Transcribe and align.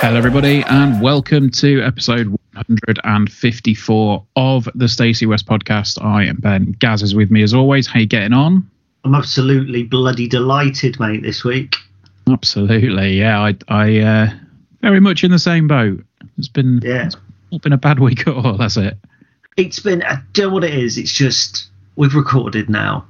Hello, 0.00 0.16
everybody, 0.16 0.62
and 0.68 1.02
welcome 1.02 1.50
to 1.50 1.82
episode 1.82 2.28
154 2.54 4.24
of 4.36 4.68
the 4.74 4.88
Stacey 4.88 5.26
West 5.26 5.46
podcast. 5.46 6.02
I 6.02 6.24
am 6.24 6.36
Ben. 6.36 6.72
Gaz 6.78 7.02
is 7.02 7.14
with 7.14 7.30
me 7.30 7.42
as 7.42 7.52
always. 7.52 7.86
How 7.86 8.00
you 8.00 8.06
getting 8.06 8.32
on? 8.32 8.70
I'm 9.04 9.14
absolutely 9.14 9.82
bloody 9.82 10.28
delighted, 10.28 10.98
mate, 11.00 11.22
this 11.22 11.44
week. 11.44 11.76
Absolutely, 12.28 13.18
yeah. 13.18 13.40
I, 13.40 13.56
I, 13.68 13.98
uh, 13.98 14.30
very 14.80 15.00
much 15.00 15.24
in 15.24 15.30
the 15.30 15.38
same 15.38 15.68
boat. 15.68 16.04
It's 16.36 16.48
been, 16.48 16.80
Yeah. 16.82 17.06
it's 17.06 17.16
not 17.52 17.62
been 17.62 17.72
a 17.72 17.78
bad 17.78 17.98
week 17.98 18.26
at 18.26 18.34
all. 18.34 18.56
That's 18.56 18.76
it. 18.76 18.96
It's 19.56 19.80
been, 19.80 20.02
I 20.02 20.18
don't 20.32 20.48
know 20.48 20.54
what 20.54 20.64
it 20.64 20.74
is. 20.74 20.98
It's 20.98 21.12
just, 21.12 21.68
we've 21.96 22.14
recorded 22.14 22.68
now 22.70 23.06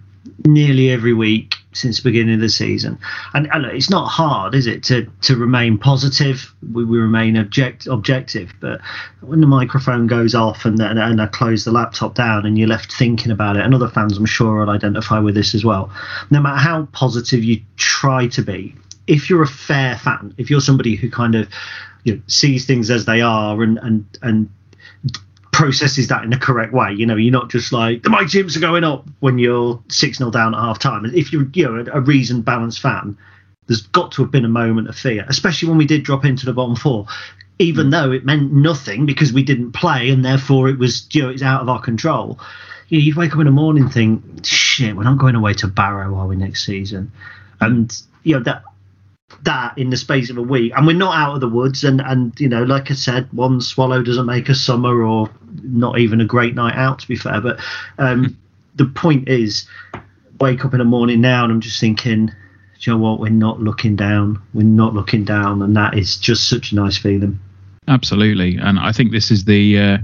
nearly 0.47 0.91
every 0.91 1.12
week 1.12 1.54
since 1.72 1.98
the 1.98 2.03
beginning 2.03 2.37
of 2.37 2.41
the 2.41 2.48
season. 2.48 2.98
And, 3.34 3.48
and 3.53 3.62
look, 3.62 3.72
it's 3.72 3.91
not 3.91 4.06
hard, 4.06 4.54
is 4.54 4.66
it, 4.66 4.82
to, 4.84 5.06
to 5.22 5.37
remain 5.37 5.78
positive? 5.78 6.53
We, 6.72 6.84
we 6.84 6.98
remain 6.98 7.37
object, 7.37 7.87
objective. 7.87 8.53
But 8.60 8.81
when 9.21 9.41
the 9.41 9.47
microphone 9.47 10.06
goes 10.06 10.34
off 10.34 10.65
and, 10.65 10.81
and, 10.81 10.98
and 10.98 11.21
I 11.21 11.26
close 11.26 11.65
the 11.65 11.71
laptop 11.72 12.15
down 12.15 12.47
and 12.47 12.56
you're 12.59 12.69
left 12.69 12.92
thinking 12.92 13.31
about 13.31 13.56
it, 13.56 13.65
and 13.65 13.75
other 13.75 13.88
fans, 13.88 14.16
I'm 14.16 14.26
sure, 14.26 14.60
will 14.60 14.71
identify 14.71 15.19
with 15.19 15.34
this 15.34 15.54
as 15.54 15.65
well. 15.65 15.91
No 16.31 16.41
matter 16.41 16.59
how 16.59 16.87
positive 16.92 17.44
you 17.44 17.60
try 17.76 18.26
to 18.28 18.42
be, 18.42 18.75
if 19.08 19.28
you're 19.28 19.42
a 19.42 19.48
fair 19.48 19.96
fan, 19.96 20.34
if 20.38 20.50
you're 20.50 20.60
somebody 20.60 20.94
who 20.94 21.10
kind 21.10 21.34
of 21.34 21.48
you 22.04 22.14
know, 22.14 22.22
sees 22.26 22.66
things 22.66 22.91
as 22.91 23.04
they 23.04 23.20
are 23.20 23.62
and 23.62 23.78
and 23.78 24.19
and 24.22 24.50
processes 25.52 26.06
that 26.06 26.22
in 26.22 26.30
the 26.30 26.38
correct 26.38 26.72
way. 26.72 26.92
You 26.92 27.04
know, 27.04 27.16
you're 27.16 27.32
not 27.32 27.50
just 27.50 27.72
like 27.72 28.04
my 28.06 28.26
imps 28.32 28.56
are 28.56 28.60
going 28.60 28.84
up 28.84 29.08
when 29.18 29.38
you're 29.38 29.82
six 29.88 30.18
0 30.18 30.30
down 30.30 30.54
at 30.54 30.60
half 30.60 30.78
time. 30.78 31.04
If 31.06 31.32
you're 31.32 31.48
you 31.52 31.64
know 31.64 31.84
a, 31.92 31.98
a 31.98 32.00
reasoned, 32.00 32.44
balanced 32.44 32.80
fan, 32.80 33.18
there's 33.66 33.82
got 33.82 34.12
to 34.12 34.22
have 34.22 34.30
been 34.30 34.44
a 34.44 34.48
moment 34.48 34.88
of 34.88 34.97
fear, 34.97 35.24
especially 35.28 35.68
when 35.68 35.78
we 35.78 35.86
did 35.86 36.04
drop 36.04 36.24
into 36.24 36.47
the 36.47 36.52
bottom 36.52 36.76
four. 36.76 37.06
Even 37.58 37.88
mm. 37.88 37.91
though 37.91 38.12
it 38.12 38.24
meant 38.24 38.52
nothing 38.52 39.04
because 39.04 39.32
we 39.32 39.42
didn't 39.42 39.72
play 39.72 40.10
and 40.10 40.24
therefore 40.24 40.68
it 40.68 40.78
was 40.78 41.08
you 41.12 41.22
know 41.22 41.30
it's 41.30 41.42
out 41.42 41.62
of 41.62 41.68
our 41.68 41.80
control. 41.80 42.38
You 42.88 42.98
know, 42.98 43.04
you'd 43.04 43.16
wake 43.16 43.32
up 43.32 43.41
in 43.41 43.44
the 43.47 43.50
morning 43.50 43.82
and 43.82 43.92
think, 43.92 44.47
shit, 44.47 44.97
we're 44.97 45.02
not 45.02 45.18
going 45.18 45.34
away 45.34 45.52
to 45.54 45.66
Barrow, 45.66 46.14
are 46.14 46.26
we 46.26 46.36
next 46.36 46.64
season? 46.64 47.12
And 47.60 47.94
you 48.22 48.36
know 48.36 48.42
that 48.44 48.62
that 49.43 49.77
in 49.77 49.91
the 49.91 49.97
space 49.97 50.31
of 50.31 50.39
a 50.39 50.43
week. 50.43 50.72
And 50.75 50.87
we're 50.87 50.97
not 50.97 51.16
out 51.16 51.34
of 51.34 51.41
the 51.41 51.49
woods. 51.49 51.84
And 51.84 52.00
and 52.00 52.39
you 52.41 52.49
know 52.49 52.62
like 52.62 52.91
i 52.91 52.94
said 52.94 53.28
one 53.33 53.61
swallow 53.61 54.03
doesn't 54.03 54.27
make 54.27 54.49
a 54.49 54.55
summer 54.55 55.03
or 55.03 55.31
not 55.62 55.99
even 55.99 56.21
a 56.21 56.25
great 56.25 56.55
night 56.55 56.77
out 56.77 57.00
to 57.00 57.09
be 57.09 57.16
fair. 57.16 57.41
But 57.41 57.61
um 57.99 58.37
the 58.75 58.87
point 58.87 59.28
is 59.28 59.69
wake 60.41 60.65
up 60.65 60.72
in 60.72 60.78
the 60.78 60.84
morning 60.84 61.21
now 61.21 61.43
and 61.43 61.53
i'm 61.53 61.61
just 61.61 61.81
thinking 61.81 62.31
do 62.78 62.91
you 62.91 62.97
know 62.97 63.03
what? 63.03 63.19
We're 63.19 63.31
not 63.31 63.61
looking 63.61 63.97
down. 63.97 64.41
We're 64.55 64.62
not 64.62 64.94
looking 64.94 65.25
down. 65.25 65.62
And 65.62 65.77
that 65.77 65.99
is 65.99 66.16
just 66.16 66.49
such 66.49 66.71
a 66.71 66.77
nice 66.77 66.97
feeling. 66.97 67.41
Absolutely, 67.89 68.56
and 68.59 68.78
I 68.78 68.93
think 68.93 69.12
this 69.12 69.31
is 69.31 69.47
the, 69.47 69.78
uh, 69.78 69.99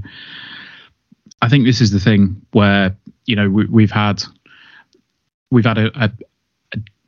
I 1.42 1.48
think 1.48 1.66
this 1.66 1.82
is 1.82 1.90
the 1.90 2.00
thing 2.00 2.40
where 2.52 2.96
you 3.26 3.36
know 3.36 3.50
we, 3.50 3.66
we've 3.66 3.90
had, 3.90 4.22
we've 5.50 5.66
had 5.66 5.76
a, 5.76 5.90
a 5.94 6.10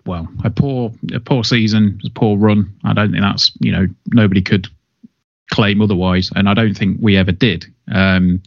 well 0.06 0.28
a 0.44 0.50
poor 0.50 0.92
a 1.12 1.20
poor 1.20 1.44
season, 1.44 2.00
a 2.04 2.10
poor 2.10 2.36
run. 2.38 2.72
I 2.84 2.92
don't 2.92 3.10
think 3.10 3.22
that's 3.22 3.52
you 3.60 3.72
know 3.72 3.86
nobody 4.12 4.42
could 4.42 4.68
claim 5.50 5.80
otherwise, 5.80 6.30
and 6.34 6.48
I 6.48 6.54
don't 6.54 6.74
think 6.76 6.98
we 7.00 7.16
ever 7.16 7.32
did. 7.32 7.66
Um, 7.92 8.42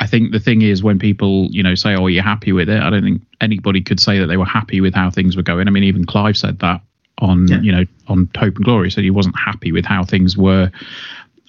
I 0.00 0.06
think 0.06 0.32
the 0.32 0.40
thing 0.40 0.62
is 0.62 0.82
when 0.82 0.98
people 0.98 1.48
you 1.50 1.62
know 1.62 1.74
say, 1.74 1.94
"Oh, 1.94 2.06
you're 2.08 2.22
happy 2.22 2.52
with 2.52 2.68
it," 2.68 2.82
I 2.82 2.90
don't 2.90 3.02
think 3.04 3.22
anybody 3.40 3.80
could 3.80 4.00
say 4.00 4.18
that 4.18 4.26
they 4.26 4.36
were 4.36 4.44
happy 4.44 4.80
with 4.80 4.94
how 4.94 5.10
things 5.10 5.36
were 5.36 5.42
going. 5.42 5.68
I 5.68 5.70
mean, 5.70 5.84
even 5.84 6.04
Clive 6.04 6.36
said 6.36 6.58
that 6.60 6.80
on 7.18 7.46
Yeah. 7.48 7.60
you 7.60 7.72
know 7.72 7.84
on 8.08 8.28
Hope 8.36 8.56
and 8.56 8.64
Glory, 8.64 8.90
said 8.90 9.04
he 9.04 9.10
wasn't 9.10 9.38
happy 9.38 9.70
with 9.72 9.84
how 9.84 10.04
things 10.04 10.36
were 10.36 10.70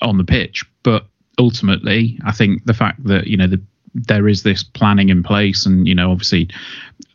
on 0.02 0.18
the 0.18 0.24
pitch. 0.24 0.64
But 0.84 1.06
ultimately, 1.40 2.20
I 2.26 2.32
think 2.32 2.66
the 2.66 2.74
fact 2.74 3.04
that 3.06 3.28
you 3.28 3.38
know 3.38 3.48
the, 3.48 3.62
there 3.96 4.28
is 4.28 4.44
this 4.44 4.64
planning 4.64 5.10
in 5.10 5.24
place, 5.24 5.66
and 5.66 5.88
you 5.88 5.96
know 5.96 6.12
obviously 6.12 6.50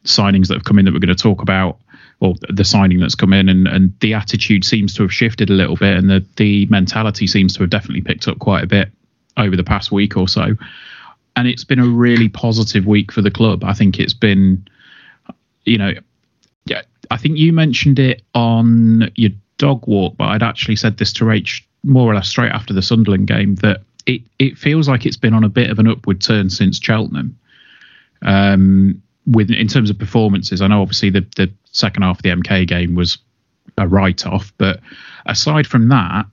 signings 0.05 0.49
that 0.49 0.55
have 0.55 0.65
come 0.65 0.79
in 0.79 0.85
that 0.87 0.93
we're 0.95 1.01
going 1.01 1.15
to 1.15 1.23
talk 1.23 1.43
about, 1.43 1.79
or 2.21 2.35
the 2.49 2.65
signing 2.65 2.99
that's 3.01 3.15
come 3.15 3.33
in, 3.33 3.49
and 3.49 3.69
and 3.69 3.93
the 4.01 4.15
attitude 4.15 4.65
seems 4.65 4.95
to 4.95 5.03
have 5.03 5.13
shifted 5.13 5.51
a 5.51 5.55
little 5.55 5.77
bit, 5.77 5.97
and 5.97 6.11
the 6.11 6.25
the 6.37 6.67
mentality 6.67 7.27
seems 7.27 7.55
to 7.55 7.61
have 7.61 7.71
definitely 7.71 8.03
picked 8.03 8.29
up 8.29 8.39
quite 8.39 8.65
a 8.65 8.67
bit 8.67 8.91
over 9.37 9.57
the 9.57 9.65
past 9.65 9.93
week 9.93 10.17
or 10.17 10.29
so. 10.29 10.57
And 11.37 11.47
it's 11.47 11.65
been 11.65 11.79
a 11.79 11.87
really 11.87 12.29
positive 12.29 12.87
week 12.87 13.13
for 13.13 13.23
the 13.23 13.31
club. 13.31 13.63
I 13.63 13.73
think 13.73 14.01
it's 14.01 14.15
been, 14.15 14.67
you 15.65 15.79
know, 15.79 15.93
yeah, 16.65 16.83
I 17.13 17.17
think 17.17 17.39
you 17.39 17.53
mentioned 17.53 18.01
it 18.01 18.23
on 18.35 19.11
your 19.15 19.31
dog 19.59 19.87
walk, 19.87 20.17
but 20.17 20.25
I'd 20.25 20.43
actually 20.43 20.77
said 20.77 20.99
this 20.99 21.13
to 21.15 21.25
Rach 21.25 21.63
more 21.85 22.11
or 22.11 22.15
less 22.15 22.29
straight 22.29 22.51
after 22.51 22.75
the 22.75 22.83
Sunderland 22.83 23.29
game 23.29 23.55
that 23.57 23.83
it, 24.07 24.23
it 24.39 24.59
feels 24.59 24.89
like 24.89 25.07
it's 25.07 25.17
been 25.17 25.35
on 25.35 25.45
a 25.45 25.49
bit 25.49 25.71
of 25.71 25.79
an 25.79 25.87
upward 25.87 26.21
turn 26.21 26.51
since 26.51 26.81
Cheltenham. 26.81 27.39
Um, 28.23 29.01
with 29.31 29.51
in 29.51 29.69
terms 29.69 29.91
of 29.91 29.99
performances, 29.99 30.61
I 30.63 30.67
know 30.67 30.83
obviously 30.83 31.11
the 31.11 31.27
the 31.37 31.53
second 31.71 32.03
half 32.03 32.19
of 32.19 32.23
the 32.23 32.31
MK 32.31 32.67
game 32.67 32.95
was 32.95 33.19
a 33.77 33.87
write 33.87 34.27
off, 34.27 34.53
but 34.59 34.81
aside 35.27 35.67
from 35.67 35.89
that, 35.89 36.27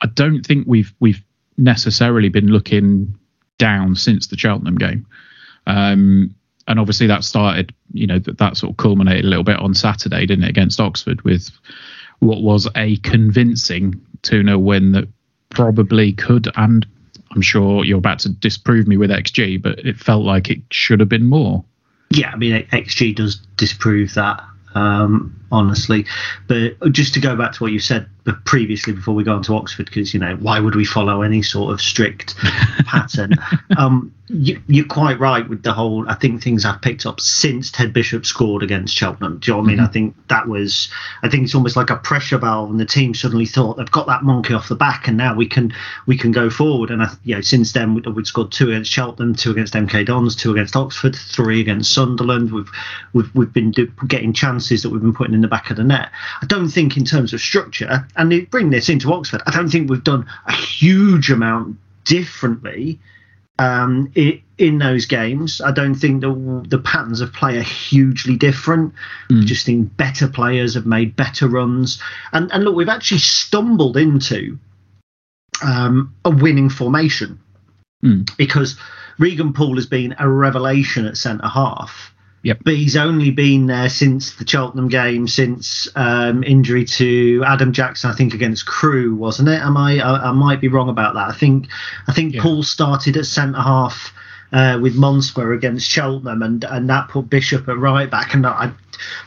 I 0.00 0.06
don't 0.06 0.44
think 0.44 0.66
we've 0.66 0.92
we've 1.00 1.22
necessarily 1.58 2.28
been 2.28 2.48
looking 2.48 3.16
down 3.58 3.94
since 3.94 4.26
the 4.26 4.38
Cheltenham 4.38 4.76
game. 4.76 5.06
Um, 5.66 6.34
and 6.68 6.78
obviously 6.78 7.06
that 7.08 7.24
started, 7.24 7.74
you 7.92 8.06
know, 8.06 8.18
that, 8.20 8.38
that 8.38 8.56
sort 8.56 8.70
of 8.70 8.76
culminated 8.76 9.24
a 9.24 9.28
little 9.28 9.44
bit 9.44 9.58
on 9.58 9.74
Saturday, 9.74 10.26
didn't 10.26 10.44
it, 10.44 10.50
against 10.50 10.80
Oxford 10.80 11.22
with 11.22 11.50
what 12.20 12.42
was 12.42 12.68
a 12.76 12.96
convincing 12.98 14.00
2 14.22 14.44
0 14.44 14.58
win 14.58 14.92
that 14.92 15.08
probably 15.50 16.12
could, 16.12 16.48
and 16.56 16.86
I'm 17.32 17.42
sure 17.42 17.84
you're 17.84 17.98
about 17.98 18.20
to 18.20 18.28
disprove 18.28 18.86
me 18.86 18.96
with 18.96 19.10
XG, 19.10 19.60
but 19.60 19.78
it 19.80 19.96
felt 19.96 20.24
like 20.24 20.50
it 20.50 20.60
should 20.70 21.00
have 21.00 21.08
been 21.08 21.26
more. 21.26 21.64
Yeah, 22.16 22.30
I 22.30 22.36
mean, 22.36 22.66
XG 22.66 23.14
does 23.14 23.36
disprove 23.56 24.14
that, 24.14 24.42
um, 24.74 25.38
honestly. 25.50 26.06
But 26.46 26.92
just 26.92 27.14
to 27.14 27.20
go 27.20 27.36
back 27.36 27.52
to 27.52 27.62
what 27.62 27.72
you 27.72 27.80
said 27.80 28.08
previously 28.44 28.92
before 28.92 29.14
we 29.14 29.24
go 29.24 29.34
on 29.34 29.42
to 29.42 29.54
Oxford 29.54 29.86
because 29.86 30.14
you 30.14 30.20
know 30.20 30.36
why 30.36 30.60
would 30.60 30.74
we 30.74 30.84
follow 30.84 31.22
any 31.22 31.42
sort 31.42 31.72
of 31.72 31.80
strict 31.80 32.36
pattern? 32.86 33.34
Um, 33.76 34.12
you, 34.32 34.82
are 34.82 34.88
quite 34.88 35.18
right 35.18 35.46
with 35.46 35.62
the 35.62 35.72
whole. 35.72 36.08
I 36.08 36.14
think 36.14 36.42
things 36.42 36.64
I've 36.64 36.80
picked 36.80 37.04
up 37.04 37.20
since 37.20 37.70
Ted 37.70 37.92
Bishop 37.92 38.24
scored 38.24 38.62
against 38.62 38.96
Cheltenham. 38.96 39.38
Do 39.38 39.50
you 39.50 39.52
know 39.52 39.58
what 39.58 39.64
I 39.64 39.68
mean? 39.68 39.76
Mm-hmm. 39.78 39.86
I 39.86 39.92
think 39.92 40.28
that 40.28 40.48
was. 40.48 40.88
I 41.22 41.28
think 41.28 41.44
it's 41.44 41.54
almost 41.54 41.76
like 41.76 41.90
a 41.90 41.96
pressure 41.96 42.38
valve, 42.38 42.70
and 42.70 42.80
the 42.80 42.86
team 42.86 43.14
suddenly 43.14 43.46
thought 43.46 43.76
they've 43.76 43.90
got 43.90 44.06
that 44.06 44.22
monkey 44.22 44.54
off 44.54 44.68
the 44.68 44.74
back, 44.74 45.06
and 45.06 45.16
now 45.16 45.34
we 45.34 45.46
can 45.46 45.74
we 46.06 46.16
can 46.16 46.32
go 46.32 46.48
forward. 46.48 46.90
And 46.90 47.02
I, 47.02 47.10
you 47.24 47.34
know, 47.34 47.40
since 47.42 47.72
then 47.72 47.94
we, 47.94 48.02
have 48.04 48.26
scored 48.26 48.52
two 48.52 48.70
against 48.70 48.90
Cheltenham, 48.90 49.34
two 49.34 49.50
against 49.50 49.74
MK 49.74 50.06
Dons, 50.06 50.34
two 50.34 50.52
against 50.52 50.76
Oxford, 50.76 51.14
three 51.14 51.60
against 51.60 51.92
Sunderland. 51.92 52.52
We've 52.52 52.70
we've 53.12 53.34
we've 53.34 53.52
been 53.52 53.70
do, 53.70 53.86
getting 54.06 54.32
chances 54.32 54.82
that 54.82 54.90
we've 54.90 55.02
been 55.02 55.14
putting 55.14 55.34
in 55.34 55.42
the 55.42 55.48
back 55.48 55.70
of 55.70 55.76
the 55.76 55.84
net. 55.84 56.10
I 56.40 56.46
don't 56.46 56.68
think 56.68 56.96
in 56.96 57.04
terms 57.04 57.34
of 57.34 57.40
structure, 57.40 58.06
and 58.16 58.50
bring 58.50 58.70
this 58.70 58.88
into 58.88 59.12
Oxford, 59.12 59.42
I 59.46 59.50
don't 59.50 59.68
think 59.68 59.88
we've 59.88 60.04
done 60.04 60.26
a 60.46 60.52
huge 60.52 61.30
amount 61.30 61.78
differently 62.04 62.98
um, 63.58 64.10
it, 64.14 64.42
in 64.58 64.78
those 64.78 65.06
games. 65.06 65.60
I 65.60 65.72
don't 65.72 65.94
think 65.94 66.20
the 66.20 66.64
the 66.68 66.78
patterns 66.78 67.20
of 67.20 67.32
play 67.32 67.58
are 67.58 67.62
hugely 67.62 68.36
different. 68.36 68.94
Mm. 69.30 69.44
Just 69.44 69.66
think 69.66 69.96
better 69.96 70.28
players 70.28 70.74
have 70.74 70.86
made 70.86 71.16
better 71.16 71.48
runs, 71.48 72.00
and 72.32 72.50
and 72.52 72.64
look, 72.64 72.74
we've 72.74 72.88
actually 72.88 73.18
stumbled 73.18 73.96
into 73.96 74.58
um, 75.62 76.14
a 76.24 76.30
winning 76.30 76.70
formation 76.70 77.38
mm. 78.02 78.36
because 78.36 78.76
Regan 79.18 79.52
Poole 79.52 79.76
has 79.76 79.86
been 79.86 80.14
a 80.18 80.28
revelation 80.28 81.06
at 81.06 81.16
centre 81.16 81.48
half. 81.48 82.12
Yep. 82.44 82.58
But 82.64 82.74
he's 82.74 82.96
only 82.96 83.30
been 83.30 83.66
there 83.66 83.88
since 83.88 84.34
the 84.34 84.46
Cheltenham 84.46 84.88
game, 84.88 85.28
since 85.28 85.88
um, 85.94 86.42
injury 86.42 86.84
to 86.84 87.44
Adam 87.46 87.72
Jackson, 87.72 88.10
I 88.10 88.14
think 88.14 88.34
against 88.34 88.66
Crewe, 88.66 89.14
wasn't 89.14 89.48
it? 89.48 89.60
Am 89.60 89.76
I? 89.76 90.00
I, 90.00 90.30
I 90.30 90.32
might 90.32 90.60
be 90.60 90.66
wrong 90.66 90.88
about 90.88 91.14
that. 91.14 91.28
I 91.28 91.32
think 91.32 91.68
I 92.08 92.12
think 92.12 92.34
yeah. 92.34 92.42
Poole 92.42 92.64
started 92.64 93.16
at 93.16 93.26
centre 93.26 93.60
half 93.60 94.12
uh, 94.52 94.78
with 94.82 94.96
Montsma 94.96 95.54
against 95.54 95.88
Cheltenham, 95.88 96.42
and 96.42 96.64
and 96.64 96.90
that 96.90 97.08
put 97.08 97.30
Bishop 97.30 97.68
at 97.68 97.78
right 97.78 98.10
back. 98.10 98.34
And 98.34 98.44
I, 98.44 98.72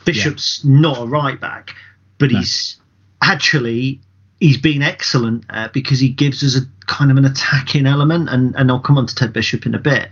Bishop's 0.03 0.61
yeah. 0.65 0.79
not 0.81 0.97
a 1.03 1.05
right 1.05 1.39
back, 1.39 1.73
but 2.17 2.31
no. 2.31 2.39
he's 2.39 2.77
actually 3.21 4.01
he's 4.39 4.57
been 4.57 4.81
excellent 4.81 5.45
uh, 5.49 5.69
because 5.73 5.99
he 5.99 6.09
gives 6.09 6.43
us 6.43 6.57
a 6.61 6.67
kind 6.87 7.09
of 7.09 7.17
an 7.17 7.25
attacking 7.25 7.87
element, 7.87 8.29
and, 8.29 8.55
and 8.55 8.69
I'll 8.69 8.79
come 8.79 8.97
on 8.97 9.07
to 9.07 9.15
Ted 9.15 9.33
Bishop 9.33 9.65
in 9.65 9.73
a 9.73 9.79
bit. 9.79 10.09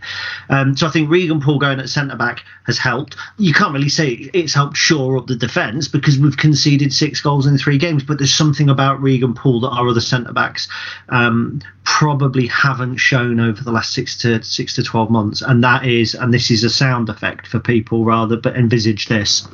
Um, 0.49 0.75
so 0.75 0.87
I 0.87 0.89
think 0.89 1.09
Regan 1.09 1.39
Poole 1.39 1.59
going 1.59 1.79
at 1.79 1.89
centre 1.89 2.15
back 2.15 2.41
has 2.65 2.77
helped. 2.77 3.15
You 3.37 3.53
can't 3.53 3.73
really 3.73 3.89
say 3.89 4.07
it's 4.33 4.53
helped 4.53 4.77
shore 4.77 5.17
up 5.17 5.27
the 5.27 5.35
defence 5.35 5.87
because 5.87 6.17
we've 6.17 6.37
conceded 6.37 6.93
six 6.93 7.21
goals 7.21 7.45
in 7.45 7.57
three 7.57 7.77
games, 7.77 8.03
but 8.03 8.17
there's 8.17 8.33
something 8.33 8.69
about 8.69 9.01
Regan 9.01 9.33
Poole 9.33 9.61
that 9.61 9.69
our 9.69 9.87
other 9.87 10.01
centre 10.01 10.33
backs 10.33 10.67
um, 11.09 11.61
probably 11.83 12.47
haven't 12.47 12.97
shown 12.97 13.39
over 13.39 13.63
the 13.63 13.71
last 13.71 13.93
six 13.93 14.17
to 14.19 14.41
six 14.41 14.73
to 14.75 14.83
twelve 14.83 15.11
months, 15.11 15.41
and 15.41 15.63
that 15.63 15.85
is, 15.85 16.15
and 16.15 16.33
this 16.33 16.49
is 16.49 16.63
a 16.63 16.69
sound 16.69 17.09
effect 17.09 17.45
for 17.45 17.59
people 17.59 18.05
rather, 18.05 18.37
but 18.37 18.55
envisage 18.55 19.07
this 19.07 19.47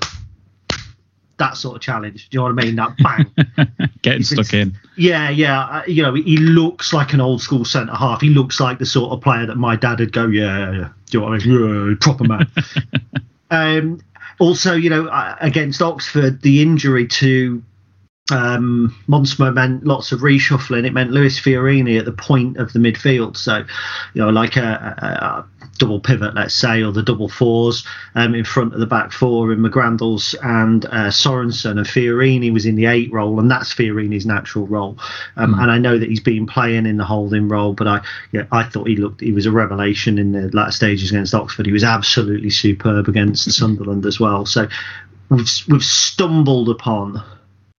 that 1.40 1.58
sort 1.58 1.76
of 1.76 1.82
challenge. 1.82 2.30
Do 2.30 2.36
you 2.36 2.40
know 2.40 2.54
what 2.54 2.64
I 2.64 2.66
mean? 2.66 2.76
That 2.76 2.96
bang, 2.98 3.90
getting 4.02 4.24
stuck 4.24 4.54
in. 4.54 4.78
Yeah, 4.96 5.30
yeah. 5.30 5.62
Uh, 5.62 5.84
you 5.88 6.04
know, 6.04 6.14
he 6.14 6.38
looks 6.38 6.94
like 6.94 7.14
an 7.14 7.22
old 7.22 7.42
school 7.42 7.66
centre 7.66 7.96
half. 7.96 8.22
He 8.22 8.30
looks 8.30 8.60
like 8.60 8.78
the 8.78 8.86
sort 8.86 9.12
of 9.12 9.22
player 9.22 9.46
that 9.48 9.56
my 9.56 9.76
dad 9.76 10.00
would 10.00 10.14
go, 10.14 10.28
yeah, 10.28 10.72
yeah. 10.72 10.90
Do 11.10 11.18
you 11.18 11.20
know 11.22 11.30
what 11.30 11.42
I 11.42 11.46
mean? 11.46 11.90
Yeah, 11.90 11.96
proper 12.00 12.24
man. 12.26 12.52
um, 13.52 14.02
also, 14.38 14.76
you 14.76 14.90
know, 14.90 15.08
uh, 15.08 15.36
against 15.42 15.82
Oxford, 15.82 16.42
the 16.42 16.62
injury 16.62 17.08
to 17.08 17.64
um, 18.32 18.96
Montsma 19.08 19.54
meant 19.54 19.86
lots 19.86 20.12
of 20.12 20.22
reshuffling. 20.22 20.86
It 20.86 20.94
meant 20.94 21.12
Lewis 21.12 21.40
Fiorini 21.40 21.98
at 22.00 22.06
the 22.06 22.12
point 22.12 22.58
of 22.58 22.74
the 22.74 22.80
midfield. 22.80 23.38
So, 23.38 23.66
you 24.14 24.22
know, 24.22 24.30
like 24.30 24.58
a, 24.58 24.96
a, 24.98 25.06
a 25.06 25.46
double 25.78 26.00
pivot, 26.00 26.36
let's 26.36 26.54
say, 26.54 26.84
or 26.84 26.92
the 26.92 27.04
double 27.04 27.30
fours 27.30 27.86
um, 28.16 28.36
in 28.36 28.44
front 28.44 28.74
of 28.74 28.80
the 28.80 28.86
back 28.86 29.12
four 29.12 29.52
in 29.52 29.60
McGrandles 29.60 30.36
and 30.44 30.86
uh, 30.86 31.10
Sorensen. 31.10 31.78
And 31.78 31.88
Fiorini 31.88 32.52
was 32.52 32.66
in 32.66 32.76
the 32.76 32.86
eight 32.86 33.12
role, 33.12 33.40
and 33.40 33.50
that's 33.50 33.74
Fiorini's 33.74 34.26
natural 34.26 34.68
role. 34.68 34.98
Um, 35.36 35.56
mm. 35.56 35.62
And 35.62 35.72
I 35.72 35.78
know 35.78 35.98
that 35.98 36.10
he's 36.10 36.20
been 36.20 36.46
playing 36.46 36.86
in 36.86 36.98
the 36.98 37.06
holding 37.06 37.48
role, 37.48 37.74
but 37.74 37.88
I, 37.88 38.02
yeah, 38.32 38.46
I 38.52 38.64
thought 38.64 38.88
he 38.88 38.96
looked, 38.96 39.22
he 39.22 39.32
was 39.32 39.46
a 39.46 39.52
revelation 39.52 40.18
in 40.18 40.32
the 40.34 40.50
latter 40.56 40.72
stages 40.72 41.12
against 41.12 41.34
Oxford. 41.34 41.66
He 41.66 41.72
was 41.72 41.84
absolutely 41.84 42.50
superb 42.50 43.08
against 43.08 43.52
Sunderland 43.52 44.06
as 44.06 44.20
well. 44.20 44.46
So 44.46 44.68
we've, 45.30 45.50
we've 45.68 45.84
stumbled 45.84 46.70
upon 46.70 47.24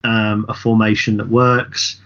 um, 0.04 0.46
a 0.48 0.54
formation 0.54 1.16
that 1.18 1.28
works. 1.28 2.00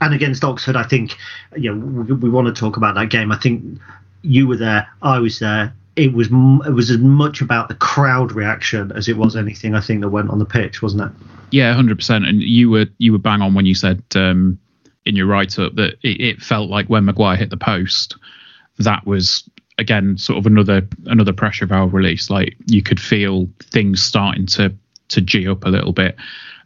And 0.00 0.14
against 0.14 0.44
Oxford, 0.44 0.76
I 0.76 0.82
think, 0.82 1.16
you 1.56 1.74
know, 1.74 2.04
we, 2.04 2.14
we 2.14 2.30
want 2.30 2.54
to 2.54 2.58
talk 2.58 2.76
about 2.76 2.94
that 2.96 3.08
game. 3.08 3.32
I 3.32 3.38
think 3.38 3.78
you 4.22 4.46
were 4.46 4.56
there, 4.56 4.88
I 5.02 5.18
was 5.18 5.38
there. 5.38 5.74
It 5.94 6.12
was 6.12 6.26
it 6.26 6.74
was 6.74 6.90
as 6.90 6.98
much 6.98 7.40
about 7.40 7.68
the 7.68 7.74
crowd 7.74 8.32
reaction 8.32 8.92
as 8.92 9.08
it 9.08 9.16
was 9.16 9.34
anything 9.34 9.74
I 9.74 9.80
think 9.80 10.02
that 10.02 10.10
went 10.10 10.28
on 10.28 10.38
the 10.38 10.44
pitch, 10.44 10.82
wasn't 10.82 11.10
it? 11.10 11.26
Yeah, 11.52 11.72
hundred 11.72 11.96
percent. 11.96 12.26
And 12.26 12.42
you 12.42 12.68
were 12.68 12.84
you 12.98 13.12
were 13.12 13.18
bang 13.18 13.40
on 13.40 13.54
when 13.54 13.64
you 13.64 13.74
said 13.74 14.02
um, 14.14 14.58
in 15.06 15.16
your 15.16 15.26
write 15.26 15.58
up 15.58 15.74
that 15.76 15.94
it, 16.02 16.20
it 16.20 16.42
felt 16.42 16.68
like 16.68 16.88
when 16.88 17.06
Maguire 17.06 17.36
hit 17.36 17.48
the 17.48 17.56
post, 17.56 18.16
that 18.78 19.06
was 19.06 19.48
again 19.78 20.18
sort 20.18 20.38
of 20.38 20.44
another 20.44 20.86
another 21.06 21.32
pressure 21.32 21.64
valve 21.64 21.94
release. 21.94 22.28
Like 22.28 22.56
you 22.66 22.82
could 22.82 23.00
feel 23.00 23.48
things 23.62 24.02
starting 24.02 24.44
to 24.48 24.74
to 25.08 25.20
g 25.22 25.48
up 25.48 25.64
a 25.64 25.70
little 25.70 25.92
bit 25.92 26.16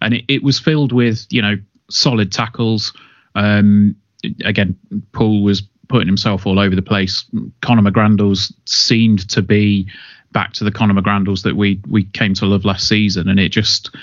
and 0.01 0.15
it, 0.15 0.25
it 0.29 0.43
was 0.43 0.59
filled 0.59 0.93
with 0.93 1.27
you 1.31 1.43
know 1.43 1.57
solid 1.91 2.33
tackles. 2.33 2.93
Um, 3.35 3.97
again, 4.45 4.77
Poole 5.13 5.43
was 5.43 5.63
putting 5.89 6.07
himself 6.07 6.47
all 6.47 6.59
over 6.59 6.75
the 6.75 6.83
place. 6.83 7.25
Conor 7.63 7.91
McGrandles 7.91 8.53
seemed 8.65 9.29
to 9.31 9.43
be 9.43 9.91
back 10.33 10.53
to 10.55 10.65
the 10.65 10.71
Conor 10.71 10.95
McGrandles 10.95 11.43
that 11.43 11.57
we 11.57 11.81
we 11.89 12.05
came 12.05 12.35
to 12.35 12.47
love 12.47 12.65
last 12.65 12.89
season, 12.89 13.29
and 13.29 13.39
it 13.41 13.51
just 13.51 13.95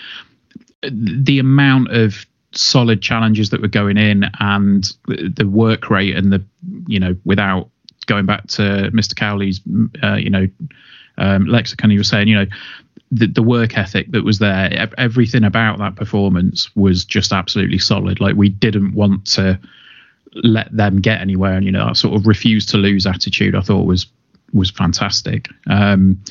the 0.83 1.39
amount 1.39 1.91
of 1.91 2.25
solid 2.53 3.01
challenges 3.01 3.49
that 3.49 3.61
were 3.61 3.67
going 3.67 3.97
in 3.97 4.25
and 4.39 4.93
the 5.07 5.47
work 5.47 5.89
rate 5.89 6.15
and 6.15 6.31
the 6.31 6.43
you 6.87 6.99
know 6.99 7.15
without 7.25 7.69
going 8.05 8.25
back 8.25 8.47
to 8.47 8.89
Mr. 8.93 9.15
Cowley's 9.15 9.61
uh, 10.03 10.15
you 10.15 10.29
know 10.29 10.47
um, 11.17 11.45
lexicon, 11.45 11.89
he 11.89 11.97
was 11.97 12.07
saying 12.07 12.27
you 12.27 12.35
know 12.35 12.45
the, 13.11 13.27
the 13.27 13.43
work 13.43 13.77
ethic 13.77 14.11
that 14.11 14.23
was 14.23 14.39
there, 14.39 14.89
everything 14.97 15.43
about 15.43 15.79
that 15.79 15.95
performance 15.95 16.75
was 16.75 17.05
just 17.05 17.31
absolutely 17.31 17.77
solid. 17.77 18.19
Like 18.19 18.35
we 18.35 18.49
didn't 18.49 18.93
want 18.93 19.25
to 19.27 19.59
let 20.33 20.75
them 20.75 20.99
get 20.99 21.21
anywhere, 21.21 21.53
and 21.53 21.65
you 21.65 21.71
know, 21.71 21.87
that 21.87 21.97
sort 21.97 22.15
of 22.15 22.27
refuse 22.27 22.65
to 22.67 22.77
lose 22.77 23.05
attitude, 23.05 23.55
I 23.55 23.61
thought 23.61 23.85
was 23.85 24.07
was 24.53 24.69
fantastic. 24.69 25.47
Um, 25.67 26.21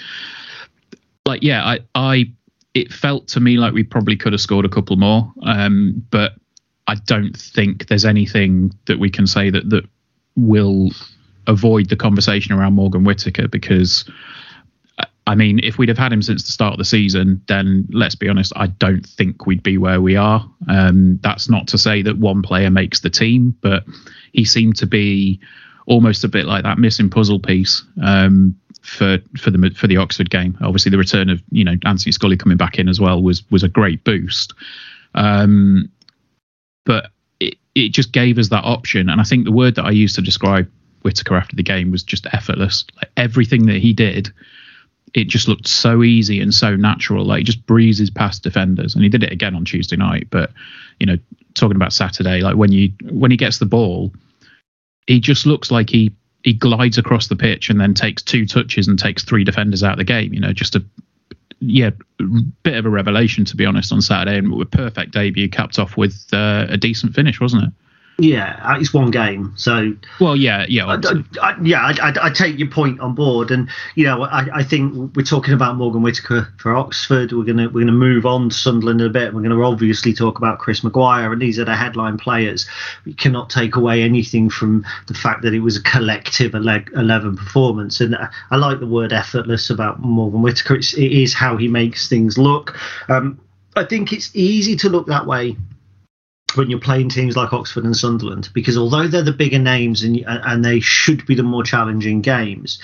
like 1.25 1.43
yeah, 1.43 1.65
I 1.65 1.81
I 1.95 2.31
it 2.75 2.93
felt 2.93 3.27
to 3.29 3.41
me 3.41 3.57
like 3.57 3.73
we 3.73 3.83
probably 3.83 4.17
could 4.17 4.33
have 4.33 4.41
scored 4.41 4.67
a 4.67 4.71
couple 4.71 4.97
more, 4.97 5.33
um, 5.43 6.07
but 6.11 6.33
I 6.87 6.97
don't 6.97 7.37
think 7.37 7.87
there's 7.87 8.05
anything 8.05 8.73
that 8.87 8.99
we 8.99 9.11
can 9.11 9.27
say 9.27 9.51
that 9.51 9.71
that 9.71 9.85
will 10.37 10.91
avoid 11.47 11.89
the 11.89 11.97
conversation 11.97 12.53
around 12.53 12.75
Morgan 12.75 13.05
Whittaker 13.05 13.49
because 13.49 14.05
I 15.27 15.35
mean, 15.35 15.59
if 15.65 15.77
we'd 15.77 15.89
have 15.89 15.99
had 15.99 16.13
him 16.13 16.23
since 16.23 16.45
the 16.45 16.53
start 16.53 16.73
of 16.73 16.79
the 16.79 16.85
season, 16.85 17.43
then 17.49 17.89
let's 17.91 18.15
be 18.15 18.29
honest, 18.29 18.53
I 18.55 18.69
don't 18.69 19.05
think 19.05 19.45
we'd 19.45 19.63
be 19.63 19.77
where 19.77 20.01
we 20.01 20.15
are. 20.15 20.49
Um, 20.69 21.19
that's 21.21 21.49
not 21.49 21.67
to 21.69 21.79
say 21.79 22.03
that 22.03 22.19
one 22.19 22.43
player 22.43 22.71
makes 22.71 23.01
the 23.01 23.11
team, 23.11 23.57
but 23.61 23.85
he 24.33 24.45
seemed 24.45 24.77
to 24.77 24.87
be 24.87 25.41
almost 25.87 26.23
a 26.23 26.29
bit 26.29 26.47
like 26.47 26.63
that 26.63 26.79
missing 26.79 27.11
puzzle 27.11 27.41
piece 27.41 27.85
um, 28.05 28.55
for 28.83 29.19
for 29.37 29.51
the 29.51 29.71
for 29.71 29.89
the 29.89 29.97
Oxford 29.97 30.31
game. 30.31 30.57
Obviously, 30.61 30.91
the 30.91 30.99
return 30.99 31.29
of 31.29 31.43
you 31.51 31.65
know 31.65 31.75
Anthony 31.85 32.13
Scully 32.13 32.37
coming 32.37 32.57
back 32.57 32.79
in 32.79 32.89
as 32.89 33.01
well 33.01 33.21
was 33.21 33.43
was 33.51 33.65
a 33.65 33.69
great 33.69 34.05
boost. 34.05 34.55
Um, 35.15 35.91
but 36.85 37.11
it, 37.41 37.57
it 37.75 37.89
just 37.89 38.13
gave 38.13 38.39
us 38.39 38.51
that 38.51 38.65
option, 38.65 39.09
and 39.09 39.21
I 39.21 39.25
think 39.25 39.45
the 39.45 39.53
word 39.53 39.75
that 39.75 39.87
I 39.87 39.91
used 39.91 40.15
to 40.17 40.23
describe 40.23 40.71
Whittaker 41.03 41.35
after 41.35 41.57
the 41.57 41.65
game 41.65 41.91
was 41.91 42.05
just 42.05 42.27
effortless. 42.33 42.85
Like 42.97 43.11
everything 43.17 43.67
that 43.67 43.79
he 43.79 43.93
did 43.93 44.33
it 45.17 45.29
just 45.29 45.49
looked 45.49 45.67
so 45.67 46.03
easy 46.03 46.41
and 46.41 46.55
so 46.55 46.77
natural. 46.77 47.25
Like 47.25 47.39
he 47.39 47.45
just 47.45 47.65
breezes 47.65 48.11
past 48.11 48.43
defenders, 48.43 48.95
and 48.95 49.03
he 49.03 49.09
did 49.09 49.25
it 49.25 49.33
again 49.33 49.57
on 49.57 49.65
Tuesday 49.65 49.97
night. 49.97 50.29
But 50.31 50.53
you 51.01 51.07
know, 51.07 51.17
talking 51.55 51.75
about 51.75 51.95
Saturday, 51.95 52.43
like 52.43 52.57
when 52.57 52.71
you 52.71 52.93
when 53.11 53.31
he 53.31 53.39
gets 53.39 53.59
the 53.59 53.67
ball, 53.67 54.13
he 55.07 55.19
just 55.19 55.47
looks 55.47 55.71
like 55.71 55.89
he 55.89 56.15
he 56.45 56.53
glides 56.53 56.99
across 56.99 57.29
the 57.29 57.35
pitch 57.35 57.71
and 57.71 57.81
then 57.81 57.95
takes 57.95 58.23
two 58.23 58.47
touches 58.47 58.87
and 58.87 58.99
takes 58.99 59.25
three 59.25 59.43
defenders 59.43 59.83
out 59.83 59.93
of 59.93 59.99
the 59.99 60.05
game. 60.05 60.35
You 60.35 60.41
know, 60.41 60.53
just 60.53 60.77
a 60.77 60.85
yeah, 61.61 61.91
bit 62.63 62.75
of 62.75 62.85
a 62.85 62.91
revelation 62.91 63.47
to 63.47 63.57
be 63.57 63.65
honest 63.65 63.93
on 63.93 64.03
Saturday, 64.03 64.37
and 64.37 64.61
a 64.61 64.67
perfect 64.67 65.13
debut 65.13 65.49
capped 65.49 65.79
off 65.79 65.97
with 65.97 66.27
uh, 66.35 66.67
a 66.69 66.77
decent 66.77 67.15
finish, 67.15 67.41
wasn't 67.41 67.65
it? 67.65 67.71
Yeah, 68.19 68.59
uh, 68.63 68.79
it's 68.81 68.95
one 68.95 69.11
game. 69.11 69.53
So 69.57 69.93
well, 70.21 70.37
yeah, 70.37 70.65
yeah, 70.71 70.87
I, 70.87 70.99
I, 71.43 71.57
yeah. 71.63 71.83
I, 71.83 72.15
I, 72.23 72.31
take 72.31 72.59
your 72.59 72.71
point 72.71 72.99
on 72.99 73.15
board, 73.15 73.51
and 73.51 73.69
you 73.95 74.05
know, 74.05 74.23
I, 74.23 74.63
think 74.63 75.15
we're 75.15 75.23
talking 75.23 75.53
about 75.53 75.77
Morgan 75.77 76.01
Whittaker 76.01 76.49
for 76.57 76.75
Oxford. 76.75 77.33
We're 77.33 77.45
gonna 77.45 77.69
we're 77.69 77.83
gonna 77.83 77.93
move 77.93 78.25
on 78.25 78.49
to 78.49 78.55
Sunderland 78.55 79.03
a 79.03 79.11
bit. 79.11 79.35
We're 79.35 79.43
gonna 79.43 79.61
obviously 79.63 80.15
talk 80.15 80.39
about 80.39 80.61
Chris 80.61 80.83
Maguire, 80.83 81.31
and 81.31 81.43
these 81.43 81.59
are 81.59 81.67
the 81.67 81.77
headline 81.77 82.17
players. 82.17 82.67
We 83.05 83.13
cannot 83.13 83.51
take 83.51 83.77
away 83.77 84.03
anything 84.03 84.49
from 84.49 84.87
the 85.09 85.15
fact 85.15 85.43
that 85.43 85.53
it 85.53 85.61
was 85.61 85.77
a 85.77 85.83
collective 85.83 86.55
eleven 86.55 87.37
performance, 87.37 88.01
and 88.01 88.17
I 88.51 88.57
like 88.57 88.81
the 88.81 88.87
word 88.87 89.13
effortless 89.13 89.69
about 89.69 90.01
Morgan 90.01 90.41
Whittaker. 90.41 90.77
It's, 90.77 90.95
it 90.95 91.13
is 91.13 91.35
how 91.35 91.59
he 91.59 91.69
makes 91.69 92.09
things 92.09 92.39
look. 92.39 92.79
Um, 93.11 93.39
I 93.77 93.85
think 93.85 94.15
it's 94.15 94.35
easy 94.35 94.75
to 94.77 94.89
look 94.89 95.07
that 95.09 95.27
way 95.27 95.55
when 96.55 96.71
you're 96.71 96.81
playing 96.81 97.09
teams 97.09 97.37
like 97.37 97.53
Oxford 97.53 97.85
and 97.85 97.97
Sunderland, 97.97 98.49
because 98.53 98.79
although 98.79 99.09
they're 99.09 99.23
the 99.23 99.33
bigger 99.33 99.59
names 99.59 100.03
and 100.03 100.25
and 100.27 100.65
they 100.65 100.81
should 100.81 101.27
be 101.27 101.35
the 101.35 101.43
more 101.43 101.65
challenging 101.65 102.23
games, 102.23 102.81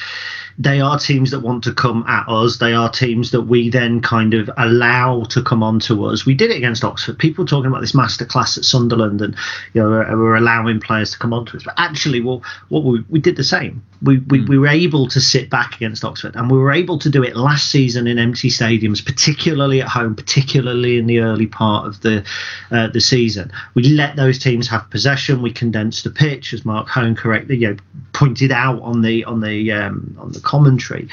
they 0.58 0.80
are 0.80 0.98
teams 0.98 1.30
that 1.30 1.40
want 1.40 1.64
to 1.64 1.72
come 1.72 2.04
at 2.06 2.28
us. 2.28 2.58
They 2.58 2.72
are 2.72 2.90
teams 2.90 3.30
that 3.30 3.42
we 3.42 3.70
then 3.70 4.00
kind 4.00 4.34
of 4.34 4.50
allow 4.56 5.24
to 5.24 5.42
come 5.42 5.62
on 5.62 5.80
to 5.80 6.06
us. 6.06 6.26
We 6.26 6.34
did 6.34 6.50
it 6.50 6.56
against 6.56 6.84
Oxford. 6.84 7.18
People 7.18 7.46
talking 7.46 7.70
about 7.70 7.80
this 7.80 7.92
masterclass 7.92 8.58
at 8.58 8.64
Sunderland 8.64 9.20
and 9.20 9.36
you 9.72 9.82
know 9.82 9.90
we're, 9.90 10.16
we're 10.16 10.36
allowing 10.36 10.80
players 10.80 11.12
to 11.12 11.18
come 11.18 11.32
on 11.32 11.46
to 11.46 11.56
us. 11.56 11.64
But 11.64 11.74
actually, 11.76 12.20
well, 12.20 12.42
what 12.68 12.84
we, 12.84 13.04
we 13.08 13.20
did 13.20 13.36
the 13.36 13.44
same. 13.44 13.82
We, 14.02 14.18
we, 14.18 14.40
mm. 14.40 14.48
we 14.48 14.58
were 14.58 14.68
able 14.68 15.06
to 15.08 15.20
sit 15.20 15.48
back 15.48 15.76
against 15.76 16.04
Oxford, 16.04 16.34
and 16.34 16.50
we 16.50 16.58
were 16.58 16.72
able 16.72 16.98
to 16.98 17.08
do 17.08 17.22
it 17.22 17.36
last 17.36 17.70
season 17.70 18.06
in 18.06 18.18
empty 18.18 18.48
stadiums, 18.48 19.04
particularly 19.04 19.80
at 19.80 19.88
home, 19.88 20.16
particularly 20.16 20.98
in 20.98 21.06
the 21.06 21.20
early 21.20 21.46
part 21.46 21.86
of 21.86 22.00
the 22.00 22.24
uh, 22.70 22.88
the 22.88 23.00
season. 23.00 23.52
We 23.74 23.84
let 23.84 24.16
those 24.16 24.38
teams 24.38 24.68
have 24.68 24.90
possession. 24.90 25.40
We 25.40 25.52
condensed 25.52 26.04
the 26.04 26.10
pitch, 26.10 26.52
as 26.52 26.64
Mark 26.64 26.88
Hone 26.88 27.14
correctly 27.14 27.56
you 27.56 27.68
know, 27.70 27.76
pointed 28.12 28.52
out 28.52 28.82
on 28.82 29.02
the 29.02 29.24
on 29.24 29.40
the 29.40 29.72
um, 29.72 30.16
on 30.18 30.32
the 30.32 30.40
commentary. 30.42 31.08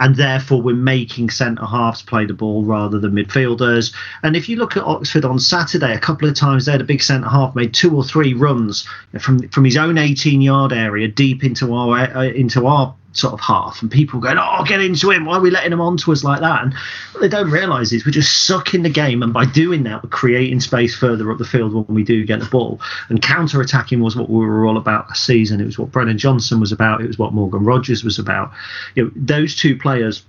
And 0.00 0.14
therefore, 0.14 0.62
we're 0.62 0.76
making 0.76 1.30
centre 1.30 1.66
halves 1.66 2.02
play 2.02 2.24
the 2.24 2.32
ball 2.32 2.64
rather 2.64 3.00
than 3.00 3.12
midfielders. 3.12 3.92
And 4.22 4.36
if 4.36 4.48
you 4.48 4.56
look 4.56 4.76
at 4.76 4.84
Oxford 4.84 5.24
on 5.24 5.40
Saturday, 5.40 5.92
a 5.92 5.98
couple 5.98 6.28
of 6.28 6.36
times 6.36 6.66
there, 6.66 6.78
the 6.78 6.84
big 6.84 7.02
centre 7.02 7.28
half 7.28 7.56
made 7.56 7.74
two 7.74 7.96
or 7.96 8.04
three 8.04 8.32
runs 8.32 8.86
from 9.18 9.48
from 9.48 9.64
his 9.64 9.76
own 9.76 9.98
18 9.98 10.40
yard 10.40 10.72
area 10.72 11.08
deep 11.08 11.42
into 11.42 11.74
our 11.74 11.98
uh, 11.98 12.22
into 12.22 12.66
our 12.68 12.94
sort 13.12 13.32
of 13.32 13.40
half, 13.40 13.82
and 13.82 13.90
people 13.90 14.20
going, 14.20 14.38
"Oh, 14.38 14.64
get 14.64 14.80
into 14.80 15.10
him! 15.10 15.24
Why 15.24 15.36
are 15.36 15.40
we 15.40 15.50
letting 15.50 15.72
him 15.72 15.80
on 15.80 15.96
to 15.98 16.12
us 16.12 16.22
like 16.22 16.40
that?" 16.40 16.62
And 16.62 16.74
what 17.12 17.20
they 17.20 17.28
don't 17.28 17.50
realise 17.50 17.92
is 17.92 18.04
we're 18.04 18.12
just 18.12 18.46
sucking 18.46 18.82
the 18.82 18.90
game, 18.90 19.22
and 19.22 19.32
by 19.32 19.44
doing 19.44 19.82
that, 19.84 20.02
we're 20.02 20.10
creating 20.10 20.60
space 20.60 20.94
further 20.94 21.30
up 21.30 21.38
the 21.38 21.44
field 21.44 21.72
when 21.72 21.94
we 21.94 22.04
do 22.04 22.24
get 22.24 22.40
the 22.40 22.46
ball. 22.46 22.80
And 23.08 23.20
counter 23.20 23.60
attacking 23.60 24.00
was 24.00 24.16
what 24.16 24.28
we 24.28 24.36
were 24.38 24.66
all 24.66 24.76
about 24.76 25.08
last 25.08 25.24
season. 25.24 25.60
It 25.60 25.66
was 25.66 25.78
what 25.78 25.90
Brennan 25.90 26.18
Johnson 26.18 26.60
was 26.60 26.72
about. 26.72 27.00
It 27.00 27.06
was 27.06 27.18
what 27.18 27.32
Morgan 27.32 27.64
Rogers 27.64 28.04
was 28.04 28.18
about. 28.18 28.52
You 28.94 29.04
know, 29.04 29.10
those 29.16 29.56
two 29.56 29.76
players 29.76 30.24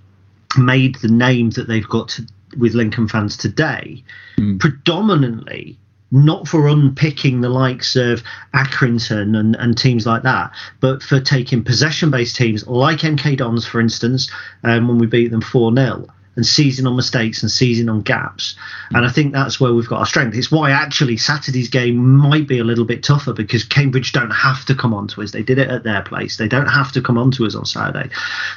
made 0.58 0.96
the 0.96 1.08
name 1.08 1.50
that 1.50 1.68
they've 1.68 1.88
got 1.88 2.08
to, 2.08 2.26
with 2.58 2.74
Lincoln 2.74 3.08
fans 3.08 3.36
today, 3.36 4.02
mm. 4.38 4.58
predominantly 4.58 5.78
not 6.10 6.48
for 6.48 6.66
unpicking 6.66 7.40
the 7.40 7.48
likes 7.48 7.96
of 7.96 8.22
Accrington 8.54 9.38
and, 9.38 9.56
and 9.56 9.76
teams 9.76 10.06
like 10.06 10.22
that, 10.22 10.52
but 10.80 11.02
for 11.02 11.20
taking 11.20 11.64
possession 11.64 12.10
based 12.10 12.36
teams 12.36 12.66
like 12.66 12.98
MK 12.98 13.36
Dons, 13.36 13.66
for 13.66 13.80
instance, 13.80 14.30
um, 14.64 14.88
when 14.88 14.98
we 14.98 15.06
beat 15.06 15.30
them 15.30 15.40
4 15.40 15.74
0 15.74 16.06
and 16.40 16.46
seizing 16.46 16.86
on 16.86 16.96
mistakes 16.96 17.42
and 17.42 17.50
seizing 17.50 17.90
on 17.90 18.00
gaps. 18.00 18.56
And 18.94 19.04
I 19.04 19.10
think 19.10 19.34
that's 19.34 19.60
where 19.60 19.74
we've 19.74 19.86
got 19.86 19.98
our 19.98 20.06
strength. 20.06 20.34
It's 20.34 20.50
why 20.50 20.70
actually 20.70 21.18
Saturday's 21.18 21.68
game 21.68 21.98
might 21.98 22.48
be 22.48 22.58
a 22.58 22.64
little 22.64 22.86
bit 22.86 23.04
tougher 23.04 23.34
because 23.34 23.62
Cambridge 23.62 24.12
don't 24.12 24.30
have 24.30 24.64
to 24.64 24.74
come 24.74 24.94
on 24.94 25.06
to 25.08 25.20
us. 25.20 25.32
They 25.32 25.42
did 25.42 25.58
it 25.58 25.68
at 25.68 25.82
their 25.82 26.00
place. 26.00 26.38
They 26.38 26.48
don't 26.48 26.66
have 26.66 26.92
to 26.92 27.02
come 27.02 27.18
on 27.18 27.30
to 27.32 27.44
us 27.44 27.54
on 27.54 27.66
Saturday. 27.66 28.08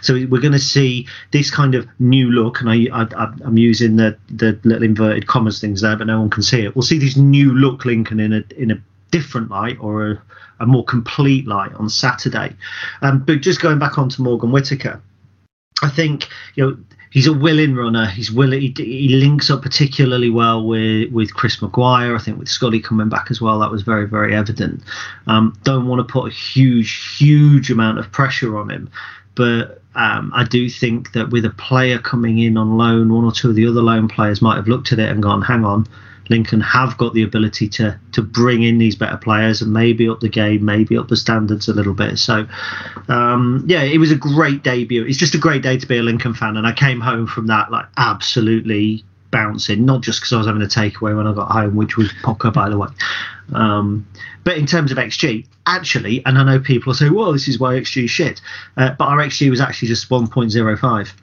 So 0.02 0.14
we're 0.14 0.40
going 0.40 0.54
to 0.54 0.60
see 0.60 1.10
this 1.32 1.52
kind 1.52 1.76
of 1.76 1.86
new 2.00 2.32
look, 2.32 2.62
and 2.62 2.70
I, 2.70 3.06
am 3.46 3.58
using 3.58 3.98
the, 3.98 4.18
the 4.30 4.58
little 4.64 4.84
inverted 4.84 5.28
commas 5.28 5.60
things 5.60 5.82
there, 5.82 5.98
but 5.98 6.08
no 6.08 6.22
one 6.22 6.30
can 6.30 6.42
see 6.42 6.62
it. 6.62 6.74
We'll 6.74 6.84
see 6.84 7.00
this 7.00 7.18
new 7.18 7.54
look 7.54 7.84
Lincoln 7.84 8.22
in 8.22 8.32
a 8.32 8.44
in 8.56 8.72
a 8.72 8.82
different 9.12 9.50
light 9.50 9.78
or 9.82 10.12
a, 10.12 10.24
a 10.62 10.66
more 10.66 10.86
complete 10.86 11.48
light 11.48 11.74
on 11.74 11.90
Saturday. 11.90 12.56
Um, 13.02 13.26
but 13.26 13.42
just 13.42 13.60
going 13.60 13.78
back 13.78 13.98
on 13.98 14.08
to 14.08 14.22
Morgan 14.22 14.54
Whittaker. 14.54 15.02
I 15.82 15.90
think 15.90 16.30
you 16.56 16.66
know 16.66 16.78
he's 17.14 17.28
a 17.28 17.34
willing 17.34 17.76
runner. 17.76 18.08
He's 18.08 18.32
willing. 18.32 18.60
He, 18.60 18.74
he, 18.76 19.08
links 19.10 19.50
up 19.50 19.62
particularly 19.62 20.30
well 20.30 20.66
with 20.66 21.12
with 21.12 21.34
Chris 21.34 21.62
Maguire. 21.62 22.16
I 22.16 22.20
think 22.20 22.40
with 22.40 22.50
Scotty 22.50 22.82
coming 22.82 23.08
back 23.08 23.28
as 23.30 23.40
well, 23.40 23.60
that 23.60 23.72
was 23.72 23.84
very 23.84 24.08
very 24.08 24.36
evident. 24.36 24.82
Um, 25.28 25.58
don't 25.64 25.88
want 25.88 26.06
to 26.06 26.12
put 26.12 26.28
a 26.28 26.34
huge 26.34 27.18
huge 27.18 27.72
amount 27.72 28.00
of 28.00 28.12
pressure 28.12 28.58
on 28.58 28.70
him, 28.70 28.90
but 29.36 29.82
um, 29.96 30.32
I 30.36 30.44
do 30.44 30.70
think 30.70 31.14
that 31.14 31.30
with 31.30 31.46
a 31.46 31.52
player 31.52 32.00
coming 32.00 32.40
in 32.40 32.58
on 32.58 32.78
loan, 32.78 33.14
one 33.14 33.24
or 33.24 33.32
two 33.32 33.52
of 33.52 33.56
the 33.56 33.68
other 33.68 33.82
loan 33.82 34.08
players 34.08 34.42
might 34.42 34.56
have 34.56 34.68
looked 34.68 34.92
at 34.92 35.00
it 35.00 35.10
and 35.10 35.22
gone, 35.24 35.44
"Hang 35.44 35.64
on." 35.64 35.88
Lincoln 36.30 36.62
have 36.62 36.98
got 36.98 37.14
the 37.14 37.24
ability 37.24 37.68
to 37.70 38.00
to 38.14 38.22
bring 38.22 38.64
in 38.64 38.78
these 38.78 38.96
better 38.96 39.18
players 39.18 39.62
and 39.62 39.74
maybe 39.74 40.08
up 40.08 40.20
the 40.20 40.30
game, 40.30 40.64
maybe 40.64 40.98
up 40.98 41.08
the 41.08 41.18
standards 41.18 41.68
a 41.68 41.74
little 41.74 41.94
bit. 41.94 42.18
So, 42.18 42.48
um, 43.08 43.64
yeah, 43.68 43.84
it 43.84 43.98
was 43.98 44.12
a 44.12 44.16
great 44.16 44.64
debut. 44.64 45.06
It's 45.06 45.18
just 45.18 45.36
a 45.36 45.40
great 45.40 45.62
day 45.62 45.78
to 45.78 45.88
be 45.88 45.98
a 45.98 46.04
Lincoln 46.04 46.34
fan, 46.34 46.58
and 46.58 46.66
I 46.66 46.72
came 46.72 47.02
home 47.02 47.28
from 47.28 47.48
that 47.48 47.72
like 47.72 47.86
absolutely 47.98 49.04
bouncing. 49.32 49.86
Not 49.86 50.02
just 50.02 50.22
because 50.22 50.34
I 50.34 50.38
was 50.38 50.48
having 50.48 50.62
a 50.62 50.66
takeaway 50.66 51.16
when 51.16 51.28
I 51.28 51.34
got 51.34 51.52
home, 51.52 51.76
which 51.76 51.98
was 51.98 52.14
Poker, 52.24 52.52
by 52.52 52.70
the 52.70 52.78
way. 52.78 52.88
Um, 53.54 54.08
but 54.44 54.58
in 54.58 54.66
terms 54.66 54.92
of 54.92 54.98
XG, 54.98 55.46
actually, 55.66 56.26
and 56.26 56.38
I 56.38 56.44
know 56.44 56.60
people 56.60 56.94
say, 56.94 57.10
"Well, 57.10 57.34
this 57.34 57.48
is 57.48 57.60
why 57.60 57.76
XG 57.76 58.06
is 58.06 58.12
shit," 58.12 58.42
uh, 58.78 58.92
but 58.98 59.06
our 59.06 59.18
XG 59.18 59.50
was 59.50 59.60
actually 59.60 59.90
just 59.90 60.10
1.05 60.10 61.14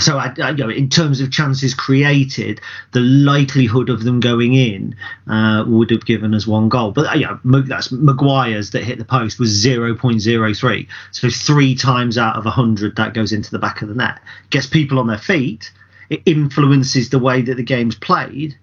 so 0.00 0.18
I, 0.18 0.32
I, 0.42 0.50
you 0.50 0.56
know, 0.56 0.70
in 0.70 0.88
terms 0.88 1.20
of 1.20 1.30
chances 1.30 1.74
created, 1.74 2.60
the 2.92 3.00
likelihood 3.00 3.88
of 3.88 4.04
them 4.04 4.20
going 4.20 4.54
in 4.54 4.96
uh, 5.28 5.64
would 5.66 5.90
have 5.90 6.06
given 6.06 6.34
us 6.34 6.46
one 6.46 6.68
goal. 6.68 6.92
But 6.92 7.06
uh, 7.06 7.14
yeah, 7.14 7.38
that's 7.44 7.92
Maguire's 7.92 8.70
that 8.70 8.84
hit 8.84 8.98
the 8.98 9.04
post 9.04 9.38
was 9.38 9.64
0.03. 9.64 10.88
So 11.12 11.30
three 11.30 11.74
times 11.74 12.18
out 12.18 12.36
of 12.36 12.44
100 12.44 12.96
that 12.96 13.14
goes 13.14 13.32
into 13.32 13.50
the 13.50 13.58
back 13.58 13.82
of 13.82 13.88
the 13.88 13.94
net. 13.94 14.20
Gets 14.50 14.66
people 14.66 14.98
on 14.98 15.06
their 15.06 15.18
feet. 15.18 15.72
It 16.08 16.22
influences 16.24 17.10
the 17.10 17.18
way 17.18 17.42
that 17.42 17.56
the 17.56 17.62
game's 17.62 17.96
played, 17.96 18.56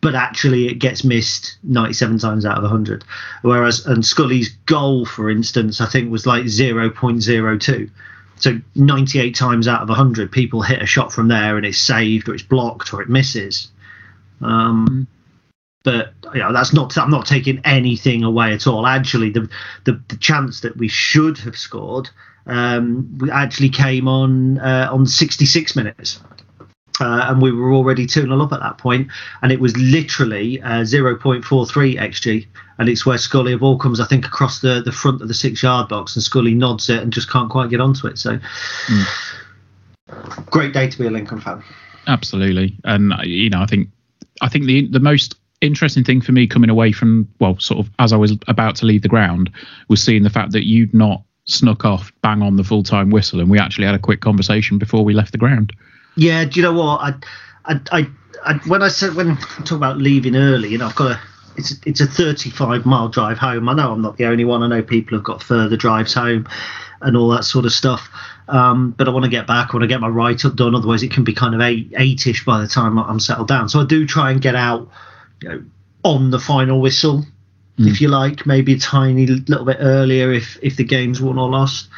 but 0.00 0.14
actually 0.14 0.66
it 0.66 0.74
gets 0.74 1.04
missed 1.04 1.56
97 1.62 2.18
times 2.18 2.44
out 2.44 2.58
of 2.58 2.62
100. 2.62 3.04
Whereas 3.42 3.86
and 3.86 4.04
Scully's 4.04 4.50
goal, 4.66 5.06
for 5.06 5.30
instance, 5.30 5.80
I 5.80 5.86
think 5.86 6.10
was 6.10 6.26
like 6.26 6.44
0.02. 6.44 7.90
So 8.40 8.58
98 8.74 9.34
times 9.34 9.68
out 9.68 9.82
of 9.82 9.88
100, 9.88 10.32
people 10.32 10.62
hit 10.62 10.82
a 10.82 10.86
shot 10.86 11.12
from 11.12 11.28
there 11.28 11.56
and 11.56 11.66
it's 11.66 11.78
saved 11.78 12.28
or 12.28 12.34
it's 12.34 12.42
blocked 12.42 12.92
or 12.92 13.02
it 13.02 13.08
misses. 13.08 13.68
Um, 14.40 15.06
but 15.82 16.12
you 16.34 16.40
know, 16.40 16.52
that's 16.52 16.72
not. 16.72 16.96
I'm 16.98 17.10
not 17.10 17.26
taking 17.26 17.60
anything 17.64 18.22
away 18.22 18.52
at 18.52 18.66
all. 18.66 18.86
Actually, 18.86 19.30
the 19.30 19.48
the, 19.84 20.00
the 20.08 20.16
chance 20.16 20.60
that 20.60 20.76
we 20.76 20.88
should 20.88 21.38
have 21.38 21.56
scored 21.56 22.10
um, 22.46 23.18
actually 23.32 23.70
came 23.70 24.08
on 24.08 24.58
uh, 24.58 24.88
on 24.92 25.06
66 25.06 25.76
minutes. 25.76 26.20
Uh, 27.00 27.26
and 27.28 27.40
we 27.40 27.52
were 27.52 27.72
already 27.72 28.06
2 28.06 28.22
0 28.22 28.40
up 28.40 28.52
at 28.52 28.60
that 28.60 28.78
point, 28.78 29.08
and 29.42 29.52
it 29.52 29.60
was 29.60 29.76
literally 29.76 30.60
uh, 30.62 30.82
0.43 30.82 31.42
xg, 31.98 32.46
and 32.78 32.88
it's 32.88 33.04
where 33.04 33.18
Scully 33.18 33.52
of 33.52 33.62
all 33.62 33.78
comes, 33.78 34.00
I 34.00 34.06
think, 34.06 34.26
across 34.26 34.60
the, 34.60 34.82
the 34.84 34.92
front 34.92 35.22
of 35.22 35.28
the 35.28 35.34
six 35.34 35.62
yard 35.62 35.88
box, 35.88 36.16
and 36.16 36.22
Scully 36.22 36.54
nods 36.54 36.88
it 36.90 37.02
and 37.02 37.12
just 37.12 37.30
can't 37.30 37.50
quite 37.50 37.70
get 37.70 37.80
onto 37.80 38.06
it. 38.06 38.18
So, 38.18 38.38
mm. 38.86 40.46
great 40.50 40.72
day 40.72 40.88
to 40.88 40.98
be 40.98 41.06
a 41.06 41.10
Lincoln 41.10 41.40
fan. 41.40 41.62
Absolutely, 42.06 42.76
and 42.84 43.12
you 43.24 43.50
know, 43.50 43.60
I 43.60 43.66
think 43.66 43.88
I 44.40 44.48
think 44.48 44.66
the 44.66 44.86
the 44.88 45.00
most 45.00 45.36
interesting 45.60 46.04
thing 46.04 46.20
for 46.20 46.32
me 46.32 46.46
coming 46.46 46.70
away 46.70 46.92
from 46.92 47.28
well, 47.38 47.58
sort 47.58 47.80
of 47.80 47.90
as 47.98 48.12
I 48.12 48.16
was 48.16 48.32
about 48.48 48.76
to 48.76 48.86
leave 48.86 49.02
the 49.02 49.08
ground, 49.08 49.50
was 49.88 50.02
seeing 50.02 50.22
the 50.22 50.30
fact 50.30 50.52
that 50.52 50.66
you'd 50.66 50.94
not 50.94 51.22
snuck 51.44 51.84
off 51.84 52.12
bang 52.22 52.42
on 52.42 52.56
the 52.56 52.64
full 52.64 52.82
time 52.82 53.10
whistle, 53.10 53.40
and 53.40 53.50
we 53.50 53.58
actually 53.58 53.86
had 53.86 53.94
a 53.94 53.98
quick 53.98 54.20
conversation 54.20 54.78
before 54.78 55.04
we 55.04 55.14
left 55.14 55.32
the 55.32 55.38
ground. 55.38 55.72
Yeah, 56.20 56.44
do 56.44 56.60
you 56.60 56.62
know 56.62 56.74
what? 56.74 57.00
I, 57.00 57.14
I, 57.64 57.80
I, 57.92 58.06
I 58.44 58.54
when 58.66 58.82
I 58.82 58.88
said 58.88 59.14
when 59.14 59.30
I 59.30 59.34
talk 59.64 59.72
about 59.72 59.96
leaving 59.96 60.36
early, 60.36 60.68
you 60.68 60.76
know, 60.76 60.88
I've 60.88 60.94
got 60.94 61.12
a 61.12 61.20
it's 61.56 61.74
it's 61.86 62.00
a 62.02 62.06
35 62.06 62.84
mile 62.84 63.08
drive 63.08 63.38
home. 63.38 63.70
I 63.70 63.72
know 63.72 63.90
I'm 63.90 64.02
not 64.02 64.18
the 64.18 64.26
only 64.26 64.44
one. 64.44 64.62
I 64.62 64.66
know 64.66 64.82
people 64.82 65.16
have 65.16 65.24
got 65.24 65.42
further 65.42 65.78
drives 65.78 66.12
home 66.12 66.46
and 67.00 67.16
all 67.16 67.30
that 67.30 67.44
sort 67.44 67.64
of 67.64 67.72
stuff. 67.72 68.10
Um, 68.48 68.90
but 68.90 69.08
I 69.08 69.12
want 69.12 69.24
to 69.24 69.30
get 69.30 69.46
back. 69.46 69.70
I 69.70 69.72
want 69.72 69.84
to 69.84 69.86
get 69.86 70.02
my 70.02 70.08
write 70.08 70.44
up 70.44 70.56
done. 70.56 70.74
Otherwise, 70.74 71.02
it 71.02 71.10
can 71.10 71.24
be 71.24 71.32
kind 71.32 71.54
of 71.54 71.62
eight 71.62 71.90
eight-ish 71.96 72.44
by 72.44 72.60
the 72.60 72.68
time 72.68 72.98
I'm 72.98 73.18
settled 73.18 73.48
down. 73.48 73.70
So 73.70 73.80
I 73.80 73.86
do 73.86 74.06
try 74.06 74.30
and 74.30 74.42
get 74.42 74.54
out, 74.54 74.90
you 75.40 75.48
know, 75.48 75.64
on 76.04 76.30
the 76.30 76.38
final 76.38 76.82
whistle, 76.82 77.24
mm. 77.78 77.90
if 77.90 78.02
you 78.02 78.08
like, 78.08 78.44
maybe 78.44 78.74
a 78.74 78.78
tiny 78.78 79.26
little 79.26 79.64
bit 79.64 79.78
earlier 79.80 80.34
if 80.34 80.58
if 80.60 80.76
the 80.76 80.84
game's 80.84 81.22
won 81.22 81.38
or 81.38 81.48
lost 81.48 81.88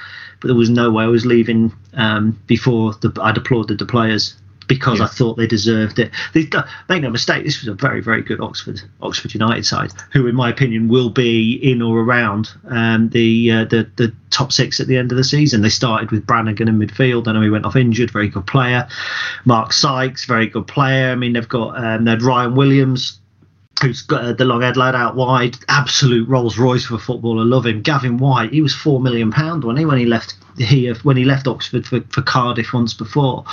but 0.42 0.48
there 0.48 0.56
was 0.56 0.68
no 0.70 0.90
way 0.90 1.04
I 1.04 1.08
was 1.08 1.24
leaving 1.24 1.72
um, 1.94 2.38
before 2.46 2.94
the, 2.94 3.16
I'd 3.22 3.38
applauded 3.38 3.78
the 3.78 3.86
players 3.86 4.34
because 4.68 4.98
Yeah. 5.00 5.06
I 5.06 5.08
thought 5.08 5.36
they 5.36 5.46
deserved 5.46 5.98
it. 5.98 6.10
They, 6.34 6.48
make 6.88 7.02
no 7.02 7.10
mistake, 7.10 7.44
this 7.44 7.60
was 7.60 7.68
a 7.68 7.74
very, 7.74 8.00
very 8.00 8.22
good 8.22 8.40
Oxford 8.40 8.80
Oxford 9.00 9.34
United 9.34 9.66
side, 9.66 9.92
who, 10.12 10.26
in 10.26 10.34
my 10.34 10.50
opinion, 10.50 10.88
will 10.88 11.10
be 11.10 11.54
in 11.54 11.82
or 11.82 12.00
around 12.00 12.50
um, 12.68 13.08
the, 13.10 13.50
uh, 13.50 13.64
the 13.64 13.90
the 13.96 14.12
top 14.30 14.52
six 14.52 14.80
at 14.80 14.86
the 14.86 14.96
end 14.96 15.12
of 15.12 15.18
the 15.18 15.24
season. 15.24 15.62
They 15.62 15.68
started 15.68 16.10
with 16.10 16.26
Brannigan 16.26 16.68
in 16.68 16.78
midfield. 16.78 17.28
I 17.28 17.32
know 17.32 17.42
he 17.42 17.50
went 17.50 17.66
off 17.66 17.76
injured, 17.76 18.10
very 18.10 18.28
good 18.28 18.46
player. 18.46 18.88
Mark 19.44 19.72
Sykes, 19.72 20.24
very 20.26 20.46
good 20.46 20.66
player. 20.66 21.10
I 21.10 21.16
mean, 21.16 21.34
they've 21.34 21.48
got 21.48 21.76
um, 21.76 22.04
they 22.04 22.12
had 22.12 22.22
Ryan 22.22 22.54
Williams. 22.54 23.18
Who's 23.82 24.02
got 24.02 24.24
uh, 24.24 24.32
the 24.32 24.44
long 24.44 24.62
head 24.62 24.76
lad 24.76 24.94
out 24.94 25.16
wide? 25.16 25.56
Absolute 25.68 26.28
Rolls 26.28 26.56
Royce 26.56 26.84
for 26.84 26.94
a 26.94 26.98
footballer. 26.98 27.44
Love 27.44 27.66
him. 27.66 27.82
Gavin 27.82 28.16
Whyte. 28.16 28.52
He 28.52 28.62
was 28.62 28.72
four 28.72 29.00
million 29.00 29.32
pound 29.32 29.64
when 29.64 29.76
he 29.76 29.84
when 29.84 29.98
he 29.98 30.06
left 30.06 30.34
here 30.56 30.94
when 31.02 31.16
he 31.16 31.24
left 31.24 31.48
Oxford 31.48 31.86
for, 31.86 32.00
for 32.10 32.22
Cardiff 32.22 32.72
once 32.72 32.94
before 32.94 33.44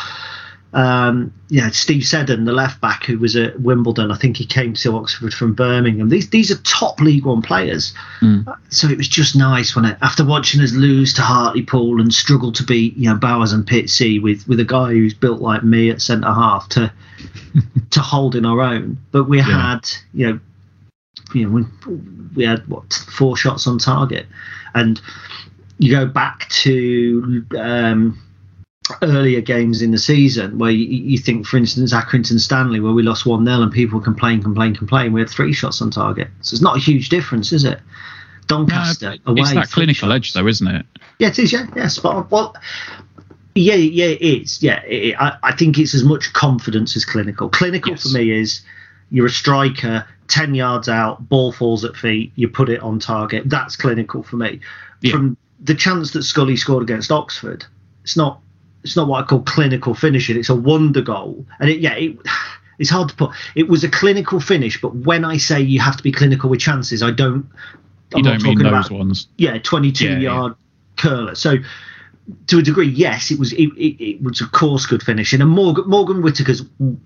um, 0.72 1.34
yeah, 1.50 1.70
Steve 1.72 2.06
Seddon, 2.06 2.46
the 2.46 2.54
left 2.54 2.80
back 2.80 3.04
who 3.06 3.18
was 3.18 3.36
at 3.36 3.60
Wimbledon, 3.60 4.12
I 4.12 4.16
think 4.16 4.38
he 4.38 4.46
came 4.46 4.76
to 4.76 4.98
Oxford 4.98 5.34
from 5.34 5.54
Birmingham. 5.54 6.10
These 6.10 6.30
these 6.30 6.52
are 6.52 6.62
top 6.62 7.00
League 7.00 7.26
One 7.26 7.42
players, 7.42 7.94
so 8.70 8.88
it 8.88 8.98
was 8.98 9.08
just 9.08 9.36
nice 9.36 9.76
when 9.76 9.86
it, 9.86 9.98
after 10.02 10.24
watching 10.24 10.62
us 10.62 10.72
lose 10.74 11.14
to 11.16 11.24
Hartlepool 11.24 12.00
and 12.00 12.14
struggle 12.14 12.52
to 12.52 12.64
beat 12.64 12.96
you 12.98 13.10
know 13.10 13.16
Bowers 13.16 13.52
and 13.52 13.66
Pitsea 13.66 14.22
with 14.22 14.48
with 14.48 14.60
a 14.60 14.66
guy 14.66 14.92
who's 14.92 15.16
built 15.16 15.42
like 15.42 15.64
me 15.64 15.90
at 15.90 16.04
centre 16.04 16.28
half 16.28 16.70
to 16.70 16.94
to 17.90 18.00
holding 18.00 18.46
our 18.46 18.62
own. 18.62 19.00
But 19.12 19.24
we 19.24 19.40
had 19.40 19.90
you 20.14 20.28
know 20.28 20.40
you 21.34 21.50
know 21.50 21.66
we, 21.88 21.96
we 22.36 22.44
had 22.44 22.68
what 22.68 22.94
four 22.94 23.36
shots 23.36 23.66
on 23.66 23.80
target, 23.80 24.28
and 24.76 25.02
you 25.80 25.92
go 25.92 26.06
back 26.06 26.48
to. 26.50 27.44
Um, 27.58 28.20
earlier 29.02 29.42
games 29.42 29.82
in 29.82 29.92
the 29.92 29.98
season 29.98 30.58
where 30.58 30.72
you, 30.72 30.86
you 30.86 31.18
think, 31.18 31.46
for 31.46 31.58
instance, 31.58 31.94
Accrington 31.94 32.40
Stanley, 32.40 32.80
where 32.80 32.94
we 32.94 33.04
lost 33.04 33.26
1 33.26 33.46
0 33.46 33.62
and 33.62 33.72
people 33.72 34.00
complain, 34.00 34.42
complain, 34.42 34.76
complain. 34.76 35.14
We 35.14 35.22
had 35.22 35.30
three 35.30 35.54
shots 35.54 35.82
on 35.82 35.92
target. 35.92 36.28
So 36.42 36.54
it's 36.56 36.62
not 36.62 36.78
a 36.78 36.80
huge 36.80 37.10
difference, 37.10 37.52
is 37.52 37.64
it? 37.66 37.80
Doncaster 38.48 39.12
No, 39.26 39.32
away. 39.32 39.42
it's 39.42 39.54
that 39.54 39.70
clinical 39.72 40.10
shots. 40.10 40.16
edge, 40.16 40.34
though, 40.34 40.48
isn't 40.48 40.68
it? 40.68 40.86
Yeah, 41.20 41.28
it 41.30 41.40
is. 41.40 41.54
Yeah, 41.54 41.68
yeah, 41.76 41.88
spot 41.88 42.16
on. 42.16 42.28
Well, 42.30 42.56
yeah, 43.56 43.76
yeah, 43.76 44.06
it 44.08 44.22
is. 44.22 44.64
Yeah, 44.64 44.82
it, 44.84 45.16
I, 45.20 45.38
I 45.44 45.52
think 45.56 45.78
it's 45.78 45.94
as 45.94 46.04
much 46.04 46.34
confidence 46.34 46.96
as 46.96 47.06
clinical. 47.06 47.50
Clinical 47.50 47.92
Yes. 47.92 48.04
for 48.04 48.18
me 48.18 48.32
is 48.32 48.62
you're 49.12 49.26
a 49.28 49.30
striker, 49.30 50.06
10 50.30 50.56
yards 50.56 50.88
out, 50.90 51.28
ball 51.30 51.52
falls 51.52 51.84
at 51.86 51.96
feet, 51.96 52.32
you 52.36 52.48
put 52.48 52.70
it 52.70 52.80
on 52.82 53.00
target. 53.00 53.44
That's 53.50 53.76
clinical 53.76 54.24
for 54.24 54.38
me. 54.38 54.62
Yeah. 55.02 55.12
From 55.12 55.38
the 55.60 55.76
chance 55.76 56.12
that 56.12 56.24
Scully 56.24 56.56
scored 56.56 56.84
against 56.84 57.12
Oxford, 57.12 57.66
it's 58.04 58.16
not 58.18 58.40
it's 58.84 58.96
not 58.96 59.08
what 59.08 59.24
I 59.24 59.28
call 59.28 59.42
clinical 59.42 59.94
finishing. 59.94 60.38
It's 60.38 60.50
a 60.50 60.56
wonder 60.56 61.02
goal, 61.02 61.46
and 61.60 61.70
it, 61.70 61.80
yeah, 61.80 61.94
it, 61.96 62.18
it's 62.80 62.90
hard 62.90 63.10
to 63.10 63.16
put. 63.16 63.32
It 63.56 63.68
was 63.68 63.84
a 63.84 63.90
clinical 63.90 64.40
finish, 64.40 64.80
but 64.82 64.96
when 64.96 65.26
I 65.26 65.38
say 65.38 65.60
you 65.62 65.80
have 65.82 65.98
to 65.98 66.04
be 66.04 66.12
clinical 66.12 66.50
with 66.50 66.60
chances, 66.60 67.04
I 67.04 67.12
don't. 67.12 67.46
You 68.16 68.18
I'm 68.18 68.22
not 68.24 68.40
don't 68.40 68.44
mean 68.44 68.58
those 68.60 68.68
about 68.68 68.92
ones. 68.92 69.28
yeah, 69.38 69.58
22 69.60 70.04
Yeah, 70.06 70.12
yeah. 70.12 70.20
yard 70.20 70.56
curler. 70.98 71.36
So 71.36 71.58
to 72.48 72.58
a 72.60 72.62
degree, 72.62 72.88
yes, 72.88 73.30
it 73.32 73.38
was 73.40 73.54
it, 73.54 73.68
it, 73.78 74.04
it 74.04 74.24
was 74.24 74.42
of 74.42 74.52
course 74.52 74.86
good 74.86 75.04
finishing. 75.04 75.42
And 75.42 75.50
Morgan 75.52 75.84
Morgan 75.88 76.22
Whittaker's 76.22 76.64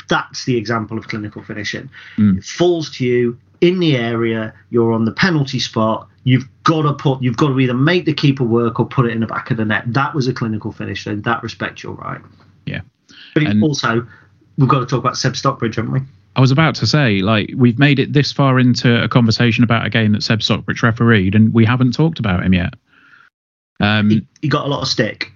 that's 0.07 0.45
the 0.45 0.55
example 0.57 0.97
of 0.97 1.07
clinical 1.07 1.43
finishing. 1.43 1.89
Mm. 2.17 2.37
It 2.37 2.43
falls 2.45 2.89
to 2.97 3.05
you 3.05 3.37
in 3.61 3.79
the 3.79 3.95
area, 3.97 4.53
you're 4.69 4.91
on 4.93 5.05
the 5.05 5.11
penalty 5.11 5.59
spot. 5.59 6.07
You've 6.25 6.47
got 6.63 6.83
to 6.83 6.93
put, 6.93 7.21
you've 7.21 7.37
got 7.37 7.49
to 7.49 7.59
either 7.59 7.73
make 7.73 8.05
the 8.05 8.13
keeper 8.13 8.43
work 8.43 8.79
or 8.79 8.85
put 8.85 9.05
it 9.05 9.11
in 9.11 9.19
the 9.19 9.27
back 9.27 9.51
of 9.51 9.57
the 9.57 9.65
net. 9.65 9.83
That 9.87 10.13
was 10.13 10.27
a 10.27 10.33
clinical 10.33 10.71
finish. 10.71 11.03
So 11.03 11.11
in 11.11 11.21
that 11.23 11.43
respect, 11.43 11.83
you're 11.83 11.93
right. 11.93 12.21
Yeah. 12.65 12.81
But 13.33 13.43
And- 13.43 13.63
also, 13.63 14.07
we've 14.57 14.69
got 14.69 14.79
to 14.79 14.85
talk 14.85 14.99
about 14.99 15.17
Seb 15.17 15.35
Stockbridge, 15.35 15.75
haven't 15.75 15.91
we? 15.91 15.99
I 16.35 16.41
was 16.41 16.49
about 16.49 16.73
to 16.75 16.87
say, 16.87 17.21
like, 17.21 17.51
we've 17.55 17.77
made 17.77 17.99
it 17.99 18.13
this 18.13 18.31
far 18.31 18.59
into 18.59 19.03
a 19.03 19.07
conversation 19.07 19.63
about 19.63 19.85
a 19.85 19.89
game 19.89 20.13
that 20.13 20.23
Seb 20.23 20.41
Stockbridge 20.41 20.81
refereed, 20.81 21.35
and 21.35 21.53
we 21.53 21.63
haven't 21.63 21.93
talked 21.93 22.17
about 22.17 22.43
him 22.43 22.53
yet. 22.53 22.73
Um, 23.79 24.09
He, 24.09 24.27
he 24.41 24.47
got 24.47 24.65
a 24.65 24.69
lot 24.69 24.81
of 24.81 24.87
stick. 24.87 25.31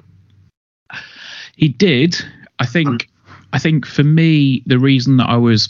He 1.55 1.67
did. 1.67 2.15
I 2.59 2.65
think. 2.65 3.09
I 3.53 3.59
think 3.59 3.85
for 3.85 4.03
me, 4.03 4.63
the 4.65 4.79
reason 4.79 5.17
that 5.17 5.29
I 5.29 5.37
was, 5.37 5.69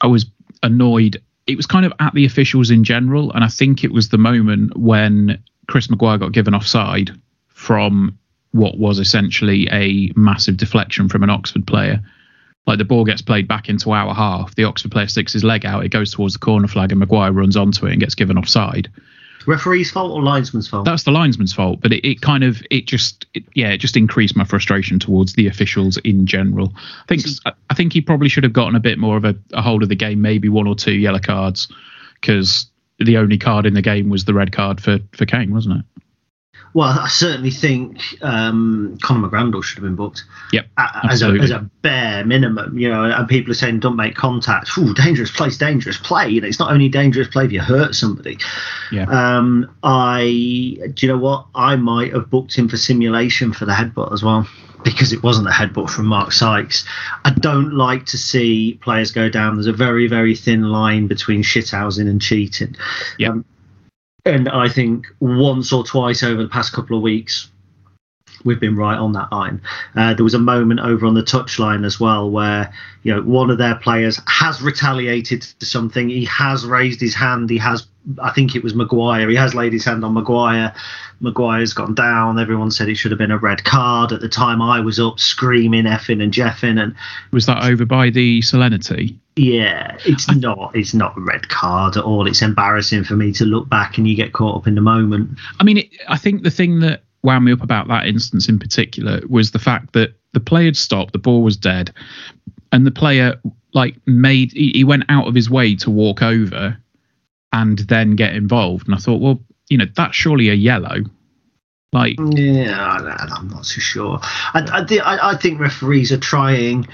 I 0.00 0.06
was 0.06 0.26
annoyed. 0.62 1.22
It 1.46 1.56
was 1.56 1.66
kind 1.66 1.84
of 1.84 1.92
at 1.98 2.14
the 2.14 2.24
officials 2.24 2.70
in 2.70 2.84
general, 2.84 3.32
and 3.32 3.42
I 3.42 3.48
think 3.48 3.82
it 3.82 3.92
was 3.92 4.08
the 4.08 4.18
moment 4.18 4.76
when 4.76 5.42
Chris 5.66 5.90
Maguire 5.90 6.18
got 6.18 6.32
given 6.32 6.54
offside 6.54 7.10
from 7.48 8.18
what 8.52 8.78
was 8.78 8.98
essentially 8.98 9.68
a 9.70 10.12
massive 10.16 10.56
deflection 10.56 11.08
from 11.08 11.22
an 11.22 11.30
Oxford 11.30 11.66
player. 11.66 12.02
Like 12.66 12.78
the 12.78 12.84
ball 12.84 13.04
gets 13.04 13.22
played 13.22 13.48
back 13.48 13.68
into 13.68 13.92
our 13.92 14.14
half, 14.14 14.54
the 14.54 14.64
Oxford 14.64 14.90
player 14.92 15.08
sticks 15.08 15.32
his 15.32 15.44
leg 15.44 15.64
out, 15.64 15.84
it 15.84 15.90
goes 15.90 16.12
towards 16.12 16.34
the 16.34 16.40
corner 16.40 16.68
flag, 16.68 16.92
and 16.92 17.00
Maguire 17.00 17.32
runs 17.32 17.56
onto 17.56 17.86
it 17.86 17.92
and 17.92 18.00
gets 18.00 18.14
given 18.14 18.38
offside 18.38 18.90
Referee's 19.46 19.90
fault 19.90 20.12
or 20.12 20.22
linesman's 20.22 20.68
fault? 20.68 20.84
that's 20.84 21.04
the 21.04 21.10
linesman's 21.10 21.52
fault 21.52 21.80
but 21.80 21.92
it, 21.92 22.06
it 22.06 22.20
kind 22.20 22.44
of 22.44 22.62
it 22.70 22.86
just 22.86 23.26
it, 23.34 23.44
yeah 23.54 23.70
it 23.70 23.78
just 23.78 23.96
increased 23.96 24.36
my 24.36 24.44
frustration 24.44 24.98
towards 24.98 25.34
the 25.34 25.46
officials 25.46 25.96
in 25.98 26.26
general. 26.26 26.72
I 26.76 27.04
think 27.08 27.22
i 27.70 27.74
think 27.74 27.92
he 27.92 28.00
probably 28.00 28.28
should 28.28 28.44
have 28.44 28.52
gotten 28.52 28.74
a 28.74 28.80
bit 28.80 28.98
more 28.98 29.16
of 29.16 29.24
a, 29.24 29.34
a 29.52 29.62
hold 29.62 29.82
of 29.82 29.88
the 29.88 29.94
game 29.94 30.20
maybe 30.20 30.48
one 30.48 30.66
or 30.66 30.74
two 30.74 30.92
yellow 30.92 31.18
cards 31.18 31.68
because 32.14 32.66
the 32.98 33.16
only 33.16 33.38
card 33.38 33.66
in 33.66 33.74
the 33.74 33.82
game 33.82 34.08
was 34.10 34.24
the 34.24 34.34
red 34.34 34.52
card 34.52 34.80
for 34.80 34.98
for 35.12 35.26
kane 35.26 35.52
wasn't 35.52 35.78
it 35.78 35.99
Well, 36.72 36.98
I 37.00 37.08
certainly 37.08 37.50
think 37.50 38.00
um, 38.22 38.96
Conor 39.02 39.28
McGrandle 39.28 39.62
should 39.62 39.78
have 39.78 39.84
been 39.84 39.96
booked 39.96 40.24
yep 40.52 40.66
as 40.78 41.22
a, 41.22 41.30
as 41.30 41.50
a 41.50 41.68
bare 41.82 42.24
minimum. 42.24 42.78
You 42.78 42.88
know, 42.88 43.04
and 43.04 43.28
people 43.28 43.50
are 43.50 43.54
saying 43.54 43.80
don't 43.80 43.96
make 43.96 44.14
contact. 44.14 44.70
Ooh, 44.78 44.94
dangerous 44.94 45.30
place, 45.30 45.56
dangerous 45.56 45.98
play. 45.98 46.28
You 46.28 46.40
know, 46.40 46.46
it's 46.46 46.60
not 46.60 46.70
only 46.70 46.88
dangerous 46.88 47.28
play 47.28 47.44
if 47.46 47.52
you 47.52 47.60
hurt 47.60 47.94
somebody. 47.94 48.38
yeah 48.92 49.04
Um, 49.04 49.74
I 49.82 50.22
do 50.94 51.06
you 51.06 51.12
know 51.12 51.18
what? 51.18 51.46
I 51.54 51.76
might 51.76 52.12
have 52.12 52.30
booked 52.30 52.54
him 52.56 52.68
for 52.68 52.76
simulation 52.76 53.52
for 53.52 53.64
the 53.64 53.72
headbutt 53.72 54.12
as 54.12 54.22
well 54.22 54.46
because 54.84 55.12
it 55.12 55.22
wasn't 55.22 55.46
a 55.46 55.50
headbutt 55.50 55.90
from 55.90 56.06
Mark 56.06 56.32
Sykes. 56.32 56.84
I 57.24 57.30
don't 57.30 57.74
like 57.74 58.06
to 58.06 58.18
see 58.18 58.78
players 58.80 59.10
go 59.10 59.28
down. 59.28 59.56
There's 59.56 59.66
a 59.66 59.72
very 59.72 60.06
very 60.06 60.36
thin 60.36 60.62
line 60.62 61.08
between 61.08 61.42
shithousing 61.42 62.08
and 62.08 62.20
cheating. 62.22 62.76
Yep. 63.18 63.30
Um, 63.30 63.44
and 64.24 64.48
I 64.48 64.68
think 64.68 65.06
once 65.20 65.72
or 65.72 65.84
twice 65.84 66.22
over 66.22 66.42
the 66.42 66.48
past 66.48 66.72
couple 66.72 66.96
of 66.96 67.02
weeks, 67.02 67.50
we've 68.44 68.60
been 68.60 68.76
right 68.76 68.98
on 68.98 69.12
that 69.12 69.30
line. 69.32 69.60
Uh, 69.94 70.14
there 70.14 70.24
was 70.24 70.34
a 70.34 70.38
moment 70.38 70.80
over 70.80 71.06
on 71.06 71.14
the 71.14 71.22
touchline 71.22 71.84
as 71.84 72.00
well 72.00 72.30
where 72.30 72.72
you 73.02 73.14
know 73.14 73.22
one 73.22 73.50
of 73.50 73.58
their 73.58 73.74
players 73.76 74.20
has 74.26 74.62
retaliated 74.62 75.42
to 75.42 75.66
something. 75.66 76.08
He 76.08 76.24
has 76.26 76.64
raised 76.64 77.00
his 77.00 77.14
hand. 77.14 77.50
He 77.50 77.58
has, 77.58 77.86
I 78.22 78.32
think 78.32 78.54
it 78.54 78.62
was 78.62 78.74
Maguire. 78.74 79.28
He 79.28 79.36
has 79.36 79.54
laid 79.54 79.72
his 79.72 79.84
hand 79.84 80.04
on 80.04 80.14
Maguire. 80.14 80.74
Maguire's 81.20 81.72
gone 81.72 81.94
down. 81.94 82.38
Everyone 82.38 82.70
said 82.70 82.88
it 82.88 82.96
should 82.96 83.12
have 83.12 83.18
been 83.18 83.30
a 83.30 83.38
red 83.38 83.64
card. 83.64 84.12
At 84.12 84.20
the 84.20 84.28
time, 84.28 84.62
I 84.62 84.80
was 84.80 84.98
up 84.98 85.20
screaming, 85.20 85.84
effing 85.84 86.22
and 86.22 86.32
jeffing, 86.32 86.82
and 86.82 86.94
was 87.32 87.46
that 87.46 87.62
over 87.64 87.84
by 87.84 88.10
the 88.10 88.40
salinity 88.40 89.18
yeah, 89.40 89.96
it's 90.04 90.30
not. 90.30 90.76
It's 90.76 90.92
not 90.92 91.16
a 91.16 91.20
red 91.20 91.48
card 91.48 91.96
at 91.96 92.04
all. 92.04 92.26
It's 92.26 92.42
embarrassing 92.42 93.04
for 93.04 93.14
me 93.16 93.32
to 93.32 93.44
look 93.46 93.68
back 93.70 93.96
and 93.96 94.06
you 94.06 94.14
get 94.14 94.34
caught 94.34 94.56
up 94.56 94.66
in 94.66 94.74
the 94.74 94.82
moment. 94.82 95.38
I 95.58 95.64
mean, 95.64 95.78
it, 95.78 95.88
I 96.08 96.18
think 96.18 96.42
the 96.42 96.50
thing 96.50 96.80
that 96.80 97.04
wound 97.22 97.46
me 97.46 97.52
up 97.52 97.62
about 97.62 97.88
that 97.88 98.06
instance 98.06 98.48
in 98.48 98.58
particular 98.58 99.20
was 99.28 99.52
the 99.52 99.58
fact 99.58 99.94
that 99.94 100.14
the 100.32 100.40
play 100.40 100.66
had 100.66 100.76
stopped, 100.76 101.12
the 101.12 101.18
ball 101.18 101.42
was 101.42 101.56
dead, 101.56 101.90
and 102.72 102.86
the 102.86 102.90
player 102.90 103.40
like 103.72 103.96
made 104.06 104.52
he, 104.52 104.72
he 104.72 104.84
went 104.84 105.04
out 105.08 105.26
of 105.26 105.34
his 105.34 105.48
way 105.48 105.74
to 105.76 105.90
walk 105.90 106.22
over 106.22 106.76
and 107.52 107.78
then 107.78 108.16
get 108.16 108.34
involved. 108.34 108.86
And 108.86 108.94
I 108.94 108.98
thought, 108.98 109.22
well, 109.22 109.40
you 109.70 109.78
know, 109.78 109.86
that's 109.96 110.16
surely 110.16 110.50
a 110.50 110.54
yellow. 110.54 110.96
Like, 111.92 112.16
Yeah, 112.18 113.16
I'm 113.32 113.48
not 113.48 113.66
so 113.66 113.80
sure. 113.80 114.18
I, 114.22 114.60
I, 114.70 114.98
I 114.98 115.30
I 115.30 115.36
think 115.36 115.58
referees 115.58 116.12
are 116.12 116.18
trying 116.18 116.86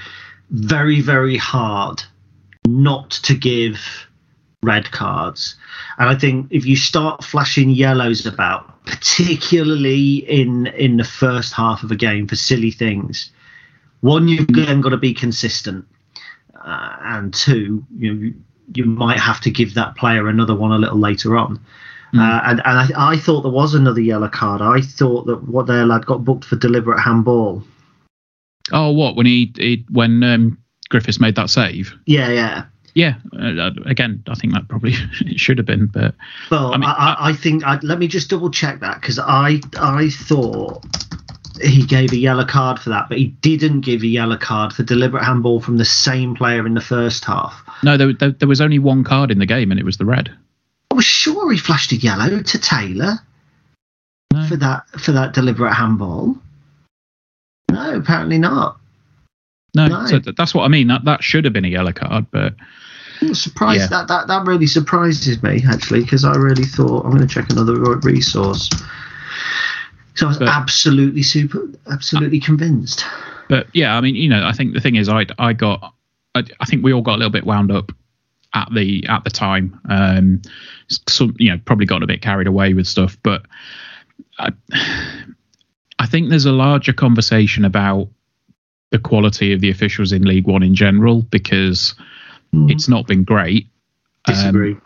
very, 0.50 1.00
very 1.00 1.36
hard 1.36 2.02
not 2.66 3.10
to 3.10 3.34
give 3.34 4.06
red 4.62 4.90
cards. 4.90 5.56
And 5.98 6.08
I 6.08 6.14
think 6.14 6.48
if 6.50 6.64
you 6.64 6.76
start 6.76 7.24
flashing 7.24 7.70
yellows 7.70 8.24
about, 8.26 8.84
particularly 8.86 10.16
in 10.16 10.66
in 10.68 10.96
the 10.96 11.04
first 11.04 11.52
half 11.52 11.82
of 11.82 11.90
a 11.90 11.96
game 11.96 12.26
for 12.26 12.36
silly 12.36 12.70
things, 12.70 13.30
one 14.00 14.28
you've 14.28 14.48
then 14.48 14.80
got 14.80 14.90
to 14.90 14.96
be 14.96 15.12
consistent, 15.12 15.86
uh, 16.64 16.96
and 17.00 17.34
two, 17.34 17.84
you, 17.96 18.34
you 18.74 18.84
might 18.84 19.20
have 19.20 19.40
to 19.42 19.50
give 19.50 19.74
that 19.74 19.94
player 19.96 20.28
another 20.28 20.54
one 20.54 20.72
a 20.72 20.78
little 20.78 20.98
later 20.98 21.36
on. 21.36 21.60
Uh, 22.14 22.40
and 22.44 22.62
and 22.64 22.94
I, 22.94 23.12
I 23.12 23.16
thought 23.16 23.42
there 23.42 23.52
was 23.52 23.74
another 23.74 24.00
yellow 24.00 24.28
card. 24.28 24.62
I 24.62 24.80
thought 24.80 25.26
that 25.26 25.48
what 25.48 25.66
their 25.66 25.84
lad 25.84 26.06
got 26.06 26.24
booked 26.24 26.44
for 26.44 26.56
deliberate 26.56 27.00
handball. 27.00 27.62
oh, 28.72 28.90
what 28.90 29.16
when 29.16 29.26
he, 29.26 29.52
he 29.56 29.84
when 29.90 30.22
um, 30.22 30.58
Griffiths 30.88 31.20
made 31.20 31.34
that 31.36 31.50
save? 31.50 31.92
Yeah, 32.06 32.30
yeah. 32.30 32.64
Yeah, 32.94 33.16
uh, 33.38 33.72
again, 33.84 34.22
I 34.26 34.34
think 34.34 34.54
that 34.54 34.68
probably 34.68 34.94
it 35.20 35.38
should 35.38 35.58
have 35.58 35.66
been, 35.66 35.86
but 35.86 36.14
Well, 36.50 36.72
I 36.72 36.78
mean, 36.78 36.88
I, 36.88 36.92
I, 36.92 37.28
I 37.28 37.32
think 37.34 37.62
I, 37.62 37.78
let 37.82 37.98
me 37.98 38.08
just 38.08 38.30
double 38.30 38.50
check 38.50 38.80
that 38.80 39.00
because 39.02 39.18
I 39.18 39.60
I 39.78 40.08
thought 40.08 40.82
he 41.60 41.84
gave 41.84 42.12
a 42.12 42.16
yellow 42.16 42.44
card 42.44 42.78
for 42.78 42.90
that, 42.90 43.08
but 43.08 43.18
he 43.18 43.26
didn't 43.26 43.82
give 43.82 44.02
a 44.02 44.06
yellow 44.06 44.36
card 44.36 44.72
for 44.72 44.82
deliberate 44.82 45.24
handball 45.24 45.60
from 45.60 45.76
the 45.76 45.84
same 45.84 46.34
player 46.34 46.66
in 46.66 46.72
the 46.72 46.80
first 46.80 47.24
half. 47.24 47.62
No, 47.82 47.96
there, 47.96 48.12
there, 48.14 48.30
there 48.30 48.48
was 48.48 48.60
only 48.60 48.78
one 48.78 49.04
card 49.04 49.30
in 49.30 49.38
the 49.38 49.46
game, 49.46 49.70
and 49.70 49.78
it 49.78 49.84
was 49.84 49.98
the 49.98 50.04
red. 50.04 50.34
Was 50.96 51.04
sure 51.04 51.52
he 51.52 51.58
flashed 51.58 51.92
a 51.92 51.96
yellow 51.96 52.40
to 52.40 52.58
Taylor 52.58 53.18
No. 54.32 54.46
for 54.48 54.56
that 54.56 54.88
for 54.98 55.12
that 55.12 55.34
deliberate 55.34 55.74
handball. 55.74 56.36
No, 57.70 57.96
apparently 57.96 58.38
not. 58.38 58.78
No, 59.74 59.88
No. 59.88 60.06
so 60.06 60.18
th- 60.20 60.34
that's 60.36 60.54
what 60.54 60.64
I 60.64 60.68
mean. 60.68 60.86
That 60.88 61.04
that 61.04 61.22
should 61.22 61.44
have 61.44 61.52
been 61.52 61.66
a 61.66 61.68
yellow 61.68 61.92
card, 61.92 62.24
but 62.30 62.54
I'm 63.20 63.34
surprised 63.34 63.80
Yeah. 63.82 63.86
that, 63.88 64.08
that 64.08 64.28
that 64.28 64.46
really 64.46 64.66
surprises 64.66 65.42
me 65.42 65.62
actually 65.68 66.00
because 66.00 66.24
I 66.24 66.34
really 66.34 66.64
thought 66.64 67.04
I'm 67.04 67.10
going 67.10 67.26
to 67.26 67.34
check 67.34 67.50
another 67.50 67.74
resource. 67.98 68.70
So 70.14 70.24
I 70.24 70.28
was 70.30 70.38
But- 70.38 70.48
absolutely 70.48 71.22
super, 71.22 71.68
absolutely 71.90 72.40
convinced. 72.40 73.04
but 73.50 73.66
yeah, 73.74 73.98
I 73.98 74.00
mean, 74.00 74.14
you 74.14 74.30
know, 74.30 74.46
I 74.46 74.52
think 74.52 74.72
the 74.72 74.80
thing 74.80 74.94
is, 74.96 75.10
I 75.10 75.26
I 75.38 75.52
got, 75.52 75.92
I, 76.34 76.42
I 76.58 76.64
think 76.64 76.82
we 76.82 76.94
all 76.94 77.02
got 77.02 77.16
a 77.16 77.18
little 77.18 77.28
bit 77.30 77.44
wound 77.44 77.70
up 77.70 77.92
at 78.56 78.72
the 78.74 79.04
at 79.06 79.22
the 79.22 79.30
time. 79.30 79.78
Um, 79.88 80.42
some 80.88 81.36
you 81.38 81.52
know 81.52 81.60
probably 81.64 81.86
got 81.86 82.02
a 82.02 82.06
bit 82.06 82.22
carried 82.22 82.46
away 82.46 82.74
with 82.74 82.88
stuff, 82.88 83.16
but 83.22 83.42
I, 84.38 84.50
I 85.98 86.06
think 86.06 86.30
there's 86.30 86.46
a 86.46 86.52
larger 86.52 86.92
conversation 86.92 87.64
about 87.64 88.08
the 88.90 88.98
quality 88.98 89.52
of 89.52 89.60
the 89.60 89.70
officials 89.70 90.12
in 90.12 90.22
League 90.22 90.46
One 90.46 90.62
in 90.62 90.74
general 90.74 91.22
because 91.22 91.94
it's 92.52 92.88
not 92.88 93.06
been 93.06 93.24
great. 93.24 93.66
Um, 94.26 94.34
Disagree. 94.34 94.76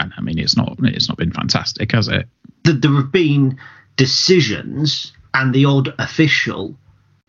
and 0.00 0.12
I 0.16 0.20
mean, 0.20 0.38
it's 0.38 0.56
not 0.56 0.76
it's 0.82 1.08
not 1.08 1.18
been 1.18 1.32
fantastic, 1.32 1.92
has 1.92 2.08
it? 2.08 2.26
Th- 2.64 2.78
there 2.80 2.92
have 2.92 3.12
been 3.12 3.58
decisions 3.96 5.12
and 5.34 5.54
the 5.54 5.64
odd 5.66 5.94
official. 5.98 6.76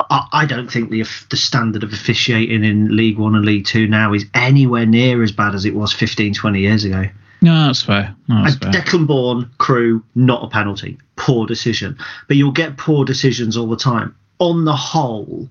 I, 0.09 0.27
I 0.31 0.45
don't 0.45 0.71
think 0.71 0.89
the 0.89 1.05
the 1.29 1.37
standard 1.37 1.83
of 1.83 1.93
officiating 1.93 2.63
in 2.63 2.95
League 2.95 3.17
One 3.17 3.35
and 3.35 3.45
League 3.45 3.65
Two 3.65 3.87
now 3.87 4.13
is 4.13 4.25
anywhere 4.33 4.85
near 4.85 5.23
as 5.23 5.31
bad 5.31 5.55
as 5.55 5.65
it 5.65 5.75
was 5.75 5.93
15, 5.93 6.33
20 6.33 6.59
years 6.59 6.83
ago. 6.83 7.05
No, 7.41 7.67
that's 7.67 7.83
fair. 7.83 8.15
No, 8.29 8.43
that's 8.43 8.55
A 8.55 8.59
fair. 8.59 8.71
Declan 8.71 9.05
Bourne 9.05 9.49
Crewe, 9.57 10.03
not 10.15 10.43
a 10.43 10.47
penalty. 10.47 10.97
Poor 11.17 11.45
decision. 11.45 11.97
But 12.27 12.37
you'll 12.37 12.51
get 12.51 12.77
poor 12.77 13.03
decisions 13.03 13.57
all 13.57 13.67
the 13.67 13.75
time. 13.75 14.15
On 14.39 14.63
the 14.63 14.75
whole, 14.75 15.49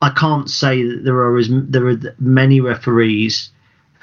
I 0.00 0.10
can't 0.10 0.48
say 0.48 0.82
that 0.82 1.04
there 1.04 1.16
are 1.16 1.36
as 1.36 1.48
there 1.50 1.88
are 1.88 1.98
many 2.18 2.60
referees 2.60 3.50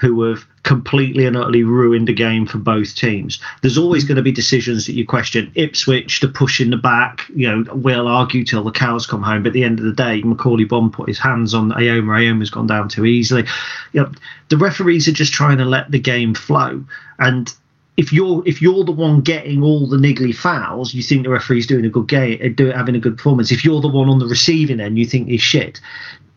who 0.01 0.23
have 0.23 0.43
completely 0.63 1.27
and 1.27 1.37
utterly 1.37 1.63
ruined 1.63 2.07
the 2.07 2.13
game 2.13 2.47
for 2.47 2.57
both 2.57 2.95
teams. 2.95 3.39
There's 3.61 3.77
always 3.77 4.03
going 4.03 4.15
to 4.15 4.23
be 4.23 4.31
decisions 4.31 4.87
that 4.87 4.93
you 4.93 5.05
question. 5.05 5.51
Ipswich, 5.53 6.21
the 6.21 6.27
push 6.27 6.59
in 6.59 6.71
the 6.71 6.77
back, 6.77 7.29
you 7.35 7.47
know, 7.47 7.71
we'll 7.71 8.07
argue 8.07 8.43
till 8.43 8.63
the 8.63 8.71
cows 8.71 9.05
come 9.05 9.21
home. 9.21 9.43
But 9.43 9.49
at 9.49 9.53
the 9.53 9.63
end 9.63 9.77
of 9.77 9.85
the 9.85 9.93
day, 9.93 10.23
Macauley 10.23 10.67
Bonne 10.67 10.89
put 10.89 11.07
his 11.07 11.19
hands 11.19 11.53
on 11.53 11.69
Eyoma. 11.69 12.19
Eyoma's 12.19 12.49
gone 12.49 12.65
down 12.65 12.89
too 12.89 13.05
easily. 13.05 13.45
You 13.93 14.01
know, 14.01 14.11
the 14.49 14.57
referees 14.57 15.07
are 15.07 15.13
just 15.13 15.33
trying 15.33 15.59
to 15.59 15.65
let 15.65 15.91
the 15.91 15.99
game 15.99 16.33
flow. 16.33 16.83
And 17.19 17.53
if 17.95 18.11
you're 18.11 18.41
if 18.47 18.59
you're 18.59 18.83
the 18.83 18.91
one 18.91 19.21
getting 19.21 19.61
all 19.61 19.85
the 19.85 19.97
niggly 19.97 20.33
fouls, 20.33 20.95
you 20.95 21.03
think 21.03 21.23
the 21.23 21.29
referee's 21.29 21.67
doing 21.67 21.85
a 21.85 21.89
good 21.89 22.07
game, 22.07 22.39
uh, 22.43 22.47
do 22.55 22.71
having 22.71 22.95
a 22.95 22.99
good 22.99 23.17
performance. 23.17 23.51
If 23.51 23.63
you're 23.63 23.81
the 23.81 23.87
one 23.87 24.09
on 24.09 24.17
the 24.17 24.25
receiving 24.25 24.79
end, 24.79 24.97
you 24.97 25.05
think 25.05 25.27
he's 25.27 25.41
shit. 25.41 25.79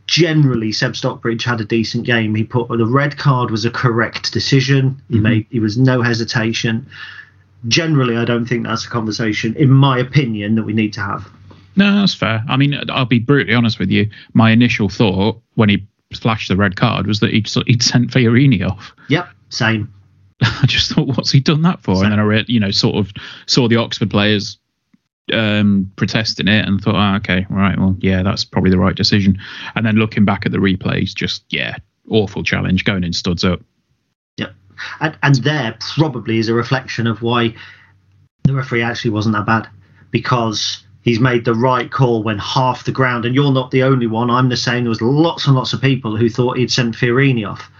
Generally, 0.07 0.73
Seb 0.73 0.97
Stockbridge 0.97 1.45
had 1.45 1.61
a 1.61 1.65
decent 1.65 2.05
game. 2.05 2.35
He 2.35 2.45
put 2.45 2.69
the 2.69 2.87
red 2.87 3.17
card 3.17 3.51
was 3.51 3.65
a 3.65 3.71
correct 3.71 4.33
decision. 4.33 5.01
He 5.09 5.15
mm-hmm. 5.15 5.23
made 5.23 5.47
he 5.51 5.61
was 5.61 5.79
no 5.79 6.03
hesitation. 6.03 6.87
Generally, 7.69 8.19
I 8.19 8.27
don't 8.27 8.45
think 8.47 8.67
that's 8.67 8.85
a 8.85 8.91
conversation, 8.91 9.55
in 9.57 9.71
my 9.71 9.99
opinion, 9.99 10.57
that 10.57 10.65
we 10.65 10.75
need 10.75 10.93
to 10.95 11.01
have. 11.01 11.27
No, 11.77 12.01
that's 12.01 12.15
fair. 12.15 12.45
I 12.49 12.57
mean, 12.57 12.79
I'll 12.91 13.07
be 13.07 13.19
brutally 13.19 13.55
honest 13.55 13.79
with 13.79 13.91
you. 13.91 14.09
My 14.35 14.51
initial 14.51 14.89
thought 14.89 15.41
when 15.55 15.71
he 15.71 15.87
flashed 16.13 16.49
the 16.49 16.57
red 16.57 16.77
card 16.77 17.07
was 17.07 17.21
that 17.21 17.33
he'd 17.33 17.49
he'd 17.67 17.83
sent 17.83 18.11
Fiorini 18.11 18.69
off. 18.69 18.93
Yep, 19.09 19.29
same. 19.49 19.93
I 20.43 20.67
just 20.67 20.93
thought, 20.93 21.09
what's 21.17 21.31
he 21.31 21.41
done 21.41 21.63
that 21.63 21.81
for? 21.81 22.03
And 22.03 22.13
then 22.13 22.21
I 22.21 22.25
read, 22.25 22.49
you 22.49 22.61
know, 22.61 22.71
sort 22.71 22.97
of 22.97 23.13
saw 23.47 23.69
the 23.69 23.77
Oxford 23.77 24.11
players 24.11 24.59
um, 25.33 25.91
protesting 25.97 26.49
it 26.49 26.67
and 26.67 26.81
thought, 26.81 26.97
oh, 26.97 27.17
okay, 27.17 27.47
right, 27.51 27.79
well, 27.79 27.97
yeah, 28.01 28.23
that's 28.23 28.45
probably 28.45 28.71
the 28.71 28.79
right 28.79 28.95
decision. 28.95 29.39
And 29.75 29.87
then 29.87 29.97
looking 29.97 30.25
back 30.25 30.45
at 30.47 30.53
the 30.53 30.59
replays, 30.59 31.15
just 31.15 31.45
yeah, 31.51 31.77
awful 32.11 32.43
challenge 32.43 32.85
going 32.85 33.05
in 33.05 33.13
studs 33.13 33.45
up. 33.45 33.61
Yep. 34.37 34.53
And, 35.01 35.19
and 35.23 35.35
there 35.37 35.77
probably 35.97 36.39
is 36.39 36.49
a 36.49 36.55
reflection 36.55 37.07
of 37.07 37.23
why 37.23 37.55
the 38.45 38.55
referee 38.55 38.83
actually 38.83 39.13
wasn't 39.13 39.35
that 39.35 39.47
bad 39.47 39.69
because 40.11 40.85
he's 41.03 41.21
made 41.21 41.45
the 41.45 41.55
right 41.55 41.91
call 41.91 42.23
when 42.23 42.39
half 42.39 42.85
the 42.85 42.93
ground, 42.93 43.25
and 43.25 43.35
you're 43.35 43.53
not 43.53 43.71
the 43.71 43.83
only 43.83 44.07
one. 44.07 44.31
I'm 44.31 44.49
the 44.49 44.57
same. 44.57 44.85
There 44.85 44.91
was 44.91 45.03
lots 45.03 45.47
and 45.47 45.55
lots 45.57 45.73
of 45.73 45.81
people 45.81 46.17
who 46.17 46.29
thought 46.29 46.59
he'd 46.59 46.71
sent 46.71 46.97
Fiorini 46.97 47.49
off 47.49 47.71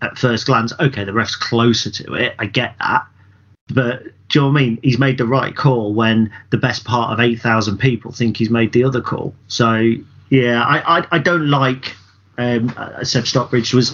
at 0.00 0.16
first 0.16 0.46
glance. 0.46 0.72
Okay, 0.80 1.04
the 1.04 1.12
ref's 1.12 1.36
closer 1.36 1.90
to 1.90 2.14
it. 2.14 2.34
I 2.38 2.46
get 2.46 2.74
that. 2.78 3.06
But 3.68 4.04
do 4.28 4.38
you 4.38 4.42
know 4.42 4.52
what 4.52 4.60
I 4.60 4.64
mean? 4.64 4.78
He's 4.82 4.98
made 4.98 5.18
the 5.18 5.26
right 5.26 5.56
call 5.56 5.94
when 5.94 6.30
the 6.50 6.58
best 6.58 6.84
part 6.84 7.12
of 7.12 7.20
8,000 7.20 7.78
people 7.78 8.12
think 8.12 8.36
he's 8.36 8.50
made 8.50 8.72
the 8.72 8.84
other 8.84 9.00
call. 9.00 9.34
So, 9.48 9.94
yeah, 10.28 10.62
I, 10.62 10.98
I, 10.98 11.06
I 11.12 11.18
don't 11.18 11.48
like 11.48 11.94
um, 12.38 12.72
uh, 12.76 13.02
Seb 13.02 13.26
Stockbridge 13.26 13.74
was 13.74 13.92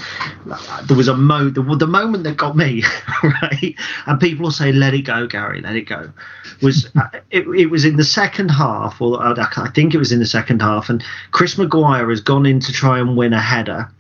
there 0.85 0.97
was 0.97 1.09
a 1.09 1.17
mo 1.17 1.49
the, 1.49 1.63
the 1.77 1.87
moment 1.87 2.25
that 2.25 2.37
got 2.37 2.55
me 2.55 2.85
right, 3.23 3.75
and 4.07 4.21
people 4.21 4.45
will 4.45 4.53
say 4.53 4.71
let 4.71 4.93
it 4.93 5.03
go, 5.03 5.27
Gary, 5.27 5.63
let 5.63 5.77
it 5.77 5.89
go. 5.89 6.13
Was 6.61 6.91
uh, 6.95 7.09
it, 7.31 7.49
it 7.49 7.67
was 7.67 7.87
in 7.87 7.97
the 7.97 8.05
second 8.05 8.51
half, 8.51 9.01
or 9.01 9.21
uh, 9.23 9.35
I 9.57 9.71
think 9.71 9.95
it 9.95 9.99
was 9.99 10.13
in 10.13 10.19
the 10.19 10.27
second 10.27 10.61
half, 10.61 10.91
and 10.91 11.03
Chris 11.31 11.57
Maguire 11.57 12.11
has 12.11 12.21
gone 12.21 12.45
in 12.45 12.61
to 12.61 12.73
try 12.73 12.99
and 12.99 13.17
win 13.17 13.33
a 13.33 13.41
header, 13.41 13.91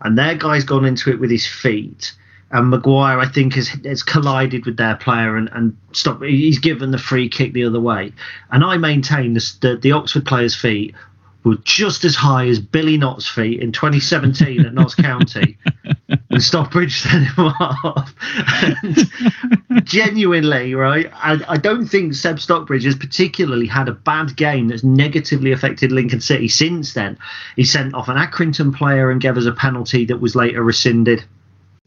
and 0.00 0.16
their 0.16 0.36
guy's 0.36 0.64
gone 0.64 0.86
into 0.86 1.10
it 1.10 1.20
with 1.20 1.30
his 1.30 1.46
feet. 1.46 2.14
And 2.52 2.68
Maguire, 2.68 3.18
I 3.18 3.26
think, 3.26 3.54
has, 3.54 3.68
has 3.68 4.02
collided 4.02 4.66
with 4.66 4.76
their 4.76 4.96
player 4.96 5.36
and, 5.36 5.48
and 5.52 5.76
stopped. 5.92 6.22
He's 6.22 6.58
given 6.58 6.90
the 6.90 6.98
free 6.98 7.28
kick 7.28 7.54
the 7.54 7.64
other 7.64 7.80
way. 7.80 8.12
And 8.50 8.62
I 8.62 8.76
maintain 8.76 9.32
this, 9.32 9.54
the, 9.54 9.76
the 9.76 9.92
Oxford 9.92 10.26
player's 10.26 10.54
feet 10.54 10.94
were 11.44 11.56
just 11.64 12.04
as 12.04 12.14
high 12.14 12.46
as 12.46 12.60
Billy 12.60 12.96
Knott's 12.96 13.26
feet 13.26 13.60
in 13.60 13.72
2017 13.72 14.60
at 14.64 14.74
Notts 14.74 14.94
County. 14.94 15.58
And 16.28 16.42
Stockbridge 16.42 17.00
sent 17.00 17.26
him 17.26 17.44
off. 17.44 18.14
And 18.82 19.84
genuinely, 19.84 20.74
right? 20.74 21.10
I, 21.14 21.42
I 21.46 21.56
don't 21.58 21.86
think 21.86 22.14
Seb 22.14 22.40
Stockbridge 22.40 22.84
has 22.84 22.96
particularly 22.96 23.66
had 23.66 23.88
a 23.88 23.92
bad 23.92 24.34
game 24.36 24.68
that's 24.68 24.84
negatively 24.84 25.52
affected 25.52 25.92
Lincoln 25.92 26.20
City 26.20 26.48
since 26.48 26.94
then. 26.94 27.18
He 27.56 27.64
sent 27.64 27.94
off 27.94 28.08
an 28.08 28.16
Accrington 28.16 28.74
player 28.74 29.10
and 29.10 29.20
gave 29.20 29.36
us 29.36 29.44
a 29.44 29.52
penalty 29.52 30.06
that 30.06 30.20
was 30.20 30.34
later 30.34 30.62
rescinded. 30.62 31.24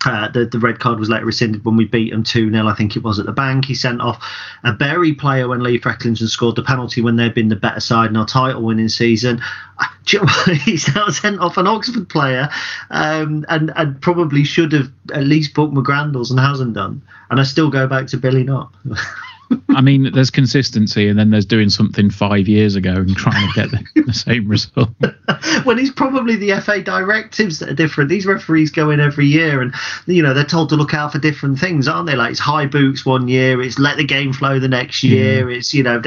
Uh, 0.06 0.30
the, 0.30 0.46
the 0.46 0.60
red 0.60 0.80
card 0.80 1.00
was 1.00 1.10
later 1.10 1.26
rescinded 1.26 1.66
when 1.66 1.76
we 1.76 1.86
beat 1.86 2.12
them 2.12 2.22
2 2.22 2.52
0, 2.52 2.68
I 2.68 2.76
think 2.76 2.96
it 2.96 3.02
was 3.02 3.18
at 3.18 3.26
the 3.26 3.32
bank. 3.32 3.66
He 3.66 3.74
sent 3.74 4.02
off 4.02 4.24
a 4.64 4.72
Bury 4.72 5.14
player 5.14 5.48
when 5.48 5.64
Lee 5.64 5.80
Frecklington 5.80 6.28
scored 6.28 6.56
the 6.56 6.62
penalty 6.62 7.02
when 7.02 7.16
they'd 7.16 7.34
been 7.34 7.50
the 7.50 7.56
better 7.56 7.80
side 7.80 8.12
in 8.12 8.18
our 8.18 8.26
title 8.28 8.62
winning 8.62 8.90
season. 8.90 9.42
He's 10.64 10.94
now 10.94 11.10
sent 11.10 11.40
off 11.40 11.58
an 11.58 11.66
Oxford 11.66 12.08
player 12.08 12.50
um, 12.92 13.44
and, 13.50 13.74
and 13.76 14.00
probably 14.02 14.44
should 14.44 14.72
have 14.72 14.92
at 15.12 15.24
least 15.24 15.56
booked 15.56 15.74
McGrandles 15.74 16.30
and 16.30 16.40
hasn't 16.40 16.74
done. 16.74 17.02
And 17.32 17.40
I 17.40 17.44
still 17.44 17.72
go 17.72 17.88
back 17.88 18.08
to 18.08 18.18
Billy 18.18 18.44
Knott. 18.44 18.72
I 19.70 19.82
mean, 19.82 20.12
there's 20.14 20.30
consistency, 20.32 21.08
and 21.08 21.20
then 21.20 21.30
there's 21.30 21.46
doing 21.46 21.70
something 21.70 22.10
five 22.10 22.48
years 22.48 22.76
ago 22.76 22.94
and 22.94 23.16
trying 23.16 23.48
to 23.52 23.54
get 23.54 23.72
the, 23.72 24.02
the 24.04 24.14
same 24.14 24.48
result. 24.48 24.90
well, 25.66 25.78
it's 25.78 25.92
probably 25.92 26.36
the 26.36 26.60
FA 26.62 26.82
directives 26.82 27.60
that 27.60 27.70
are 27.70 27.74
different. 27.76 28.10
These 28.10 28.26
referees 28.26 28.72
go 28.72 28.90
in 28.90 29.00
every 29.00 29.28
year, 29.28 29.62
and 29.62 29.74
you 30.08 30.24
know 30.24 30.34
they're 30.34 30.46
told 30.46 30.70
to 30.70 30.76
look 30.76 30.94
out 30.94 31.12
for 31.12 31.20
different 31.20 31.60
things, 31.60 31.88
aren't 31.88 32.08
they? 32.08 32.16
Like 32.16 32.32
it's 32.32 32.40
high 32.40 32.66
boots 32.66 33.06
one 33.06 33.28
year, 33.28 33.62
it's 33.62 33.78
let 33.78 33.98
the 33.98 34.06
game 34.06 34.34
flow 34.34 34.60
the 34.60 34.68
next 34.68 35.04
year, 35.04 35.50
it's 35.50 35.74
you 35.74 35.84
know 35.84 36.02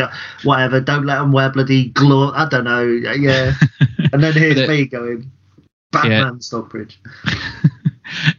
whatever. 0.45 0.81
Don't 0.81 1.07
let 1.07 1.19
them 1.19 1.33
wear 1.33 1.51
bloody 1.51 1.91
glove. 1.91 2.33
I 2.35 2.49
don't 2.49 2.65
know. 2.65 2.83
Yeah, 2.83 3.53
and 4.13 4.23
then 4.23 4.33
here's 4.33 4.59
it- 4.59 4.69
me 4.69 4.87
going, 4.87 5.31
Batman 5.93 6.11
Yeah. 6.11 6.31
Stockbridge. 6.41 7.01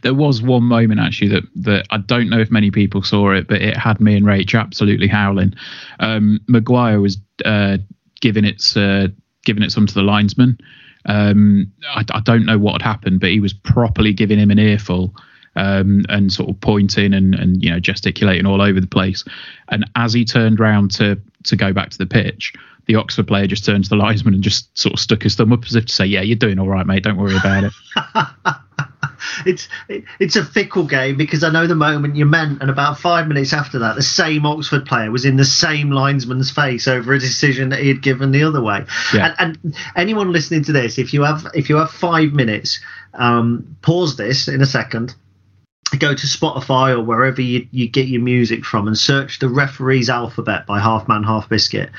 there 0.02 0.14
was 0.14 0.42
one 0.42 0.64
moment 0.64 1.00
actually 1.00 1.28
that 1.28 1.44
that 1.56 1.86
I 1.90 1.98
don't 1.98 2.30
know 2.30 2.40
if 2.40 2.50
many 2.50 2.70
people 2.70 3.02
saw 3.02 3.32
it, 3.32 3.48
but 3.48 3.62
it 3.62 3.76
had 3.76 4.00
me 4.00 4.16
and 4.16 4.26
Rach 4.26 4.58
absolutely 4.58 5.08
howling. 5.08 5.54
Um, 5.98 6.40
Maguire 6.48 7.00
was 7.00 7.18
uh, 7.44 7.78
giving 8.20 8.44
its 8.44 8.76
uh, 8.76 9.08
giving 9.44 9.62
it 9.62 9.72
some 9.72 9.86
to 9.86 9.94
the 9.94 10.02
linesman. 10.02 10.58
Um, 11.06 11.72
I, 11.88 12.04
I 12.12 12.20
don't 12.20 12.44
know 12.44 12.58
what 12.58 12.82
had 12.82 12.82
happened, 12.82 13.20
but 13.20 13.30
he 13.30 13.40
was 13.40 13.52
properly 13.52 14.12
giving 14.12 14.38
him 14.38 14.50
an 14.50 14.58
earful. 14.58 15.14
Um, 15.56 16.04
and 16.08 16.32
sort 16.32 16.48
of 16.48 16.60
pointing 16.60 17.12
and, 17.12 17.34
and 17.34 17.60
you 17.60 17.70
know 17.70 17.80
gesticulating 17.80 18.46
all 18.46 18.62
over 18.62 18.80
the 18.80 18.86
place. 18.86 19.24
And 19.68 19.84
as 19.96 20.12
he 20.12 20.24
turned 20.24 20.60
round 20.60 20.92
to 20.92 21.20
to 21.42 21.56
go 21.56 21.72
back 21.72 21.90
to 21.90 21.98
the 21.98 22.06
pitch, 22.06 22.54
the 22.86 22.94
Oxford 22.94 23.26
player 23.26 23.48
just 23.48 23.64
turned 23.64 23.82
to 23.84 23.90
the 23.90 23.96
linesman 23.96 24.34
and 24.34 24.44
just 24.44 24.76
sort 24.78 24.94
of 24.94 25.00
stuck 25.00 25.24
his 25.24 25.34
thumb 25.34 25.52
up 25.52 25.64
as 25.64 25.74
if 25.74 25.86
to 25.86 25.92
say, 25.92 26.06
"Yeah, 26.06 26.22
you're 26.22 26.36
doing 26.36 26.60
all 26.60 26.68
right, 26.68 26.86
mate. 26.86 27.02
Don't 27.02 27.16
worry 27.16 27.36
about 27.36 27.64
it." 27.64 27.72
it's 29.46 29.68
it, 29.88 30.04
it's 30.18 30.36
a 30.36 30.44
fickle 30.44 30.84
game 30.84 31.16
because 31.16 31.44
I 31.44 31.50
know 31.50 31.66
the 31.66 31.74
moment 31.74 32.16
you 32.16 32.26
meant, 32.26 32.60
and 32.60 32.70
about 32.70 32.98
five 32.98 33.28
minutes 33.28 33.52
after 33.52 33.78
that, 33.80 33.96
the 33.96 34.02
same 34.02 34.46
Oxford 34.46 34.86
player 34.86 35.10
was 35.10 35.24
in 35.24 35.36
the 35.36 35.44
same 35.44 35.90
linesman's 35.90 36.50
face 36.50 36.88
over 36.88 37.12
a 37.12 37.18
decision 37.18 37.70
that 37.70 37.80
he 37.80 37.88
had 37.88 38.02
given 38.02 38.30
the 38.32 38.42
other 38.42 38.62
way. 38.62 38.84
Yeah. 39.14 39.34
And, 39.38 39.58
and 39.62 39.76
anyone 39.96 40.32
listening 40.32 40.64
to 40.64 40.72
this, 40.72 40.98
if 40.98 41.12
you 41.14 41.22
have 41.22 41.46
if 41.54 41.68
you 41.68 41.76
have 41.76 41.90
five 41.90 42.32
minutes, 42.32 42.80
um, 43.14 43.76
pause 43.82 44.16
this 44.16 44.48
in 44.48 44.60
a 44.60 44.66
second 44.66 45.14
go 45.98 46.14
to 46.14 46.26
Spotify 46.26 46.96
or 46.96 47.00
wherever 47.02 47.40
you, 47.40 47.66
you 47.72 47.88
get 47.88 48.06
your 48.08 48.22
music 48.22 48.64
from 48.64 48.86
and 48.86 48.96
search 48.96 49.38
the 49.38 49.48
referee's 49.48 50.08
alphabet 50.08 50.66
by 50.66 50.78
Half 50.80 51.08
Man 51.08 51.22
Half 51.22 51.48
Biscuit, 51.48 51.90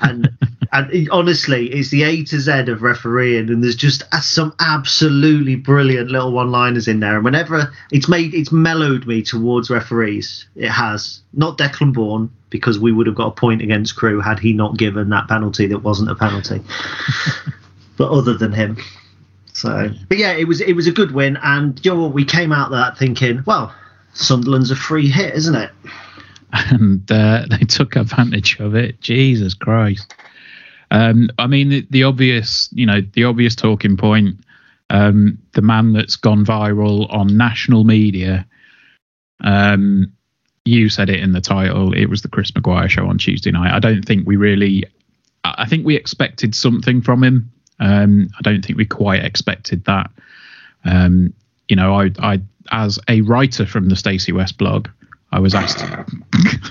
and 0.00 0.28
and 0.72 0.92
it- 0.92 1.08
honestly, 1.10 1.68
it's 1.68 1.90
the 1.90 2.02
A 2.04 2.22
to 2.24 2.40
Z 2.40 2.52
of 2.70 2.82
refereeing, 2.82 3.48
and 3.48 3.62
there's 3.62 3.76
just 3.76 4.02
some 4.22 4.54
absolutely 4.60 5.56
brilliant 5.56 6.10
little 6.10 6.32
one-liners 6.32 6.86
in 6.88 7.00
there. 7.00 7.16
And 7.16 7.24
whenever 7.24 7.72
it's 7.90 8.08
made, 8.08 8.34
it's 8.34 8.52
mellowed 8.52 9.06
me 9.06 9.22
towards 9.22 9.70
referees. 9.70 10.46
It 10.56 10.68
has 10.70 11.20
not 11.32 11.58
Declan 11.58 11.92
Bourne 11.92 12.30
because 12.50 12.78
we 12.78 12.92
would 12.92 13.06
have 13.06 13.16
got 13.16 13.28
a 13.28 13.32
point 13.32 13.62
against 13.62 13.96
Crewe 13.96 14.20
had 14.20 14.38
he 14.38 14.52
not 14.52 14.76
given 14.76 15.08
that 15.10 15.28
penalty 15.28 15.66
that 15.68 15.78
wasn't 15.78 16.10
a 16.10 16.14
penalty. 16.14 16.60
but 17.96 18.10
other 18.10 18.34
than 18.34 18.52
him. 18.52 18.76
So, 19.60 19.90
but 20.08 20.16
yeah, 20.16 20.32
it 20.32 20.48
was 20.48 20.62
it 20.62 20.72
was 20.72 20.86
a 20.86 20.92
good 20.92 21.12
win, 21.12 21.36
and 21.42 21.78
you 21.84 21.94
know? 21.94 22.08
We 22.08 22.24
came 22.24 22.50
out 22.50 22.66
of 22.66 22.72
that 22.72 22.96
thinking, 22.96 23.42
well, 23.46 23.74
Sunderland's 24.14 24.70
a 24.70 24.76
free 24.76 25.08
hit, 25.08 25.34
isn't 25.34 25.54
it? 25.54 25.70
and 26.52 27.10
uh, 27.12 27.44
they 27.50 27.66
took 27.66 27.94
advantage 27.94 28.58
of 28.58 28.74
it. 28.74 29.00
Jesus 29.02 29.52
Christ! 29.52 30.14
Um, 30.90 31.28
I 31.38 31.46
mean, 31.46 31.68
the, 31.68 31.86
the 31.90 32.04
obvious, 32.04 32.70
you 32.72 32.86
know, 32.86 33.02
the 33.12 33.24
obvious 33.24 33.54
talking 33.54 33.96
point. 33.96 34.36
Um, 34.88 35.38
the 35.52 35.62
man 35.62 35.92
that's 35.92 36.16
gone 36.16 36.44
viral 36.44 37.12
on 37.12 37.36
national 37.36 37.84
media. 37.84 38.44
Um, 39.44 40.12
you 40.64 40.88
said 40.88 41.10
it 41.10 41.20
in 41.20 41.30
the 41.30 41.40
title. 41.40 41.92
It 41.92 42.06
was 42.06 42.22
the 42.22 42.28
Chris 42.28 42.52
Maguire 42.54 42.88
show 42.88 43.06
on 43.06 43.18
Tuesday 43.18 43.52
night. 43.52 43.72
I 43.72 43.78
don't 43.78 44.04
think 44.04 44.26
we 44.26 44.36
really. 44.36 44.84
I 45.44 45.68
think 45.68 45.84
we 45.84 45.96
expected 45.96 46.54
something 46.54 47.02
from 47.02 47.22
him. 47.22 47.52
Um, 47.80 48.28
I 48.38 48.42
don't 48.42 48.64
think 48.64 48.78
we 48.78 48.84
quite 48.84 49.24
expected 49.24 49.84
that. 49.86 50.10
Um, 50.84 51.32
you 51.68 51.76
know, 51.76 51.94
I, 51.94 52.10
I, 52.18 52.40
as 52.70 52.98
a 53.08 53.22
writer 53.22 53.66
from 53.66 53.88
the 53.88 53.96
Stacey 53.96 54.32
West 54.32 54.58
blog, 54.58 54.88
I 55.32 55.40
was 55.40 55.54
asked, 55.54 55.82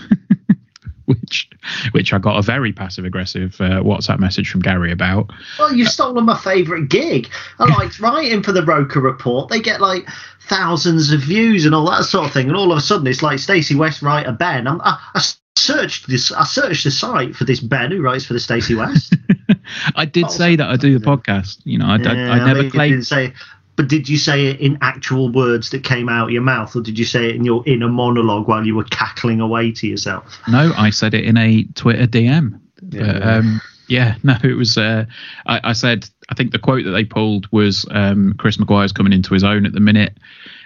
which, 1.06 1.50
which 1.92 2.14
I 2.14 2.20
got 2.20 2.38
a 2.38 2.42
very 2.42 2.72
passive 2.72 3.06
aggressive 3.06 3.60
uh, 3.60 3.82
WhatsApp 3.82 4.20
message 4.20 4.50
from 4.50 4.62
Gary 4.62 4.92
about. 4.92 5.32
Well, 5.58 5.74
you've 5.74 5.90
stolen 5.90 6.26
my 6.26 6.38
favourite 6.38 6.90
gig. 6.90 7.30
I 7.58 7.66
liked 7.78 8.00
writing 8.00 8.44
for 8.44 8.52
the 8.52 8.64
Roker 8.64 9.00
Report. 9.00 9.50
They 9.50 9.62
get 9.62 9.82
like 9.82 10.08
thousands 10.48 11.12
of 11.12 11.22
views 11.22 11.66
and 11.66 11.74
all 11.74 11.90
that 11.90 12.04
sort 12.04 12.28
of 12.28 12.34
thing, 12.34 12.48
and 12.48 12.58
all 12.58 12.72
of 12.72 12.78
a 12.78 12.82
sudden 12.82 13.08
it's 13.08 13.24
like 13.24 13.40
Stacey 13.40 13.76
West 13.76 14.02
writer 14.02 14.32
Ben. 14.32 14.68
I'm, 14.68 14.82
I, 14.82 15.00
I 15.16 15.20
searched 15.60 16.08
this. 16.08 16.32
I 16.32 16.44
searched 16.46 16.84
the 16.84 16.92
site 16.92 17.36
for 17.36 17.46
this 17.46 17.60
Ben 17.60 17.92
who 17.92 18.02
writes 18.02 18.26
for 18.26 18.34
the 18.34 18.40
Stacey 18.40 18.76
West. 18.76 19.16
I 19.96 20.06
did 20.06 20.30
say 20.32 20.56
that 20.56 20.68
I 20.70 20.76
do 20.78 20.98
the 20.98 21.06
podcast. 21.06 21.60
You 21.64 21.78
know, 21.80 21.86
I, 21.86 21.96
I, 21.96 21.98
Yeah, 21.98 22.32
I 22.32 22.38
never 22.46 22.54
know 22.60 22.66
you 22.66 22.72
claimed. 22.72 23.06
say. 23.08 23.34
But 23.76 23.88
did 23.88 24.10
you 24.10 24.18
say 24.18 24.48
it 24.48 24.60
in 24.60 24.78
actual 24.82 25.32
words 25.32 25.70
that 25.70 25.84
came 25.86 26.10
out 26.10 26.26
of 26.26 26.32
your 26.32 26.42
mouth, 26.42 26.76
or 26.76 26.82
did 26.82 27.00
you 27.00 27.06
say 27.06 27.30
it 27.30 27.36
in 27.36 27.46
your 27.46 27.64
inner 27.66 27.88
monologue 27.88 28.48
while 28.48 28.66
you 28.66 28.76
were 28.76 28.84
cackling 28.86 29.40
away 29.40 29.72
to 29.72 29.88
yourself? 29.88 30.38
No, 30.50 30.74
I 30.76 30.90
said 30.90 31.14
it 31.14 31.24
in 31.24 31.38
a 31.38 31.64
Twitter 31.76 32.06
DM. 32.06 32.60
But, 32.82 32.94
Yeah. 33.00 33.36
um, 33.38 33.62
yeah, 33.88 34.16
no, 34.24 34.36
it 34.44 34.54
was. 34.58 34.78
Uh, 34.78 35.06
I, 35.46 35.62
I 35.70 35.74
said, 35.74 36.10
I 36.30 36.36
think 36.36 36.52
the 36.52 36.60
quote 36.60 36.84
that 36.84 36.92
they 36.92 37.06
pulled 37.06 37.48
was 37.54 37.86
um, 37.92 38.34
Chris 38.38 38.60
Maguire's 38.60 38.92
coming 38.92 39.14
into 39.14 39.34
his 39.34 39.44
own 39.46 39.66
at 39.66 39.72
the 39.72 39.80
minute 39.80 40.18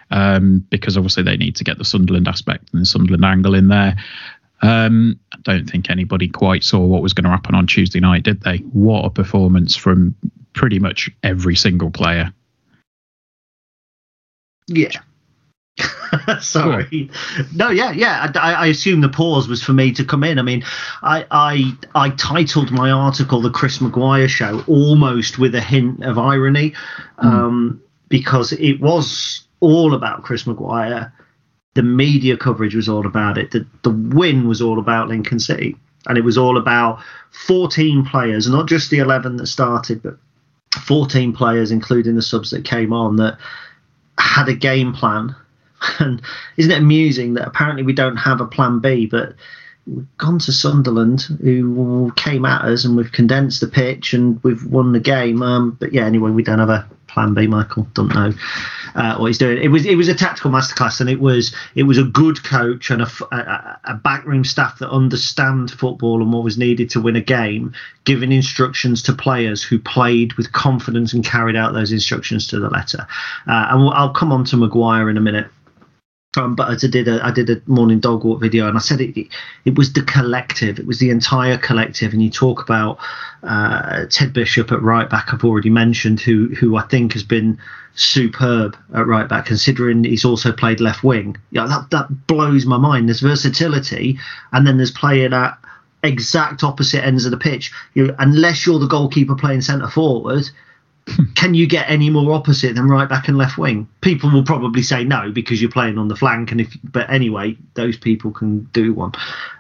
um, 0.10 0.65
because 0.69 0.97
obviously 0.97 1.21
they 1.23 1.38
need 1.38 1.56
to 1.58 1.63
get 1.63 1.77
the 1.77 1.86
Sunderland 1.86 2.27
aspect 2.27 2.69
and 2.73 2.82
the 2.82 2.86
Sunderland 2.86 3.23
angle 3.25 3.53
in 3.53 3.67
there. 3.67 3.95
Um, 4.63 5.19
I 5.34 5.38
don't 5.43 5.69
think 5.69 5.89
anybody 5.89 6.30
quite 6.30 6.63
saw 6.63 6.80
what 6.80 7.02
was 7.02 7.13
going 7.13 7.26
to 7.26 7.30
happen 7.30 7.54
on 7.54 7.67
Tuesday 7.67 7.99
night, 7.99 8.23
did 8.23 8.41
they? 8.41 8.58
What 8.58 9.04
a 9.04 9.10
performance 9.10 9.76
from 9.76 10.15
pretty 10.54 10.80
much 10.80 11.12
every 11.21 11.56
single 11.58 11.91
player. 11.91 12.34
Yeah. 14.67 15.02
Sorry. 16.39 17.10
No, 17.54 17.71
yeah, 17.71 17.91
yeah. 17.91 18.32
I, 18.36 18.54
I 18.54 18.65
assume 18.67 19.02
the 19.02 19.10
pause 19.10 19.49
was 19.49 19.62
for 19.62 19.73
me 19.73 19.91
to 19.93 20.06
come 20.06 20.23
in. 20.23 20.39
I 20.39 20.43
mean, 20.43 20.63
I, 21.02 21.26
I 21.30 21.78
I 21.93 22.10
titled 22.12 22.71
my 22.71 22.91
article 22.91 23.41
"The 23.41 23.49
Chris 23.49 23.82
Maguire 23.82 24.30
Show" 24.30 24.63
almost 24.67 25.39
with 25.39 25.56
a 25.56 25.62
hint 25.62 26.04
of 26.04 26.17
irony, 26.17 26.73
um, 27.17 27.82
because 28.08 28.54
it 28.54 28.80
was 28.80 29.45
all 29.60 29.93
about 29.93 30.23
Chris 30.23 30.45
Maguire. 30.47 31.12
The 31.75 31.83
media 31.83 32.38
coverage 32.38 32.75
was 32.75 32.88
all 32.88 33.05
about 33.05 33.38
it. 33.38 33.51
The 33.51 33.65
the 33.81 33.89
win 33.89 34.47
was 34.47 34.62
all 34.62 34.79
about 34.79 35.07
Lincoln 35.07 35.39
City, 35.39 35.75
and 36.07 36.17
it 36.17 36.23
was 36.23 36.38
all 36.38 36.57
about 36.57 36.99
14 37.31 38.05
players, 38.05 38.47
not 38.47 38.67
just 38.67 38.89
the 38.89 38.99
11 38.99 39.38
that 39.38 39.47
started, 39.47 40.03
but 40.03 40.17
14 40.81 41.33
players, 41.33 41.71
including 41.71 42.15
the 42.15 42.21
subs 42.21 42.51
that 42.51 42.65
came 42.65 42.93
on, 42.93 43.17
that 43.17 43.38
had 44.17 44.49
a 44.49 44.55
game 44.55 44.93
plan. 44.93 45.36
And 45.99 46.21
isn't 46.55 46.71
it 46.71 46.77
amusing 46.77 47.33
that 47.33 47.45
apparently 47.45 47.83
we 47.83 47.91
don't 47.91 48.15
have 48.15 48.39
a 48.39 48.47
plan 48.47 48.79
B, 48.79 49.05
but 49.05 49.33
we've 49.86 50.17
gone 50.17 50.39
to 50.39 50.53
Sunderland, 50.53 51.23
who 51.41 52.13
came 52.15 52.45
at 52.45 52.62
us, 52.62 52.86
and 52.86 52.95
we've 52.95 53.12
condensed 53.12 53.59
the 53.59 53.67
pitch 53.67 54.13
and 54.13 54.41
we've 54.43 54.65
won 54.65 54.93
the 54.93 55.01
game. 55.01 55.41
Um, 55.41 55.71
but 55.77 55.91
yeah, 55.91 56.05
anyway, 56.05 56.31
we 56.31 56.41
don't 56.41 56.59
have 56.59 56.69
a 56.69 56.88
plan 57.13 57.34
B. 57.34 57.47
Michael 57.47 57.88
don't 57.93 58.13
know 58.13 58.34
uh, 58.95 59.17
what 59.17 59.28
he's 59.28 59.38
doing. 59.38 59.62
It 59.62 59.69
was 59.69 59.86
it 59.86 59.95
was 59.95 60.08
a 60.08 60.13
tactical 60.13 60.52
masterclass, 60.52 60.99
and 60.99 61.10
it 61.10 61.19
was 61.19 61.56
it 61.76 61.84
was 61.84 61.97
a 61.97 62.04
good 62.04 62.43
coach 62.43 62.89
and 62.89 63.02
a 63.02 63.80
a 63.86 63.93
backroom 63.95 64.43
staff 64.43 64.80
that 64.80 64.89
understand 64.89 65.71
football 65.71 66.21
and 66.21 66.34
what 66.34 66.43
was 66.43 66.58
needed 66.58 66.89
to 66.91 67.02
win 67.02 67.15
a 67.15 67.21
game, 67.21 67.73
giving 68.04 68.32
instructions 68.32 69.02
to 69.04 69.13
players 69.13 69.63
who 69.63 69.80
played 69.80 70.34
with 70.34 70.52
confidence 70.52 71.13
and 71.13 71.23
carried 71.23 71.56
out 71.56 71.73
those 71.73 71.91
instructions 71.91 72.47
to 72.47 72.60
the 72.60 72.69
letter. 72.69 73.08
Uh, 73.47 73.67
and 73.69 73.82
we'll, 73.82 73.93
I'll 73.93 74.13
come 74.13 74.32
on 74.32 74.43
to 74.45 74.58
Maguire 74.58 75.10
in 75.10 75.17
a 75.17 75.21
minute. 75.21 75.47
Um, 76.35 76.55
but 76.55 76.71
as 76.71 76.83
I 76.83 76.87
did 76.87 77.07
a 77.07 77.23
I 77.23 77.31
did 77.31 77.49
a 77.49 77.61
morning 77.67 77.99
dog 77.99 78.23
walk 78.23 78.41
video, 78.41 78.67
and 78.67 78.77
I 78.77 78.81
said 78.81 79.01
it, 79.01 79.27
it 79.65 79.77
was 79.77 79.93
the 79.93 80.01
collective, 80.01 80.79
it 80.79 80.87
was 80.87 80.99
the 80.99 81.09
entire 81.09 81.57
collective. 81.57 82.13
And 82.13 82.23
you 82.23 82.29
talk 82.29 82.61
about 82.61 82.97
uh, 83.43 84.05
Ted 84.09 84.33
Bishop 84.33 84.71
at 84.71 84.81
right 84.81 85.09
back, 85.09 85.33
I've 85.33 85.43
already 85.43 85.69
mentioned, 85.69 86.19
who 86.19 86.47
who 86.55 86.75
I 86.75 86.83
think 86.83 87.13
has 87.13 87.23
been 87.23 87.59
superb 87.95 88.75
at 88.95 89.05
right 89.05 89.29
back, 89.29 89.45
considering 89.45 90.03
he's 90.03 90.25
also 90.25 90.51
played 90.51 90.79
left 90.79 91.03
wing. 91.03 91.37
Yeah, 91.51 91.67
that 91.67 91.91
that 91.91 92.27
blows 92.27 92.65
my 92.65 92.77
mind. 92.77 93.09
There's 93.09 93.21
versatility, 93.21 94.17
and 94.51 94.65
then 94.65 94.77
there's 94.77 94.91
playing 94.91 95.33
at 95.33 95.57
exact 96.03 96.63
opposite 96.63 97.05
ends 97.05 97.25
of 97.25 97.31
the 97.31 97.37
pitch. 97.37 97.71
You, 97.93 98.15
unless 98.19 98.65
you're 98.65 98.79
the 98.79 98.87
goalkeeper 98.87 99.35
playing 99.35 99.61
centre 99.61 99.89
forward, 99.89 100.49
can 101.35 101.53
you 101.53 101.67
get 101.67 101.89
any 101.89 102.09
more 102.09 102.31
opposite 102.33 102.75
than 102.75 102.87
right 102.87 103.09
back 103.09 103.27
and 103.27 103.37
left 103.37 103.57
wing? 103.57 103.87
People 104.01 104.31
will 104.31 104.43
probably 104.43 104.81
say 104.81 105.03
no 105.03 105.31
because 105.31 105.61
you're 105.61 105.71
playing 105.71 105.97
on 105.97 106.07
the 106.07 106.15
flank, 106.15 106.51
and 106.51 106.61
if 106.61 106.75
but 106.83 107.09
anyway, 107.09 107.57
those 107.73 107.97
people 107.97 108.31
can 108.31 108.63
do 108.73 108.93
one. 108.93 109.11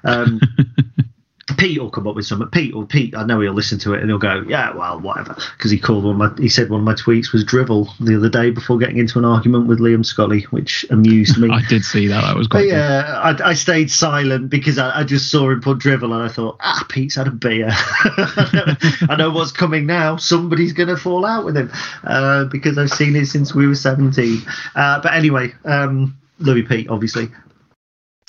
Um, 0.03 0.39
Pete 1.57 1.77
will 1.77 1.89
come 1.89 2.07
up 2.07 2.15
with 2.15 2.25
something. 2.25 2.47
Pete 2.47 2.73
or 2.73 2.85
Pete, 2.85 3.13
I 3.15 3.25
know 3.25 3.41
he'll 3.41 3.51
listen 3.53 3.77
to 3.79 3.93
it 3.93 3.99
and 3.99 4.09
he'll 4.09 4.17
go, 4.17 4.45
yeah, 4.47 4.73
well, 4.73 4.97
whatever, 5.01 5.35
because 5.57 5.71
he 5.71 5.77
called 5.77 6.05
one. 6.05 6.21
Of 6.21 6.37
my, 6.37 6.41
he 6.41 6.47
said 6.47 6.69
one 6.69 6.79
of 6.79 6.85
my 6.85 6.93
tweets 6.93 7.33
was 7.33 7.43
drivel 7.43 7.93
the 7.99 8.15
other 8.15 8.29
day 8.29 8.49
before 8.49 8.77
getting 8.77 8.97
into 8.97 9.19
an 9.19 9.25
argument 9.25 9.67
with 9.67 9.79
Liam 9.79 10.05
Scully, 10.05 10.43
which 10.51 10.85
amused 10.89 11.37
me. 11.37 11.49
I 11.51 11.61
did 11.67 11.83
see 11.83 12.07
that. 12.07 12.21
That 12.21 12.37
was 12.37 12.47
But 12.47 12.59
quite 12.59 12.63
good. 12.63 12.71
yeah, 12.71 13.19
I, 13.21 13.49
I 13.49 13.53
stayed 13.55 13.91
silent 13.91 14.49
because 14.49 14.77
I, 14.77 15.01
I 15.01 15.03
just 15.03 15.29
saw 15.29 15.49
him 15.49 15.59
put 15.59 15.79
drivel 15.79 16.13
and 16.13 16.23
I 16.23 16.29
thought, 16.29 16.55
ah, 16.61 16.85
Pete's 16.87 17.15
had 17.15 17.27
a 17.27 17.31
beer. 17.31 17.67
I 17.73 19.15
know 19.17 19.29
what's 19.31 19.51
coming 19.51 19.85
now. 19.85 20.15
Somebody's 20.15 20.71
going 20.71 20.89
to 20.89 20.97
fall 20.97 21.25
out 21.25 21.43
with 21.43 21.57
him 21.57 21.69
uh, 22.05 22.45
because 22.45 22.77
I've 22.77 22.91
seen 22.91 23.17
it 23.17 23.25
since 23.25 23.53
we 23.53 23.67
were 23.67 23.75
17. 23.75 24.41
Uh, 24.75 25.01
but 25.01 25.13
anyway, 25.13 25.53
um, 25.65 26.17
Louis 26.39 26.63
Pete, 26.63 26.87
obviously. 26.89 27.29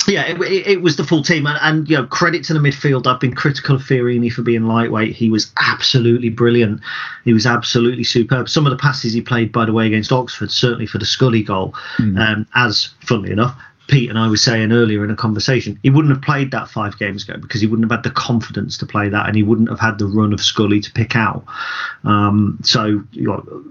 Yeah, 0.07 0.23
it, 0.23 0.39
it, 0.41 0.67
it 0.67 0.81
was 0.81 0.97
the 0.97 1.03
full 1.03 1.23
team, 1.23 1.47
and, 1.47 1.57
and 1.61 1.89
you 1.89 1.97
know, 1.97 2.05
credit 2.05 2.43
to 2.45 2.53
the 2.53 2.59
midfield. 2.59 3.07
I've 3.07 3.19
been 3.19 3.33
critical 3.33 3.75
of 3.75 3.81
Fiorini 3.81 4.31
for 4.31 4.43
being 4.43 4.67
lightweight. 4.67 5.15
He 5.15 5.29
was 5.29 5.51
absolutely 5.59 6.29
brilliant. 6.29 6.81
He 7.23 7.33
was 7.33 7.45
absolutely 7.45 8.03
superb. 8.03 8.49
Some 8.49 8.65
of 8.65 8.71
the 8.71 8.77
passes 8.77 9.13
he 9.13 9.21
played, 9.21 9.51
by 9.51 9.65
the 9.65 9.73
way, 9.73 9.87
against 9.87 10.11
Oxford, 10.11 10.51
certainly 10.51 10.85
for 10.85 10.99
the 10.99 11.05
Scully 11.05 11.43
goal, 11.43 11.73
um, 12.19 12.47
as 12.55 12.89
funnily 13.01 13.31
enough, 13.31 13.59
Pete 13.87 14.09
and 14.09 14.17
I 14.17 14.27
were 14.27 14.37
saying 14.37 14.71
earlier 14.71 15.03
in 15.03 15.11
a 15.11 15.15
conversation, 15.15 15.79
he 15.83 15.89
wouldn't 15.89 16.13
have 16.13 16.23
played 16.23 16.51
that 16.51 16.69
five 16.69 16.97
games 16.97 17.27
ago 17.27 17.39
because 17.39 17.61
he 17.61 17.67
wouldn't 17.67 17.89
have 17.89 17.97
had 17.97 18.03
the 18.03 18.15
confidence 18.15 18.77
to 18.79 18.85
play 18.85 19.09
that, 19.09 19.27
and 19.27 19.35
he 19.35 19.43
wouldn't 19.43 19.69
have 19.69 19.79
had 19.79 19.97
the 19.97 20.07
run 20.07 20.33
of 20.33 20.41
Scully 20.41 20.79
to 20.81 20.91
pick 20.91 21.15
out. 21.15 21.45
Um, 22.03 22.59
so, 22.63 23.03
you 23.11 23.27
know, 23.27 23.63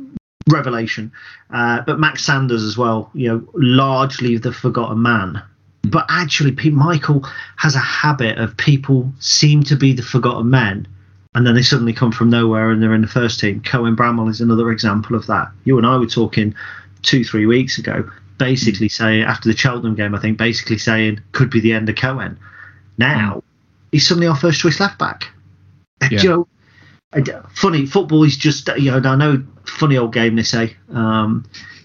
revelation. 0.48 1.12
Uh, 1.50 1.80
but 1.82 1.98
Max 1.98 2.24
Sanders 2.24 2.62
as 2.62 2.76
well, 2.76 3.10
you 3.14 3.28
know, 3.28 3.48
largely 3.54 4.36
the 4.36 4.52
forgotten 4.52 5.02
man. 5.02 5.42
But 5.84 6.06
actually, 6.08 6.52
Michael 6.70 7.26
has 7.56 7.74
a 7.74 7.80
habit 7.80 8.38
of 8.38 8.56
people 8.56 9.12
seem 9.20 9.62
to 9.64 9.76
be 9.76 9.92
the 9.92 10.02
forgotten 10.02 10.50
men, 10.50 10.88
and 11.34 11.46
then 11.46 11.54
they 11.54 11.62
suddenly 11.62 11.92
come 11.92 12.12
from 12.12 12.30
nowhere 12.30 12.70
and 12.70 12.82
they're 12.82 12.94
in 12.94 13.02
the 13.02 13.06
first 13.06 13.40
team. 13.40 13.60
Cohen 13.60 13.94
Bramwell 13.94 14.28
is 14.28 14.40
another 14.40 14.70
example 14.70 15.16
of 15.16 15.26
that. 15.26 15.50
You 15.64 15.78
and 15.78 15.86
I 15.86 15.96
were 15.96 16.06
talking 16.06 16.54
two, 17.02 17.24
three 17.24 17.46
weeks 17.46 17.78
ago, 17.78 18.10
basically 18.38 18.86
hmm. 18.86 18.92
saying 18.92 19.22
after 19.22 19.50
the 19.50 19.56
Cheltenham 19.56 19.94
game, 19.94 20.14
I 20.14 20.20
think 20.20 20.38
basically 20.38 20.78
saying 20.78 21.20
could 21.32 21.50
be 21.50 21.60
the 21.60 21.72
end 21.72 21.88
of 21.88 21.96
Cohen. 21.96 22.38
Now 22.98 23.34
hmm. 23.34 23.38
he's 23.92 24.06
suddenly 24.06 24.28
our 24.28 24.36
first 24.36 24.60
choice 24.60 24.80
left 24.80 24.98
back. 24.98 25.26
Uh, 26.00 26.08
yeah. 26.10 26.22
You 26.22 26.28
know, 26.30 26.48
uh, 27.12 27.42
funny 27.54 27.86
football 27.86 28.24
is 28.24 28.36
just 28.36 28.68
you 28.76 28.90
know 28.90 29.08
I 29.08 29.16
know 29.16 29.44
funny 29.66 29.96
old 29.96 30.12
game 30.12 30.36
they 30.36 30.42
say, 30.42 30.76
um, 30.90 31.44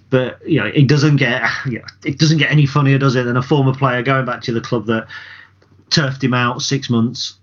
but 0.10 0.40
you 0.48 0.60
know 0.60 0.66
it 0.68 0.88
doesn't 0.88 1.18
get 1.18 1.44
you 1.66 1.80
know, 1.80 1.86
it 2.04 2.18
doesn't 2.18 2.38
get 2.38 2.52
any 2.52 2.66
funnier, 2.66 2.98
does 2.98 3.16
it, 3.16 3.24
than 3.24 3.38
a 3.38 3.42
former 3.44 3.74
player 3.74 4.02
going 4.02 4.26
back 4.26 4.42
to 4.44 4.52
the 4.52 4.62
club 4.62 4.86
that 4.88 5.08
turfed 5.90 6.24
him 6.24 6.34
out 6.34 6.62
six 6.62 6.90
months 6.90 7.36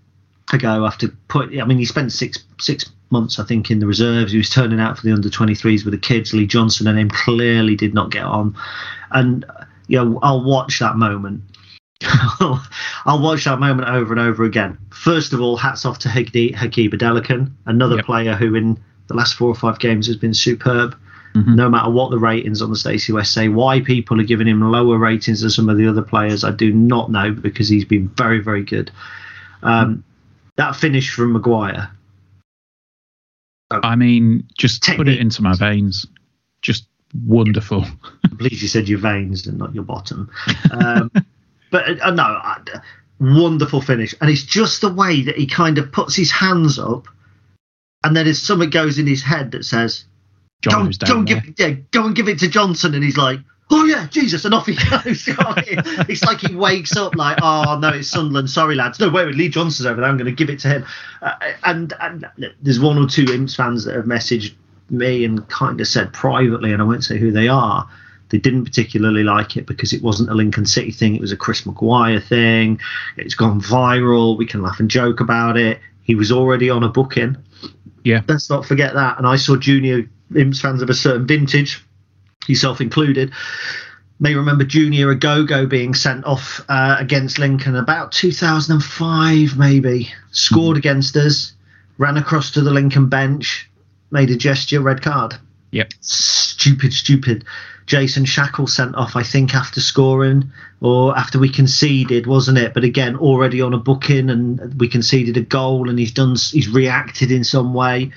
ago 0.53 0.85
after 0.85 1.09
put. 1.27 1.57
I 1.59 1.65
mean, 1.65 1.77
he 1.77 1.85
spent 1.85 2.11
six 2.11 2.43
six 2.59 2.85
months, 3.09 3.39
I 3.39 3.45
think, 3.45 3.71
in 3.71 3.79
the 3.79 3.87
reserves. 3.87 4.31
He 4.31 4.37
was 4.37 4.49
turning 4.49 4.79
out 4.79 4.97
for 4.97 5.05
the 5.05 5.13
under 5.13 5.29
23s 5.29 5.85
with 5.85 5.93
the 5.93 5.97
kids. 5.99 6.33
Lee 6.33 6.45
Johnson 6.45 6.87
and 6.87 6.99
him 6.99 7.09
clearly 7.09 7.75
did 7.75 7.93
not 7.93 8.11
get 8.11 8.23
on, 8.23 8.55
and 9.11 9.45
you 9.87 9.97
know 10.03 10.19
I'll 10.21 10.43
watch 10.43 10.79
that 10.79 10.95
moment. 10.97 11.41
I'll 12.01 13.21
watch 13.21 13.45
that 13.45 13.59
moment 13.59 13.89
over 13.89 14.13
and 14.13 14.19
over 14.19 14.43
again. 14.43 14.77
First 14.91 15.33
of 15.33 15.41
all, 15.41 15.57
hats 15.57 15.83
off 15.85 15.99
to 15.99 16.09
Hagdi 16.09 16.53
Hakeeb 16.53 16.93
Adelakun, 16.93 17.51
another 17.65 17.95
Yep. 17.97 18.05
player 18.05 18.35
who 18.35 18.53
in 18.55 18.77
the 19.07 19.15
last 19.15 19.35
four 19.35 19.47
or 19.49 19.55
five 19.55 19.79
games 19.79 20.05
has 20.07 20.15
been 20.15 20.33
superb. 20.33 20.95
Mhm. 21.37 21.55
No 21.55 21.69
matter 21.69 21.89
what 21.89 22.09
the 22.09 22.17
ratings 22.17 22.61
on 22.61 22.69
the 22.69 22.75
Stacey 22.75 23.13
West 23.13 23.33
say, 23.33 23.47
why 23.47 23.81
people 23.81 24.19
are 24.19 24.23
giving 24.23 24.47
him 24.47 24.61
lower 24.61 24.97
ratings 24.97 25.41
than 25.41 25.49
some 25.49 25.69
of 25.69 25.77
the 25.77 25.87
other 25.87 26.01
players, 26.01 26.43
I 26.43 26.51
do 26.51 26.73
not 26.73 27.11
know 27.11 27.31
because 27.31 27.69
he's 27.69 27.85
been 27.85 28.07
very, 28.09 28.39
very 28.39 28.63
good. 28.63 28.91
Um, 29.61 30.03
that 30.55 30.75
finish 30.75 31.13
from 31.13 31.33
Maguire, 31.33 31.91
I 33.69 33.95
mean, 33.95 34.47
just 34.57 34.83
put 34.83 35.09
it 35.09 35.19
into 35.19 35.41
my 35.41 35.53
veins. 35.53 36.07
Just 36.61 36.87
wonderful. 37.25 37.85
I'm 38.23 38.37
pleased 38.37 38.61
you 38.61 38.67
said 38.67 38.87
your 38.87 38.99
veins 38.99 39.45
and 39.45 39.57
not 39.57 39.75
your 39.75 39.83
bottom. 39.83 40.29
Um, 40.71 41.11
but 41.71 42.01
uh, 42.01 42.11
no, 42.11 42.23
uh, 42.23 42.59
wonderful 43.19 43.81
finish, 43.81 44.15
and 44.21 44.29
it's 44.29 44.43
just 44.43 44.81
the 44.81 44.91
way 44.91 45.23
that 45.23 45.35
he 45.35 45.45
kind 45.45 45.77
of 45.77 45.91
puts 45.91 46.15
his 46.15 46.31
hands 46.31 46.79
up, 46.79 47.07
and 48.03 48.15
then 48.15 48.25
there's 48.25 48.41
something 48.41 48.69
goes 48.69 48.99
in 48.99 49.07
his 49.07 49.23
head 49.23 49.51
that 49.51 49.65
says, 49.65 50.05
John 50.61 50.85
"Don't, 50.85 50.99
don't 50.99 51.25
give, 51.25 51.53
yeah, 51.57 51.71
go 51.91 52.05
and 52.05 52.15
give 52.15 52.27
it 52.27 52.39
to 52.39 52.47
Johnson," 52.47 52.95
and 52.95 53.03
he's 53.03 53.17
like. 53.17 53.39
Oh 53.69 53.83
yeah, 53.83 54.07
Jesus! 54.07 54.45
And 54.45 54.53
off 54.53 54.65
he 54.65 54.75
goes. 54.89 55.25
it's 55.27 56.23
like 56.23 56.39
he 56.39 56.55
wakes 56.55 56.95
up 56.95 57.15
like, 57.15 57.37
oh 57.41 57.77
no, 57.77 57.89
it's 57.89 58.09
Sunderland. 58.09 58.49
Sorry, 58.49 58.75
lads. 58.75 58.97
No, 58.97 59.09
wait, 59.09 59.35
Lee 59.35 59.49
Johnson's 59.49 59.85
over 59.85 59.99
there. 59.99 60.09
I'm 60.09 60.15
going 60.15 60.23
to 60.23 60.31
give 60.31 60.49
it 60.49 60.59
to 60.59 60.69
him. 60.69 60.85
Uh, 61.21 61.33
and, 61.65 61.93
and 61.99 62.25
there's 62.61 62.79
one 62.79 62.97
or 62.97 63.09
two 63.09 63.25
Imps 63.25 63.55
fans 63.57 63.83
that 63.83 63.93
have 63.93 64.05
messaged 64.05 64.53
me 64.89 65.25
and 65.25 65.47
kind 65.49 65.81
of 65.81 65.87
said 65.89 66.13
privately, 66.13 66.71
and 66.71 66.81
I 66.81 66.85
won't 66.85 67.03
say 67.03 67.17
who 67.17 67.29
they 67.29 67.49
are. 67.49 67.89
They 68.29 68.37
didn't 68.37 68.65
particularly 68.65 69.23
like 69.23 69.55
it 69.57 69.65
because 69.65 69.93
it 69.93 70.01
wasn't 70.01 70.29
a 70.29 70.33
Lincoln 70.33 70.65
City 70.65 70.91
thing. 70.91 71.15
It 71.15 71.21
was 71.21 71.31
a 71.31 71.37
Chris 71.37 71.65
Maguire 71.65 72.19
thing. 72.19 72.79
It's 73.15 73.35
gone 73.35 73.61
viral. 73.61 74.37
We 74.37 74.45
can 74.45 74.61
laugh 74.61 74.79
and 74.79 74.89
joke 74.89 75.19
about 75.19 75.57
it. 75.57 75.79
He 76.03 76.15
was 76.15 76.31
already 76.31 76.69
on 76.69 76.83
a 76.83 76.89
booking. 76.89 77.37
Yeah. 78.03 78.21
Let's 78.27 78.49
not 78.49 78.65
forget 78.65 78.93
that. 78.93 79.17
And 79.17 79.27
I 79.27 79.35
saw 79.37 79.55
junior 79.55 80.09
Imps 80.35 80.59
fans 80.59 80.81
of 80.81 80.89
a 80.89 80.93
certain 80.93 81.27
vintage, 81.27 81.83
yourself 82.47 82.81
included, 82.81 83.31
may 84.19 84.33
remember 84.33 84.63
Junior 84.63 85.13
Agogo 85.15 85.69
being 85.69 85.93
sent 85.93 86.25
off 86.25 86.63
uh, 86.69 86.97
against 86.99 87.39
Lincoln 87.39 87.75
about 87.75 88.11
2005, 88.11 89.57
maybe. 89.57 90.11
Scored 90.31 90.77
against 90.77 91.15
us, 91.15 91.53
ran 91.97 92.17
across 92.17 92.51
to 92.51 92.61
the 92.61 92.71
Lincoln 92.71 93.09
bench, 93.09 93.69
made 94.11 94.29
a 94.29 94.35
gesture, 94.35 94.81
red 94.81 95.01
card 95.01 95.35
Yep. 95.71 95.93
stupid, 95.99 96.93
stupid. 96.93 97.43
Jason 97.85 98.25
Shackell 98.25 98.69
sent 98.69 98.95
off, 98.95 99.15
I 99.15 99.23
think, 99.23 99.55
after 99.55 99.79
scoring 99.79 100.51
or 100.81 101.17
after 101.17 101.39
we 101.39 101.49
conceded, 101.49 102.27
wasn't 102.27 102.57
it? 102.57 102.73
But 102.73 102.83
again, 102.83 103.15
already 103.15 103.61
on 103.61 103.73
a 103.73 103.77
booking, 103.77 104.29
and 104.29 104.79
we 104.79 104.89
conceded 104.89 105.37
a 105.37 105.41
goal, 105.41 105.89
and 105.89 105.97
he's 105.97 106.11
done, 106.11 106.35
he's 106.51 106.67
reacted 106.67 107.31
in 107.31 107.43
some 107.43 107.73
way. 107.73 108.11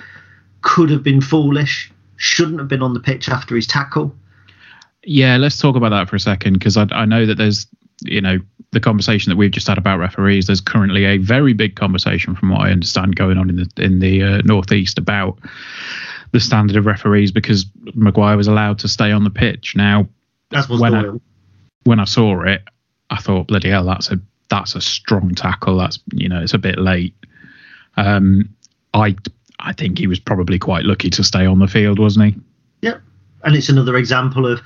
Could 0.62 0.90
have 0.90 1.02
been 1.04 1.20
foolish. 1.20 1.90
Shouldn't 2.22 2.58
have 2.58 2.68
been 2.68 2.82
on 2.82 2.92
the 2.92 3.00
pitch 3.00 3.30
after 3.30 3.56
his 3.56 3.66
tackle. 3.66 4.14
Yeah, 5.04 5.38
let's 5.38 5.58
talk 5.58 5.74
about 5.74 5.88
that 5.88 6.06
for 6.08 6.16
a 6.16 6.20
second 6.20 6.52
because 6.54 6.76
I, 6.76 6.86
I 6.90 7.06
know 7.06 7.24
that 7.24 7.36
there's, 7.36 7.66
you 8.02 8.20
know, 8.20 8.38
the 8.72 8.80
conversation 8.80 9.30
that 9.30 9.36
we've 9.36 9.50
just 9.50 9.66
had 9.66 9.78
about 9.78 9.98
referees. 9.98 10.46
There's 10.46 10.60
currently 10.60 11.06
a 11.06 11.16
very 11.16 11.54
big 11.54 11.76
conversation, 11.76 12.36
from 12.36 12.50
what 12.50 12.60
I 12.60 12.70
understand, 12.70 13.16
going 13.16 13.38
on 13.38 13.48
in 13.48 13.56
the 13.56 13.70
in 13.78 14.00
the 14.00 14.22
uh, 14.22 14.42
northeast 14.44 14.98
about 14.98 15.38
the 16.32 16.40
standard 16.40 16.76
of 16.76 16.84
referees 16.84 17.32
because 17.32 17.64
Maguire 17.94 18.36
was 18.36 18.48
allowed 18.48 18.78
to 18.80 18.88
stay 18.88 19.10
on 19.10 19.24
the 19.24 19.30
pitch. 19.30 19.74
Now, 19.74 20.06
was 20.52 20.80
when 20.80 20.94
I, 20.94 21.12
when 21.84 22.00
I 22.00 22.04
saw 22.04 22.42
it, 22.42 22.62
I 23.08 23.16
thought, 23.16 23.48
bloody 23.48 23.70
hell, 23.70 23.86
that's 23.86 24.10
a 24.10 24.20
that's 24.50 24.74
a 24.74 24.80
strong 24.82 25.34
tackle. 25.34 25.78
That's 25.78 25.98
you 26.12 26.28
know, 26.28 26.42
it's 26.42 26.54
a 26.54 26.58
bit 26.58 26.78
late. 26.78 27.14
Um, 27.96 28.50
I 28.92 29.16
I 29.62 29.72
think 29.72 29.98
he 29.98 30.06
was 30.06 30.18
probably 30.18 30.58
quite 30.58 30.84
lucky 30.84 31.10
to 31.10 31.24
stay 31.24 31.46
on 31.46 31.58
the 31.58 31.68
field, 31.68 31.98
wasn't 31.98 32.34
he? 32.34 32.40
Yep. 32.82 33.02
And 33.44 33.56
it's 33.56 33.68
another 33.68 33.96
example 33.96 34.46
of 34.46 34.60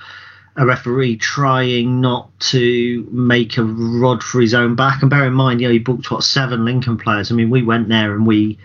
a 0.57 0.65
referee 0.65 1.17
trying 1.17 2.01
not 2.01 2.29
to 2.39 3.07
make 3.11 3.57
a 3.57 3.65
rod 3.65 4.23
for 4.23 4.41
his 4.41 4.55
own 4.55 4.75
back. 4.77 5.03
And 5.03 5.11
bear 5.11 5.27
in 5.27 5.33
mind, 5.33 5.61
you 5.61 5.69
know, 5.69 5.73
he 5.73 5.79
booked 5.79 6.11
what 6.11 6.23
seven 6.23 6.65
Lincoln 6.65 6.97
players. 6.97 7.31
I 7.31 7.35
mean, 7.35 7.51
we 7.51 7.63
went 7.63 7.89
there 7.89 8.15
and 8.15 8.27
we 8.27 8.59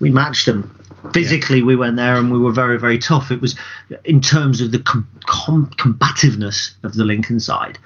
we 0.00 0.10
matched 0.10 0.46
them. 0.46 0.74
Physically, 1.12 1.62
we 1.62 1.76
went 1.76 1.96
there 1.96 2.16
and 2.16 2.32
we 2.32 2.38
were 2.38 2.52
very, 2.52 2.78
very 2.78 2.98
tough. 2.98 3.30
It 3.30 3.40
was 3.40 3.56
in 4.04 4.20
terms 4.20 4.60
of 4.60 4.72
the 4.72 4.80
com- 4.80 5.08
com- 5.26 5.70
combativeness 5.76 6.74
of 6.82 6.94
the 6.94 7.04
Lincoln 7.04 7.38
side, 7.38 7.78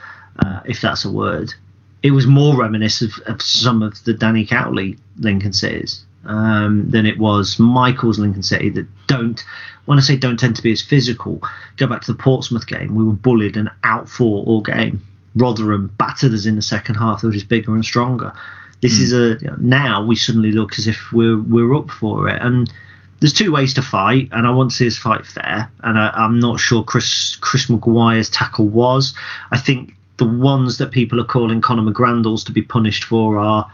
uh, 0.45 0.61
if 0.65 0.81
that's 0.81 1.05
a 1.05 1.11
word. 1.11 1.53
It 2.03 2.13
was 2.13 2.27
more 2.27 2.57
reminiscent 2.57 3.13
of, 3.19 3.35
of 3.35 3.43
some 3.43 3.83
of 3.83 4.03
the 4.05 4.15
Danny 4.15 4.47
Cowley 4.47 4.99
Lincoln 5.19 5.53
cities 5.53 6.05
um, 6.25 6.91
than 6.91 7.07
it 7.07 7.19
was 7.19 7.59
Michael's 7.59 8.19
Lincoln 8.19 8.43
City 8.43 8.69
that 8.71 8.87
don't. 9.07 9.43
When 9.85 9.99
I 9.99 10.01
say 10.01 10.17
don't 10.17 10.39
tend 10.39 10.57
to 10.57 10.63
be 10.63 10.73
as 10.73 10.81
physical, 10.81 11.43
go 11.77 11.87
back 11.89 12.03
to 12.03 12.13
the 12.13 12.19
Portsmouth 12.19 12.67
game. 12.67 12.95
We 12.95 13.05
were 13.05 13.13
bullied 13.13 13.57
and 13.57 13.69
out 13.83 14.09
for 14.09 14.45
all 14.45 14.61
game. 14.61 15.05
Rotherham 15.35 15.89
battered 15.99 16.33
us 16.33 16.47
in 16.47 16.57
the 16.57 16.63
second 16.63 16.97
half. 16.97 17.23
They 17.23 17.29
were 17.29 17.35
just 17.35 17.49
bigger 17.49 17.75
and 17.75 17.85
stronger. 17.85 18.33
This 18.81 18.99
is 18.99 19.13
a 19.13 19.39
you 19.41 19.49
know, 19.49 19.57
now 19.61 20.05
we 20.05 20.17
suddenly 20.17 20.51
look 20.51 20.79
as 20.79 20.89
if 20.89 21.13
we're 21.13 21.41
we're 21.41 21.75
up 21.75 21.91
for 21.91 22.29
it. 22.29 22.43
And 22.43 22.73
there's 23.21 23.33
two 23.33 23.53
ways 23.53 23.75
to 23.75 23.83
fight, 23.83 24.29
and 24.33 24.47
I 24.47 24.51
want 24.51 24.73
to 24.73 24.77
see 24.77 24.89
us 24.89 24.97
fight 24.97 25.25
fair. 25.25 25.71
And 25.85 25.97
I, 25.97 26.11
I'm 26.11 26.41
not 26.41 26.59
sure 26.59 26.83
Chris 26.83 27.37
Chris 27.37 27.71
Maguire's 27.71 28.29
tackle 28.29 28.67
was. 28.67 29.15
I 29.53 29.59
think 29.59 29.95
the 30.17 30.27
ones 30.27 30.79
that 30.79 30.91
people 30.91 31.21
are 31.21 31.25
calling 31.25 31.61
Conor 31.61 31.91
McGrandles 31.91 32.45
to 32.47 32.53
be 32.53 32.63
punished 32.63 33.05
for 33.05 33.39
are 33.39 33.71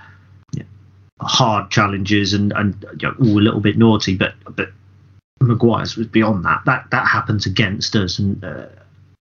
hard 1.21 1.71
challenges 1.71 2.35
and 2.35 2.53
and 2.53 2.85
you 3.01 3.09
know, 3.09 3.15
ooh, 3.27 3.39
a 3.39 3.43
little 3.43 3.61
bit 3.61 3.77
naughty, 3.77 4.17
but 4.17 4.35
but 4.55 4.71
Maguire's 5.41 5.97
was 5.97 6.07
beyond 6.07 6.45
that. 6.45 6.63
That 6.67 6.87
that 6.91 7.07
happens 7.07 7.47
against 7.47 7.95
us, 7.97 8.19
and 8.19 8.43
uh, 8.45 8.67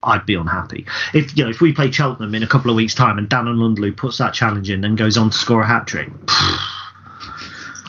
I'd 0.03 0.27
be 0.27 0.35
unhappy 0.35 0.87
if 1.15 1.37
you 1.37 1.45
know 1.45 1.51
if 1.51 1.61
we 1.61 1.73
play 1.73 1.91
Cheltenham 1.91 2.35
in 2.35 2.43
a 2.43 2.47
couple 2.47 2.71
of 2.71 2.77
weeks' 2.77 2.95
time 2.95 3.19
and 3.19 3.29
Dan 3.29 3.45
N'Lundulu 3.45 3.97
puts 3.97 4.19
that 4.19 4.35
challenge 4.35 4.71
in 4.71 4.85
and 4.85 4.97
goes 4.97 5.17
on 5.17 5.31
to 5.31 5.37
score 5.37 5.63
a 5.63 5.67
hat 5.67 5.87
trick. 5.87 6.11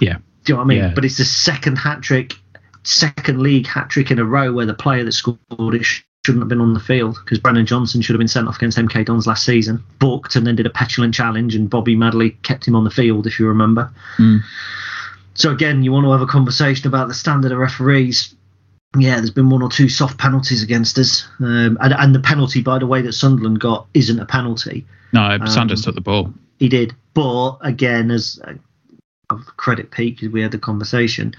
Yeah. 0.02 0.18
Do 0.44 0.52
you 0.52 0.56
know 0.56 0.58
what 0.58 0.64
I 0.64 0.68
mean? 0.68 0.78
Yeah. 0.80 0.92
But 0.94 1.06
it's 1.06 1.18
the 1.18 1.24
second 1.24 1.78
hat 1.78 2.02
trick, 2.02 2.34
second 2.84 3.42
league 3.42 3.68
hat 3.68 3.90
trick 3.90 4.12
in 4.12 4.20
a 4.20 4.26
row 4.26 4.52
where 4.52 4.66
the 4.66 4.74
player 4.74 5.04
that 5.04 5.12
scored 5.12 5.40
it 5.50 5.86
shouldn't 6.26 6.42
have 6.42 6.50
been 6.50 6.62
on 6.62 6.74
the 6.74 6.80
field 6.80 7.20
because 7.24 7.40
Brennan 7.40 7.66
Johnson 7.66 8.02
should 8.02 8.14
have 8.14 8.20
been 8.20 8.30
sent 8.30 8.48
off 8.48 8.56
against 8.56 8.78
MK 8.78 9.06
Dons 9.06 9.28
last 9.28 9.46
season, 9.46 9.84
booked 10.00 10.38
and 10.38 10.48
then 10.48 10.56
did 10.56 10.66
a 10.66 10.70
petulant 10.70 11.14
challenge, 11.14 11.54
and 11.54 11.70
Bobby 11.70 11.98
Madley 11.98 12.32
kept 12.44 12.66
him 12.66 12.76
on 12.76 12.86
the 12.86 12.90
field, 12.90 13.28
if 13.28 13.40
you 13.40 13.48
remember. 13.48 13.92
Mm. 14.18 14.40
So 15.34 15.52
again, 15.52 15.84
you 15.84 15.92
want 15.92 16.06
to 16.06 16.12
have 16.12 16.22
a 16.22 16.28
conversation 16.28 16.88
about 16.88 17.10
the 17.10 17.14
standard 17.14 17.52
of 17.52 17.58
referees. 17.58 18.34
Yeah, 18.98 19.16
there's 19.16 19.32
been 19.32 19.50
one 19.50 19.64
or 19.64 19.70
two 19.70 19.90
soft 19.90 20.18
penalties 20.18 20.64
against 20.64 20.98
us, 20.98 21.28
um, 21.40 21.78
and, 21.82 21.94
and 21.94 22.16
the 22.16 22.20
penalty, 22.20 22.62
by 22.62 22.80
the 22.80 22.88
way, 22.88 23.02
that 23.02 23.14
Sunderland 23.14 23.60
got 23.60 23.88
isn't 23.94 24.20
a 24.20 24.26
penalty. 24.26 24.86
No, 25.12 25.38
Sanders 25.46 25.84
took 25.84 25.96
the 25.96 26.02
ball. 26.02 26.34
He 26.60 26.70
did, 26.70 26.96
but 27.14 27.58
again, 27.62 28.12
as 28.12 28.40
uh, 28.48 28.54
credit 29.58 29.92
Pete 29.92 30.16
because 30.16 30.32
we 30.32 30.42
had 30.42 30.52
the 30.52 30.58
conversation. 30.58 31.34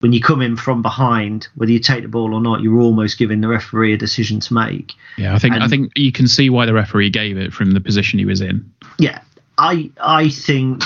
When 0.00 0.12
you 0.12 0.20
come 0.20 0.42
in 0.42 0.56
from 0.56 0.82
behind, 0.82 1.48
whether 1.54 1.72
you 1.72 1.78
take 1.78 2.02
the 2.02 2.08
ball 2.08 2.34
or 2.34 2.40
not, 2.40 2.60
you're 2.60 2.80
almost 2.80 3.18
giving 3.18 3.40
the 3.40 3.48
referee 3.48 3.94
a 3.94 3.96
decision 3.96 4.40
to 4.40 4.54
make. 4.54 4.92
Yeah, 5.16 5.34
I 5.34 5.38
think 5.38 5.54
I 5.54 5.68
think 5.68 5.92
you 5.96 6.12
can 6.12 6.28
see 6.28 6.50
why 6.50 6.66
the 6.66 6.74
referee 6.74 7.10
gave 7.10 7.38
it 7.38 7.52
from 7.52 7.70
the 7.72 7.80
position 7.80 8.18
he 8.18 8.24
was 8.24 8.40
in. 8.40 8.70
Yeah, 8.98 9.20
I 9.58 9.90
I 10.00 10.28
think 10.28 10.82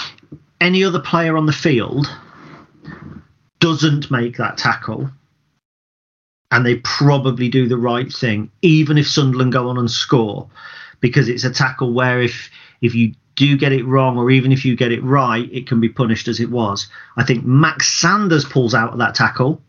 any 0.60 0.84
other 0.84 1.00
player 1.00 1.36
on 1.36 1.46
the 1.46 1.52
field 1.52 2.06
doesn't 3.58 4.10
make 4.10 4.36
that 4.36 4.58
tackle, 4.58 5.10
and 6.50 6.64
they 6.64 6.76
probably 6.76 7.48
do 7.48 7.68
the 7.68 7.78
right 7.78 8.12
thing, 8.12 8.50
even 8.62 8.96
if 8.96 9.08
Sunderland 9.08 9.52
go 9.52 9.68
on 9.68 9.79
and 9.79 9.90
score, 9.90 10.48
because 11.00 11.29
it's 11.29 11.44
a 11.44 11.50
tackle 11.50 11.92
where 11.92 12.20
if 12.20 12.50
if 12.81 12.94
you 12.94 13.14
do 13.40 13.56
get 13.56 13.72
it 13.72 13.86
wrong, 13.86 14.18
or 14.18 14.30
even 14.30 14.52
if 14.52 14.66
you 14.66 14.76
get 14.76 14.92
it 14.92 15.02
right, 15.02 15.50
it 15.50 15.66
can 15.66 15.80
be 15.80 15.88
punished 15.88 16.28
as 16.28 16.40
it 16.40 16.50
was. 16.50 16.88
I 17.16 17.24
think 17.24 17.42
Max 17.42 17.88
Sanders 17.88 18.44
pulls 18.44 18.74
out 18.74 18.92
of 18.92 18.98
that 18.98 19.14
tackle, 19.14 19.62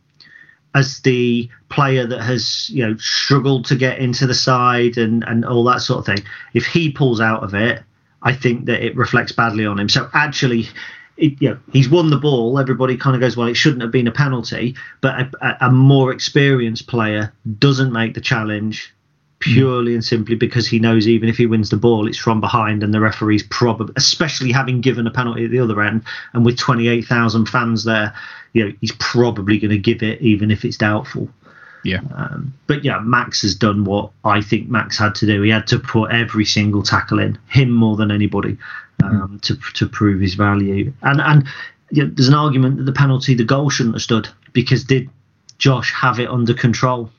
as 0.76 0.99
the 0.99 1.49
player 1.69 2.05
that 2.05 2.22
has 2.22 2.69
you 2.69 2.86
know 2.86 2.97
struggled 2.97 3.63
to 3.67 3.78
get 3.78 3.99
into 3.99 4.28
the 4.28 4.34
side 4.34 4.97
and 4.97 5.24
and 5.24 5.45
all 5.45 5.63
that 5.63 5.80
sort 5.80 5.99
of 5.99 6.05
thing. 6.05 6.26
If 6.53 6.65
he 6.65 6.91
pulls 6.91 7.22
out 7.22 7.43
of 7.43 7.53
it, 7.53 7.82
I 8.22 8.34
think 8.34 8.65
that 8.65 8.86
it 8.86 8.97
reflects 8.97 9.32
badly 9.32 9.65
on 9.65 9.80
him. 9.80 9.89
So 9.89 10.09
actually. 10.13 10.67
It, 11.17 11.39
you 11.39 11.49
know, 11.49 11.59
he's 11.72 11.88
won 11.88 12.09
the 12.09 12.17
ball. 12.17 12.57
Everybody 12.57 12.97
kind 12.97 13.15
of 13.15 13.19
goes, 13.22 13.38
well, 13.38 13.47
it 13.47 13.53
shouldn't 13.53 13.84
have 13.84 13.91
been 13.91 14.07
a 14.07 14.11
penalty. 14.11 14.76
But 15.01 15.36
a, 15.39 15.67
a 15.67 15.69
more 15.69 16.11
experienced 16.11 16.88
player 16.88 17.32
doesn't 17.59 17.91
make 17.91 18.15
the 18.15 18.22
challenge 18.22 18.91
purely 19.42 19.94
and 19.94 20.04
simply 20.04 20.36
because 20.36 20.68
he 20.68 20.80
knows 20.80 21.08
even 21.08 21.28
if 21.28 21.38
he 21.38 21.46
wins 21.46 21.70
the 21.70 21.78
ball, 21.78 22.08
it's 22.08 22.18
from 22.18 22.39
behind, 22.39 22.84
and 22.84 22.94
the 22.94 23.02
referee's 23.02 23.44
probably, 23.44 23.94
especially 23.98 24.52
having 24.52 24.82
given 24.82 25.08
a 25.08 25.12
penalty 25.12 25.46
at 25.46 25.52
the 25.52 25.60
other 25.60 25.82
end, 25.82 26.04
and 26.34 26.46
with 26.46 26.58
28,000 26.58 27.48
fans 27.48 27.84
there, 27.84 28.14
you 28.54 28.66
know, 28.66 28.74
he's 28.80 28.94
probably 28.94 29.60
going 29.60 29.72
to 29.72 29.78
give 29.78 30.04
it 30.04 30.22
even 30.22 30.52
if 30.52 30.64
it's 30.64 30.78
doubtful. 30.78 31.28
Yeah. 31.84 32.02
Um, 32.16 32.54
but 32.68 32.84
yeah, 32.86 33.00
Max 33.00 33.42
has 33.42 33.56
done 33.56 33.86
what 33.86 34.12
I 34.24 34.42
think 34.42 34.70
Max 34.70 34.98
had 34.98 35.16
to 35.16 35.26
do. 35.26 35.42
He 35.42 35.50
had 35.50 35.68
to 35.68 35.80
put 35.80 36.12
every 36.12 36.46
single 36.46 36.84
tackle 36.84 37.20
in, 37.20 37.38
him 37.48 37.72
more 37.72 37.96
than 37.98 38.12
anybody, 38.12 38.58
um, 39.04 39.39
mm. 39.39 39.42
to 39.42 39.58
to 39.74 39.89
prove 39.89 40.22
his 40.22 40.36
value. 40.36 40.94
And 41.02 41.20
and 41.20 41.48
you 41.89 42.04
know, 42.04 42.12
there's 42.14 42.28
an 42.28 42.36
argument 42.36 42.78
that 42.78 42.84
the 42.84 42.92
penalty, 42.92 43.34
the 43.34 43.44
goal 43.44 43.70
shouldn't 43.70 43.96
have 43.96 44.04
stood 44.04 44.30
because 44.54 44.84
did 44.84 45.10
Josh 45.58 45.92
have 45.94 46.20
it 46.20 46.30
under 46.30 46.54
control? 46.54 47.10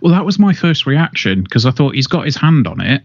Well, 0.00 0.12
that 0.12 0.24
was 0.24 0.38
my 0.38 0.52
first 0.52 0.86
reaction 0.86 1.42
because 1.42 1.66
I 1.66 1.70
thought 1.70 1.94
he's 1.94 2.06
got 2.06 2.24
his 2.24 2.36
hand 2.36 2.66
on 2.66 2.80
it. 2.80 3.02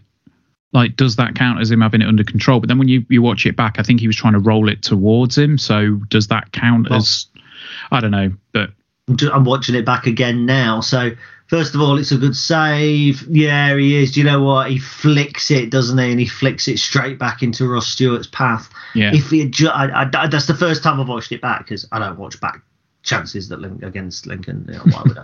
Like, 0.72 0.96
does 0.96 1.16
that 1.16 1.34
count 1.34 1.60
as 1.60 1.70
him 1.70 1.80
having 1.80 2.02
it 2.02 2.08
under 2.08 2.24
control? 2.24 2.60
But 2.60 2.68
then 2.68 2.78
when 2.78 2.88
you, 2.88 3.06
you 3.08 3.22
watch 3.22 3.46
it 3.46 3.56
back, 3.56 3.78
I 3.78 3.82
think 3.82 4.00
he 4.00 4.06
was 4.06 4.16
trying 4.16 4.34
to 4.34 4.38
roll 4.38 4.68
it 4.68 4.82
towards 4.82 5.38
him. 5.38 5.58
So 5.58 5.94
does 6.08 6.28
that 6.28 6.52
count 6.52 6.90
well, 6.90 6.98
as? 6.98 7.26
I 7.90 8.00
don't 8.00 8.10
know, 8.10 8.32
but 8.52 8.70
I'm 9.32 9.44
watching 9.44 9.74
it 9.74 9.86
back 9.86 10.06
again 10.06 10.44
now. 10.44 10.80
So 10.80 11.12
first 11.46 11.74
of 11.74 11.80
all, 11.80 11.98
it's 11.98 12.12
a 12.12 12.18
good 12.18 12.36
save. 12.36 13.22
Yeah, 13.28 13.76
he 13.76 13.96
is. 13.96 14.12
Do 14.12 14.20
you 14.20 14.26
know 14.26 14.42
what? 14.42 14.70
He 14.70 14.78
flicks 14.78 15.50
it, 15.50 15.70
doesn't 15.70 15.96
he? 15.96 16.10
And 16.10 16.20
he 16.20 16.26
flicks 16.26 16.68
it 16.68 16.78
straight 16.78 17.18
back 17.18 17.42
into 17.42 17.68
Ross 17.68 17.86
Stewart's 17.86 18.26
path. 18.26 18.68
Yeah. 18.94 19.14
If 19.14 19.30
he, 19.30 19.50
I, 19.68 20.02
I, 20.02 20.26
that's 20.28 20.46
the 20.46 20.54
first 20.54 20.82
time 20.82 21.00
I've 21.00 21.08
watched 21.08 21.32
it 21.32 21.40
back 21.40 21.60
because 21.60 21.86
I 21.92 22.00
don't 22.00 22.18
watch 22.18 22.40
back 22.40 22.60
chances 23.06 23.48
that 23.48 23.60
Link 23.60 23.82
against 23.82 24.26
Lincoln. 24.26 24.66
You 24.68 24.74
know, 24.74 24.82
why 24.90 25.02
would 25.06 25.18
I? 25.18 25.22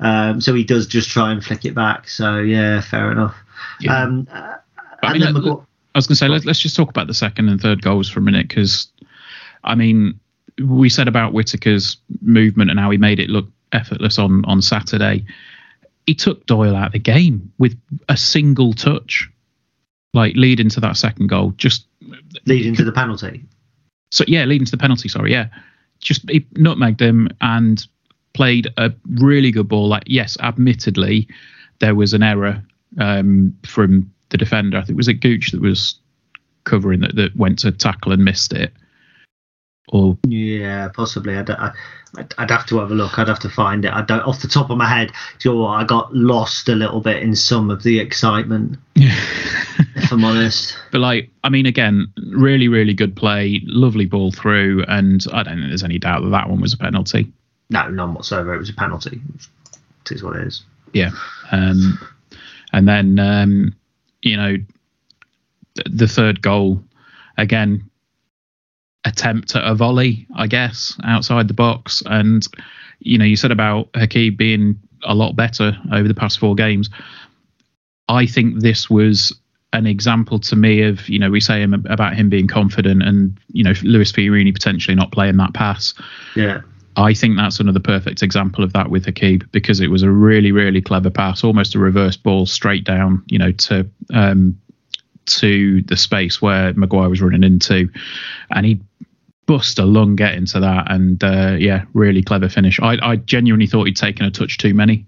um, 0.30 0.40
so 0.40 0.54
he 0.54 0.62
does 0.62 0.86
just 0.86 1.10
try 1.10 1.32
and 1.32 1.42
flick 1.42 1.64
it 1.64 1.74
back. 1.74 2.08
So 2.08 2.38
yeah, 2.38 2.80
fair 2.80 3.10
enough. 3.10 3.34
Yeah. 3.80 4.02
Um, 4.02 4.28
uh, 4.30 4.54
I, 5.02 5.14
mean, 5.14 5.22
I 5.24 5.32
was 5.32 6.06
going 6.06 6.14
to 6.14 6.14
say 6.14 6.28
let, 6.28 6.46
us 6.46 6.60
just 6.60 6.76
talk 6.76 6.90
about 6.90 7.08
the 7.08 7.14
second 7.14 7.48
and 7.48 7.60
third 7.60 7.82
goals 7.82 8.08
for 8.08 8.20
a 8.20 8.22
minute 8.22 8.46
because, 8.48 8.88
I 9.64 9.74
mean, 9.74 10.20
we 10.64 10.88
said 10.88 11.08
about 11.08 11.32
Whittaker's 11.32 11.96
movement 12.20 12.70
and 12.70 12.78
how 12.78 12.90
he 12.90 12.98
made 12.98 13.18
it 13.18 13.28
look 13.28 13.46
effortless 13.72 14.18
on 14.18 14.44
on 14.44 14.62
Saturday. 14.62 15.24
He 16.06 16.14
took 16.14 16.46
Doyle 16.46 16.76
out 16.76 16.88
of 16.88 16.92
the 16.92 16.98
game 16.98 17.52
with 17.58 17.78
a 18.08 18.16
single 18.16 18.74
touch, 18.74 19.30
like 20.12 20.34
leading 20.36 20.68
to 20.70 20.80
that 20.80 20.96
second 20.96 21.28
goal. 21.28 21.52
Just 21.56 21.86
leading 22.44 22.74
to 22.76 22.84
the 22.84 22.92
penalty. 22.92 23.44
So 24.10 24.24
yeah, 24.28 24.44
leading 24.44 24.66
to 24.66 24.72
the 24.72 24.76
penalty. 24.76 25.08
Sorry, 25.08 25.32
yeah 25.32 25.48
just 26.02 26.28
he 26.28 26.40
nutmegged 26.54 27.00
him 27.00 27.28
and 27.40 27.86
played 28.34 28.68
a 28.76 28.92
really 29.14 29.50
good 29.50 29.68
ball. 29.68 29.88
Like, 29.88 30.04
yes, 30.06 30.36
admittedly, 30.40 31.28
there 31.78 31.94
was 31.94 32.12
an 32.12 32.22
error 32.22 32.62
um, 32.98 33.56
from 33.64 34.12
the 34.28 34.36
defender. 34.36 34.78
I 34.78 34.80
think 34.80 34.90
it 34.90 34.96
was 34.96 35.08
a 35.08 35.14
Gooch 35.14 35.52
that 35.52 35.60
was 35.60 35.98
covering 36.64 37.00
that, 37.00 37.16
that 37.16 37.36
went 37.36 37.58
to 37.60 37.72
tackle 37.72 38.12
and 38.12 38.24
missed 38.24 38.52
it. 38.52 38.72
Or 39.92 40.16
yeah, 40.26 40.88
possibly. 40.88 41.36
I'd, 41.36 41.50
I, 41.50 41.70
I'd 42.38 42.50
have 42.50 42.64
to 42.66 42.78
have 42.78 42.90
a 42.90 42.94
look. 42.94 43.18
I'd 43.18 43.28
have 43.28 43.40
to 43.40 43.50
find 43.50 43.84
it. 43.84 43.92
I 43.92 44.00
don't 44.00 44.22
off 44.22 44.40
the 44.40 44.48
top 44.48 44.70
of 44.70 44.78
my 44.78 44.88
head. 44.88 45.12
Do 45.38 45.50
you 45.50 45.54
know 45.54 45.62
what? 45.62 45.68
I 45.72 45.84
got 45.84 46.14
lost 46.14 46.70
a 46.70 46.74
little 46.74 47.02
bit 47.02 47.22
in 47.22 47.36
some 47.36 47.70
of 47.70 47.82
the 47.82 48.00
excitement. 48.00 48.78
if 48.96 50.10
I'm 50.10 50.24
honest. 50.24 50.78
But 50.92 51.00
like, 51.00 51.30
I 51.42 51.48
mean, 51.48 51.64
again, 51.64 52.06
really, 52.32 52.68
really 52.68 52.92
good 52.92 53.16
play, 53.16 53.62
lovely 53.64 54.04
ball 54.04 54.30
through, 54.30 54.84
and 54.88 55.24
I 55.32 55.42
don't 55.42 55.56
think 55.56 55.68
there's 55.68 55.82
any 55.82 55.98
doubt 55.98 56.22
that 56.22 56.28
that 56.28 56.50
one 56.50 56.60
was 56.60 56.74
a 56.74 56.76
penalty. 56.76 57.32
No, 57.70 57.88
none 57.88 58.12
whatsoever. 58.12 58.54
It 58.54 58.58
was 58.58 58.68
a 58.68 58.74
penalty. 58.74 59.22
It 60.04 60.12
is 60.12 60.22
what 60.22 60.36
it 60.36 60.46
is. 60.46 60.64
Yeah, 60.92 61.10
um, 61.50 61.98
and 62.74 62.86
then 62.86 63.18
um, 63.18 63.74
you 64.20 64.36
know, 64.36 64.56
the 65.86 66.08
third 66.08 66.42
goal 66.42 66.82
again 67.38 67.90
attempt 69.04 69.56
at 69.56 69.64
a 69.64 69.74
volley, 69.74 70.26
I 70.36 70.46
guess, 70.46 70.96
outside 71.04 71.48
the 71.48 71.54
box. 71.54 72.02
And, 72.06 72.46
you 73.00 73.18
know, 73.18 73.24
you 73.24 73.36
said 73.36 73.50
about 73.50 73.92
Hakeeb 73.92 74.36
being 74.36 74.78
a 75.04 75.14
lot 75.14 75.34
better 75.34 75.76
over 75.92 76.06
the 76.06 76.14
past 76.14 76.38
four 76.38 76.54
games. 76.54 76.88
I 78.08 78.26
think 78.26 78.60
this 78.60 78.88
was 78.88 79.36
an 79.72 79.86
example 79.86 80.38
to 80.38 80.56
me 80.56 80.82
of, 80.82 81.08
you 81.08 81.18
know, 81.18 81.30
we 81.30 81.40
say 81.40 81.62
him 81.62 81.74
about 81.88 82.14
him 82.14 82.28
being 82.28 82.46
confident 82.46 83.02
and, 83.02 83.38
you 83.52 83.64
know, 83.64 83.72
Lewis 83.82 84.12
Fiorini 84.12 84.52
potentially 84.52 84.94
not 84.94 85.12
playing 85.12 85.38
that 85.38 85.54
pass. 85.54 85.94
Yeah. 86.36 86.60
I 86.96 87.14
think 87.14 87.38
that's 87.38 87.58
another 87.58 87.80
perfect 87.80 88.22
example 88.22 88.62
of 88.62 88.74
that 88.74 88.90
with 88.90 89.06
Hakeeb 89.06 89.50
because 89.50 89.80
it 89.80 89.88
was 89.88 90.02
a 90.02 90.10
really, 90.10 90.52
really 90.52 90.82
clever 90.82 91.08
pass, 91.08 91.42
almost 91.42 91.74
a 91.74 91.78
reverse 91.78 92.18
ball 92.18 92.44
straight 92.44 92.84
down, 92.84 93.22
you 93.28 93.38
know, 93.38 93.50
to 93.52 93.88
um, 94.12 94.60
to 95.26 95.82
the 95.82 95.96
space 95.96 96.40
where 96.40 96.72
Maguire 96.74 97.08
was 97.08 97.22
running 97.22 97.44
into, 97.44 97.88
and 98.50 98.66
he 98.66 98.80
bust 99.46 99.78
a 99.78 99.84
lung 99.84 100.16
get 100.16 100.34
into 100.34 100.60
that. 100.60 100.90
And 100.90 101.22
uh, 101.22 101.56
yeah, 101.58 101.84
really 101.94 102.22
clever 102.22 102.48
finish. 102.48 102.80
I, 102.80 102.98
I, 103.02 103.16
genuinely 103.16 103.66
thought 103.66 103.84
he'd 103.84 103.96
taken 103.96 104.24
a 104.24 104.30
touch 104.30 104.58
too 104.58 104.74
many 104.74 105.06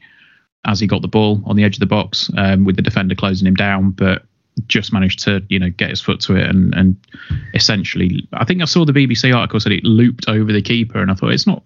as 0.66 0.80
he 0.80 0.86
got 0.86 1.02
the 1.02 1.08
ball 1.08 1.42
on 1.46 1.56
the 1.56 1.64
edge 1.64 1.76
of 1.76 1.80
the 1.80 1.86
box 1.86 2.30
um, 2.36 2.64
with 2.64 2.76
the 2.76 2.82
defender 2.82 3.14
closing 3.14 3.46
him 3.46 3.54
down, 3.54 3.90
but 3.90 4.24
just 4.68 4.92
managed 4.92 5.18
to 5.20 5.42
you 5.48 5.58
know 5.58 5.70
get 5.70 5.90
his 5.90 6.00
foot 6.00 6.20
to 6.20 6.36
it 6.36 6.48
and 6.48 6.74
and 6.74 6.96
essentially 7.54 8.26
I 8.32 8.44
think 8.44 8.62
I 8.62 8.66
saw 8.66 8.84
the 8.84 8.92
BBC 8.92 9.34
article 9.34 9.58
said 9.58 9.72
it 9.72 9.84
looped 9.84 10.28
over 10.28 10.52
the 10.52 10.62
keeper 10.62 11.00
and 11.00 11.10
I 11.10 11.14
thought 11.14 11.32
it's 11.32 11.46
not 11.46 11.62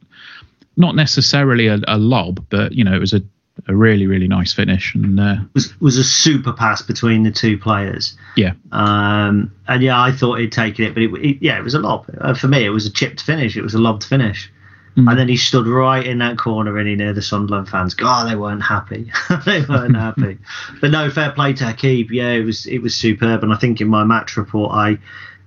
not 0.76 0.94
necessarily 0.94 1.66
a, 1.66 1.78
a 1.86 1.99
lob 1.99 2.44
but 2.49 2.72
you 2.72 2.84
know 2.84 2.94
it 2.94 2.99
was 2.99 3.12
a 3.12 3.20
a 3.66 3.74
really 3.74 4.06
really 4.06 4.28
nice 4.28 4.52
finish 4.52 4.94
and 4.94 5.18
uh, 5.18 5.36
was 5.54 5.78
was 5.80 5.96
a 5.98 6.04
super 6.04 6.52
pass 6.52 6.82
between 6.82 7.22
the 7.22 7.30
two 7.30 7.59
players. 7.59 8.16
Yeah. 8.36 8.52
Um, 8.72 9.52
and 9.66 9.82
yeah, 9.82 10.00
I 10.00 10.12
thought 10.12 10.38
he'd 10.38 10.52
taken 10.52 10.84
it, 10.84 10.94
but 10.94 11.02
it, 11.02 11.12
it, 11.14 11.38
yeah, 11.40 11.59
it 11.59 11.64
was 11.64 11.74
a 11.74 11.80
lob. 11.80 12.06
Uh, 12.20 12.34
for 12.34 12.48
me, 12.48 12.64
it 12.64 12.70
was 12.70 12.86
a 12.86 12.90
chipped 12.90 13.22
finish. 13.22 13.56
It 13.56 13.62
was 13.62 13.74
a 13.74 13.78
lobbed 13.78 14.04
finish. 14.04 14.50
Mm. 14.96 15.11
And 15.11 15.18
then 15.18 15.28
he 15.28 15.36
stood 15.36 15.66
right 15.66 16.04
in 16.04 16.18
that 16.18 16.38
corner, 16.38 16.76
and 16.78 16.88
he 16.88 16.96
near 16.96 17.12
the 17.12 17.22
Sunderland 17.22 17.68
fans. 17.68 17.94
God, 17.94 18.28
they 18.28 18.36
weren't 18.36 18.62
happy. 18.62 19.11
they 19.46 19.62
weren't 19.62 19.96
happy. 20.06 20.38
But 20.80 20.90
no, 20.90 21.11
fair 21.11 21.30
play 21.30 21.52
to 21.54 21.64
Hakeeb. 21.64 22.11
Yeah, 22.11 22.30
it 22.30 22.44
was 22.44 22.66
it 22.66 22.78
was 22.78 22.94
superb. 22.94 23.42
And 23.42 23.52
I 23.52 23.56
think 23.56 23.80
in 23.80 23.88
my 23.88 24.04
match 24.04 24.36
report, 24.36 24.72
I 24.72 24.98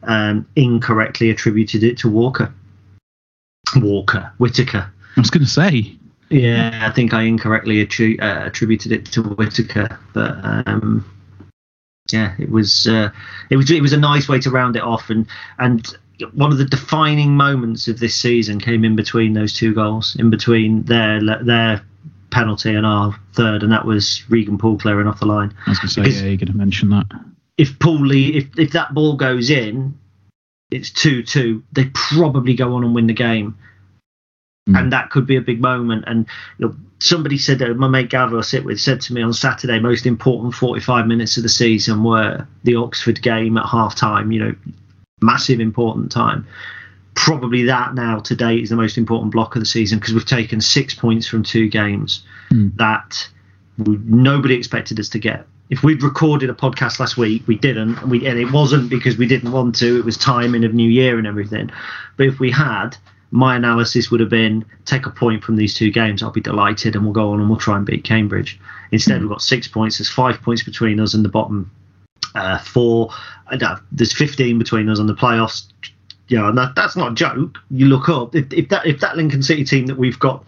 um, 0.04 0.48
incorrectly 0.56 1.30
attributed 1.30 1.84
it 1.84 1.98
to 2.00 2.10
Walker. 2.10 2.54
Walker 3.78 4.32
Whittaker. 4.38 4.92
I 5.18 5.20
was 5.20 5.30
going 5.30 5.44
to 5.44 5.50
say 5.50 5.98
yeah, 6.32 6.88
I 6.90 6.92
think 6.92 7.14
I 7.14 7.24
incorrectly 7.24 7.86
attri- 7.86 8.22
uh, 8.22 8.46
attributed 8.46 8.92
it 8.92 9.06
to 9.08 9.22
Whittaker, 9.22 10.00
but 10.14 10.38
um, 10.44 11.06
yeah, 12.12 12.36
it 12.40 12.50
was 12.50 12.88
uh, 12.88 13.10
it 13.50 13.58
was 13.58 13.70
it 13.70 13.82
was 13.82 13.94
a 13.94 13.98
nice 13.98 14.30
way 14.30 14.40
to 14.40 14.50
round 14.50 14.76
it 14.76 14.84
off, 14.84 15.10
and 15.10 15.28
and 15.60 15.86
one 16.34 16.52
of 16.52 16.58
the 16.58 16.66
defining 16.66 17.36
moments 17.36 17.88
of 17.88 18.00
this 18.00 18.16
season 18.16 18.60
came 18.60 18.86
in 18.86 18.96
between 18.96 19.34
those 19.34 19.54
two 19.54 19.74
goals, 19.74 20.16
in 20.18 20.30
between 20.30 20.84
their 20.84 21.20
their 21.44 21.82
penalty 22.32 22.74
and 22.74 22.86
our 22.86 23.14
third, 23.34 23.64
and 23.64 23.72
that 23.72 23.86
was 23.86 24.24
Regan 24.30 24.58
Poole 24.58 24.78
clearing 24.78 25.08
off 25.08 25.20
the 25.20 25.26
line. 25.26 25.54
I 25.68 25.72
was 25.72 25.80
going 25.80 25.88
to 25.88 25.94
say, 25.94 26.02
because 26.02 26.22
yeah, 26.22 26.28
you're 26.30 26.38
going 26.38 26.52
to 26.52 26.58
mention 26.58 26.90
that. 26.90 27.08
If 27.58 27.78
Pooley, 27.80 28.36
if 28.36 28.58
if 28.58 28.72
that 28.72 28.94
ball 28.94 29.18
goes 29.18 29.50
in, 29.50 29.98
it's 30.70 30.92
two 30.92 31.24
two. 31.24 31.64
They 31.74 31.86
probably 31.94 32.54
go 32.54 32.76
on 32.76 32.84
and 32.84 32.96
win 32.96 33.08
the 33.08 33.14
game 33.14 33.58
Mm. 34.70 34.80
And 34.80 34.94
that 34.94 35.10
could 35.10 35.26
be 35.26 35.38
a 35.38 35.42
big 35.42 35.60
moment. 35.60 36.04
And 36.08 36.28
you 36.58 36.68
know, 36.68 36.76
somebody 37.00 37.38
said 37.38 37.60
that 37.60 37.76
my 37.76 37.88
mate 37.88 38.10
Gavin 38.10 38.38
I 38.38 38.42
sit 38.42 38.64
with 38.64 38.80
said 38.80 39.02
to 39.02 39.14
me 39.14 39.22
on 39.22 39.34
Saturday, 39.34 39.80
most 39.80 40.06
important 40.06 40.54
45 40.54 41.08
minutes 41.08 41.38
of 41.38 41.44
the 41.44 41.50
season 41.50 42.04
were 42.04 42.48
the 42.64 42.76
Oxford 42.76 43.22
game 43.22 43.58
at 43.58 43.66
half 43.66 43.96
time, 43.96 44.32
you 44.32 44.40
know, 44.40 44.56
massive 45.22 45.60
important 45.60 46.12
time. 46.12 46.48
Probably 47.16 47.64
that 47.64 47.94
now 47.96 48.20
today 48.20 48.58
is 48.58 48.70
the 48.70 48.76
most 48.76 48.98
important 48.98 49.32
block 49.32 49.56
of 49.56 49.62
the 49.62 49.66
season 49.66 50.00
because 50.00 50.14
we've 50.14 50.26
taken 50.26 50.62
six 50.62 50.94
points 50.94 51.28
from 51.28 51.44
two 51.44 51.68
games 51.68 52.24
mm. 52.52 52.76
that 52.78 53.28
nobody 53.78 54.56
expected 54.56 55.00
us 55.00 55.10
to 55.10 55.20
get. 55.20 55.46
If 55.70 55.84
we'd 55.84 56.04
recorded 56.04 56.50
a 56.50 56.54
podcast 56.54 57.00
last 57.00 57.18
week, 57.18 57.48
we 57.48 57.58
didn't, 57.58 57.98
and, 58.00 58.12
we, 58.12 58.28
and 58.28 58.38
it 58.38 58.52
wasn't 58.52 58.90
because 58.90 59.18
we 59.18 59.26
didn't 59.26 59.52
want 59.52 59.76
to. 59.76 59.98
It 59.98 60.06
was 60.06 60.18
timing 60.18 60.66
of 60.66 60.74
New 60.74 60.90
Year 60.90 61.18
and 61.18 61.26
everything. 61.26 61.72
But 62.18 62.28
if 62.28 62.40
we 62.40 62.52
had, 62.52 62.98
my 63.32 63.56
analysis 63.56 64.12
would 64.12 64.20
have 64.20 64.30
been 64.30 64.66
take 64.86 65.06
a 65.06 65.10
point 65.10 65.44
from 65.44 65.56
these 65.56 65.74
two 65.74 65.90
games. 65.90 66.22
I'll 66.22 66.32
be 66.32 66.42
delighted, 66.42 66.96
and 66.96 67.06
we'll 67.06 67.14
go 67.14 67.32
on 67.32 67.40
and 67.40 67.50
we'll 67.50 67.58
try 67.58 67.78
and 67.78 67.86
beat 67.86 68.04
Cambridge. 68.04 68.60
Instead, 68.92 69.16
mm-hmm. 69.16 69.24
we've 69.24 69.30
got 69.32 69.42
six 69.42 69.68
points. 69.68 69.98
There's 69.98 70.10
five 70.10 70.42
points 70.42 70.64
between 70.64 71.00
us 71.00 71.14
and 71.14 71.24
the 71.24 71.30
bottom 71.30 71.72
uh, 72.36 72.60
four. 72.60 73.10
Uh, 73.50 73.78
there's 73.92 74.14
15 74.14 74.58
between 74.58 74.90
us 74.90 75.00
and 75.00 75.10
the 75.10 75.16
playoffs. 75.16 75.68
You 76.28 76.38
know, 76.38 76.48
and 76.48 76.58
that, 76.58 76.76
that's 76.76 76.96
not 76.96 77.12
a 77.12 77.16
joke. 77.16 77.58
You 77.70 77.88
look 77.88 78.08
up 78.08 78.36
if, 78.36 78.52
if 78.54 78.70
that 78.70 78.86
if 78.86 79.02
that 79.02 79.18
Lincoln 79.18 79.44
City 79.44 79.66
team 79.66 79.88
that 79.88 79.98
we've 79.98 80.20
got 80.20 80.46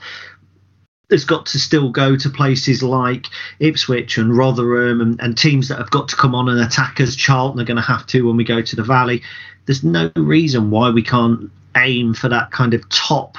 has 1.11 1.25
got 1.25 1.45
to 1.47 1.59
still 1.59 1.89
go 1.89 2.15
to 2.15 2.29
places 2.29 2.81
like 2.81 3.27
Ipswich 3.59 4.17
and 4.17 4.35
Rotherham 4.35 5.01
and, 5.01 5.19
and 5.21 5.37
teams 5.37 5.67
that 5.67 5.77
have 5.77 5.91
got 5.91 6.07
to 6.09 6.15
come 6.15 6.35
on 6.35 6.47
and 6.47 6.59
attack 6.59 7.01
us. 7.01 7.15
Charlton 7.15 7.59
are 7.59 7.65
going 7.65 7.77
to 7.77 7.83
have 7.83 8.07
to 8.07 8.25
when 8.25 8.37
we 8.37 8.45
go 8.45 8.61
to 8.61 8.75
the 8.75 8.83
Valley. 8.83 9.21
There's 9.65 9.83
no 9.83 10.09
reason 10.15 10.71
why 10.71 10.89
we 10.89 11.03
can't 11.03 11.51
aim 11.77 12.13
for 12.13 12.29
that 12.29 12.51
kind 12.51 12.73
of 12.73 12.87
top 12.89 13.37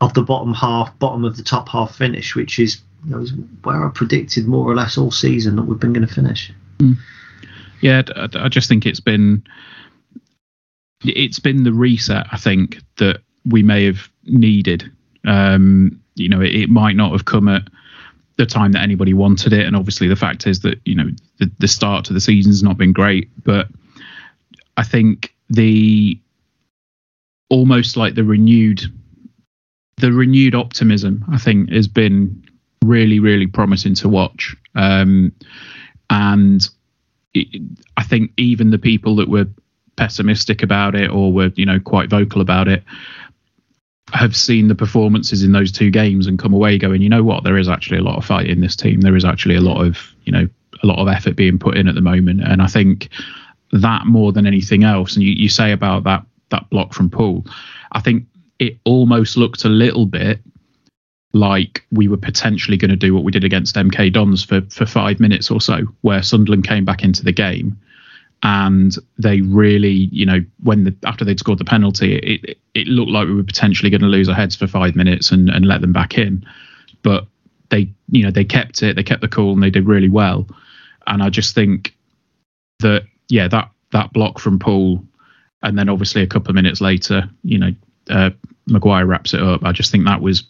of 0.00 0.14
the 0.14 0.22
bottom 0.22 0.54
half, 0.54 0.96
bottom 0.98 1.24
of 1.24 1.36
the 1.36 1.42
top 1.42 1.68
half 1.68 1.94
finish, 1.94 2.34
which 2.34 2.58
is, 2.58 2.80
you 3.04 3.10
know, 3.10 3.26
where 3.62 3.86
I 3.86 3.90
predicted 3.90 4.46
more 4.46 4.66
or 4.66 4.74
less 4.74 4.96
all 4.96 5.10
season 5.10 5.56
that 5.56 5.62
we've 5.62 5.78
been 5.78 5.92
going 5.92 6.06
to 6.06 6.14
finish. 6.14 6.52
Mm. 6.78 6.96
Yeah, 7.80 8.02
I 8.16 8.48
just 8.48 8.68
think 8.68 8.86
it's 8.86 9.00
been 9.00 9.42
it's 11.02 11.38
been 11.38 11.64
the 11.64 11.72
reset. 11.72 12.26
I 12.30 12.36
think 12.36 12.78
that 12.98 13.22
we 13.46 13.62
may 13.62 13.84
have 13.84 14.08
needed. 14.24 14.90
Um, 15.26 16.00
you 16.14 16.28
know, 16.28 16.40
it, 16.40 16.54
it, 16.54 16.68
might 16.68 16.96
not 16.96 17.12
have 17.12 17.24
come 17.24 17.48
at 17.48 17.62
the 18.36 18.44
time 18.44 18.72
that 18.72 18.82
anybody 18.82 19.14
wanted 19.14 19.52
it, 19.54 19.66
and 19.66 19.76
obviously 19.76 20.08
the 20.08 20.16
fact 20.16 20.46
is 20.46 20.60
that 20.60 20.78
you 20.84 20.94
know 20.94 21.08
the, 21.38 21.50
the 21.58 21.68
start 21.68 22.04
to 22.06 22.12
the 22.12 22.20
season's 22.20 22.62
not 22.62 22.76
been 22.76 22.92
great, 22.92 23.30
but 23.44 23.68
I 24.76 24.82
think 24.82 25.34
the 25.48 26.18
almost 27.50 27.96
like 27.96 28.14
the 28.14 28.24
renewed 28.24 28.82
the 29.98 30.12
renewed 30.12 30.54
optimism 30.54 31.24
I 31.30 31.38
think 31.38 31.70
has 31.70 31.88
been 31.88 32.42
really 32.84 33.18
really 33.18 33.46
promising 33.46 33.94
to 33.96 34.08
watch 34.08 34.56
um, 34.74 35.32
and 36.08 36.66
it, 37.34 37.62
I 37.96 38.02
think 38.02 38.32
even 38.38 38.70
the 38.70 38.78
people 38.78 39.16
that 39.16 39.28
were 39.28 39.46
pessimistic 39.96 40.62
about 40.62 40.94
it 40.94 41.10
or 41.10 41.32
were 41.32 41.50
you 41.56 41.66
know 41.66 41.78
quite 41.78 42.08
vocal 42.08 42.40
about 42.40 42.68
it 42.68 42.82
have 44.12 44.34
seen 44.34 44.68
the 44.68 44.74
performances 44.74 45.42
in 45.42 45.52
those 45.52 45.70
two 45.70 45.90
games 45.90 46.26
and 46.26 46.38
come 46.38 46.52
away 46.52 46.78
going, 46.78 47.02
you 47.02 47.08
know 47.08 47.22
what, 47.22 47.44
there 47.44 47.58
is 47.58 47.68
actually 47.68 47.98
a 47.98 48.02
lot 48.02 48.16
of 48.16 48.24
fight 48.24 48.48
in 48.48 48.60
this 48.60 48.76
team. 48.76 49.00
There 49.00 49.16
is 49.16 49.24
actually 49.24 49.54
a 49.54 49.60
lot 49.60 49.84
of, 49.84 50.14
you 50.24 50.32
know, 50.32 50.48
a 50.82 50.86
lot 50.86 50.98
of 50.98 51.08
effort 51.08 51.36
being 51.36 51.58
put 51.58 51.76
in 51.76 51.88
at 51.88 51.94
the 51.94 52.00
moment. 52.00 52.42
And 52.42 52.62
I 52.62 52.66
think 52.66 53.08
that 53.72 54.06
more 54.06 54.32
than 54.32 54.46
anything 54.46 54.84
else, 54.84 55.14
and 55.14 55.22
you, 55.22 55.32
you 55.32 55.48
say 55.48 55.72
about 55.72 56.04
that 56.04 56.24
that 56.50 56.68
block 56.70 56.94
from 56.94 57.10
Poole, 57.10 57.44
I 57.92 58.00
think 58.00 58.26
it 58.58 58.78
almost 58.84 59.36
looked 59.36 59.64
a 59.64 59.68
little 59.68 60.06
bit 60.06 60.40
like 61.32 61.84
we 61.92 62.08
were 62.08 62.16
potentially 62.16 62.76
going 62.76 62.90
to 62.90 62.96
do 62.96 63.14
what 63.14 63.22
we 63.22 63.32
did 63.32 63.44
against 63.44 63.76
MK 63.76 64.12
Dons 64.12 64.44
for 64.44 64.62
for 64.70 64.86
five 64.86 65.20
minutes 65.20 65.50
or 65.50 65.60
so, 65.60 65.82
where 66.02 66.22
Sunderland 66.22 66.66
came 66.66 66.84
back 66.84 67.02
into 67.02 67.24
the 67.24 67.32
game 67.32 67.78
and 68.42 68.96
they 69.18 69.42
really, 69.42 70.08
you 70.12 70.24
know, 70.24 70.44
when 70.62 70.84
the 70.84 70.94
after 71.04 71.24
they'd 71.24 71.38
scored 71.38 71.58
the 71.58 71.64
penalty, 71.64 72.16
it 72.16 72.58
it 72.74 72.86
looked 72.86 73.10
like 73.10 73.26
we 73.26 73.34
were 73.34 73.44
potentially 73.44 73.90
going 73.90 74.00
to 74.00 74.06
lose 74.06 74.28
our 74.28 74.34
heads 74.34 74.56
for 74.56 74.66
five 74.66 74.96
minutes 74.96 75.30
and 75.30 75.50
and 75.50 75.66
let 75.66 75.80
them 75.80 75.92
back 75.92 76.16
in, 76.16 76.44
but 77.02 77.26
they, 77.70 77.88
you 78.10 78.24
know, 78.24 78.30
they 78.30 78.44
kept 78.44 78.82
it, 78.82 78.96
they 78.96 79.02
kept 79.02 79.20
the 79.20 79.28
cool, 79.28 79.52
and 79.52 79.62
they 79.62 79.70
did 79.70 79.86
really 79.86 80.08
well. 80.08 80.46
And 81.06 81.22
I 81.22 81.28
just 81.28 81.54
think 81.54 81.94
that 82.80 83.04
yeah, 83.28 83.48
that 83.48 83.70
that 83.92 84.12
block 84.12 84.38
from 84.38 84.58
Poole, 84.58 85.04
and 85.62 85.78
then 85.78 85.88
obviously 85.88 86.22
a 86.22 86.26
couple 86.26 86.50
of 86.50 86.54
minutes 86.54 86.80
later, 86.80 87.28
you 87.42 87.58
know, 87.58 87.70
uh, 88.08 88.30
Maguire 88.66 89.06
wraps 89.06 89.34
it 89.34 89.42
up. 89.42 89.64
I 89.64 89.72
just 89.72 89.90
think 89.90 90.06
that 90.06 90.20
was 90.20 90.44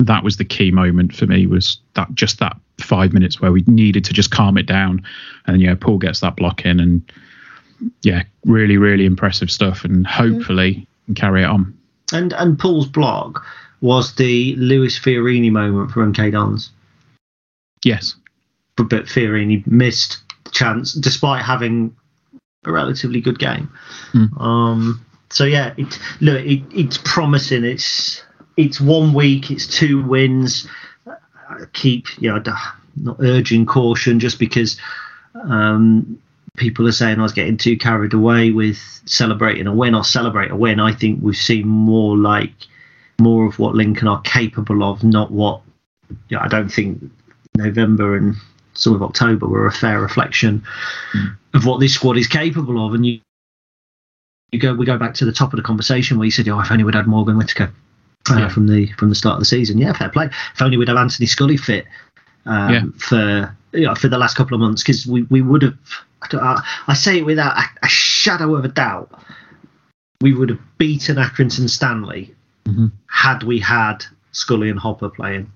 that 0.00 0.24
was 0.24 0.36
the 0.36 0.44
key 0.44 0.70
moment 0.70 1.14
for 1.14 1.26
me 1.26 1.46
was 1.46 1.78
that 1.94 2.12
just 2.14 2.40
that 2.40 2.56
five 2.80 3.12
minutes 3.12 3.40
where 3.40 3.52
we 3.52 3.62
needed 3.66 4.04
to 4.04 4.12
just 4.12 4.30
calm 4.32 4.58
it 4.58 4.66
down 4.66 5.00
and 5.46 5.62
yeah 5.62 5.74
Poole 5.76 5.98
gets 5.98 6.20
that 6.20 6.34
block 6.34 6.66
in 6.66 6.80
and 6.80 7.00
yeah, 8.02 8.22
really, 8.44 8.76
really 8.76 9.06
impressive 9.06 9.50
stuff, 9.50 9.84
and 9.84 10.06
hopefully 10.06 10.86
can 11.06 11.14
carry 11.14 11.42
it 11.42 11.46
on. 11.46 11.76
And 12.12 12.32
and 12.34 12.58
Poole's 12.58 12.86
block 12.86 13.44
was 13.80 14.14
the 14.14 14.54
Lewis 14.56 14.98
Fiorini 14.98 15.50
moment 15.50 15.90
for 15.90 16.04
MK 16.04 16.32
Dons. 16.32 16.70
Yes, 17.84 18.14
but, 18.76 18.88
but 18.88 19.04
Fiorini 19.04 19.66
missed 19.66 20.22
the 20.44 20.50
chance 20.50 20.92
despite 20.94 21.42
having 21.42 21.94
a 22.64 22.72
relatively 22.72 23.20
good 23.20 23.38
game. 23.38 23.70
Mm. 24.12 24.40
Um, 24.40 25.06
so 25.30 25.44
yeah, 25.44 25.74
it, 25.76 25.98
look, 26.20 26.44
it, 26.44 26.62
it's 26.72 26.98
promising. 26.98 27.64
It's 27.64 28.22
it's 28.56 28.80
one 28.80 29.12
week, 29.12 29.50
it's 29.50 29.66
two 29.66 30.02
wins. 30.02 30.68
I 31.06 31.64
keep 31.72 32.06
you 32.20 32.30
know 32.30 32.42
not 32.96 33.16
urging 33.20 33.66
caution 33.66 34.20
just 34.20 34.38
because 34.38 34.78
um, 35.34 36.18
people 36.56 36.86
are 36.86 36.92
saying 36.92 37.18
I 37.18 37.22
was 37.22 37.32
getting 37.32 37.56
too 37.56 37.76
carried 37.76 38.14
away 38.14 38.50
with 38.50 38.78
celebrating 39.06 39.66
a 39.66 39.74
win 39.74 39.94
or 39.94 40.04
celebrate 40.04 40.50
a 40.50 40.56
win. 40.56 40.80
I 40.80 40.92
think 40.92 41.20
we've 41.22 41.36
seen 41.36 41.66
more 41.66 42.16
like 42.16 42.52
more 43.20 43.46
of 43.46 43.58
what 43.58 43.74
Lincoln 43.74 44.08
are 44.08 44.20
capable 44.22 44.82
of, 44.82 45.02
not 45.04 45.30
what 45.30 45.62
you 46.28 46.36
know, 46.36 46.42
I 46.42 46.48
don't 46.48 46.68
think 46.68 47.02
November 47.56 48.16
and 48.16 48.36
some 48.74 48.94
of 48.94 49.02
October 49.02 49.46
were 49.46 49.66
a 49.66 49.72
fair 49.72 50.00
reflection 50.00 50.64
mm. 51.12 51.36
of 51.54 51.66
what 51.66 51.80
this 51.80 51.94
squad 51.94 52.16
is 52.16 52.26
capable 52.26 52.86
of. 52.86 52.94
And 52.94 53.06
you 53.06 53.20
you 54.52 54.58
go 54.58 54.74
we 54.74 54.86
go 54.86 54.98
back 54.98 55.14
to 55.14 55.24
the 55.24 55.32
top 55.32 55.52
of 55.52 55.56
the 55.56 55.62
conversation 55.62 56.18
where 56.18 56.24
you 56.24 56.30
said, 56.30 56.48
Oh, 56.48 56.60
if 56.60 56.70
only 56.70 56.84
we'd 56.84 56.94
had 56.94 57.06
Morgan 57.06 57.36
Whittaker 57.36 57.72
uh, 58.30 58.36
yeah. 58.38 58.48
from 58.48 58.66
the 58.66 58.86
from 58.92 59.08
the 59.08 59.14
start 59.14 59.34
of 59.34 59.40
the 59.40 59.46
season. 59.46 59.78
Yeah, 59.78 59.92
fair 59.92 60.08
play. 60.08 60.26
If 60.26 60.62
only 60.62 60.76
we'd 60.76 60.88
have 60.88 60.96
Anthony 60.96 61.26
Scully 61.26 61.56
fit 61.56 61.86
um, 62.46 62.72
yeah. 62.72 62.82
for 62.98 63.56
you 63.72 63.86
know, 63.86 63.94
for 63.94 64.08
the 64.08 64.18
last 64.18 64.36
couple 64.36 64.54
of 64.54 64.60
months 64.60 64.82
because 64.82 65.06
we, 65.06 65.22
we 65.24 65.42
would 65.42 65.62
have 65.62 65.78
I, 66.32 66.62
I 66.86 66.94
say 66.94 67.18
it 67.18 67.26
without 67.26 67.56
a, 67.56 67.64
a, 67.82 67.88
shadow 67.88 68.54
of 68.54 68.64
a 68.64 68.68
doubt 68.68 69.10
we 70.20 70.32
would 70.32 70.48
have 70.48 70.60
beaten 70.78 71.16
Accrington 71.16 71.68
Stanley 71.68 72.34
mm-hmm. 72.64 72.86
had 73.08 73.42
we 73.42 73.58
had 73.58 74.04
Scully 74.32 74.70
and 74.70 74.78
Hopper 74.78 75.10
playing 75.10 75.52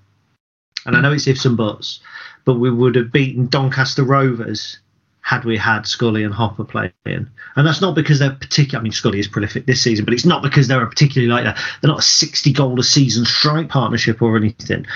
and 0.85 0.95
I 0.95 1.01
know 1.01 1.11
it's 1.11 1.27
ifs 1.27 1.45
and 1.45 1.57
buts 1.57 1.99
but 2.45 2.55
we 2.55 2.71
would 2.71 2.95
have 2.95 3.11
beaten 3.11 3.47
Doncaster 3.47 4.03
Rovers 4.03 4.79
had 5.21 5.45
we 5.45 5.57
had 5.57 5.85
Scully 5.85 6.23
and 6.23 6.33
Hopper 6.33 6.63
playing. 6.63 6.91
And 7.05 7.67
that's 7.67 7.81
not 7.81 7.93
because 7.93 8.17
they're 8.17 8.31
particular. 8.31 8.79
I 8.79 8.81
mean, 8.81 8.91
Scully 8.91 9.19
is 9.19 9.27
prolific 9.27 9.67
this 9.67 9.81
season, 9.81 10.05
but 10.05 10.15
it's 10.15 10.25
not 10.25 10.41
because 10.41 10.67
they're 10.67 10.81
a 10.81 10.89
particularly 10.89 11.31
like 11.31 11.43
that. 11.43 11.63
They're 11.81 11.89
not 11.89 11.99
a 11.99 12.01
60 12.01 12.51
goal 12.53 12.79
a 12.79 12.83
season 12.83 13.25
strike 13.25 13.69
partnership 13.69 14.21
or 14.23 14.35
anything. 14.35 14.87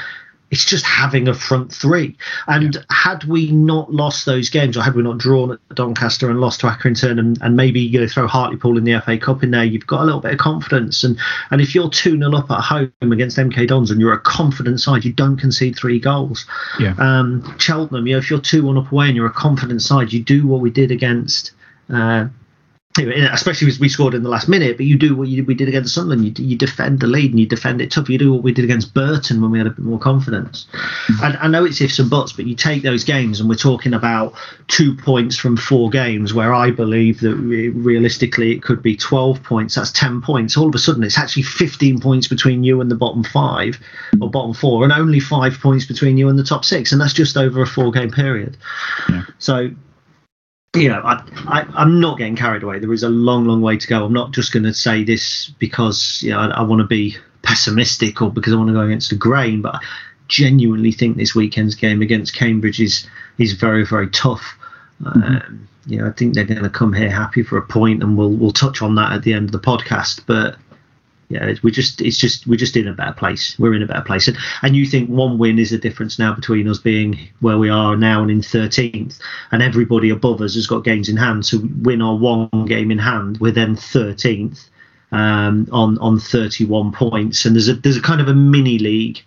It's 0.54 0.64
just 0.64 0.86
having 0.86 1.28
a 1.28 1.34
front 1.34 1.74
three. 1.74 2.16
And 2.46 2.76
yeah. 2.76 2.82
had 2.92 3.24
we 3.24 3.50
not 3.52 3.92
lost 3.92 4.28
those 4.28 4.50
games, 4.50 4.78
or 4.78 4.84
had 4.84 4.94
we 4.94 5.02
not 5.02 5.18
drawn 5.18 5.52
at 5.54 5.60
Doncaster 5.74 6.30
and 6.30 6.40
lost 6.40 6.60
to 6.60 6.68
Accrington, 6.68 7.18
and, 7.18 7.42
and 7.42 7.58
maybe 7.58 7.80
you 7.80 8.00
know 8.00 8.08
throw 8.08 8.28
Hartlepool 8.28 8.78
in 8.78 8.84
the 8.84 9.02
FA 9.02 9.18
Cup 9.18 9.42
in 9.42 9.50
there, 9.50 9.64
you've 9.64 9.88
got 9.88 10.02
a 10.02 10.06
little 10.06 10.22
bit 10.22 10.34
of 10.34 10.38
confidence. 10.38 11.04
And 11.04 11.18
and 11.50 11.60
if 11.60 11.74
you're 11.74 11.90
two 11.90 12.20
0 12.20 12.36
up 12.36 12.52
at 12.52 12.62
home 12.62 12.92
against 13.02 13.36
MK 13.36 13.68
Dons 13.68 13.90
and 13.90 14.00
you're 14.00 14.14
a 14.14 14.20
confident 14.20 14.80
side, 14.80 15.04
you 15.04 15.12
don't 15.12 15.38
concede 15.38 15.76
three 15.76 16.00
goals. 16.00 16.46
Yeah. 16.80 16.94
Um, 17.00 17.58
Cheltenham, 17.58 18.06
you 18.06 18.14
know, 18.14 18.20
if 18.20 18.30
you're 18.30 18.40
two 18.40 18.64
one 18.64 18.78
up 18.78 18.92
away 18.92 19.08
and 19.08 19.16
you're 19.16 19.26
a 19.26 19.34
confident 19.34 19.82
side, 19.82 20.14
you 20.14 20.22
do 20.22 20.46
what 20.46 20.62
we 20.62 20.70
did 20.70 20.92
against. 20.92 21.52
Uh, 21.92 22.28
especially 22.98 23.68
as 23.68 23.80
we 23.80 23.90
scored 23.90 24.14
in 24.14 24.22
the 24.22 24.30
last 24.30 24.48
minute, 24.48 24.78
but 24.78 24.86
you 24.86 24.98
do 24.98 25.16
what 25.16 25.28
you, 25.28 25.44
we 25.44 25.56
did 25.56 25.68
against 25.68 25.96
Sunderland. 25.96 26.38
You, 26.38 26.46
you 26.46 26.56
defend 26.56 27.00
the 27.00 27.08
lead 27.08 27.32
and 27.32 27.40
you 27.40 27.48
defend 27.48 27.82
it 27.82 27.92
tough. 27.92 28.08
You 28.08 28.20
do 28.20 28.32
what 28.32 28.44
we 28.44 28.54
did 28.54 28.66
against 28.66 28.94
Burton 28.94 29.42
when 29.42 29.50
we 29.50 29.58
had 29.58 29.66
a 29.66 29.72
bit 29.72 29.80
more 29.80 29.98
confidence. 29.98 30.68
Mm-hmm. 30.74 31.24
And 31.24 31.38
I 31.38 31.48
know 31.48 31.66
it's 31.66 31.82
ifs 31.82 31.98
and 31.98 32.10
buts, 32.10 32.34
but 32.34 32.46
you 32.46 32.56
take 32.56 32.84
those 32.84 33.04
games 33.04 33.40
and 33.40 33.50
we're 33.50 33.56
talking 33.56 33.94
about 33.94 34.34
two 34.68 34.96
points 34.96 35.36
from 35.36 35.58
four 35.58 35.90
games 35.90 36.34
where 36.36 36.54
I 36.54 36.70
believe 36.70 37.20
that 37.22 37.36
realistically 37.36 38.52
it 38.52 38.62
could 38.62 38.84
be 38.84 38.96
12 38.96 39.42
points. 39.42 39.76
That's 39.76 39.92
10 39.92 40.22
points. 40.22 40.56
All 40.56 40.70
of 40.70 40.76
a 40.76 40.80
sudden 40.80 41.04
it's 41.04 41.18
actually 41.18 41.44
15 41.44 42.00
points 42.00 42.28
between 42.28 42.64
you 42.64 42.80
and 42.80 42.92
the 42.92 42.96
bottom 42.96 43.24
five 43.24 43.80
or 44.22 44.30
bottom 44.30 44.54
four 44.54 44.84
and 44.84 44.94
only 44.94 45.20
five 45.20 45.60
points 45.60 45.86
between 45.86 46.18
you 46.18 46.30
and 46.30 46.38
the 46.38 46.44
top 46.44 46.64
six. 46.64 46.92
And 46.92 47.02
that's 47.02 47.14
just 47.14 47.38
over 47.38 47.62
a 47.64 47.68
four 47.68 47.92
game 47.92 48.12
period. 48.12 48.56
Yeah. 49.10 49.24
So 49.40 49.72
you 50.76 50.90
know, 50.90 51.02
I, 51.04 51.24
I, 51.48 51.82
am 51.84 52.00
not 52.00 52.18
getting 52.18 52.36
carried 52.36 52.64
away. 52.64 52.80
There 52.80 52.94
is 52.94 53.04
a 53.04 53.10
long, 53.10 53.46
long 53.46 53.62
way 53.62 53.78
to 53.78 53.88
go. 53.88 54.06
I'm 54.06 54.14
not 54.14 54.32
just 54.32 54.52
going 54.52 54.64
to 54.64 54.74
say 54.74 55.04
this 55.04 55.52
because 55.60 56.22
you 56.24 56.32
know 56.32 56.40
I, 56.40 56.48
I 56.48 56.62
want 56.64 56.80
to 56.82 56.88
be 56.88 57.16
pessimistic 57.44 58.22
or 58.22 58.32
because 58.32 58.54
I 58.54 58.56
want 58.56 58.70
to 58.70 58.74
go 58.74 58.80
against 58.80 59.10
the 59.10 59.16
grain, 59.16 59.62
but 59.62 59.76
I 59.76 59.80
genuinely 60.28 60.92
think 60.92 61.18
this 61.18 61.36
weekend's 61.36 61.76
game 61.76 62.02
against 62.02 62.34
Cambridge 62.34 62.80
is 62.80 63.08
is 63.38 63.54
very, 63.54 63.86
very 63.86 64.10
tough. 64.10 64.58
Mm-hmm. 65.02 65.22
Um, 65.22 65.68
you 65.86 65.98
know, 65.98 66.08
I 66.08 66.12
think 66.12 66.34
they're 66.34 66.46
going 66.46 66.64
to 66.64 66.70
come 66.70 66.94
here 66.94 67.10
happy 67.10 67.44
for 67.44 67.58
a 67.58 67.62
point, 67.62 68.02
and 68.02 68.18
we'll 68.18 68.32
we'll 68.32 68.52
touch 68.52 68.82
on 68.82 68.96
that 68.96 69.12
at 69.12 69.24
the 69.24 69.34
end 69.34 69.46
of 69.46 69.52
the 69.52 69.60
podcast. 69.60 70.22
But 70.26 70.56
yeah, 71.34 71.54
we 71.64 71.72
just 71.72 72.00
it's 72.00 72.18
just 72.18 72.46
we're 72.46 72.58
just 72.58 72.78
in 72.78 72.88
a 72.88 72.94
better 72.94 73.14
place. 73.14 73.58
We're 73.58 73.74
in 73.74 73.82
a 73.82 73.88
better 73.88 74.04
place, 74.04 74.28
and 74.28 74.38
and 74.62 74.76
you 74.76 74.86
think 74.86 75.10
one 75.10 75.40
win 75.40 75.58
is 75.58 75.72
the 75.72 75.80
difference 75.80 76.20
now 76.20 76.34
between 76.34 76.68
us 76.68 76.78
being 76.78 77.18
where 77.40 77.58
we 77.58 77.70
are 77.70 77.96
now 77.96 78.22
and 78.22 78.30
in 78.30 78.42
13th, 78.42 79.18
and 79.52 79.64
everybody 79.64 80.12
above 80.12 80.42
us 80.42 80.54
has 80.54 80.68
got 80.68 80.84
games 80.84 81.10
in 81.10 81.18
hand. 81.18 81.46
So 81.46 81.60
win 81.82 82.04
our 82.04 82.16
one 82.16 82.50
game 82.68 82.92
in 82.92 83.00
hand, 83.00 83.40
we're 83.40 83.52
then 83.52 83.76
13th 83.76 84.70
um, 85.12 85.68
on 85.72 85.98
on 85.98 86.20
31 86.20 86.92
points, 86.92 87.46
and 87.46 87.56
there's 87.56 87.68
a 87.68 87.74
there's 87.74 87.98
a 87.98 88.02
kind 88.02 88.22
of 88.22 88.28
a 88.28 88.36
mini 88.36 88.78
league. 88.78 89.20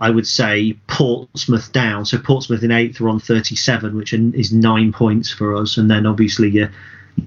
I 0.00 0.10
would 0.10 0.26
say 0.26 0.76
Portsmouth 0.88 1.70
down. 1.70 2.04
So 2.04 2.18
Portsmouth 2.18 2.64
in 2.64 2.72
eighth 2.72 3.00
are 3.00 3.08
on 3.08 3.20
37, 3.20 3.96
which 3.96 4.12
is 4.12 4.52
nine 4.52 4.92
points 4.92 5.30
for 5.30 5.54
us, 5.54 5.76
and 5.76 5.88
then 5.88 6.04
obviously 6.04 6.50
your 6.50 6.70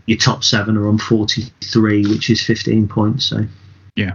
your 0.06 0.18
top 0.18 0.44
seven 0.44 0.76
are 0.76 0.88
on 0.88 0.98
43, 0.98 2.08
which 2.08 2.30
is 2.30 2.44
15 2.44 2.90
points. 2.90 3.26
So 3.26 3.46
yeah. 3.98 4.14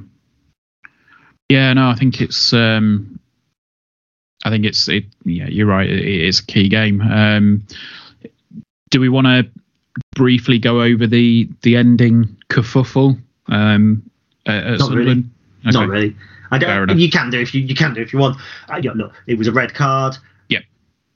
Yeah, 1.48 1.72
no, 1.74 1.88
I 1.88 1.94
think 1.94 2.22
it's 2.22 2.54
um, 2.54 3.20
I 4.44 4.50
think 4.50 4.64
it's 4.64 4.88
it. 4.88 5.04
Yeah, 5.24 5.48
you're 5.48 5.66
right. 5.66 5.88
It 5.88 6.02
is 6.02 6.40
a 6.40 6.46
key 6.46 6.68
game. 6.68 7.00
Um, 7.02 7.66
do 8.90 9.00
we 9.00 9.08
want 9.08 9.26
to 9.26 9.50
briefly 10.14 10.58
go 10.58 10.80
over 10.80 11.06
the 11.06 11.48
the 11.62 11.76
ending 11.76 12.36
kerfuffle 12.48 13.20
um, 13.48 14.02
at, 14.46 14.64
at 14.64 14.78
Not 14.78 14.92
really. 14.92 15.10
Okay. 15.12 15.24
Not 15.64 15.88
really. 15.88 16.16
I 16.50 16.58
don't. 16.58 16.98
You 16.98 17.10
can 17.10 17.30
do 17.30 17.40
if 17.40 17.54
you 17.54 17.62
you 17.62 17.74
can 17.74 17.94
do 17.94 18.00
if 18.00 18.12
you 18.12 18.18
want. 18.18 18.38
Uh, 18.68 18.80
yeah, 18.82 18.92
look, 18.94 19.12
it 19.26 19.38
was 19.38 19.48
a 19.48 19.52
red 19.52 19.74
card. 19.74 20.16
Yeah. 20.48 20.60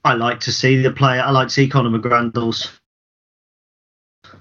I 0.03 0.13
like 0.13 0.39
to 0.41 0.51
see 0.51 0.81
the 0.81 0.91
player. 0.91 1.21
I 1.21 1.31
like 1.31 1.49
to 1.49 1.53
see 1.53 1.67
Conor 1.67 1.97
McGrandles 1.97 2.71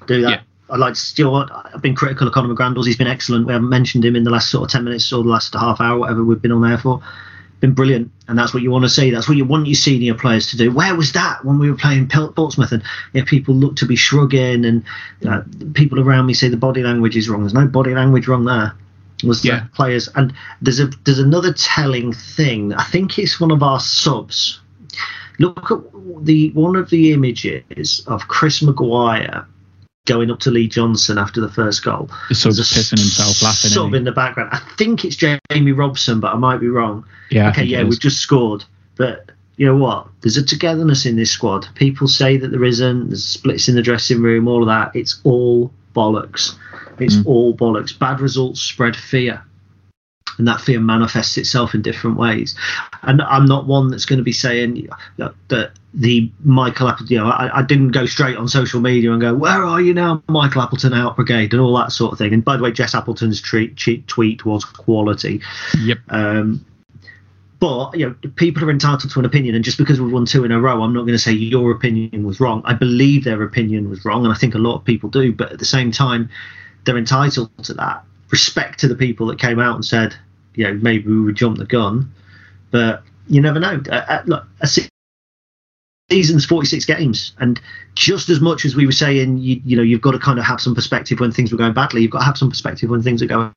do 0.06 0.22
that. 0.22 0.30
Yeah. 0.30 0.40
I 0.68 0.76
like 0.76 0.94
to 0.94 1.00
still. 1.00 1.36
I've 1.36 1.82
been 1.82 1.94
critical 1.94 2.26
of 2.26 2.34
Conor 2.34 2.52
McGrandles. 2.54 2.86
He's 2.86 2.96
been 2.96 3.06
excellent. 3.06 3.46
We 3.46 3.52
haven't 3.52 3.68
mentioned 3.68 4.04
him 4.04 4.16
in 4.16 4.24
the 4.24 4.30
last 4.30 4.50
sort 4.50 4.64
of 4.64 4.70
ten 4.72 4.84
minutes 4.84 5.12
or 5.12 5.22
the 5.22 5.28
last 5.28 5.54
half 5.54 5.80
hour, 5.80 5.98
whatever 5.98 6.24
we've 6.24 6.42
been 6.42 6.52
on 6.52 6.62
there 6.62 6.78
for. 6.78 7.00
Been 7.60 7.72
brilliant, 7.72 8.10
and 8.28 8.38
that's 8.38 8.52
what 8.52 8.62
you 8.62 8.70
want 8.70 8.84
to 8.84 8.88
see. 8.88 9.10
That's 9.10 9.28
what 9.28 9.38
you 9.38 9.44
want 9.46 9.66
your 9.66 9.76
senior 9.76 10.14
players 10.14 10.48
to 10.50 10.58
do. 10.58 10.70
Where 10.70 10.94
was 10.94 11.12
that 11.12 11.42
when 11.44 11.58
we 11.58 11.70
were 11.70 11.76
playing 11.76 12.08
Portsmouth? 12.08 12.70
And 12.72 12.82
yeah, 13.14 13.24
people 13.24 13.54
look 13.54 13.76
to 13.76 13.86
be 13.86 13.96
shrugging, 13.96 14.64
and 14.66 14.84
you 15.20 15.30
know, 15.30 15.42
people 15.72 16.00
around 16.00 16.26
me 16.26 16.34
say 16.34 16.48
the 16.48 16.56
body 16.58 16.82
language 16.82 17.16
is 17.16 17.28
wrong. 17.30 17.42
There's 17.42 17.54
no 17.54 17.66
body 17.66 17.94
language 17.94 18.28
wrong 18.28 18.44
there. 18.44 18.74
Was 19.24 19.40
the 19.40 19.48
Yeah. 19.48 19.64
players, 19.74 20.08
and 20.16 20.34
there's 20.60 20.80
a 20.80 20.90
there's 21.04 21.18
another 21.18 21.52
telling 21.54 22.12
thing. 22.12 22.74
I 22.74 22.84
think 22.84 23.18
it's 23.18 23.40
one 23.40 23.50
of 23.50 23.62
our 23.62 23.80
subs. 23.80 24.60
Look 25.38 25.70
at 25.70 25.78
the 26.24 26.50
one 26.50 26.76
of 26.76 26.90
the 26.90 27.12
images 27.12 28.02
of 28.06 28.28
Chris 28.28 28.60
Maguire 28.62 29.46
going 30.06 30.30
up 30.30 30.40
to 30.40 30.50
Lee 30.50 30.68
Johnson 30.68 31.18
after 31.18 31.40
the 31.40 31.50
first 31.50 31.84
goal. 31.84 32.08
There's 32.28 32.44
a 32.46 32.48
pissing 32.62 32.98
himself 32.98 33.42
laughing, 33.42 33.70
Sub 33.70 33.92
in 33.94 34.04
the 34.04 34.12
background. 34.12 34.50
I 34.52 34.58
think 34.78 35.04
it's 35.04 35.16
Jamie 35.16 35.72
Robson, 35.72 36.20
but 36.20 36.32
I 36.32 36.36
might 36.36 36.58
be 36.58 36.68
wrong. 36.68 37.04
Yeah, 37.30 37.50
okay, 37.50 37.64
yeah, 37.64 37.82
we've 37.82 38.00
just 38.00 38.18
scored, 38.20 38.64
but 38.96 39.30
you 39.56 39.66
know 39.66 39.76
what? 39.76 40.06
There's 40.20 40.36
a 40.36 40.44
togetherness 40.44 41.06
in 41.06 41.16
this 41.16 41.30
squad. 41.30 41.66
People 41.74 42.08
say 42.08 42.36
that 42.36 42.48
there 42.48 42.64
isn't. 42.64 43.08
There's 43.08 43.24
splits 43.24 43.68
in 43.68 43.74
the 43.74 43.82
dressing 43.82 44.22
room, 44.22 44.48
all 44.48 44.62
of 44.62 44.68
that. 44.68 44.94
It's 44.98 45.20
all 45.24 45.70
bollocks. 45.94 46.54
It's 46.98 47.16
Mm. 47.16 47.26
all 47.26 47.56
bollocks. 47.56 47.98
Bad 47.98 48.20
results 48.20 48.60
spread 48.60 48.94
fear, 48.96 49.42
and 50.38 50.46
that 50.48 50.60
fear 50.60 50.80
manifests 50.80 51.36
itself 51.38 51.74
in 51.74 51.82
different 51.82 52.16
ways. 52.16 52.54
And 53.02 53.22
I'm 53.22 53.46
not 53.46 53.66
one 53.66 53.88
that's 53.88 54.04
going 54.04 54.18
to 54.18 54.24
be 54.24 54.32
saying 54.32 54.88
that 55.16 55.72
the 55.96 56.30
Michael 56.44 56.88
Appleton. 56.88 57.14
You 57.14 57.20
know, 57.20 57.30
I, 57.30 57.60
I 57.60 57.62
didn't 57.62 57.92
go 57.92 58.06
straight 58.06 58.36
on 58.36 58.48
social 58.48 58.80
media 58.80 59.12
and 59.12 59.20
go, 59.20 59.34
"Where 59.34 59.64
are 59.64 59.80
you 59.80 59.94
now, 59.94 60.22
Michael 60.28 60.62
Appleton 60.62 60.92
out 60.92 61.16
brigade?" 61.16 61.52
and 61.52 61.60
all 61.60 61.76
that 61.78 61.90
sort 61.90 62.12
of 62.12 62.18
thing. 62.18 62.32
And 62.32 62.44
by 62.44 62.56
the 62.56 62.62
way, 62.62 62.70
Jess 62.70 62.94
Appleton's 62.94 63.40
tweet, 63.40 63.76
tweet 64.06 64.44
was 64.44 64.64
quality. 64.64 65.40
Yep. 65.78 65.98
Um, 66.10 66.64
but 67.58 67.96
you 67.98 68.06
know, 68.06 68.30
people 68.36 68.62
are 68.64 68.70
entitled 68.70 69.10
to 69.10 69.18
an 69.18 69.24
opinion, 69.24 69.54
and 69.54 69.64
just 69.64 69.78
because 69.78 70.00
we've 70.00 70.12
won 70.12 70.26
two 70.26 70.44
in 70.44 70.52
a 70.52 70.60
row, 70.60 70.82
I'm 70.82 70.92
not 70.92 71.02
going 71.02 71.14
to 71.14 71.18
say 71.18 71.32
your 71.32 71.70
opinion 71.70 72.26
was 72.26 72.38
wrong. 72.40 72.60
I 72.66 72.74
believe 72.74 73.24
their 73.24 73.42
opinion 73.42 73.88
was 73.88 74.04
wrong, 74.04 74.24
and 74.24 74.32
I 74.32 74.36
think 74.36 74.54
a 74.54 74.58
lot 74.58 74.76
of 74.76 74.84
people 74.84 75.08
do. 75.08 75.32
But 75.32 75.52
at 75.52 75.58
the 75.58 75.64
same 75.64 75.90
time, 75.90 76.28
they're 76.84 76.98
entitled 76.98 77.50
to 77.64 77.74
that. 77.74 78.04
Respect 78.30 78.80
to 78.80 78.88
the 78.88 78.96
people 78.96 79.26
that 79.28 79.38
came 79.38 79.58
out 79.58 79.76
and 79.76 79.84
said, 79.84 80.14
you 80.56 80.64
know, 80.64 80.74
maybe 80.74 81.06
we 81.08 81.20
would 81.20 81.36
jump 81.36 81.58
the 81.58 81.64
gun, 81.64 82.12
but 82.70 83.02
you 83.28 83.40
never 83.40 83.60
know. 83.60 83.80
Uh, 83.88 83.94
uh, 84.08 84.22
look, 84.26 84.44
a 84.60 84.68
season's 86.10 86.44
46 86.44 86.84
games, 86.84 87.32
and 87.38 87.60
just 87.94 88.28
as 88.28 88.40
much 88.40 88.64
as 88.64 88.74
we 88.74 88.86
were 88.86 88.92
saying, 88.92 89.38
you, 89.38 89.60
you 89.64 89.76
know, 89.76 89.82
you've 89.82 90.00
got 90.00 90.12
to 90.12 90.18
kind 90.18 90.38
of 90.38 90.44
have 90.44 90.60
some 90.60 90.74
perspective 90.74 91.20
when 91.20 91.32
things 91.32 91.52
were 91.52 91.58
going 91.58 91.74
badly. 91.74 92.02
You've 92.02 92.10
got 92.10 92.20
to 92.20 92.24
have 92.24 92.38
some 92.38 92.50
perspective 92.50 92.90
when 92.90 93.02
things 93.02 93.22
are 93.22 93.26
going 93.26 93.52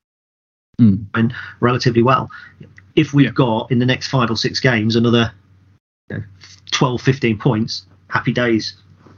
Mm. 0.80 1.34
relatively 1.60 2.02
well. 2.02 2.32
If 2.96 3.14
we've 3.14 3.26
Yeah. 3.26 3.32
got 3.32 3.70
in 3.72 3.80
the 3.80 3.86
next 3.86 4.08
five 4.08 4.32
or 4.32 4.38
six 4.38 4.62
games 4.62 4.96
another 4.96 5.34
you 6.10 6.18
know, 6.18 6.24
12, 6.72 7.02
15 7.02 7.38
points, 7.38 7.86
happy 8.08 8.32
days. 8.32 8.76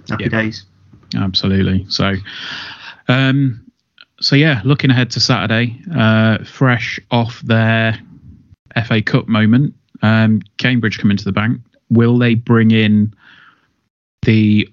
Happy 0.09 0.23
Yeah. 0.23 0.29
days. 0.29 0.65
Absolutely. 1.15 1.85
So, 1.89 2.15
um, 3.07 3.61
so 4.21 4.35
yeah, 4.35 4.61
looking 4.63 4.89
ahead 4.89 5.11
to 5.11 5.19
Saturday, 5.19 5.79
uh, 5.95 6.43
fresh 6.43 6.99
off 7.09 7.41
their 7.41 7.99
FA 8.85 9.01
Cup 9.01 9.27
moment, 9.27 9.73
um, 10.01 10.41
Cambridge 10.57 10.99
come 10.99 11.11
into 11.11 11.25
the 11.25 11.31
bank. 11.31 11.59
Will 11.89 12.17
they 12.17 12.35
bring 12.35 12.71
in 12.71 13.13
the 14.23 14.69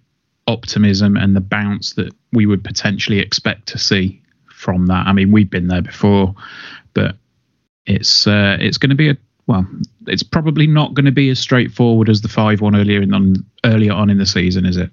optimism 0.47 1.17
and 1.17 1.35
the 1.35 1.41
bounce 1.41 1.95
that 1.95 2.15
we 2.33 2.47
would 2.47 2.63
potentially 2.63 3.19
expect 3.19 3.67
to 3.69 3.79
see 3.79 4.23
from 4.51 4.87
that? 4.87 5.07
I 5.07 5.13
mean, 5.13 5.33
we've 5.33 5.51
been 5.51 5.69
there 5.69 5.83
before, 5.83 6.35
but 6.95 7.17
it's 7.87 8.27
uh, 8.27 8.57
it's 8.61 8.79
going 8.79 8.91
to 8.91 8.97
be 8.97 9.11
a 9.11 9.17
well, 9.47 9.67
it's 10.07 10.23
probably 10.23 10.67
not 10.67 10.93
going 10.93 11.07
to 11.07 11.13
be 11.13 11.31
as 11.31 11.39
straightforward 11.39 12.11
as 12.11 12.21
the 12.21 12.29
five 12.29 12.61
one 12.61 12.77
earlier 12.77 13.01
in 13.01 13.15
on 13.15 13.37
earlier 13.65 13.93
on 13.93 14.11
in 14.11 14.19
the 14.19 14.27
season, 14.27 14.67
is 14.67 14.77
it? 14.77 14.91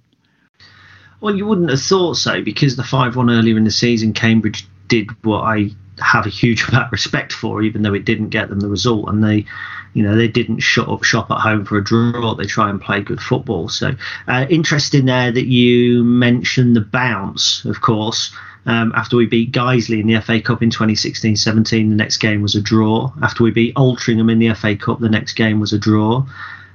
Well, 1.22 1.36
you 1.36 1.45
wouldn't 1.45 1.70
have 1.70 1.82
thought 1.82 2.16
so 2.16 2.41
because 2.41 2.76
the 2.76 2.84
5 2.84 3.16
1 3.16 3.30
earlier 3.30 3.57
in 3.57 3.63
the 3.63 3.72
season, 3.72 4.13
Cambridge 4.13 4.68
did 4.88 5.09
what 5.24 5.41
I 5.41 5.72
have 5.99 6.26
a 6.26 6.30
huge 6.30 6.63
amount 6.68 6.88
of 6.88 6.91
respect 6.91 7.34
for, 7.34 7.61
even 7.61 7.82
though 7.82 7.93
it 7.93 8.05
didn't 8.05 8.30
get 8.30 8.49
them 8.49 8.59
the 8.59 8.70
result. 8.70 9.09
And 9.09 9.24
they, 9.24 9.45
you 9.93 10.03
know, 10.03 10.16
they 10.16 10.28
didn't 10.28 10.59
shut 10.59 10.89
up 10.89 11.03
shop 11.03 11.32
at 11.32 11.39
home 11.39 11.66
for 11.66 11.78
a 11.78 11.84
draw. 11.84 12.36
They 12.36 12.45
try 12.45 12.70
and 12.70 12.82
play 12.82 13.01
good 13.01 13.22
football. 13.22 13.70
So, 13.70 13.95
uh, 14.28 14.45
interesting 14.49 15.05
there 15.05 15.32
that 15.32 15.47
you 15.47 16.03
mentioned 16.03 16.76
the 16.76 16.82
bounce, 16.82 17.66
of 17.66 17.82
course. 17.82 18.36
Um, 18.68 18.93
after 18.95 19.16
we 19.16 19.28
beat 19.28 19.51
Guiseley 19.51 19.99
in 19.99 20.07
the 20.07 20.20
FA 20.22 20.41
Cup 20.41 20.63
in 20.63 20.72
2016 20.72 21.36
17, 21.36 21.89
the 21.89 21.95
next 21.95 22.18
game 22.18 22.41
was 22.41 22.55
a 22.55 22.61
draw. 22.61 23.13
After 23.22 23.43
we 23.43 23.51
beat 23.51 23.76
Altrincham 23.76 24.32
in 24.32 24.39
the 24.39 24.53
FA 24.55 24.76
Cup, 24.76 24.99
the 24.99 25.09
next 25.09 25.34
game 25.34 25.59
was 25.59 25.72
a 25.72 25.78
draw. 25.78 26.26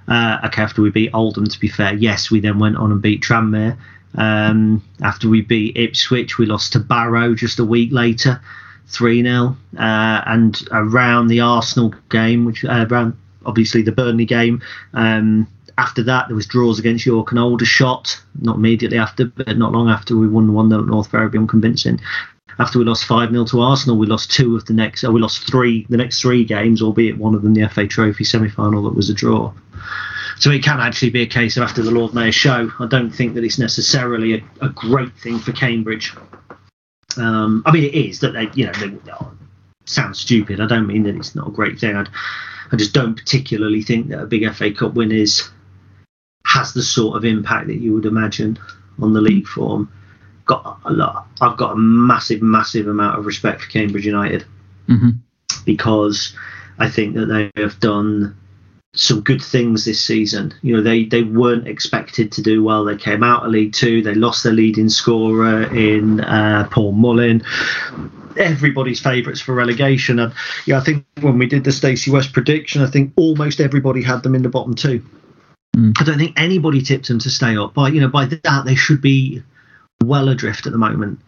Uh, 0.07 0.39
okay, 0.45 0.63
after 0.63 0.83
we 0.83 0.91
beat 0.91 1.11
Oldham, 1.13 1.47
to 1.47 1.61
be 1.61 1.69
fair, 1.69 1.95
yes, 1.95 2.31
we 2.31 2.41
then 2.41 2.59
went 2.59 2.77
on 2.77 2.93
and 2.93 3.03
beat 3.03 3.23
Tranmere. 3.23 3.77
Um, 4.17 4.83
after 5.03 5.29
we 5.29 5.43
beat 5.43 5.77
Ipswich, 5.77 6.39
we 6.39 6.47
lost 6.47 6.73
to 6.73 6.81
Barrow 6.81 7.35
just 7.35 7.59
a 7.59 7.65
week 7.65 7.93
later, 7.93 8.41
3 8.89 9.23
0. 9.23 9.57
Uh, 9.77 10.23
and 10.27 10.61
around 10.73 11.29
the 11.29 11.41
Arsenal 11.41 11.95
game, 12.09 12.45
which 12.45 12.65
uh, 12.65 12.87
around 12.91 13.17
obviously 13.47 13.83
the 13.83 13.93
Burnley 13.93 14.25
game, 14.25 14.63
um, 14.95 15.47
after 15.79 16.03
that, 16.03 16.29
there 16.29 16.37
was 16.37 16.47
draws 16.47 16.79
against 16.79 17.07
York 17.07 17.31
and 17.31 17.41
Aldershot. 17.41 18.21
Not 18.41 18.57
immediately 18.57 18.99
after, 18.99 19.25
but 19.25 19.57
not 19.57 19.73
long 19.73 19.89
after 19.89 20.17
we 20.17 20.29
won 20.29 20.53
1 20.53 20.69
0 20.69 20.83
at 20.83 20.89
North 20.89 21.11
Ferriby 21.11 21.39
unconvincing. 21.39 22.01
After 22.59 22.79
we 22.79 22.85
lost 22.85 23.07
5 23.07 23.31
0 23.31 23.45
to 23.47 23.61
Arsenal, 23.63 23.97
we 23.97 24.07
lost 24.07 24.31
two 24.31 24.57
of 24.57 24.67
the 24.67 24.75
next, 24.75 25.05
uh, 25.05 25.11
we 25.11 25.21
lost 25.21 25.47
three, 25.51 25.87
the 25.89 25.97
next 25.97 26.21
three 26.21 26.45
games, 26.45 26.83
albeit 26.83 27.17
one 27.17 27.35
of 27.35 27.41
them 27.41 27.55
the 27.55 27.67
FA 27.69 27.87
Trophy 27.87 28.25
semi 28.25 28.51
final 28.51 28.83
that 28.83 28.95
was 28.95 29.09
a 29.09 29.15
draw. 29.15 29.53
So 30.41 30.51
it 30.51 30.65
can 30.65 30.81
actually 30.81 31.11
be 31.11 31.23
a 31.23 31.27
case 31.27 31.57
of 31.57 31.63
after 31.63 31.83
the 31.83 31.91
Lord 31.91 32.15
Mayor 32.15 32.33
show. 32.33 32.71
I 32.81 32.87
don't 32.87 33.11
think 33.11 33.35
that 33.35 33.45
it's 33.45 33.59
necessarily 33.59 34.35
a, 34.35 34.43
a 34.63 34.69
great 34.71 35.15
thing 35.19 35.39
for 35.39 35.53
Cambridge. 35.53 36.15
Um, 37.17 37.63
I 37.67 37.73
mean, 37.73 37.85
it 37.85 37.95
is 37.95 38.21
that 38.21 38.33
they, 38.33 38.49
you 38.55 38.67
know, 38.67 38.73
they, 38.73 39.13
oh, 39.13 39.33
sounds 39.85 40.19
stupid. 40.19 40.61
I 40.61 40.67
don't 40.67 40.87
mean 40.87 41.03
that 41.03 41.15
it's 41.15 41.35
not 41.35 41.49
a 41.49 41.53
great 41.53 41.79
thing. 41.79 41.95
I'd, 41.95 42.09
I 42.73 42.77
just 42.77 42.95
don't 42.95 43.17
particularly 43.17 43.83
think 43.83 44.09
that 44.09 44.23
a 44.23 44.27
big 44.27 44.51
FA 44.55 44.73
Cup 44.73 44.95
win 44.95 45.13
is 45.13 45.49
has 46.47 46.73
the 46.73 46.83
sort 46.83 47.17
of 47.17 47.25
impact 47.25 47.67
that 47.67 47.77
you 47.77 47.93
would 47.93 48.07
imagine 48.07 48.59
on 48.99 49.13
the 49.13 49.21
league 49.21 49.47
form. 49.47 49.93
Got 50.47 50.81
a 50.85 50.93
lot. 50.93 51.27
I've 51.41 51.59
got 51.59 51.73
a 51.73 51.77
massive, 51.77 52.43
massive 52.43 52.89
amount 52.89 53.19
of 53.19 53.27
respect 53.27 53.61
for 53.61 53.71
Cambridge 53.71 54.07
United 54.07 54.45
Mm-hmm. 54.89 55.11
because 55.65 56.35
I 56.81 56.89
think 56.89 57.15
that 57.15 57.27
they 57.27 57.63
have 57.63 57.79
done 57.79 58.37
some 58.95 59.21
good 59.21 59.43
things 59.43 59.85
this 59.85 60.01
season. 60.01 60.53
You 60.63 60.77
know, 60.77 60.83
they, 60.83 61.05
they 61.05 61.23
weren't 61.23 61.69
expected 61.69 62.33
to 62.33 62.43
do 62.43 62.63
well. 62.63 62.85
They 62.85 62.97
came 62.97 63.23
out 63.23 63.45
of 63.45 63.53
League 63.53 63.73
Two. 63.73 64.03
They 64.03 64.15
lost 64.15 64.43
their 64.43 64.53
leading 64.53 64.89
scorer 64.89 65.63
in 65.75 66.21
uh, 66.21 66.69
Paul 66.71 66.93
Mullin. 66.93 67.43
Everybody's 68.37 69.01
favourites 69.01 69.41
for 69.41 69.55
relegation. 69.55 70.19
And 70.19 70.33
yeah, 70.67 70.79
I 70.79 70.81
think 70.81 71.05
when 71.21 71.39
we 71.39 71.47
did 71.47 71.65
the 71.65 71.73
Stacey 71.73 72.11
West 72.11 72.33
prediction, 72.33 72.83
I 72.83 72.87
think 72.87 73.13
almost 73.17 73.61
everybody 73.61 74.03
had 74.03 74.23
them 74.23 74.35
in 74.35 74.43
the 74.43 74.49
bottom 74.49 74.75
two. 74.75 75.05
Mm. 75.77 75.95
I 76.01 76.05
don't 76.05 76.19
think 76.19 76.39
anybody 76.39 76.83
tipped 76.83 77.09
them 77.09 77.21
to 77.21 77.31
stay 77.31 77.57
up. 77.57 77.75
By 77.75 77.89
you 77.89 78.01
know, 78.01 78.09
by 78.09 78.27
that 78.27 78.65
they 78.65 78.75
should 78.75 79.01
be 79.01 79.43
well 80.03 80.29
adrift 80.29 80.67
at 80.67 80.73
the 80.73 80.79
moment. 80.79 81.21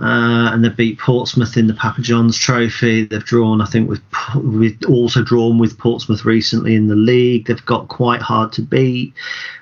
Uh, 0.00 0.50
and 0.52 0.64
they 0.64 0.68
beat 0.68 0.98
Portsmouth 0.98 1.56
in 1.56 1.66
the 1.66 1.74
Papa 1.74 2.02
John's 2.02 2.38
Trophy. 2.38 3.04
They've 3.04 3.24
drawn, 3.24 3.60
I 3.60 3.66
think, 3.66 3.88
with 3.88 4.00
with 4.36 4.84
also 4.84 5.22
drawn 5.22 5.58
with 5.58 5.76
Portsmouth 5.76 6.24
recently 6.24 6.76
in 6.76 6.86
the 6.86 6.94
league. 6.94 7.46
They've 7.46 7.66
got 7.66 7.88
quite 7.88 8.22
hard 8.22 8.52
to 8.52 8.62
beat. 8.62 9.12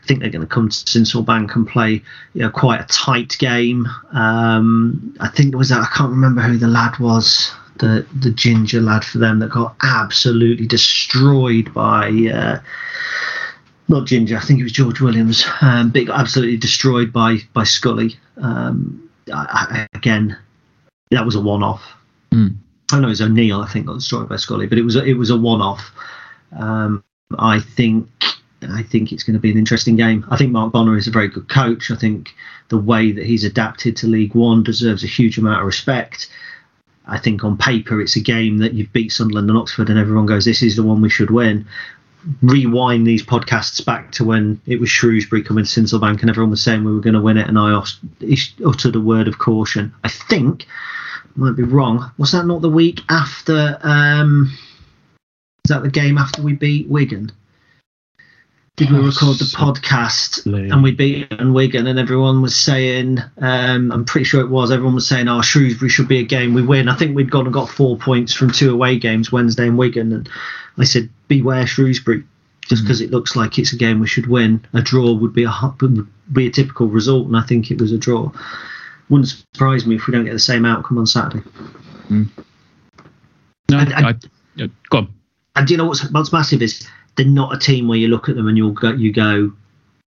I 0.03 0.07
think 0.07 0.21
they're 0.21 0.31
going 0.31 0.47
to 0.47 0.55
come 0.55 0.69
to 0.69 0.75
Sincil 0.75 1.25
Bank 1.25 1.55
and 1.57 1.67
play, 1.67 2.03
you 2.35 2.43
know, 2.43 2.51
quite 2.51 2.81
a 2.83 2.85
tight 2.85 3.37
game. 3.39 3.87
Um, 4.13 5.17
I 5.21 5.29
think 5.29 5.55
it 5.55 5.57
was 5.57 5.73
I 5.73 5.87
can't 5.87 6.11
remember 6.11 6.43
who 6.43 6.59
the 6.59 6.69
lad 6.69 6.99
was, 6.99 7.51
the 7.79 8.07
the 8.15 8.31
ginger 8.31 8.83
lad 8.83 9.05
for 9.05 9.19
them 9.19 9.39
that 9.39 9.51
got 9.51 9.75
absolutely 9.83 10.67
destroyed 10.67 11.73
by. 11.73 12.09
Uh, 12.11 12.61
not 13.89 14.07
Ginger, 14.07 14.37
I 14.37 14.41
think 14.41 14.59
it 14.59 14.65
was 14.65 14.73
George 14.73 15.01
Williams, 15.01 15.45
um, 15.61 15.91
but 15.91 16.07
got 16.07 16.19
absolutely 16.19 16.57
destroyed 16.57 17.13
by 17.13 17.39
by 17.53 17.65
Scully. 17.65 18.17
Um, 18.37 19.06
I, 19.33 19.87
I, 19.93 19.97
again, 19.97 20.37
that 21.11 21.25
was 21.25 21.35
a 21.35 21.41
one-off. 21.41 21.83
Mm. 22.31 22.57
I 22.93 23.01
know 23.01 23.09
it 23.09 23.11
was 23.11 23.21
O'Neill, 23.21 23.61
I 23.61 23.69
think, 23.69 23.87
got 23.87 23.95
destroyed 23.95 24.29
by 24.29 24.37
Scully, 24.37 24.67
but 24.67 24.79
it 24.79 24.83
was 24.83 24.97
a, 24.97 25.05
it 25.05 25.15
was 25.15 25.31
a 25.31 25.37
one-off. 25.37 25.91
Um, 26.57 27.03
I 27.39 27.59
think 27.61 28.09
I 28.63 28.83
think 28.83 29.13
it's 29.13 29.23
going 29.23 29.35
to 29.35 29.41
be 29.41 29.51
an 29.51 29.59
interesting 29.59 29.97
game. 29.97 30.25
I 30.31 30.37
think 30.37 30.53
Mark 30.53 30.73
Bonner 30.73 30.97
is 30.97 31.07
a 31.07 31.11
very 31.11 31.29
good 31.29 31.49
coach. 31.49 31.91
I 31.91 31.97
think 31.97 32.35
the 32.69 32.79
way 32.79 33.13
that 33.13 33.27
he's 33.27 33.45
adapted 33.45 33.97
to 33.97 34.07
League 34.07 34.35
One 34.35 34.63
deserves 34.63 35.05
a 35.05 35.09
huge 35.09 35.39
amount 35.39 35.61
of 35.61 35.67
respect. 35.67 36.31
I 37.07 37.19
think 37.19 37.45
on 37.45 37.57
paper 37.57 38.01
it's 38.01 38.17
a 38.17 38.21
game 38.21 38.59
that 38.59 38.75
you've 38.75 38.93
beat 38.93 39.13
Sunderland 39.13 39.49
and 39.49 39.59
Oxford, 39.59 39.91
and 39.91 39.99
everyone 39.99 40.27
goes, 40.27 40.45
"This 40.45 40.63
is 40.63 40.77
the 40.77 40.83
one 40.83 41.01
we 41.01 41.11
should 41.11 41.31
win." 41.31 41.67
Rewind 42.43 43.07
these 43.07 43.25
podcasts 43.25 43.85
back 43.85 44.13
to 44.13 44.25
when 44.25 44.61
it 44.67 44.81
was 44.81 44.91
Shrewsbury 44.91 45.43
coming 45.43 45.65
to 45.65 45.71
Sincil 45.71 46.01
Bank, 46.01 46.21
and 46.21 46.31
everyone 46.31 46.51
was 46.51 46.63
saying 46.63 46.85
we 46.85 46.93
were 46.93 47.01
going 47.01 47.15
to 47.15 47.21
win 47.21 47.37
it, 47.37 47.49
and 47.49 47.59
I 47.59 47.73
uttered 48.65 48.97
a 48.97 49.01
word 49.01 49.29
of 49.29 49.39
caution. 49.39 49.95
I 50.03 50.09
think, 50.09 50.67
might 51.37 51.57
be 51.57 51.63
wrong. 51.63 52.11
Was 52.19 52.33
that 52.33 52.47
not 52.47 52.63
the 52.63 52.71
week 52.71 53.01
after? 53.09 53.79
Um, 53.83 54.53
is 55.65 55.69
that 55.69 55.83
the 55.83 55.91
game 55.91 56.19
after 56.19 56.43
we 56.43 56.55
beat 56.55 56.89
Wigan? 56.89 57.33
did 58.77 58.91
we 58.91 58.99
record 58.99 59.39
the 59.39 59.45
podcast 59.45 60.45
and 60.45 60.83
we 60.83 60.93
beat 60.93 61.29
Wigan 61.41 61.87
and 61.87 61.99
everyone 61.99 62.43
was 62.43 62.55
saying 62.55 63.19
um, 63.39 63.91
I'm 63.91 64.05
pretty 64.05 64.25
sure 64.25 64.43
it 64.43 64.51
was 64.51 64.71
everyone 64.71 64.95
was 64.95 65.09
saying 65.09 65.29
oh 65.29 65.41
Shrewsbury 65.41 65.89
should 65.89 66.09
be 66.09 66.19
a 66.19 66.25
game 66.25 66.53
we 66.53 66.63
win 66.63 66.89
I 66.89 66.95
think 66.95 67.17
we'd 67.17 67.31
gone 67.31 67.47
and 67.47 67.55
got 67.55 67.71
four 67.71 67.97
points 67.97 68.35
from 68.35 68.51
two 68.51 68.73
away 68.73 68.99
games 68.99 69.33
Wednesday 69.33 69.67
and 69.67 69.79
Wigan 69.79 70.13
and 70.13 70.29
I 70.77 70.85
said 70.85 71.09
beware 71.29 71.67
Shrewsbury 71.67 72.25
just 72.63 72.83
because 72.83 73.01
mm. 73.01 73.05
it 73.05 73.11
looks 73.11 73.37
like 73.37 73.59
it's 73.59 73.73
a 73.73 73.77
game 73.77 74.01
we 74.01 74.07
should 74.07 74.27
win 74.27 74.65
a 74.73 74.83
draw 74.83 75.13
would 75.13 75.33
be 75.33 75.45
a 75.45 75.53
would 75.81 76.07
be 76.33 76.47
a 76.47 76.51
typical 76.51 76.89
result 76.89 77.27
and 77.27 77.37
I 77.37 77.43
think 77.43 77.71
it 77.71 77.81
was 77.81 77.93
a 77.93 77.99
draw 77.99 78.31
wouldn't 79.09 79.29
surprise 79.29 79.87
me 79.87 79.97
if 79.97 80.07
we 80.07 80.13
don't 80.13 80.25
get 80.25 80.33
the 80.33 80.39
same 80.39 80.65
outcome 80.65 80.99
on 80.99 81.07
Saturday 81.07 81.45
mm. 82.09 82.29
no 83.71 83.79
and, 83.79 83.93
and, 83.93 84.07
I, 84.07 84.69
go 84.91 84.99
on 84.99 85.15
and 85.55 85.67
do 85.67 85.75
you 85.75 85.79
know 85.79 85.87
what's, 85.87 86.09
what's 86.11 86.33
massive 86.33 86.63
is 86.63 86.87
they're 87.17 87.27
not 87.27 87.55
a 87.55 87.59
team 87.59 87.89
where 87.89 87.99
you 87.99 88.09
look 88.09 88.29
at 88.29 88.37
them 88.37 88.47
and 88.47 88.57
you'll 88.57 88.73
go, 88.73 88.93
you 88.93 89.13
go, 89.13 89.53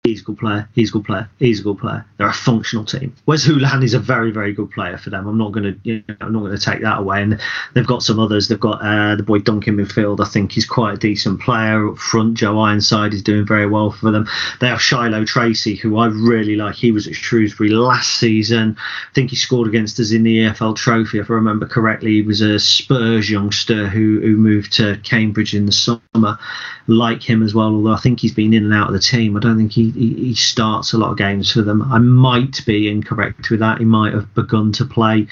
he's 0.04 0.20
a 0.20 0.24
good 0.24 0.38
player, 0.38 0.68
he's 0.74 0.90
a 0.90 0.92
good 0.92 1.04
player, 1.04 1.28
he's 1.38 1.60
a 1.60 1.62
good 1.62 1.78
player. 1.78 2.04
They're 2.18 2.28
a 2.28 2.32
functional 2.32 2.84
team. 2.84 3.16
Wes 3.24 3.46
Hoolahan 3.46 3.82
is 3.82 3.94
a 3.94 3.98
very, 3.98 4.30
very 4.30 4.52
good 4.52 4.70
player 4.70 4.98
for 4.98 5.08
them. 5.08 5.26
I'm 5.26 5.38
not 5.38 5.52
going 5.52 5.64
to, 5.64 5.80
you 5.82 6.04
know, 6.06 6.16
I'm 6.20 6.32
not 6.34 6.40
going 6.40 6.56
to 6.56 6.62
take 6.62 6.82
that 6.82 6.98
away. 6.98 7.22
And 7.22 7.40
they've 7.72 7.86
got 7.86 8.02
some 8.02 8.20
others. 8.20 8.46
They've 8.46 8.60
got 8.60 8.82
uh, 8.82 9.16
the 9.16 9.22
boy 9.22 9.38
Duncan 9.38 9.78
midfield. 9.78 10.20
I 10.20 10.28
think 10.28 10.52
he's 10.52 10.66
quite 10.66 10.94
a 10.94 10.98
decent 10.98 11.40
player 11.40 11.88
up 11.88 11.96
front. 11.96 12.36
Joe 12.36 12.60
Ironside 12.60 13.14
is 13.14 13.22
doing 13.22 13.46
very 13.46 13.66
well 13.66 13.90
for 13.92 14.10
them. 14.10 14.28
They 14.60 14.68
have 14.68 14.82
Shilow 14.82 15.24
Tracey, 15.24 15.74
who 15.74 15.96
I 15.96 16.08
really 16.08 16.54
like. 16.54 16.74
He 16.74 16.92
was 16.92 17.08
at 17.08 17.14
Shrewsbury 17.14 17.70
last 17.70 18.18
season. 18.18 18.76
I 18.78 19.14
think 19.14 19.30
he 19.30 19.36
scored 19.36 19.68
against 19.68 19.98
us 20.00 20.12
in 20.12 20.22
the 20.22 20.40
EFL 20.40 20.76
Trophy, 20.76 21.18
if 21.18 21.30
I 21.30 21.34
remember 21.34 21.66
correctly. 21.66 22.12
He 22.12 22.22
was 22.22 22.42
a 22.42 22.58
Spurs 22.58 23.30
youngster 23.30 23.88
who 23.88 24.20
who 24.20 24.36
moved 24.36 24.74
to 24.74 24.98
Cambridge 25.02 25.54
in 25.54 25.64
the 25.64 25.72
summer. 25.72 26.38
Like 26.86 27.22
him 27.22 27.42
as 27.42 27.54
well, 27.54 27.74
although 27.74 27.94
I 27.94 27.98
think 27.98 28.20
he's 28.20 28.34
been 28.34 28.52
in 28.52 28.64
and 28.64 28.74
out 28.74 28.88
of 28.88 28.92
the 28.92 29.00
team. 29.00 29.38
I 29.38 29.40
don't 29.40 29.56
think 29.56 29.72
he 29.72 29.93
he, 29.94 30.14
he 30.14 30.34
starts 30.34 30.92
a 30.92 30.98
lot 30.98 31.12
of 31.12 31.18
games 31.18 31.52
for 31.52 31.62
them. 31.62 31.82
I 31.82 31.98
might 31.98 32.64
be 32.66 32.88
incorrect 32.88 33.50
with 33.50 33.60
that. 33.60 33.78
He 33.78 33.84
might 33.84 34.12
have 34.12 34.34
begun 34.34 34.72
to 34.72 34.84
play 34.84 35.26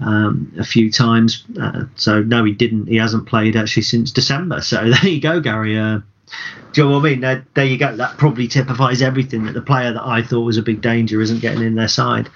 um, 0.00 0.52
a 0.58 0.64
few 0.64 0.90
times. 0.90 1.44
Uh, 1.60 1.84
so 1.96 2.22
no, 2.22 2.44
he 2.44 2.52
didn't. 2.52 2.86
He 2.86 2.96
hasn't 2.96 3.26
played 3.26 3.56
actually 3.56 3.84
since 3.84 4.10
December. 4.10 4.60
So 4.60 4.90
there 4.90 5.10
you 5.10 5.20
go, 5.20 5.40
Gary. 5.40 5.78
Uh, 5.78 6.00
do 6.72 6.82
you 6.82 6.88
know 6.88 6.98
what 6.98 7.06
I 7.06 7.10
mean? 7.10 7.20
There, 7.20 7.46
there, 7.54 7.64
you 7.64 7.78
go. 7.78 7.96
That 7.96 8.18
probably 8.18 8.48
typifies 8.48 9.00
everything 9.00 9.44
that 9.44 9.52
the 9.52 9.62
player 9.62 9.92
that 9.92 10.04
I 10.04 10.22
thought 10.22 10.42
was 10.42 10.58
a 10.58 10.62
big 10.62 10.82
danger 10.82 11.20
isn't 11.20 11.40
getting 11.40 11.62
in 11.62 11.74
their 11.74 11.88
side. 11.88 12.28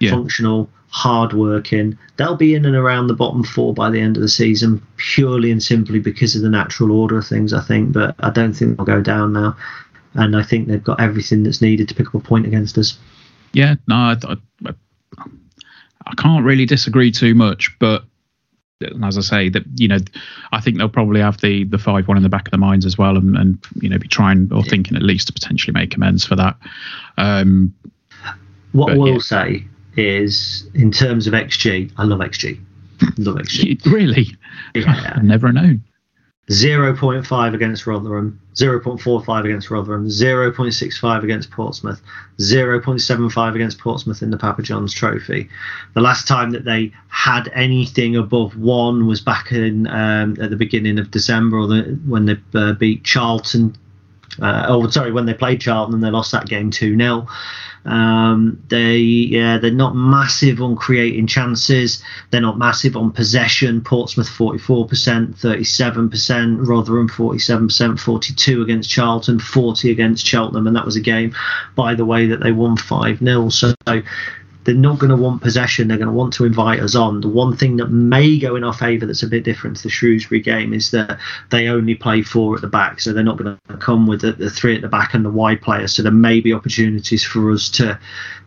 Yeah. 0.00 0.10
Functional, 0.10 0.70
hard 0.90 1.32
working. 1.32 1.98
They'll 2.16 2.36
be 2.36 2.54
in 2.54 2.64
and 2.64 2.76
around 2.76 3.08
the 3.08 3.14
bottom 3.14 3.42
four 3.42 3.74
by 3.74 3.90
the 3.90 4.00
end 4.00 4.16
of 4.16 4.22
the 4.22 4.28
season, 4.28 4.80
purely 4.96 5.50
and 5.50 5.62
simply 5.62 5.98
because 5.98 6.36
of 6.36 6.42
the 6.42 6.48
natural 6.48 6.92
order 6.92 7.18
of 7.18 7.26
things, 7.26 7.52
I 7.52 7.60
think. 7.60 7.92
But 7.92 8.14
I 8.20 8.30
don't 8.30 8.52
think 8.52 8.76
they'll 8.76 8.86
go 8.86 9.00
down 9.00 9.32
now 9.32 9.56
and 10.14 10.36
I 10.36 10.42
think 10.42 10.68
they've 10.68 10.82
got 10.82 11.00
everything 11.00 11.42
that's 11.42 11.62
needed 11.62 11.88
to 11.88 11.94
pick 11.94 12.08
up 12.08 12.14
a 12.14 12.20
point 12.20 12.46
against 12.46 12.78
us. 12.78 12.98
Yeah, 13.52 13.76
no, 13.86 13.94
I, 13.94 14.16
I, 14.66 14.74
I 16.06 16.14
can't 16.16 16.44
really 16.44 16.66
disagree 16.66 17.10
too 17.10 17.34
much, 17.34 17.76
but 17.78 18.04
as 19.04 19.18
I 19.18 19.22
say, 19.22 19.48
that 19.48 19.64
you 19.76 19.88
know, 19.88 19.98
I 20.52 20.60
think 20.60 20.78
they'll 20.78 20.88
probably 20.88 21.20
have 21.20 21.40
the 21.40 21.64
the 21.64 21.78
five 21.78 22.06
one 22.08 22.16
in 22.16 22.22
the 22.22 22.28
back 22.28 22.46
of 22.46 22.52
their 22.52 22.60
minds 22.60 22.86
as 22.86 22.96
well, 22.96 23.16
and, 23.16 23.36
and 23.36 23.58
you 23.80 23.88
know, 23.88 23.98
be 23.98 24.08
trying 24.08 24.50
or 24.52 24.62
thinking 24.62 24.96
at 24.96 25.02
least 25.02 25.26
to 25.28 25.32
potentially 25.32 25.72
make 25.72 25.96
amends 25.96 26.24
for 26.24 26.36
that. 26.36 26.56
Um, 27.16 27.74
what 28.72 28.96
we'll 28.96 29.14
yeah. 29.14 29.18
say 29.18 29.64
is, 29.96 30.68
in 30.74 30.92
terms 30.92 31.26
of 31.26 31.34
XG, 31.34 31.90
I 31.96 32.04
love 32.04 32.20
XG. 32.20 32.60
love 33.18 33.36
XG. 33.36 33.84
really? 33.92 34.28
Yeah. 34.74 35.12
I've 35.16 35.24
never 35.24 35.52
known. 35.52 35.82
0.5 36.50 37.54
against 37.54 37.86
Rotherham, 37.86 38.40
0.45 38.54 39.44
against 39.44 39.70
Rotherham, 39.70 40.06
0.65 40.08 41.22
against 41.22 41.50
Portsmouth, 41.50 42.00
0.75 42.38 43.54
against 43.54 43.78
Portsmouth 43.78 44.22
in 44.22 44.30
the 44.30 44.38
Papa 44.38 44.62
John's 44.62 44.94
Trophy. 44.94 45.48
The 45.94 46.00
last 46.00 46.26
time 46.26 46.50
that 46.52 46.64
they 46.64 46.92
had 47.08 47.50
anything 47.54 48.16
above 48.16 48.56
one 48.56 49.06
was 49.06 49.20
back 49.20 49.52
in 49.52 49.86
um, 49.88 50.36
at 50.40 50.48
the 50.48 50.56
beginning 50.56 50.98
of 50.98 51.10
December, 51.10 51.58
or 51.58 51.66
the, 51.66 51.98
when 52.06 52.24
they 52.24 52.36
uh, 52.54 52.72
beat 52.72 53.04
Charlton. 53.04 53.76
Uh, 54.40 54.66
oh, 54.68 54.88
sorry, 54.88 55.12
when 55.12 55.26
they 55.26 55.34
played 55.34 55.60
Charlton 55.60 55.94
and 55.94 56.02
they 56.02 56.10
lost 56.10 56.32
that 56.32 56.46
game 56.46 56.70
2 56.70 56.96
0. 56.96 57.26
Um, 57.84 58.62
they 58.68 58.96
yeah 58.96 59.56
they're 59.58 59.70
not 59.70 59.94
massive 59.94 60.60
on 60.60 60.76
creating 60.76 61.26
chances. 61.26 62.02
They're 62.30 62.40
not 62.40 62.58
massive 62.58 62.96
on 62.96 63.12
possession. 63.12 63.80
Portsmouth 63.80 64.28
44%, 64.28 65.34
37%. 65.36 66.66
Rotherham 66.66 67.08
47%, 67.08 67.98
42 67.98 68.62
against 68.62 68.90
Charlton, 68.90 69.38
40 69.38 69.90
against 69.90 70.26
Cheltenham, 70.26 70.66
and 70.66 70.76
that 70.76 70.84
was 70.84 70.96
a 70.96 71.00
game, 71.00 71.34
by 71.76 71.94
the 71.94 72.04
way, 72.04 72.26
that 72.26 72.40
they 72.40 72.52
won 72.52 72.76
5 72.76 73.18
0. 73.20 73.48
So 73.48 73.72
they're 74.68 74.76
not 74.76 74.98
going 74.98 75.08
to 75.08 75.16
want 75.16 75.40
possession. 75.40 75.88
They're 75.88 75.96
going 75.96 76.08
to 76.08 76.12
want 76.12 76.34
to 76.34 76.44
invite 76.44 76.80
us 76.80 76.94
on. 76.94 77.22
The 77.22 77.28
one 77.28 77.56
thing 77.56 77.78
that 77.78 77.86
may 77.86 78.38
go 78.38 78.54
in 78.54 78.64
our 78.64 78.74
favour 78.74 79.06
that's 79.06 79.22
a 79.22 79.26
bit 79.26 79.42
different 79.42 79.78
to 79.78 79.84
the 79.84 79.88
Shrewsbury 79.88 80.42
game 80.42 80.74
is 80.74 80.90
that 80.90 81.18
they 81.50 81.68
only 81.68 81.94
play 81.94 82.20
four 82.20 82.54
at 82.54 82.60
the 82.60 82.68
back, 82.68 83.00
so 83.00 83.14
they're 83.14 83.24
not 83.24 83.38
going 83.38 83.58
to 83.70 83.76
come 83.78 84.06
with 84.06 84.20
the, 84.20 84.32
the 84.32 84.50
three 84.50 84.76
at 84.76 84.82
the 84.82 84.88
back 84.88 85.14
and 85.14 85.24
the 85.24 85.30
wide 85.30 85.62
players. 85.62 85.94
So 85.94 86.02
there 86.02 86.12
may 86.12 86.40
be 86.40 86.52
opportunities 86.52 87.24
for 87.24 87.50
us 87.50 87.70
to 87.70 87.98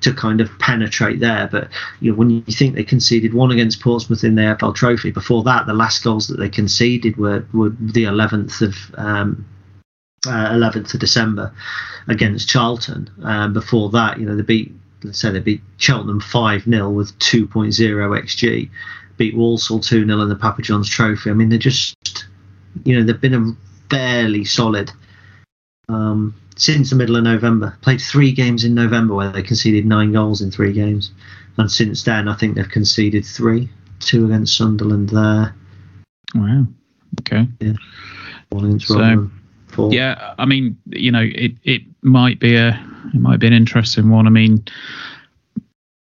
to 0.01 0.13
kind 0.13 0.41
of 0.41 0.59
penetrate 0.59 1.19
there. 1.19 1.49
But 1.51 1.69
you 2.01 2.11
know, 2.11 2.17
when 2.19 2.29
you 2.29 2.43
think 2.53 2.75
they 2.75 2.83
conceded 2.83 3.33
one 3.33 3.49
against 3.49 3.81
Portsmouth 3.81 4.23
in 4.23 4.35
the 4.35 4.43
EFL 4.43 4.75
Trophy, 4.75 5.09
before 5.09 5.41
that, 5.45 5.65
the 5.65 5.73
last 5.73 6.03
goals 6.03 6.27
that 6.27 6.37
they 6.37 6.49
conceded 6.49 7.17
were 7.17 7.43
were 7.51 7.69
the 7.69 8.03
11th 8.03 8.61
of. 8.61 8.75
Um, 8.95 9.47
uh, 10.27 10.51
11th 10.51 10.93
of 10.93 10.99
December 10.99 11.51
against 12.07 12.47
Charlton. 12.47 13.09
Um, 13.23 13.53
before 13.53 13.89
that, 13.89 14.19
you 14.19 14.27
know, 14.27 14.35
they 14.35 14.43
beat 14.43 14.71
let's 15.03 15.19
say 15.19 15.31
they 15.31 15.39
beat 15.39 15.61
Cheltenham 15.77 16.19
5 16.19 16.63
0 16.63 16.89
with 16.89 17.17
2.0 17.19 17.71
xg, 17.71 18.69
beat 19.17 19.35
Walsall 19.35 19.79
2 19.79 20.05
0 20.05 20.21
in 20.21 20.29
the 20.29 20.35
Papa 20.35 20.61
John's 20.61 20.89
Trophy. 20.89 21.29
I 21.29 21.33
mean, 21.33 21.49
they're 21.49 21.59
just, 21.59 21.95
you 22.83 22.97
know, 22.97 23.05
they've 23.05 23.21
been 23.21 23.33
a 23.33 23.55
fairly 23.89 24.45
solid 24.45 24.91
um, 25.89 26.35
since 26.55 26.89
the 26.89 26.95
middle 26.95 27.15
of 27.15 27.23
November. 27.23 27.77
Played 27.81 28.01
three 28.01 28.31
games 28.31 28.63
in 28.63 28.73
November 28.73 29.15
where 29.15 29.31
they 29.31 29.43
conceded 29.43 29.85
nine 29.85 30.11
goals 30.11 30.41
in 30.41 30.51
three 30.51 30.73
games. 30.73 31.11
And 31.57 31.71
since 31.71 32.03
then, 32.03 32.27
I 32.27 32.35
think 32.35 32.55
they've 32.55 32.69
conceded 32.69 33.25
three 33.25 33.69
two 34.01 34.25
against 34.25 34.57
Sunderland 34.57 35.09
there. 35.09 35.55
Wow. 36.35 36.65
Okay. 37.21 37.47
Yeah. 37.59 37.73
One 38.49 38.65
against 38.65 38.87
so, 38.87 39.29
Four. 39.67 39.93
Yeah, 39.93 40.35
I 40.37 40.45
mean, 40.45 40.77
you 40.87 41.11
know, 41.11 41.23
it, 41.23 41.53
it 41.63 41.83
might 42.01 42.41
be 42.41 42.57
a 42.57 42.73
it 43.13 43.19
might 43.19 43.39
be 43.39 43.47
an 43.47 43.53
interesting 43.53 44.09
one. 44.09 44.27
I 44.27 44.29
mean, 44.29 44.63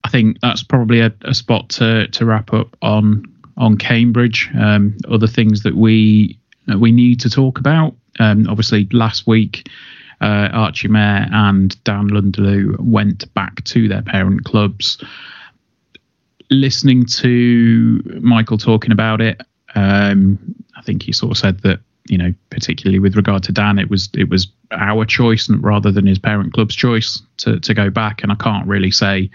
I 0.04 0.08
think 0.08 0.38
that's 0.40 0.62
probably 0.62 1.00
a, 1.00 1.12
a 1.22 1.34
spot 1.34 1.68
to 1.70 2.08
to 2.08 2.24
wrap 2.24 2.52
up 2.52 2.76
on 2.82 3.24
on 3.56 3.76
Cambridge. 3.76 4.50
Um, 4.58 4.96
other 5.08 5.26
things 5.26 5.62
that 5.62 5.74
we 5.76 6.38
that 6.66 6.78
we 6.78 6.92
need 6.92 7.20
to 7.20 7.30
talk 7.30 7.58
about. 7.58 7.94
Um, 8.18 8.46
obviously, 8.48 8.88
last 8.92 9.26
week, 9.26 9.68
uh, 10.20 10.48
Archie 10.52 10.88
Mair 10.88 11.28
and 11.32 11.82
Dan 11.84 12.08
N'Lundulu 12.08 12.80
went 12.80 13.32
back 13.34 13.62
to 13.64 13.88
their 13.88 14.02
parent 14.02 14.44
clubs. 14.44 15.02
Listening 16.50 17.04
to 17.06 18.00
Michael 18.20 18.58
talking 18.58 18.92
about 18.92 19.20
it, 19.20 19.40
um, 19.74 20.38
I 20.76 20.82
think 20.82 21.02
he 21.02 21.12
sort 21.12 21.32
of 21.32 21.38
said 21.38 21.60
that 21.60 21.80
you 22.08 22.18
know, 22.18 22.32
particularly 22.50 22.98
with 22.98 23.16
regard 23.16 23.42
to 23.44 23.52
Dan, 23.52 23.78
it 23.78 23.90
was 23.90 24.08
it 24.14 24.28
was 24.28 24.48
our 24.70 25.04
choice 25.04 25.48
rather 25.48 25.90
than 25.90 26.06
his 26.06 26.18
parent 26.18 26.52
club's 26.52 26.74
choice 26.74 27.22
to 27.38 27.60
to 27.60 27.74
go 27.74 27.90
back. 27.90 28.22
And 28.22 28.32
I 28.32 28.36
can't 28.36 28.66
really 28.66 28.90
say 28.90 29.30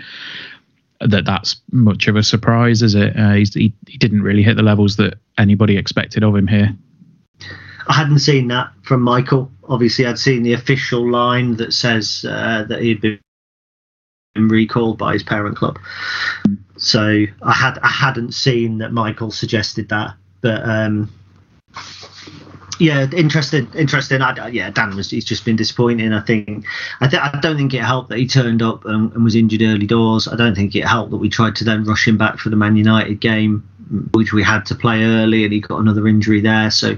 that 1.01 1.25
that's 1.25 1.55
much 1.71 2.07
of 2.07 2.15
a 2.15 2.23
surprise, 2.23 2.81
is 2.81 2.95
it? 2.95 3.17
Uh, 3.17 3.33
he 3.33 3.73
he 3.87 3.97
didn't 3.97 4.21
really 4.21 4.43
hit 4.43 4.55
the 4.57 4.63
levels 4.63 4.95
that 4.97 5.15
anybody 5.37 5.77
expected 5.77 6.23
of 6.23 6.35
him 6.35 6.47
here. 6.47 6.75
I 7.87 7.93
hadn't 7.93 8.19
seen 8.19 8.47
that 8.49 8.71
from 8.83 9.01
Michael. 9.01 9.51
Obviously, 9.67 10.05
I'd 10.05 10.19
seen 10.19 10.43
the 10.43 10.53
official 10.53 11.09
line 11.09 11.57
that 11.57 11.73
says 11.73 12.25
uh, 12.27 12.63
that 12.69 12.81
he'd 12.81 13.01
been 13.01 13.19
recalled 14.35 14.97
by 14.97 15.13
his 15.13 15.23
parent 15.23 15.57
club. 15.57 15.79
So 16.77 17.25
I 17.41 17.53
had 17.53 17.79
I 17.79 17.89
hadn't 17.89 18.33
seen 18.33 18.77
that 18.79 18.91
Michael 18.91 19.31
suggested 19.31 19.89
that, 19.89 20.15
but 20.41 20.67
um, 20.67 21.11
Yeah, 22.81 23.07
interesting, 23.15 23.69
interesting. 23.75 24.23
I, 24.23 24.47
yeah, 24.47 24.71
Dan 24.71 24.95
was 24.95 25.11
he's 25.11 25.23
just 25.23 25.45
been 25.45 25.55
disappointing. 25.55 26.13
I 26.13 26.19
think 26.19 26.65
I, 26.99 27.07
th- 27.07 27.21
I 27.21 27.39
don't 27.39 27.55
think 27.55 27.75
it 27.75 27.83
helped 27.83 28.09
that 28.09 28.17
he 28.17 28.25
turned 28.25 28.63
up 28.63 28.85
and, 28.85 29.13
and, 29.13 29.23
was 29.23 29.35
injured 29.35 29.61
early 29.61 29.85
doors. 29.85 30.27
I 30.27 30.35
don't 30.35 30.55
think 30.55 30.75
it 30.75 30.87
helped 30.87 31.11
that 31.11 31.17
we 31.17 31.29
tried 31.29 31.55
to 31.57 31.63
then 31.63 31.83
rush 31.83 32.07
him 32.07 32.17
back 32.17 32.39
for 32.39 32.49
the 32.49 32.55
Man 32.55 32.75
United 32.75 33.19
game, 33.19 33.69
which 34.13 34.33
we 34.33 34.41
had 34.41 34.65
to 34.65 34.73
play 34.73 35.03
early, 35.03 35.43
and 35.43 35.53
he 35.53 35.59
got 35.59 35.79
another 35.79 36.07
injury 36.07 36.41
there. 36.41 36.71
So 36.71 36.97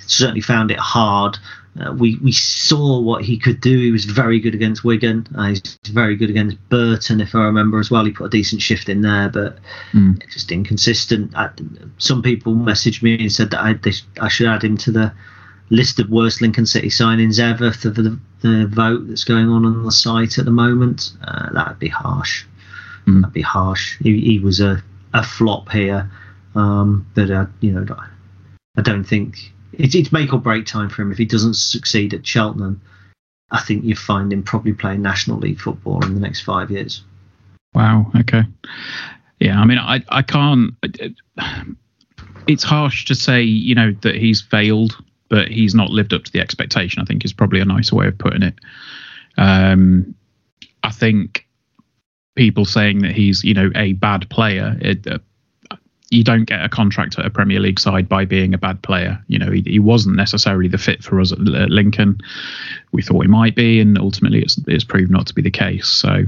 certainly 0.00 0.40
found 0.40 0.72
it 0.72 0.80
hard. 0.80 1.38
Uh, 1.78 1.92
we 1.92 2.16
we 2.16 2.32
saw 2.32 2.98
what 3.00 3.24
he 3.24 3.38
could 3.38 3.60
do. 3.60 3.78
He 3.78 3.92
was 3.92 4.04
very 4.04 4.40
good 4.40 4.54
against 4.54 4.82
Wigan. 4.82 5.26
Uh, 5.36 5.48
he's 5.48 5.78
very 5.90 6.16
good 6.16 6.30
against 6.30 6.56
Burton, 6.68 7.20
if 7.20 7.34
I 7.34 7.44
remember 7.44 7.78
as 7.78 7.90
well. 7.90 8.04
He 8.04 8.10
put 8.10 8.24
a 8.24 8.30
decent 8.30 8.60
shift 8.60 8.88
in 8.88 9.02
there, 9.02 9.28
but 9.28 9.58
mm. 9.92 10.20
just 10.30 10.50
inconsistent. 10.50 11.32
I, 11.36 11.50
some 11.98 12.22
people 12.22 12.54
messaged 12.54 13.02
me 13.02 13.20
and 13.20 13.32
said 13.32 13.50
that 13.50 13.60
I, 13.60 13.74
they, 13.74 13.92
I 14.20 14.28
should 14.28 14.48
add 14.48 14.64
him 14.64 14.76
to 14.78 14.90
the 14.90 15.12
list 15.70 16.00
of 16.00 16.10
worst 16.10 16.40
Lincoln 16.40 16.66
City 16.66 16.88
signings 16.88 17.38
ever 17.38 17.70
for 17.70 17.90
the, 17.90 18.18
the 18.40 18.66
vote 18.66 19.06
that's 19.06 19.24
going 19.24 19.48
on 19.48 19.64
on 19.64 19.84
the 19.84 19.92
site 19.92 20.38
at 20.38 20.44
the 20.44 20.50
moment. 20.50 21.12
Uh, 21.22 21.52
that'd 21.52 21.78
be 21.78 21.88
harsh. 21.88 22.44
Mm. 23.06 23.20
That'd 23.20 23.34
be 23.34 23.42
harsh. 23.42 23.96
He, 24.00 24.20
he 24.20 24.38
was 24.40 24.60
a, 24.60 24.82
a 25.14 25.22
flop 25.22 25.70
here, 25.70 26.10
um, 26.56 27.06
but 27.14 27.30
uh, 27.30 27.46
you 27.60 27.70
know, 27.70 27.86
I 28.76 28.82
don't 28.82 29.04
think 29.04 29.52
it's, 29.84 29.94
it's 29.94 30.12
make 30.12 30.32
or 30.32 30.38
break 30.38 30.66
time 30.66 30.88
for 30.88 31.02
him. 31.02 31.12
If 31.12 31.18
he 31.18 31.24
doesn't 31.24 31.56
succeed 31.56 32.14
at 32.14 32.26
Cheltenham, 32.26 32.80
I 33.50 33.60
think 33.60 33.84
you 33.84 33.96
find 33.96 34.32
him 34.32 34.42
probably 34.42 34.72
playing 34.72 35.02
National 35.02 35.38
League 35.38 35.60
football 35.60 36.04
in 36.04 36.14
the 36.14 36.20
next 36.20 36.42
five 36.42 36.70
years. 36.70 37.02
Wow. 37.74 38.10
Okay. 38.20 38.42
Yeah. 39.38 39.60
I 39.60 39.64
mean, 39.64 39.78
I 39.78 40.02
I 40.08 40.22
can't. 40.22 40.74
It's 42.46 42.64
harsh 42.64 43.04
to 43.06 43.14
say, 43.14 43.42
you 43.42 43.74
know, 43.74 43.92
that 44.02 44.16
he's 44.16 44.40
failed, 44.40 44.96
but 45.28 45.48
he's 45.48 45.74
not 45.74 45.90
lived 45.90 46.12
up 46.12 46.24
to 46.24 46.32
the 46.32 46.40
expectation. 46.40 47.00
I 47.00 47.04
think 47.04 47.24
is 47.24 47.32
probably 47.32 47.60
a 47.60 47.64
nicer 47.64 47.96
way 47.96 48.08
of 48.08 48.18
putting 48.18 48.42
it. 48.42 48.54
Um, 49.36 50.14
I 50.82 50.90
think 50.90 51.46
people 52.36 52.64
saying 52.64 53.00
that 53.00 53.12
he's, 53.12 53.44
you 53.44 53.54
know, 53.54 53.70
a 53.74 53.92
bad 53.94 54.28
player. 54.30 54.76
It, 54.80 55.06
uh, 55.06 55.18
you 56.10 56.24
don't 56.24 56.44
get 56.44 56.64
a 56.64 56.68
contract 56.68 57.18
at 57.18 57.24
a 57.24 57.30
Premier 57.30 57.60
League 57.60 57.78
side 57.78 58.08
by 58.08 58.24
being 58.24 58.52
a 58.52 58.58
bad 58.58 58.82
player. 58.82 59.22
You 59.28 59.38
know, 59.38 59.50
he, 59.50 59.62
he 59.62 59.78
wasn't 59.78 60.16
necessarily 60.16 60.68
the 60.68 60.78
fit 60.78 61.04
for 61.04 61.20
us 61.20 61.30
at, 61.30 61.38
at, 61.38 61.70
Lincoln. 61.70 62.18
We 62.90 63.02
thought 63.02 63.22
he 63.22 63.28
might 63.28 63.54
be, 63.54 63.80
and 63.80 63.96
ultimately 63.96 64.40
it's 64.42 64.60
it's 64.66 64.84
proved 64.84 65.10
not 65.10 65.28
to 65.28 65.34
be 65.34 65.42
the 65.42 65.50
case. 65.50 65.86
So, 65.86 66.24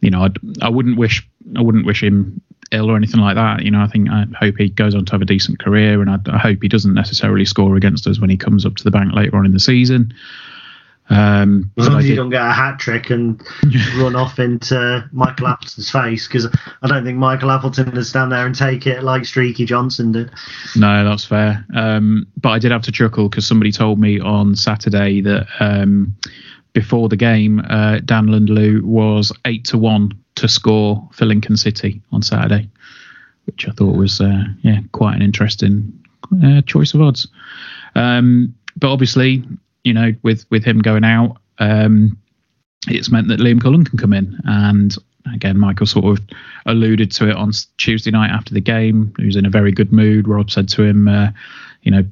you 0.00 0.10
know, 0.10 0.22
I'd, 0.22 0.38
I 0.62 0.70
wouldn't 0.70 0.96
wish 0.96 1.28
I 1.56 1.60
wouldn't 1.60 1.84
wish 1.84 2.02
him 2.02 2.40
ill 2.70 2.90
or 2.90 2.96
anything 2.96 3.20
like 3.20 3.36
that. 3.36 3.64
You 3.64 3.70
know, 3.70 3.82
I 3.82 3.86
think 3.86 4.08
I 4.10 4.24
hope 4.38 4.56
he 4.56 4.70
goes 4.70 4.94
on 4.94 5.04
to 5.04 5.12
have 5.12 5.22
a 5.22 5.26
decent 5.26 5.58
career, 5.58 6.00
and 6.00 6.08
I, 6.08 6.18
I 6.32 6.38
hope 6.38 6.62
he 6.62 6.68
doesn't 6.68 6.94
necessarily 6.94 7.44
score 7.44 7.76
against 7.76 8.06
us 8.06 8.18
when 8.18 8.30
he 8.30 8.36
comes 8.38 8.64
up 8.64 8.76
to 8.76 8.84
the 8.84 8.90
bank 8.90 9.12
later 9.12 9.36
on 9.36 9.44
in 9.44 9.52
the 9.52 9.60
season. 9.60 10.14
Um, 11.10 11.70
as 11.78 11.88
long 11.88 11.98
as 11.98 12.08
you 12.08 12.16
don't 12.16 12.30
get 12.30 12.42
a 12.42 12.52
hat 12.52 12.78
trick 12.78 13.10
and 13.10 13.40
run 13.96 14.14
off 14.14 14.38
into 14.38 15.08
Michael 15.12 15.48
Appleton's 15.48 15.90
face, 15.90 16.28
because 16.28 16.46
I 16.82 16.86
don't 16.86 17.04
think 17.04 17.18
Michael 17.18 17.50
Appleton 17.50 17.92
would 17.92 18.06
stand 18.06 18.32
there 18.32 18.44
and 18.44 18.54
take 18.54 18.86
it 18.86 19.02
like 19.02 19.24
Streaky 19.24 19.64
Johnson 19.64 20.12
did. 20.12 20.30
No, 20.76 21.04
that's 21.04 21.24
fair. 21.24 21.64
Um, 21.74 22.26
but 22.36 22.50
I 22.50 22.58
did 22.58 22.72
have 22.72 22.82
to 22.82 22.92
chuckle 22.92 23.28
because 23.28 23.46
somebody 23.46 23.72
told 23.72 23.98
me 23.98 24.20
on 24.20 24.54
Saturday 24.54 25.20
that 25.22 25.46
um, 25.60 26.14
before 26.74 27.08
the 27.08 27.16
game, 27.16 27.60
uh, 27.68 28.00
Dan 28.04 28.26
Lundulu 28.26 28.82
was 28.82 29.32
eight 29.46 29.64
to 29.66 29.78
one 29.78 30.12
to 30.34 30.48
score 30.48 31.08
for 31.12 31.24
Lincoln 31.24 31.56
City 31.56 32.02
on 32.12 32.22
Saturday, 32.22 32.68
which 33.46 33.66
I 33.66 33.72
thought 33.72 33.96
was 33.96 34.20
uh, 34.20 34.44
yeah 34.62 34.80
quite 34.92 35.16
an 35.16 35.22
interesting 35.22 35.92
uh, 36.44 36.60
choice 36.62 36.92
of 36.92 37.00
odds. 37.00 37.28
Um, 37.94 38.54
but 38.76 38.92
obviously, 38.92 39.42
you 39.88 39.94
know, 39.94 40.12
with 40.22 40.44
with 40.50 40.64
him 40.64 40.80
going 40.80 41.02
out, 41.02 41.38
um, 41.58 42.18
it's 42.86 43.10
meant 43.10 43.28
that 43.28 43.40
Liam 43.40 43.60
Cullen 43.60 43.84
can 43.84 43.98
come 43.98 44.12
in. 44.12 44.38
And 44.44 44.94
again, 45.34 45.58
Michael 45.58 45.86
sort 45.86 46.18
of 46.18 46.24
alluded 46.66 47.10
to 47.12 47.30
it 47.30 47.36
on 47.36 47.52
Tuesday 47.78 48.10
night 48.10 48.30
after 48.30 48.52
the 48.52 48.60
game. 48.60 49.14
He 49.18 49.24
was 49.24 49.36
in 49.36 49.46
a 49.46 49.50
very 49.50 49.72
good 49.72 49.90
mood. 49.90 50.28
Rob 50.28 50.50
said 50.50 50.68
to 50.70 50.82
him, 50.82 51.08
uh, 51.08 51.30
you 51.82 51.90
know, 51.90 52.04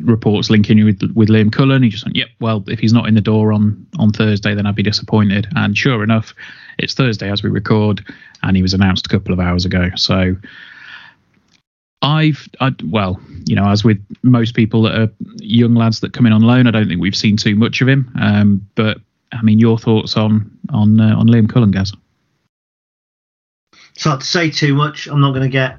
reports 0.00 0.50
linking 0.50 0.76
you 0.76 0.86
with 0.86 1.02
with 1.14 1.28
Liam 1.28 1.52
Cullen. 1.52 1.84
He 1.84 1.88
just 1.88 2.04
went, 2.04 2.16
"Yep, 2.16 2.28
well, 2.40 2.64
if 2.66 2.80
he's 2.80 2.92
not 2.92 3.06
in 3.06 3.14
the 3.14 3.20
door 3.20 3.52
on 3.52 3.86
on 3.96 4.10
Thursday, 4.10 4.56
then 4.56 4.66
I'd 4.66 4.74
be 4.74 4.82
disappointed." 4.82 5.46
And 5.54 5.78
sure 5.78 6.02
enough, 6.02 6.34
it's 6.78 6.94
Thursday 6.94 7.30
as 7.30 7.44
we 7.44 7.50
record, 7.50 8.04
and 8.42 8.56
he 8.56 8.62
was 8.62 8.74
announced 8.74 9.06
a 9.06 9.08
couple 9.08 9.32
of 9.32 9.38
hours 9.38 9.64
ago. 9.64 9.90
So 9.94 10.36
I've, 12.04 12.48
I, 12.60 12.72
well, 12.84 13.18
you 13.46 13.56
know, 13.56 13.68
as 13.68 13.82
with 13.82 14.04
most 14.22 14.54
people 14.54 14.82
that 14.82 14.94
are 14.94 15.10
young 15.38 15.74
lads 15.74 16.00
that 16.00 16.12
come 16.12 16.26
in 16.26 16.32
on 16.32 16.42
loan, 16.42 16.66
I 16.66 16.70
don't 16.70 16.86
think 16.86 17.00
we've 17.00 17.16
seen 17.16 17.36
too 17.36 17.56
much 17.56 17.80
of 17.80 17.88
him. 17.88 18.12
Um, 18.20 18.68
but 18.74 18.98
I 19.32 19.42
mean, 19.42 19.58
your 19.58 19.78
thoughts 19.78 20.16
on 20.16 20.56
on 20.70 21.00
uh, 21.00 21.16
on 21.16 21.26
Liam 21.26 21.48
Cullen, 21.48 21.70
Gaz? 21.70 21.92
It's 23.94 24.04
hard 24.04 24.20
to 24.20 24.26
say 24.26 24.50
too 24.50 24.74
much. 24.74 25.06
I'm 25.06 25.20
not 25.20 25.30
going 25.30 25.42
to 25.42 25.48
get 25.48 25.78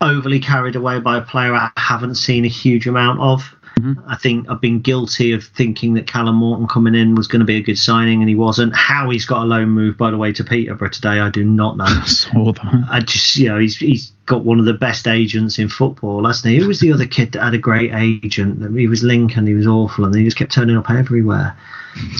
overly 0.00 0.40
carried 0.40 0.76
away 0.76 1.00
by 1.00 1.16
a 1.16 1.22
player 1.22 1.54
I 1.54 1.70
haven't 1.76 2.16
seen 2.16 2.44
a 2.44 2.48
huge 2.48 2.86
amount 2.86 3.20
of. 3.20 3.54
Mm-hmm. 3.78 4.08
I 4.08 4.16
think 4.16 4.48
I've 4.48 4.60
been 4.60 4.80
guilty 4.80 5.32
of 5.32 5.44
thinking 5.44 5.94
that 5.94 6.06
Callum 6.06 6.36
Morton 6.36 6.68
coming 6.68 6.94
in 6.94 7.14
was 7.14 7.26
going 7.26 7.40
to 7.40 7.46
be 7.46 7.56
a 7.56 7.62
good 7.62 7.78
signing, 7.78 8.20
and 8.20 8.28
he 8.28 8.34
wasn't. 8.34 8.74
How 8.74 9.10
he's 9.10 9.26
got 9.26 9.42
a 9.42 9.46
loan 9.46 9.70
move, 9.70 9.96
by 9.96 10.10
the 10.10 10.16
way, 10.16 10.32
to 10.32 10.44
Peterborough 10.44 10.90
today, 10.90 11.20
I 11.20 11.30
do 11.30 11.44
not 11.44 11.76
know. 11.76 11.84
I 11.88 12.04
saw 12.04 12.52
that. 12.52 12.84
I 12.90 13.00
just, 13.00 13.36
you 13.36 13.48
know, 13.48 13.58
he's 13.58 13.76
he's 13.76 14.12
got 14.26 14.44
one 14.44 14.58
of 14.58 14.64
the 14.64 14.74
best 14.74 15.06
agents 15.06 15.58
in 15.58 15.68
football, 15.68 16.26
hasn't 16.26 16.52
he? 16.52 16.60
Who 16.60 16.68
was 16.68 16.80
the 16.80 16.92
other 16.92 17.06
kid 17.06 17.32
that 17.32 17.42
had 17.42 17.54
a 17.54 17.58
great 17.58 17.92
agent? 17.92 18.76
He 18.76 18.86
was 18.86 19.02
Lincoln. 19.02 19.46
He 19.46 19.54
was 19.54 19.66
awful, 19.66 20.04
and 20.04 20.14
he 20.14 20.24
just 20.24 20.36
kept 20.36 20.52
turning 20.52 20.76
up 20.76 20.90
everywhere. 20.90 21.56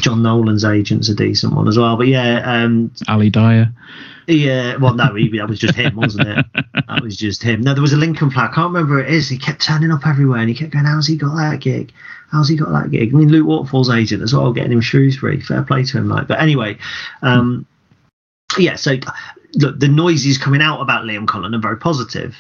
John 0.01 0.23
Nolan's 0.23 0.65
agent's 0.65 1.09
a 1.09 1.15
decent 1.15 1.55
one 1.55 1.67
as 1.67 1.79
well, 1.79 1.97
but 1.97 2.07
yeah, 2.07 2.43
um, 2.45 2.93
Ali 3.09 3.31
Dyer. 3.31 3.73
Yeah, 4.27 4.77
well, 4.77 4.95
no, 4.95 5.15
he, 5.15 5.37
that 5.37 5.49
was 5.49 5.59
just 5.59 5.75
him, 5.75 5.97
wasn't 5.97 6.29
it? 6.29 6.47
that 6.55 7.03
was 7.03 7.17
just 7.17 7.43
him. 7.43 7.61
No, 7.61 7.75
there 7.75 7.83
was 7.83 7.93
a 7.93 7.97
Lincoln 7.97 8.31
plaque. 8.31 8.53
I 8.53 8.55
can't 8.55 8.73
remember 8.73 8.95
who 8.95 9.01
it 9.01 9.13
is. 9.13 9.29
He 9.29 9.37
kept 9.37 9.63
turning 9.63 9.91
up 9.91 10.07
everywhere, 10.07 10.41
and 10.41 10.49
he 10.49 10.55
kept 10.55 10.73
going, 10.73 10.87
"How's 10.87 11.07
he 11.07 11.17
got 11.17 11.37
that 11.37 11.61
gig? 11.61 11.93
How's 12.31 12.49
he 12.49 12.57
got 12.57 12.73
that 12.73 12.91
gig?" 12.91 13.13
I 13.13 13.17
mean, 13.17 13.29
Luke 13.29 13.47
Waterfall's 13.47 13.91
agent 13.91 14.23
as 14.23 14.33
well, 14.33 14.53
getting 14.53 14.73
him 14.73 14.81
Shrewsbury. 14.81 15.41
Fair 15.41 15.63
play 15.63 15.85
to 15.85 15.99
him, 15.99 16.09
like. 16.09 16.27
But 16.27 16.41
anyway, 16.41 16.79
um, 17.23 17.67
yeah. 18.57 18.77
So, 18.77 18.97
look, 19.57 19.79
the 19.79 19.89
noises 19.89 20.39
coming 20.39 20.61
out 20.61 20.81
about 20.81 21.05
Liam 21.05 21.27
Cullen 21.27 21.55
are 21.55 21.61
very 21.61 21.79
positive. 21.79 22.37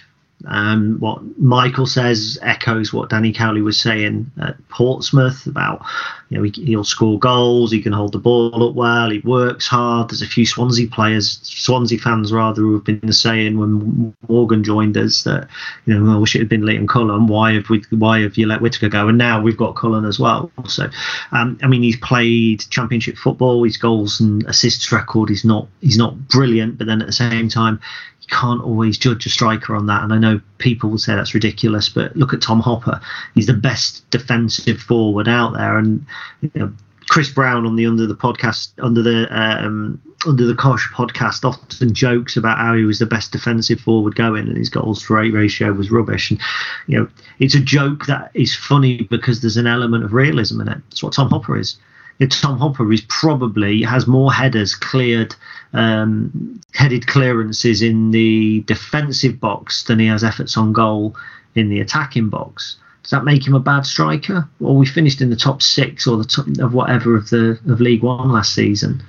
Um, 0.46 0.98
what 1.00 1.22
Michael 1.38 1.86
says 1.86 2.38
echoes 2.42 2.92
what 2.92 3.08
Danny 3.08 3.32
Cowley 3.32 3.62
was 3.62 3.80
saying 3.80 4.30
at 4.40 4.56
Portsmouth 4.68 5.46
about, 5.46 5.84
you 6.28 6.36
know, 6.36 6.42
he, 6.42 6.76
will 6.76 6.84
score 6.84 7.18
goals, 7.18 7.72
he 7.72 7.80
can 7.80 7.92
hold 7.92 8.12
the 8.12 8.18
ball 8.18 8.68
up 8.68 8.74
well, 8.74 9.10
he 9.10 9.20
works 9.20 9.66
hard. 9.66 10.10
There's 10.10 10.22
a 10.22 10.26
few 10.26 10.44
Swansea 10.44 10.88
players, 10.88 11.40
Swansea 11.42 11.98
fans 11.98 12.32
rather, 12.32 12.60
who 12.60 12.74
have 12.74 12.84
been 12.84 13.12
saying 13.12 13.58
when 13.58 14.14
Morgan 14.28 14.64
joined 14.64 14.96
us 14.98 15.22
that, 15.22 15.48
you 15.86 15.98
know, 15.98 16.14
I 16.14 16.18
wish 16.18 16.34
it 16.34 16.40
had 16.40 16.48
been 16.48 16.62
Liam 16.62 16.88
Cullen. 16.88 17.26
Why 17.26 17.54
have 17.54 17.70
we? 17.70 17.82
Why 17.90 18.20
have 18.20 18.36
you 18.36 18.46
let 18.46 18.60
Whittaker 18.60 18.88
go? 18.88 19.08
And 19.08 19.16
now 19.16 19.40
we've 19.40 19.56
got 19.56 19.76
Cullen 19.76 20.04
as 20.04 20.18
well. 20.18 20.50
So, 20.66 20.90
um, 21.32 21.58
I 21.62 21.68
mean, 21.68 21.82
he's 21.82 21.96
played 21.96 22.64
Championship 22.70 23.16
football. 23.16 23.64
His 23.64 23.76
goals 23.76 24.20
and 24.20 24.44
assists 24.44 24.92
record 24.92 25.30
is 25.30 25.44
not 25.44 25.68
he's 25.80 25.98
not 25.98 26.28
brilliant, 26.28 26.76
but 26.76 26.86
then 26.86 27.00
at 27.00 27.06
the 27.06 27.12
same 27.12 27.48
time, 27.48 27.80
can't 28.28 28.62
always 28.62 28.98
judge 28.98 29.26
a 29.26 29.30
striker 29.30 29.74
on 29.74 29.86
that. 29.86 30.02
And 30.02 30.12
I 30.12 30.18
know 30.18 30.40
people 30.58 30.90
will 30.90 30.98
say 30.98 31.14
that's 31.14 31.34
ridiculous, 31.34 31.88
but 31.88 32.16
look 32.16 32.32
at 32.32 32.42
Tom 32.42 32.60
Hopper. 32.60 33.00
He's 33.34 33.46
the 33.46 33.54
best 33.54 34.08
defensive 34.10 34.80
forward 34.80 35.28
out 35.28 35.52
there. 35.54 35.78
And 35.78 36.06
you 36.40 36.50
know, 36.54 36.72
Chris 37.08 37.30
Brown 37.30 37.66
on 37.66 37.76
the 37.76 37.86
under 37.86 38.06
the 38.06 38.14
podcast 38.14 38.72
under 38.78 39.02
the 39.02 39.26
um, 39.30 40.00
under 40.26 40.46
the 40.46 40.54
Cosh 40.54 40.88
podcast 40.92 41.44
often 41.44 41.94
jokes 41.94 42.36
about 42.36 42.58
how 42.58 42.74
he 42.74 42.84
was 42.84 42.98
the 42.98 43.06
best 43.06 43.32
defensive 43.32 43.80
forward 43.80 44.14
going 44.14 44.48
and 44.48 44.56
his 44.56 44.70
goals 44.70 45.02
for 45.02 45.22
eight 45.22 45.32
ratio 45.32 45.72
was 45.72 45.90
rubbish. 45.90 46.30
And 46.30 46.40
you 46.86 46.98
know, 46.98 47.08
it's 47.38 47.54
a 47.54 47.60
joke 47.60 48.06
that 48.06 48.30
is 48.34 48.54
funny 48.54 49.02
because 49.02 49.40
there's 49.40 49.56
an 49.56 49.66
element 49.66 50.04
of 50.04 50.12
realism 50.12 50.60
in 50.60 50.68
it. 50.68 50.78
That's 50.88 51.02
what 51.02 51.12
Tom 51.12 51.30
Hopper 51.30 51.58
is. 51.58 51.76
You 52.18 52.26
know, 52.26 52.30
Tom 52.30 52.58
Hopper 52.58 52.90
is 52.92 53.02
probably 53.08 53.82
has 53.82 54.06
more 54.06 54.32
headers 54.32 54.74
cleared 54.74 55.34
um, 55.74 56.60
headed 56.72 57.06
clearances 57.06 57.82
in 57.82 58.12
the 58.12 58.62
defensive 58.62 59.40
box 59.40 59.84
than 59.84 59.98
he 59.98 60.06
has 60.06 60.24
efforts 60.24 60.56
on 60.56 60.72
goal 60.72 61.16
in 61.54 61.68
the 61.68 61.80
attacking 61.80 62.30
box. 62.30 62.76
Does 63.02 63.10
that 63.10 63.24
make 63.24 63.46
him 63.46 63.54
a 63.54 63.60
bad 63.60 63.84
striker? 63.84 64.48
Well, 64.60 64.76
we 64.76 64.86
finished 64.86 65.20
in 65.20 65.28
the 65.28 65.36
top 65.36 65.60
six 65.60 66.06
or 66.06 66.16
the 66.16 66.24
top 66.24 66.46
of 66.58 66.72
whatever 66.72 67.16
of 67.16 67.28
the 67.28 67.58
of 67.68 67.80
League 67.80 68.02
One 68.02 68.32
last 68.32 68.54
season, 68.54 69.02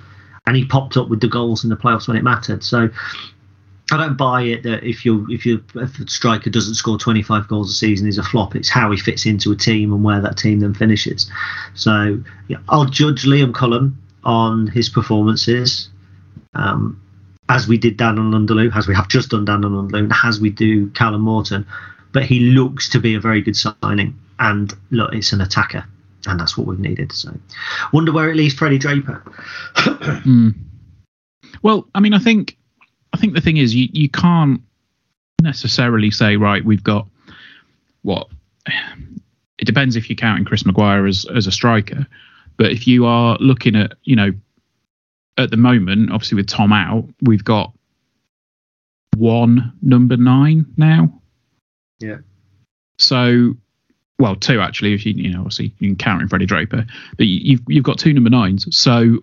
and 0.46 0.54
he 0.54 0.66
popped 0.66 0.98
up 0.98 1.08
with 1.08 1.20
the 1.20 1.28
goals 1.28 1.64
in 1.64 1.70
the 1.70 1.76
playoffs 1.76 2.06
when 2.06 2.16
it 2.16 2.24
mattered. 2.24 2.62
So 2.62 2.90
I 3.90 3.96
don't 3.96 4.16
buy 4.16 4.42
it 4.42 4.64
that 4.64 4.82
if 4.82 5.06
you 5.06 5.26
if 5.30 5.46
you 5.46 5.64
if 5.76 5.98
a 5.98 6.08
striker 6.08 6.50
doesn't 6.50 6.74
score 6.74 6.98
25 6.98 7.48
goals 7.48 7.70
a 7.70 7.74
season 7.74 8.06
is 8.06 8.18
a 8.18 8.22
flop. 8.22 8.54
It's 8.54 8.68
how 8.68 8.90
he 8.90 8.98
fits 8.98 9.24
into 9.24 9.50
a 9.52 9.56
team 9.56 9.92
and 9.92 10.04
where 10.04 10.20
that 10.20 10.36
team 10.36 10.60
then 10.60 10.74
finishes. 10.74 11.30
So 11.74 12.20
yeah, 12.48 12.58
I'll 12.68 12.84
judge 12.84 13.24
Liam 13.24 13.54
Cullen 13.54 13.96
on 14.24 14.66
his 14.66 14.90
performances 14.90 15.88
um, 16.56 17.00
as 17.48 17.68
we 17.68 17.78
did 17.78 17.96
Dan 17.96 18.16
N'Lundulu, 18.16 18.74
as 18.74 18.88
we 18.88 18.94
have 18.94 19.08
just 19.08 19.30
done 19.30 19.44
Dan 19.44 19.62
N'Lundulu, 19.62 20.12
as 20.24 20.40
we 20.40 20.50
do 20.50 20.90
Callum 20.90 21.22
Morton. 21.22 21.66
But 22.12 22.24
he 22.24 22.40
looks 22.40 22.88
to 22.90 22.98
be 22.98 23.14
a 23.14 23.20
very 23.20 23.42
good 23.42 23.56
signing. 23.56 24.18
And 24.38 24.72
look, 24.90 25.14
it's 25.14 25.32
an 25.32 25.40
attacker, 25.40 25.84
and 26.26 26.40
that's 26.40 26.56
what 26.56 26.66
we've 26.66 26.78
needed. 26.78 27.12
So, 27.12 27.32
wonder 27.92 28.12
where 28.12 28.30
it 28.30 28.36
leaves 28.36 28.54
Freddie 28.54 28.78
Draper. 28.78 29.22
mm. 29.76 30.54
Well, 31.62 31.86
I 31.94 32.00
mean, 32.00 32.14
I 32.14 32.18
think 32.18 32.56
I 33.12 33.18
think 33.18 33.34
the 33.34 33.40
thing 33.40 33.56
is 33.56 33.74
you 33.74 33.88
you 33.92 34.08
can't 34.08 34.60
necessarily 35.42 36.10
say 36.10 36.36
right 36.36 36.64
we've 36.64 36.82
got 36.82 37.06
what 38.02 38.28
it 39.58 39.64
depends 39.64 39.96
if 39.96 40.08
you're 40.08 40.16
counting 40.16 40.44
Chris 40.44 40.66
Maguire 40.66 41.06
as 41.06 41.26
as 41.34 41.46
a 41.46 41.52
striker, 41.52 42.06
but 42.56 42.72
if 42.72 42.86
you 42.86 43.06
are 43.06 43.36
looking 43.40 43.76
at 43.76 43.94
you 44.04 44.16
know 44.16 44.32
at 45.38 45.50
the 45.50 45.56
moment, 45.56 46.10
obviously 46.10 46.36
with 46.36 46.46
Tom 46.46 46.72
out, 46.72 47.04
we've 47.22 47.44
got 47.44 47.72
one 49.16 49.72
number 49.82 50.16
nine 50.16 50.66
now. 50.76 51.20
Yeah. 51.98 52.18
So, 52.98 53.54
well, 54.18 54.36
two 54.36 54.60
actually. 54.60 54.94
If 54.94 55.04
you 55.04 55.12
you 55.12 55.32
know, 55.32 55.40
obviously 55.40 55.74
you 55.78 55.88
can 55.88 55.96
count 55.96 56.22
in 56.22 56.28
Freddie 56.28 56.46
Draper, 56.46 56.86
but 57.16 57.26
you've 57.26 57.60
you've 57.68 57.84
got 57.84 57.98
two 57.98 58.12
number 58.12 58.30
nines. 58.30 58.74
So 58.76 59.22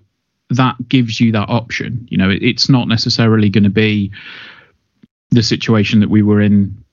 that 0.49 0.75
gives 0.87 1.19
you 1.19 1.31
that 1.31 1.49
option. 1.49 2.07
You 2.09 2.17
know, 2.17 2.29
it, 2.29 2.43
it's 2.43 2.69
not 2.69 2.87
necessarily 2.87 3.49
going 3.49 3.63
to 3.63 3.69
be 3.69 4.11
the 5.31 5.43
situation 5.43 5.99
that 5.99 6.09
we 6.09 6.21
were 6.21 6.41
in 6.41 6.83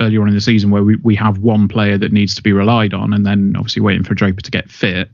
earlier 0.00 0.22
on 0.22 0.28
in 0.28 0.34
the 0.34 0.40
season 0.40 0.70
where 0.70 0.82
we, 0.82 0.96
we 0.96 1.14
have 1.16 1.38
one 1.38 1.68
player 1.68 1.98
that 1.98 2.12
needs 2.12 2.34
to 2.34 2.42
be 2.42 2.52
relied 2.52 2.94
on 2.94 3.12
and 3.12 3.26
then 3.26 3.54
obviously 3.56 3.82
waiting 3.82 4.04
for 4.04 4.14
Draper 4.14 4.40
to 4.40 4.50
get 4.50 4.70
fit. 4.70 5.10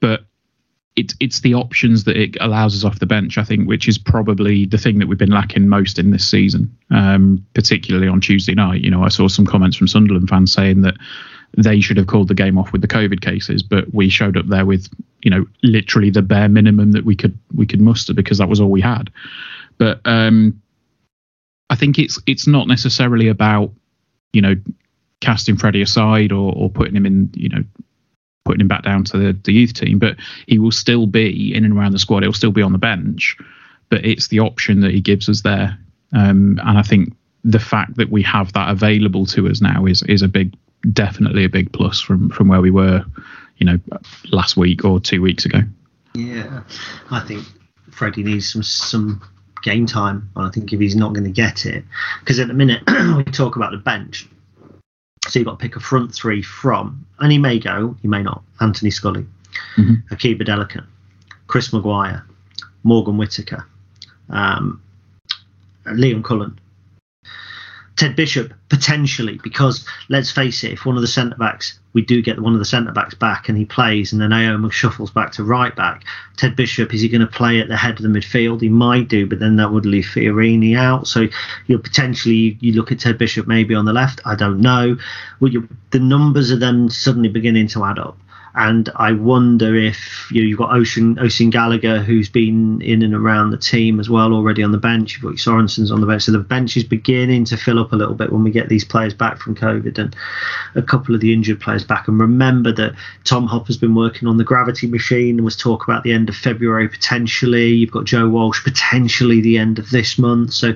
But 0.00 0.24
it's 0.96 1.14
it's 1.18 1.40
the 1.40 1.54
options 1.54 2.04
that 2.04 2.16
it 2.16 2.36
allows 2.40 2.74
us 2.74 2.84
off 2.84 3.00
the 3.00 3.06
bench, 3.06 3.36
I 3.36 3.44
think, 3.44 3.68
which 3.68 3.88
is 3.88 3.98
probably 3.98 4.64
the 4.64 4.78
thing 4.78 4.98
that 4.98 5.08
we've 5.08 5.18
been 5.18 5.30
lacking 5.30 5.68
most 5.68 5.98
in 5.98 6.10
this 6.10 6.28
season, 6.28 6.74
um, 6.90 7.44
particularly 7.54 8.06
on 8.06 8.20
Tuesday 8.20 8.54
night. 8.54 8.82
You 8.82 8.90
know, 8.90 9.02
I 9.02 9.08
saw 9.08 9.26
some 9.26 9.46
comments 9.46 9.76
from 9.76 9.88
Sunderland 9.88 10.28
fans 10.28 10.52
saying 10.52 10.82
that 10.82 10.94
they 11.56 11.80
should 11.80 11.96
have 11.96 12.06
called 12.06 12.28
the 12.28 12.34
game 12.34 12.58
off 12.58 12.72
with 12.72 12.80
the 12.80 12.88
COVID 12.88 13.20
cases, 13.20 13.62
but 13.62 13.92
we 13.92 14.08
showed 14.08 14.36
up 14.36 14.46
there 14.46 14.66
with 14.66 14.88
you 15.22 15.30
know 15.30 15.44
literally 15.62 16.10
the 16.10 16.22
bare 16.22 16.48
minimum 16.48 16.92
that 16.92 17.04
we 17.04 17.16
could 17.16 17.36
we 17.54 17.66
could 17.66 17.80
muster 17.80 18.14
because 18.14 18.38
that 18.38 18.48
was 18.48 18.60
all 18.60 18.70
we 18.70 18.80
had. 18.80 19.10
But 19.78 20.00
um, 20.04 20.62
I 21.70 21.74
think 21.74 21.98
it's 21.98 22.20
it's 22.26 22.46
not 22.46 22.68
necessarily 22.68 23.26
about 23.26 23.72
you 24.32 24.42
know 24.42 24.54
casting 25.20 25.56
Freddie 25.56 25.82
aside 25.82 26.30
or, 26.30 26.52
or 26.54 26.70
putting 26.70 26.94
him 26.94 27.06
in 27.06 27.30
you 27.34 27.48
know 27.48 27.64
putting 28.44 28.60
him 28.60 28.68
back 28.68 28.82
down 28.82 29.04
to 29.04 29.18
the, 29.18 29.38
the 29.44 29.52
youth 29.52 29.74
team, 29.74 29.98
but 29.98 30.16
he 30.46 30.58
will 30.58 30.70
still 30.70 31.06
be 31.06 31.54
in 31.54 31.64
and 31.64 31.76
around 31.76 31.92
the 31.92 31.98
squad. 31.98 32.22
He'll 32.22 32.32
still 32.32 32.52
be 32.52 32.62
on 32.62 32.72
the 32.72 32.78
bench, 32.78 33.36
but 33.88 34.04
it's 34.04 34.28
the 34.28 34.40
option 34.40 34.80
that 34.80 34.92
he 34.92 35.00
gives 35.00 35.28
us 35.28 35.42
there. 35.42 35.78
Um, 36.12 36.60
and 36.64 36.78
I 36.78 36.82
think 36.82 37.14
the 37.42 37.58
fact 37.58 37.96
that 37.96 38.10
we 38.10 38.22
have 38.22 38.52
that 38.52 38.70
available 38.70 39.26
to 39.26 39.48
us 39.48 39.60
now 39.60 39.86
is 39.86 40.02
is 40.02 40.22
a 40.22 40.28
big, 40.28 40.54
definitely 40.92 41.44
a 41.44 41.48
big 41.48 41.72
plus 41.72 42.00
from 42.00 42.30
from 42.30 42.48
where 42.48 42.60
we 42.60 42.70
were, 42.70 43.04
you 43.56 43.66
know, 43.66 43.78
last 44.30 44.56
week 44.56 44.84
or 44.84 45.00
two 45.00 45.20
weeks 45.20 45.44
ago. 45.44 45.60
Yeah, 46.14 46.62
I 47.10 47.20
think 47.20 47.44
Freddie 47.90 48.22
needs 48.22 48.52
some 48.52 48.62
some 48.62 49.22
game 49.62 49.86
time. 49.86 50.30
And 50.36 50.46
I 50.46 50.50
think 50.50 50.72
if 50.72 50.78
he's 50.78 50.94
not 50.94 51.14
going 51.14 51.24
to 51.24 51.30
get 51.30 51.66
it, 51.66 51.84
because 52.20 52.38
at 52.38 52.48
the 52.48 52.54
minute 52.54 52.82
we 53.16 53.24
talk 53.24 53.56
about 53.56 53.72
the 53.72 53.78
bench, 53.78 54.28
so 55.28 55.38
you've 55.38 55.46
got 55.46 55.58
to 55.58 55.62
pick 55.62 55.76
a 55.76 55.80
front 55.80 56.14
three 56.14 56.42
from, 56.42 57.04
and 57.20 57.32
he 57.32 57.38
may 57.38 57.58
go, 57.58 57.96
he 58.02 58.08
may 58.08 58.22
not. 58.22 58.42
Anthony 58.60 58.90
Scully, 58.90 59.26
mm-hmm. 59.76 59.94
Hakeeb 60.14 60.86
Chris 61.46 61.72
Maguire, 61.72 62.24
Morgan 62.82 63.16
Whittaker, 63.16 63.66
um, 64.30 64.82
Liam 65.86 66.22
Cullen, 66.22 66.58
Ted 68.04 68.16
Bishop 68.16 68.52
potentially 68.68 69.40
because 69.42 69.86
let's 70.10 70.30
face 70.30 70.62
it, 70.62 70.72
if 70.72 70.84
one 70.84 70.96
of 70.96 71.00
the 71.00 71.08
centre 71.08 71.36
backs 71.36 71.78
we 71.94 72.02
do 72.02 72.20
get 72.20 72.38
one 72.38 72.52
of 72.52 72.58
the 72.58 72.64
centre 72.66 72.92
backs 72.92 73.14
back 73.14 73.48
and 73.48 73.56
he 73.56 73.64
plays 73.64 74.12
and 74.12 74.20
then 74.20 74.28
Eyoma 74.28 74.70
shuffles 74.70 75.10
back 75.10 75.32
to 75.32 75.42
right 75.42 75.74
back, 75.74 76.04
Ted 76.36 76.54
Bishop 76.54 76.92
is 76.92 77.00
he 77.00 77.08
going 77.08 77.22
to 77.22 77.26
play 77.26 77.60
at 77.60 77.68
the 77.68 77.78
head 77.78 77.96
of 77.96 78.02
the 78.02 78.08
midfield? 78.10 78.60
He 78.60 78.68
might 78.68 79.08
do, 79.08 79.26
but 79.26 79.38
then 79.38 79.56
that 79.56 79.72
would 79.72 79.86
leave 79.86 80.04
Fiorini 80.04 80.76
out. 80.76 81.06
So 81.08 81.28
you 81.66 81.78
potentially 81.78 82.58
you 82.60 82.74
look 82.74 82.92
at 82.92 83.00
Ted 83.00 83.16
Bishop 83.16 83.46
maybe 83.46 83.74
on 83.74 83.86
the 83.86 83.94
left. 83.94 84.20
I 84.26 84.34
don't 84.34 84.60
know. 84.60 84.98
Well, 85.40 85.52
the 85.90 85.98
numbers 85.98 86.52
are 86.52 86.58
then 86.58 86.90
suddenly 86.90 87.30
beginning 87.30 87.68
to 87.68 87.86
add 87.86 87.98
up 87.98 88.18
and 88.56 88.88
I 88.94 89.12
wonder 89.12 89.74
if 89.74 90.28
you 90.30 90.42
know, 90.42 90.48
you've 90.48 90.58
got 90.58 90.72
Ocean 90.72 91.18
Ocean 91.18 91.50
Gallagher 91.50 91.98
who's 91.98 92.28
been 92.28 92.80
in 92.82 93.02
and 93.02 93.12
around 93.12 93.50
the 93.50 93.58
team 93.58 93.98
as 93.98 94.08
well 94.08 94.32
already 94.32 94.62
on 94.62 94.70
the 94.70 94.78
bench. 94.78 95.14
You've 95.14 95.22
got 95.22 95.38
Sorensen's 95.38 95.90
on 95.90 96.00
the 96.00 96.06
bench, 96.06 96.22
so 96.22 96.32
the 96.32 96.38
bench 96.38 96.76
is 96.76 96.84
beginning 96.84 97.44
to 97.46 97.56
fill 97.56 97.80
up 97.80 97.92
a 97.92 97.96
little 97.96 98.14
bit 98.14 98.32
when 98.32 98.44
we 98.44 98.52
get 98.52 98.68
these 98.68 98.84
players 98.84 99.12
back 99.12 99.38
from 99.38 99.56
COVID 99.56 99.98
and 99.98 100.14
a 100.76 100.82
couple 100.82 101.14
of 101.14 101.20
the 101.20 101.32
injured 101.32 101.60
players 101.60 101.84
back. 101.84 102.06
And 102.06 102.20
remember 102.20 102.70
that 102.72 102.94
Tom 103.24 103.46
Hopper's 103.46 103.76
been 103.76 103.94
working 103.94 104.28
on 104.28 104.36
the 104.36 104.44
gravity 104.44 104.86
machine. 104.86 105.36
and 105.36 105.44
was 105.44 105.56
talk 105.56 105.82
about 105.84 106.04
the 106.04 106.12
end 106.12 106.28
of 106.28 106.36
February 106.36 106.88
potentially. 106.88 107.70
You've 107.70 107.90
got 107.90 108.04
Joe 108.04 108.28
Walsh 108.28 108.62
potentially 108.62 109.40
the 109.40 109.58
end 109.58 109.80
of 109.80 109.90
this 109.90 110.16
month. 110.16 110.52
So 110.52 110.74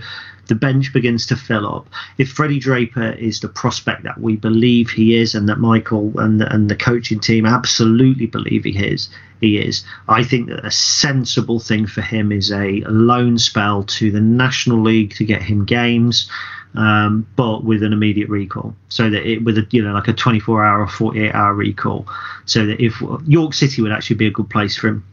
the 0.48 0.54
bench 0.54 0.92
begins 0.92 1.26
to 1.26 1.36
fill 1.36 1.66
up. 1.66 1.86
If 2.16 2.32
Freddie 2.32 2.58
Draper 2.58 3.12
is 3.12 3.40
the 3.40 3.48
prospect 3.48 4.02
that 4.02 4.20
we 4.20 4.36
believe 4.36 4.90
he 4.90 5.16
is, 5.16 5.34
and 5.34 5.48
that 5.48 5.58
Michael 5.58 6.18
and 6.18 6.40
the, 6.40 6.52
and 6.52 6.68
the 6.68 6.76
coaching 6.76 7.20
team 7.20 7.46
absolutely 7.46 8.26
believe 8.26 8.64
he 8.64 8.76
is, 8.76 9.08
he 9.40 9.58
is. 9.58 9.84
I 10.08 10.24
think 10.24 10.48
that 10.48 10.64
a 10.64 10.70
sensible 10.70 11.60
thing 11.60 11.86
for 11.86 12.00
him 12.00 12.32
is 12.32 12.50
a 12.50 12.80
loan 12.88 13.38
spell 13.38 13.84
to 13.84 14.10
the 14.10 14.20
National 14.20 14.82
League 14.82 15.14
to 15.14 15.24
get 15.24 15.42
him 15.42 15.64
games. 15.64 16.30
Um, 16.74 17.26
but 17.34 17.64
with 17.64 17.82
an 17.82 17.94
immediate 17.94 18.28
recall, 18.28 18.74
so 18.90 19.08
that 19.08 19.26
it 19.26 19.42
with 19.42 19.56
a 19.56 19.66
you 19.70 19.82
know 19.82 19.94
like 19.94 20.06
a 20.06 20.12
24 20.12 20.64
hour 20.64 20.82
or 20.82 20.86
48 20.86 21.34
hour 21.34 21.54
recall, 21.54 22.06
so 22.44 22.66
that 22.66 22.78
if 22.78 23.02
York 23.26 23.54
City 23.54 23.80
would 23.80 23.90
actually 23.90 24.16
be 24.16 24.26
a 24.26 24.30
good 24.30 24.50
place 24.50 24.76
for 24.76 24.88
him 24.88 25.04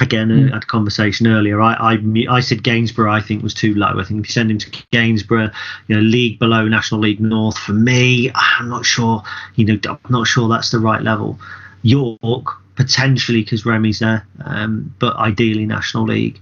again 0.00 0.28
mm. 0.28 0.52
had 0.52 0.62
a 0.62 0.66
conversation 0.66 1.26
earlier. 1.26 1.60
I, 1.60 1.94
I 1.94 2.26
I 2.30 2.40
said 2.40 2.62
Gainsborough 2.62 3.12
I 3.12 3.20
think 3.20 3.42
was 3.42 3.54
too 3.54 3.74
low. 3.74 3.98
I 3.98 4.04
think 4.04 4.20
if 4.20 4.28
you 4.28 4.32
send 4.32 4.50
him 4.50 4.58
to 4.58 4.82
Gainsborough 4.92 5.50
you 5.86 5.96
know 5.96 6.00
league 6.00 6.38
below 6.38 6.66
National 6.66 7.00
League 7.00 7.20
North 7.20 7.58
for 7.58 7.72
me 7.72 8.30
I'm 8.34 8.68
not 8.68 8.84
sure 8.84 9.22
you 9.56 9.64
know 9.64 9.78
I'm 9.86 9.98
not 10.08 10.26
sure 10.26 10.48
that's 10.48 10.70
the 10.70 10.78
right 10.78 11.02
level. 11.02 11.38
York 11.82 12.46
potentially 12.74 13.42
because 13.42 13.66
Remy's 13.66 13.98
there 13.98 14.26
um, 14.44 14.94
but 14.98 15.16
ideally 15.16 15.66
National 15.66 16.04
League. 16.04 16.40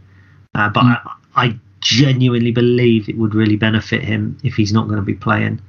Uh, 0.55 0.69
but 0.69 0.83
mm. 0.83 1.01
I, 1.35 1.47
I 1.47 1.59
genuinely 1.81 2.51
believe 2.51 3.09
it 3.09 3.17
would 3.17 3.35
really 3.35 3.57
benefit 3.57 4.03
him 4.03 4.39
if 4.43 4.55
he's 4.55 4.73
not 4.73 4.89
going 4.89 4.99
to 4.99 5.05
be 5.05 5.15
playing. 5.15 5.61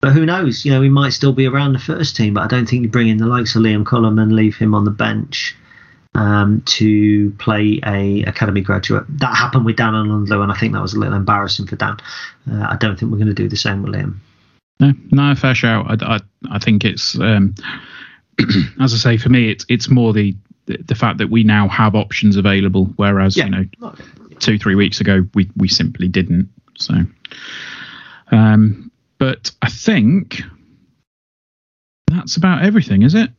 But 0.00 0.12
who 0.12 0.26
knows? 0.26 0.64
You 0.64 0.72
know 0.72 0.82
he 0.82 0.88
might 0.88 1.10
still 1.10 1.32
be 1.32 1.46
around 1.46 1.72
the 1.72 1.78
first 1.78 2.16
team 2.16 2.34
but 2.34 2.42
I 2.42 2.46
don't 2.46 2.68
think 2.68 2.82
you 2.82 2.88
bring 2.88 3.08
in 3.08 3.18
the 3.18 3.26
likes 3.26 3.54
of 3.56 3.62
Liam 3.62 3.84
Cullen 3.84 4.18
and 4.18 4.34
leave 4.34 4.56
him 4.56 4.74
on 4.74 4.84
the 4.84 4.90
bench 4.90 5.56
um, 6.16 6.62
to 6.64 7.30
play 7.32 7.78
a 7.84 8.22
academy 8.22 8.62
graduate. 8.62 9.04
That 9.08 9.36
happened 9.36 9.66
with 9.66 9.76
Dan 9.76 9.92
N'Lundulu, 9.92 10.42
and 10.42 10.50
I 10.50 10.56
think 10.56 10.72
that 10.72 10.80
was 10.80 10.94
a 10.94 10.98
little 10.98 11.14
embarrassing 11.14 11.66
for 11.66 11.76
Dan. 11.76 11.98
Uh, 12.50 12.66
I 12.70 12.76
don't 12.80 12.98
think 12.98 13.12
we're 13.12 13.18
going 13.18 13.28
to 13.28 13.34
do 13.34 13.48
the 13.48 13.56
same 13.56 13.82
with 13.82 13.94
Liam. 13.94 14.16
No, 14.80 14.92
no, 15.10 15.34
fair 15.34 15.54
shout. 15.54 16.02
I, 16.02 16.14
I, 16.16 16.20
I 16.50 16.58
think 16.58 16.84
it's 16.84 17.18
um, 17.18 17.54
as 18.80 18.94
I 18.94 18.96
say 18.96 19.16
for 19.18 19.28
me, 19.28 19.50
it's 19.50 19.66
it's 19.68 19.88
more 19.90 20.12
the 20.12 20.34
the 20.66 20.94
fact 20.94 21.18
that 21.18 21.30
we 21.30 21.44
now 21.44 21.68
have 21.68 21.94
options 21.94 22.36
available, 22.36 22.86
whereas 22.96 23.36
yeah. 23.36 23.44
you 23.44 23.50
know 23.50 23.94
two 24.38 24.58
three 24.58 24.74
weeks 24.74 25.00
ago 25.00 25.26
we 25.34 25.50
we 25.56 25.68
simply 25.68 26.08
didn't. 26.08 26.48
So, 26.78 26.94
um, 28.32 28.90
but 29.18 29.50
I 29.60 29.68
think 29.68 30.40
that's 32.06 32.36
about 32.36 32.64
everything, 32.64 33.02
is 33.02 33.14
it? 33.14 33.30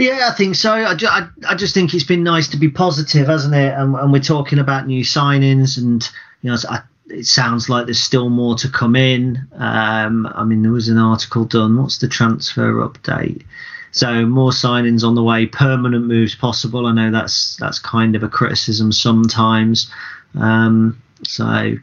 Yeah, 0.00 0.30
I 0.32 0.34
think 0.34 0.54
so. 0.54 0.72
I, 0.72 0.96
I, 0.98 1.28
I, 1.46 1.54
just 1.54 1.74
think 1.74 1.92
it's 1.92 2.04
been 2.04 2.22
nice 2.22 2.48
to 2.48 2.56
be 2.56 2.70
positive, 2.70 3.26
hasn't 3.26 3.54
it? 3.54 3.74
And, 3.74 3.94
and 3.94 4.10
we're 4.10 4.20
talking 4.20 4.58
about 4.58 4.86
new 4.86 5.04
signings, 5.04 5.76
and 5.76 6.08
you 6.40 6.50
know, 6.50 6.56
I, 6.70 6.80
it 7.08 7.26
sounds 7.26 7.68
like 7.68 7.84
there's 7.84 8.00
still 8.00 8.30
more 8.30 8.54
to 8.56 8.70
come 8.70 8.96
in. 8.96 9.46
Um, 9.52 10.26
I 10.26 10.44
mean, 10.44 10.62
there 10.62 10.72
was 10.72 10.88
an 10.88 10.96
article 10.96 11.44
done. 11.44 11.76
What's 11.76 11.98
the 11.98 12.08
transfer 12.08 12.72
update? 12.72 13.44
So 13.92 14.24
more 14.24 14.52
signings 14.52 15.04
on 15.04 15.16
the 15.16 15.22
way, 15.22 15.44
permanent 15.44 16.06
moves 16.06 16.34
possible. 16.34 16.86
I 16.86 16.92
know 16.92 17.10
that's 17.10 17.56
that's 17.56 17.78
kind 17.78 18.16
of 18.16 18.22
a 18.22 18.28
criticism 18.28 18.92
sometimes. 18.92 19.90
Um, 20.34 21.02
so 21.24 21.74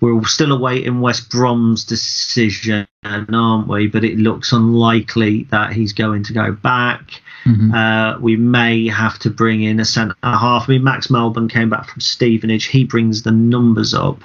we're 0.00 0.22
still 0.24 0.52
awaiting 0.52 1.00
West 1.00 1.30
Brom's 1.30 1.84
decision, 1.84 2.86
aren't 3.02 3.68
we? 3.68 3.86
But 3.86 4.04
it 4.04 4.18
looks 4.18 4.52
unlikely 4.52 5.44
that 5.44 5.72
he's 5.72 5.94
going 5.94 6.24
to 6.24 6.34
go 6.34 6.52
back. 6.52 7.21
Mm-hmm. 7.44 7.72
Uh, 7.72 8.18
we 8.20 8.36
may 8.36 8.88
have 8.88 9.18
to 9.20 9.30
bring 9.30 9.62
in 9.62 9.80
a 9.80 9.84
centre 9.84 10.14
half. 10.22 10.68
I 10.68 10.72
mean, 10.72 10.84
Max 10.84 11.10
Melbourne 11.10 11.48
came 11.48 11.70
back 11.70 11.88
from 11.88 12.00
Stevenage. 12.00 12.66
He 12.66 12.84
brings 12.84 13.22
the 13.22 13.32
numbers 13.32 13.94
up. 13.94 14.22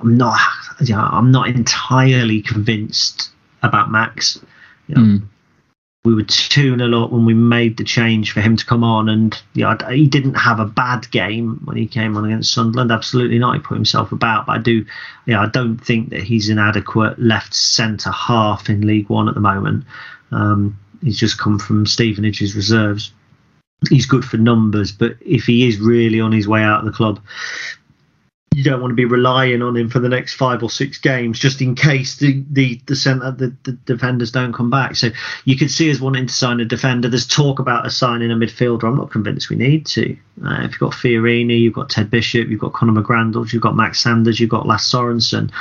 I'm 0.00 0.16
not, 0.16 0.38
yeah, 0.80 1.02
I'm 1.02 1.30
not 1.30 1.48
entirely 1.48 2.40
convinced 2.40 3.30
about 3.62 3.90
Max. 3.90 4.40
You 4.86 4.94
know, 4.94 5.00
mm. 5.00 5.22
we 6.04 6.14
were 6.14 6.22
2 6.22 6.76
0 6.76 7.04
up 7.04 7.10
when 7.10 7.26
we 7.26 7.34
made 7.34 7.76
the 7.76 7.84
change 7.84 8.32
for 8.32 8.40
him 8.40 8.56
to 8.56 8.64
come 8.64 8.84
on. 8.84 9.08
And 9.08 9.40
yeah, 9.54 9.76
he 9.90 10.06
didn't 10.06 10.34
have 10.34 10.60
a 10.60 10.64
bad 10.64 11.10
game 11.10 11.60
when 11.64 11.76
he 11.76 11.86
came 11.86 12.16
on 12.16 12.24
against 12.24 12.54
Sunderland. 12.54 12.92
Absolutely 12.92 13.38
not. 13.38 13.56
He 13.56 13.60
put 13.60 13.74
himself 13.74 14.12
about. 14.12 14.46
But 14.46 14.52
I 14.52 14.58
do, 14.58 14.86
yeah, 15.26 15.42
I 15.42 15.46
don't 15.48 15.78
think 15.78 16.10
that 16.10 16.22
he's 16.22 16.48
an 16.48 16.58
adequate 16.58 17.18
left 17.18 17.54
centre 17.54 18.12
half 18.12 18.70
in 18.70 18.86
League 18.86 19.10
One 19.10 19.28
at 19.28 19.34
the 19.34 19.40
moment. 19.40 19.84
Um, 20.30 20.78
he's 21.02 21.18
just 21.18 21.38
come 21.38 21.58
from 21.58 21.86
Stevenage's 21.86 22.54
reserves. 22.54 23.12
He's 23.88 24.06
good 24.06 24.24
for 24.24 24.38
numbers, 24.38 24.90
but 24.90 25.16
if 25.20 25.44
he 25.44 25.68
is 25.68 25.78
really 25.78 26.20
on 26.20 26.32
his 26.32 26.48
way 26.48 26.62
out 26.62 26.80
of 26.80 26.86
the 26.86 26.92
club, 26.92 27.20
you 28.58 28.64
don't 28.64 28.80
want 28.80 28.90
to 28.90 28.96
be 28.96 29.04
relying 29.04 29.62
on 29.62 29.76
him 29.76 29.88
for 29.88 30.00
the 30.00 30.08
next 30.08 30.34
five 30.34 30.64
or 30.64 30.68
six 30.68 30.98
games 30.98 31.38
just 31.38 31.62
in 31.62 31.76
case 31.76 32.16
the 32.16 32.42
the 32.50 32.80
the 32.86 32.96
centre 32.96 33.30
the, 33.30 33.54
the 33.62 33.70
defenders 33.70 34.32
don't 34.32 34.52
come 34.52 34.68
back. 34.68 34.96
So 34.96 35.10
you 35.44 35.56
could 35.56 35.70
see 35.70 35.88
us 35.92 36.00
wanting 36.00 36.26
to 36.26 36.34
sign 36.34 36.58
a 36.58 36.64
defender. 36.64 37.08
There's 37.08 37.24
talk 37.24 37.60
about 37.60 37.86
a 37.86 37.90
signing 37.90 38.32
a 38.32 38.34
midfielder. 38.34 38.82
I'm 38.82 38.96
not 38.96 39.12
convinced 39.12 39.48
we 39.48 39.54
need 39.54 39.86
to. 39.86 40.16
Uh, 40.44 40.62
if 40.62 40.72
you've 40.72 40.80
got 40.80 40.90
Fiorini, 40.90 41.60
you've 41.60 41.74
got 41.74 41.88
Ted 41.88 42.10
Bishop, 42.10 42.48
you've 42.48 42.58
got 42.58 42.72
Conor 42.72 43.00
McGrandles, 43.00 43.52
you've 43.52 43.62
got 43.62 43.76
Max 43.76 44.00
Sanders, 44.00 44.40
you've 44.40 44.50
got 44.50 44.66
Lasse 44.66 44.92
Sorensen. 44.92 45.52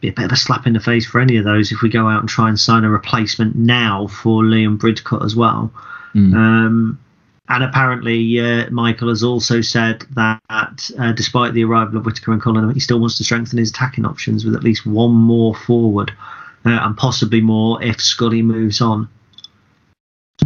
Be 0.00 0.08
a 0.10 0.12
bit 0.12 0.26
of 0.26 0.32
a 0.32 0.36
slap 0.36 0.64
in 0.64 0.74
the 0.74 0.80
face 0.80 1.04
for 1.04 1.20
any 1.20 1.36
of 1.38 1.44
those 1.44 1.72
if 1.72 1.82
we 1.82 1.88
go 1.88 2.08
out 2.08 2.20
and 2.20 2.28
try 2.28 2.48
and 2.48 2.60
sign 2.60 2.84
a 2.84 2.88
replacement 2.88 3.56
now 3.56 4.06
for 4.06 4.44
Liam 4.44 4.78
Bridcut 4.78 5.24
as 5.24 5.34
well. 5.34 5.72
Mm. 6.14 6.34
Um, 6.36 7.03
and 7.48 7.62
apparently, 7.62 8.40
uh, 8.40 8.70
Michael 8.70 9.10
has 9.10 9.22
also 9.22 9.60
said 9.60 10.02
that 10.14 10.90
uh, 10.98 11.12
despite 11.12 11.52
the 11.52 11.64
arrival 11.64 11.98
of 11.98 12.06
Whittaker 12.06 12.32
and 12.32 12.40
Cullen, 12.40 12.72
he 12.72 12.80
still 12.80 12.98
wants 12.98 13.18
to 13.18 13.24
strengthen 13.24 13.58
his 13.58 13.70
attacking 13.70 14.06
options 14.06 14.44
with 14.44 14.54
at 14.54 14.64
least 14.64 14.86
one 14.86 15.12
more 15.12 15.54
forward 15.54 16.10
uh, 16.64 16.70
and 16.82 16.96
possibly 16.96 17.42
more 17.42 17.82
if 17.82 18.00
Scully 18.00 18.40
moves 18.40 18.80
on. 18.80 19.08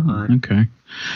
Oh, 0.01 0.27
okay. 0.37 0.67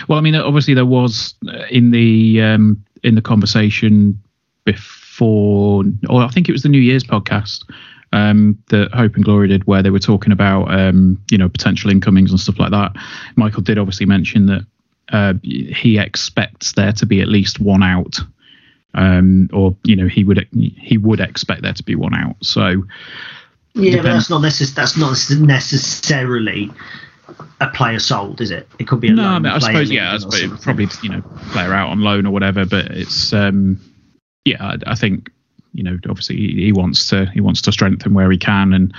Well, 0.09 0.19
I 0.19 0.23
mean, 0.23 0.37
obviously 0.37 0.75
there 0.75 0.87
was 0.87 1.35
uh, 1.49 1.65
in 1.71 1.91
the 1.91 2.41
um, 2.41 2.85
in 3.03 3.17
the 3.17 3.23
conversation 3.23 4.21
before, 4.65 5.85
or 6.09 6.23
I 6.23 6.29
think 6.29 6.49
it 6.49 6.53
was 6.53 6.63
the 6.63 6.69
New 6.69 6.81
Year's 6.81 7.05
podcast 7.05 7.65
um, 8.13 8.57
that 8.69 8.93
Hope 8.93 9.17
and 9.17 9.25
Glory 9.25 9.49
did, 9.49 9.67
where 9.67 9.83
they 9.83 9.91
were 9.91 9.99
talking 9.99 10.33
about 10.33 10.73
um, 10.73 11.21
you 11.31 11.39
know 11.39 11.49
potential 11.49 11.91
incomings 11.91 12.31
and 12.31 12.39
stuff 12.39 12.61
like 12.61 12.71
that. 12.71 12.93
Michael 13.35 13.63
did 13.63 13.79
obviously 13.79 14.07
mention 14.07 14.47
that 14.47 14.65
uh, 15.13 15.35
he 15.43 15.99
expects 15.99 16.73
there 16.73 16.93
to 16.93 17.07
be 17.07 17.21
at 17.21 17.29
least 17.29 17.61
one 17.61 17.83
out, 17.83 18.19
um, 18.95 19.49
or 19.53 19.77
you 19.85 19.95
know 19.95 20.09
he 20.09 20.25
would 20.25 20.49
he 20.53 20.97
would 20.97 21.21
expect 21.21 21.63
there 21.63 21.75
to 21.75 21.83
be 21.83 21.95
one 21.95 22.15
out. 22.15 22.37
So 22.43 22.83
yeah, 23.75 23.97
but 23.97 24.05
that's 24.05 24.31
not 24.31 24.41
necess- 24.41 24.75
that's 24.75 24.97
not 24.97 25.17
necessarily 25.39 26.71
a 27.61 27.69
player 27.69 27.99
sold, 27.99 28.41
is 28.41 28.51
it? 28.51 28.69
It 28.79 28.89
could 28.89 29.01
be 29.01 29.09
a 29.09 29.13
no. 29.13 29.25
I, 29.25 29.39
mean, 29.39 29.53
I 29.53 29.59
suppose 29.59 29.91
yeah, 29.91 30.15
I 30.15 30.19
suppose 30.19 30.61
probably 30.61 30.89
you 31.03 31.11
know 31.11 31.23
player 31.51 31.73
out 31.73 31.91
on 31.91 32.01
loan 32.01 32.27
or 32.27 32.33
whatever. 32.33 32.65
But 32.65 32.87
it's 32.87 33.33
um, 33.33 33.79
yeah, 34.45 34.65
I, 34.65 34.93
I 34.93 34.95
think 34.95 35.31
you 35.75 35.83
know 35.83 35.99
obviously 36.09 36.37
he 36.37 36.73
wants 36.73 37.09
to 37.11 37.27
he 37.27 37.41
wants 37.41 37.61
to 37.63 37.73
strengthen 37.73 38.15
where 38.15 38.31
he 38.31 38.39
can 38.39 38.73
and 38.73 38.95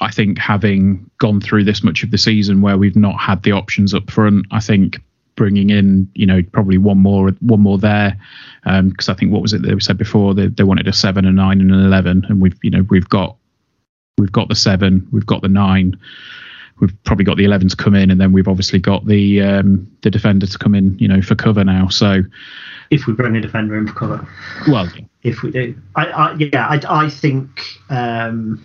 I 0.00 0.10
think 0.10 0.38
having 0.38 1.10
gone 1.18 1.40
through 1.40 1.64
this 1.64 1.82
much 1.82 2.02
of 2.02 2.10
the 2.10 2.18
season 2.18 2.60
where 2.60 2.76
we've 2.76 2.96
not 2.96 3.18
had 3.18 3.42
the 3.42 3.52
options 3.52 3.94
up 3.94 4.10
front, 4.10 4.46
I 4.50 4.60
think 4.60 5.00
bringing 5.38 5.70
in, 5.70 6.10
you 6.14 6.26
know, 6.26 6.42
probably 6.52 6.76
one 6.76 6.98
more, 6.98 7.30
one 7.40 7.60
more 7.60 7.78
there, 7.78 8.20
because 8.64 9.08
um, 9.08 9.14
I 9.14 9.14
think 9.14 9.32
what 9.32 9.40
was 9.40 9.54
it 9.54 9.62
they 9.62 9.78
said 9.78 9.96
before? 9.96 10.34
They, 10.34 10.48
they 10.48 10.64
wanted 10.64 10.88
a 10.88 10.92
seven, 10.92 11.24
a 11.24 11.32
nine, 11.32 11.60
and 11.62 11.70
an 11.70 11.80
eleven, 11.80 12.26
and 12.28 12.42
we've, 12.42 12.58
you 12.62 12.70
know, 12.70 12.84
we've 12.90 13.08
got, 13.08 13.36
we've 14.18 14.32
got 14.32 14.48
the 14.48 14.56
seven, 14.56 15.06
we've 15.12 15.24
got 15.24 15.40
the 15.40 15.48
nine, 15.48 15.96
we've 16.80 16.92
probably 17.04 17.24
got 17.24 17.36
the 17.38 17.44
eleven 17.44 17.68
to 17.68 17.76
come 17.76 17.94
in, 17.94 18.10
and 18.10 18.20
then 18.20 18.32
we've 18.32 18.48
obviously 18.48 18.80
got 18.80 19.06
the 19.06 19.40
um, 19.40 19.90
the 20.02 20.10
defender 20.10 20.46
to 20.46 20.58
come 20.58 20.74
in, 20.74 20.98
you 20.98 21.08
know, 21.08 21.22
for 21.22 21.36
cover 21.36 21.64
now. 21.64 21.88
So, 21.88 22.22
if 22.90 23.06
we 23.06 23.12
bring 23.14 23.36
a 23.36 23.40
defender 23.40 23.78
in 23.78 23.86
for 23.86 23.94
cover, 23.94 24.28
well, 24.66 24.90
if 25.22 25.42
we 25.42 25.52
do, 25.52 25.74
I, 25.94 26.06
I 26.06 26.34
yeah, 26.34 26.66
I, 26.66 27.04
I 27.04 27.08
think, 27.08 27.62
um, 27.90 28.60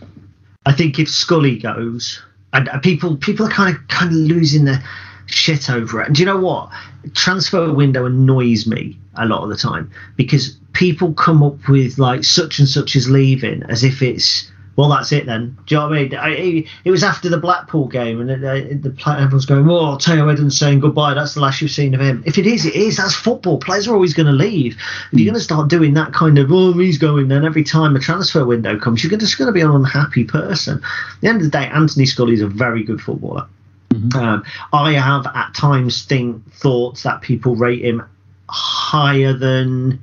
I 0.66 0.74
think 0.74 0.98
if 0.98 1.08
Scully 1.08 1.60
goes, 1.60 2.22
and 2.52 2.68
people 2.82 3.16
people 3.18 3.46
are 3.46 3.52
kind 3.52 3.76
of 3.76 3.88
kind 3.90 4.10
of 4.10 4.16
losing 4.16 4.66
their 4.66 4.84
shit 5.26 5.70
over 5.70 6.02
it. 6.02 6.08
And 6.08 6.16
do 6.16 6.22
you 6.22 6.26
know 6.26 6.40
what? 6.40 6.70
Transfer 7.14 7.72
window 7.74 8.06
annoys 8.06 8.66
me 8.68 8.98
a 9.16 9.26
lot 9.26 9.44
of 9.44 9.50
the 9.50 9.58
time 9.58 9.92
because 10.16 10.58
people 10.74 11.14
come 11.14 11.44
up 11.44 11.68
with 11.68 11.98
like 11.98 12.24
such 12.24 12.60
and 12.60 12.68
such 12.68 12.96
is 12.96 13.10
leaving 13.10 13.64
as 13.64 13.84
if 13.84 14.02
it's 14.02 14.52
well, 14.76 14.90
that's 14.90 15.12
it 15.12 15.28
then. 15.28 15.56
Do 15.68 15.76
you 15.76 15.82
know 15.82 15.88
what 15.88 15.98
I 15.98 16.02
mean? 16.02 16.16
I, 16.16 16.66
it 16.84 16.90
was 16.90 17.04
after 17.04 17.30
the 17.30 17.38
Blackpool 17.38 17.88
game, 17.88 18.20
and 18.22 18.32
uh, 18.32 18.48
uh, 18.48 18.56
the, 18.56 18.90
the 18.90 19.10
everyone's 19.20 19.46
going, 19.46 19.70
"Oh, 19.70 19.98
Tayo 19.98 20.32
Edun's 20.32 20.58
saying 20.58 20.80
goodbye. 20.80 21.14
That's 21.14 21.36
the 21.36 21.42
last 21.42 21.62
you've 21.62 21.70
seen 21.70 21.94
of 21.94 22.02
him." 22.02 22.24
If 22.26 22.40
it 22.40 22.48
is, 22.48 22.66
it 22.66 22.76
is. 22.76 22.98
That's 22.98 23.14
football. 23.14 23.60
Players 23.60 23.88
are 23.88 23.94
always 23.94 24.16
going 24.16 24.26
to 24.26 24.34
leave. 24.34 24.76
If 25.12 25.20
you're 25.20 25.20
hmm. 25.20 25.26
going 25.26 25.34
to 25.36 25.42
start 25.42 25.70
doing 25.70 25.94
that 25.94 26.14
kind 26.14 26.40
of, 26.40 26.52
"Oh, 26.52 26.74
he's 26.74 26.98
going," 26.98 27.28
then 27.28 27.46
every 27.46 27.64
time 27.64 27.96
a 27.96 28.00
transfer 28.00 28.44
window 28.46 28.80
comes, 28.80 29.04
you're 29.04 29.16
just 29.16 29.38
going 29.38 29.48
to 29.48 29.52
be 29.52 29.62
an 29.62 29.70
unhappy 29.70 30.24
person. 30.24 30.82
At 30.84 31.22
the 31.22 31.28
end 31.28 31.42
of 31.42 31.52
the 31.52 31.58
day, 31.58 31.66
Anthony 31.66 32.08
Scully 32.08 32.34
is 32.34 32.42
a 32.42 32.48
very 32.48 32.84
good 32.84 33.00
footballer. 33.00 33.48
Mm-hmm. 33.96 34.20
Um, 34.20 34.44
I 34.72 34.94
have 34.94 35.26
at 35.28 35.54
times 35.54 36.06
think 36.06 36.52
thoughts 36.54 37.04
that 37.04 37.22
people 37.22 37.56
rate 37.56 37.84
him 37.84 38.04
higher 38.50 39.34
than 39.34 40.02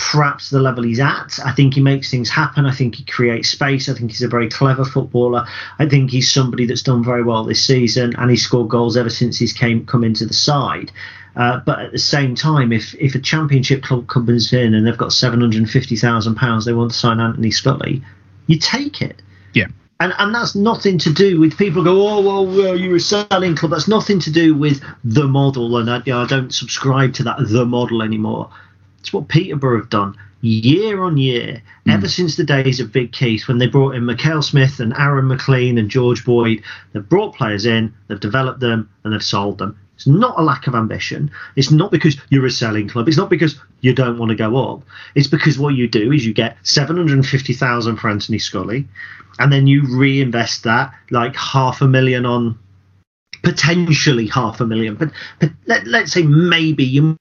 perhaps 0.00 0.50
the 0.50 0.60
level 0.60 0.82
he's 0.82 0.98
at. 0.98 1.38
I 1.44 1.52
think 1.52 1.74
he 1.74 1.80
makes 1.80 2.10
things 2.10 2.30
happen. 2.30 2.64
I 2.64 2.72
think 2.72 2.94
he 2.94 3.04
creates 3.04 3.50
space. 3.50 3.88
I 3.88 3.94
think 3.94 4.10
he's 4.10 4.22
a 4.22 4.28
very 4.28 4.48
clever 4.48 4.84
footballer. 4.84 5.46
I 5.78 5.86
think 5.88 6.10
he's 6.10 6.32
somebody 6.32 6.66
that's 6.66 6.82
done 6.82 7.04
very 7.04 7.22
well 7.22 7.44
this 7.44 7.64
season, 7.64 8.14
and 8.16 8.30
he's 8.30 8.42
scored 8.42 8.70
goals 8.70 8.96
ever 8.96 9.10
since 9.10 9.38
he's 9.38 9.52
came 9.52 9.84
come 9.84 10.04
into 10.04 10.24
the 10.24 10.34
side. 10.34 10.90
Uh, 11.36 11.60
but 11.64 11.78
at 11.78 11.92
the 11.92 11.98
same 11.98 12.34
time, 12.34 12.72
if 12.72 12.94
if 12.94 13.14
a 13.14 13.20
championship 13.20 13.82
club 13.82 14.08
comes 14.08 14.52
in 14.52 14.74
and 14.74 14.86
they've 14.86 14.96
got 14.96 15.12
seven 15.12 15.40
hundred 15.40 15.58
and 15.58 15.70
fifty 15.70 15.96
thousand 15.96 16.34
pounds, 16.34 16.64
they 16.64 16.72
want 16.72 16.90
to 16.90 16.96
sign 16.96 17.20
Anthony 17.20 17.50
Scully, 17.50 18.02
you 18.46 18.58
take 18.58 19.02
it. 19.02 19.20
Yeah 19.54 19.66
and 20.00 20.14
and 20.18 20.34
that's 20.34 20.54
nothing 20.54 20.98
to 20.98 21.12
do 21.12 21.38
with 21.38 21.56
people 21.56 21.84
go 21.84 22.08
oh 22.08 22.20
well, 22.20 22.46
well 22.46 22.76
you're 22.76 22.96
a 22.96 23.00
selling 23.00 23.54
club. 23.54 23.70
That's 23.70 23.86
nothing 23.86 24.18
to 24.20 24.30
do 24.32 24.54
with 24.54 24.82
the 25.04 25.28
model. 25.28 25.76
And 25.76 25.90
I, 25.90 26.02
you 26.04 26.12
know, 26.12 26.22
I 26.22 26.26
don't 26.26 26.52
subscribe 26.52 27.14
to 27.14 27.22
that 27.24 27.36
the 27.48 27.66
model 27.66 28.02
anymore. 28.02 28.50
It's 28.98 29.12
what 29.12 29.28
Peterborough 29.28 29.78
have 29.78 29.90
done 29.90 30.16
year 30.42 31.02
on 31.02 31.18
year 31.18 31.62
mm. 31.86 31.92
ever 31.92 32.08
since 32.08 32.36
the 32.36 32.44
days 32.44 32.80
of 32.80 32.92
Big 32.92 33.12
Keith 33.12 33.46
when 33.46 33.58
they 33.58 33.66
brought 33.66 33.94
in 33.94 34.04
Mackail-Smith 34.04 34.80
and 34.80 34.94
Aaron 34.96 35.28
McLean 35.28 35.76
and 35.76 35.90
George 35.90 36.24
Boyd. 36.24 36.62
They've 36.92 37.06
brought 37.06 37.34
players 37.34 37.66
in 37.66 37.94
they've 38.08 38.18
developed 38.18 38.60
them 38.60 38.88
and 39.04 39.12
they've 39.12 39.22
sold 39.22 39.58
them 39.58 39.78
it's 40.00 40.06
not 40.06 40.38
a 40.38 40.42
lack 40.42 40.66
of 40.66 40.74
ambition. 40.74 41.30
It's 41.56 41.70
not 41.70 41.90
because 41.90 42.16
you're 42.30 42.46
a 42.46 42.50
selling 42.50 42.88
club. 42.88 43.06
It's 43.06 43.18
not 43.18 43.28
because 43.28 43.60
you 43.82 43.92
don't 43.92 44.18
want 44.18 44.30
to 44.30 44.34
go 44.34 44.56
up. 44.56 44.82
It's 45.14 45.26
because 45.26 45.58
what 45.58 45.74
you 45.74 45.88
do 45.88 46.10
is 46.10 46.24
you 46.24 46.32
get 46.32 46.56
750,000 46.62 47.96
for 47.96 48.08
Anthony 48.08 48.38
Scully 48.38 48.88
and 49.38 49.52
then 49.52 49.66
you 49.66 49.82
reinvest 49.94 50.64
that 50.64 50.94
like 51.10 51.36
half 51.36 51.82
a 51.82 51.86
million 51.86 52.24
on 52.24 52.58
potentially 53.42 54.26
half 54.26 54.62
a 54.62 54.66
million, 54.66 54.94
but, 54.94 55.10
but 55.38 55.50
let, 55.66 55.86
let's 55.86 56.12
say 56.12 56.22
maybe 56.22 56.84
you 56.84 57.18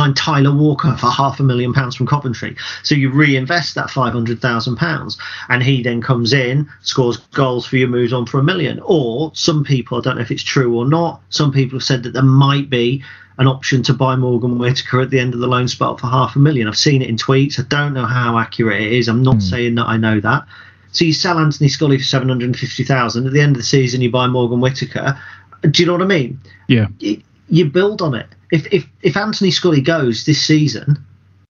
sign 0.00 0.14
Tyler 0.14 0.54
Walker 0.54 0.96
for 0.96 1.10
half 1.10 1.40
a 1.40 1.42
million 1.42 1.74
pounds 1.74 1.94
from 1.94 2.06
Coventry. 2.06 2.56
So 2.82 2.94
you 2.94 3.10
reinvest 3.10 3.74
that 3.74 3.90
five 3.90 4.12
hundred 4.12 4.40
thousand 4.40 4.76
pounds, 4.76 5.18
and 5.48 5.62
he 5.62 5.82
then 5.82 6.00
comes 6.00 6.32
in, 6.32 6.68
scores 6.82 7.18
goals 7.34 7.66
for 7.66 7.76
you, 7.76 7.86
moves 7.86 8.12
on 8.12 8.26
for 8.26 8.38
a 8.38 8.42
million. 8.42 8.80
Or 8.82 9.30
some 9.34 9.62
people, 9.62 9.98
I 9.98 10.00
don't 10.00 10.16
know 10.16 10.22
if 10.22 10.30
it's 10.30 10.42
true 10.42 10.76
or 10.76 10.86
not, 10.86 11.20
some 11.28 11.52
people 11.52 11.78
have 11.78 11.84
said 11.84 12.02
that 12.04 12.14
there 12.14 12.22
might 12.22 12.70
be 12.70 13.04
an 13.38 13.46
option 13.46 13.82
to 13.82 13.94
buy 13.94 14.16
Morgan 14.16 14.58
Whittaker 14.58 15.00
at 15.00 15.10
the 15.10 15.18
end 15.18 15.34
of 15.34 15.40
the 15.40 15.46
loan 15.46 15.68
spot 15.68 16.00
for 16.00 16.06
half 16.06 16.36
a 16.36 16.38
million. 16.38 16.66
I've 16.66 16.76
seen 16.76 17.02
it 17.02 17.08
in 17.08 17.16
tweets. 17.16 17.58
I 17.58 17.64
don't 17.68 17.94
know 17.94 18.06
how 18.06 18.38
accurate 18.38 18.82
it 18.82 18.92
is. 18.92 19.08
I'm 19.08 19.22
not 19.22 19.36
mm. 19.36 19.42
saying 19.42 19.74
that 19.76 19.86
I 19.86 19.96
know 19.96 20.20
that. 20.20 20.46
So 20.92 21.04
you 21.04 21.12
sell 21.12 21.38
Anthony 21.38 21.68
Scully 21.68 21.98
for 21.98 22.04
seven 22.04 22.28
hundred 22.28 22.46
and 22.46 22.58
fifty 22.58 22.84
thousand. 22.84 23.26
At 23.26 23.32
the 23.32 23.40
end 23.40 23.56
of 23.56 23.60
the 23.60 23.66
season, 23.66 24.00
you 24.00 24.10
buy 24.10 24.26
Morgan 24.28 24.60
Whittaker. 24.60 25.18
Do 25.62 25.82
you 25.82 25.86
know 25.86 25.92
what 25.92 26.02
I 26.02 26.06
mean? 26.06 26.40
Yeah. 26.68 26.86
You, 26.98 27.22
you 27.50 27.66
build 27.66 28.00
on 28.00 28.14
it. 28.14 28.26
If 28.50 28.66
if 28.72 28.86
if 29.02 29.16
Anthony 29.16 29.50
Scully 29.50 29.80
goes 29.80 30.24
this 30.24 30.42
season, 30.42 31.04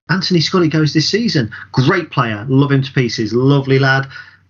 Anthony 0.09 0.40
Scully 0.40 0.68
goes 0.68 0.93
this 0.93 1.09
season. 1.09 1.52
Great 1.72 2.10
player, 2.10 2.44
love 2.48 2.72
him 2.72 2.82
to 2.82 2.93
pieces. 2.93 3.32
Lovely 3.32 3.78
lad, 3.78 4.09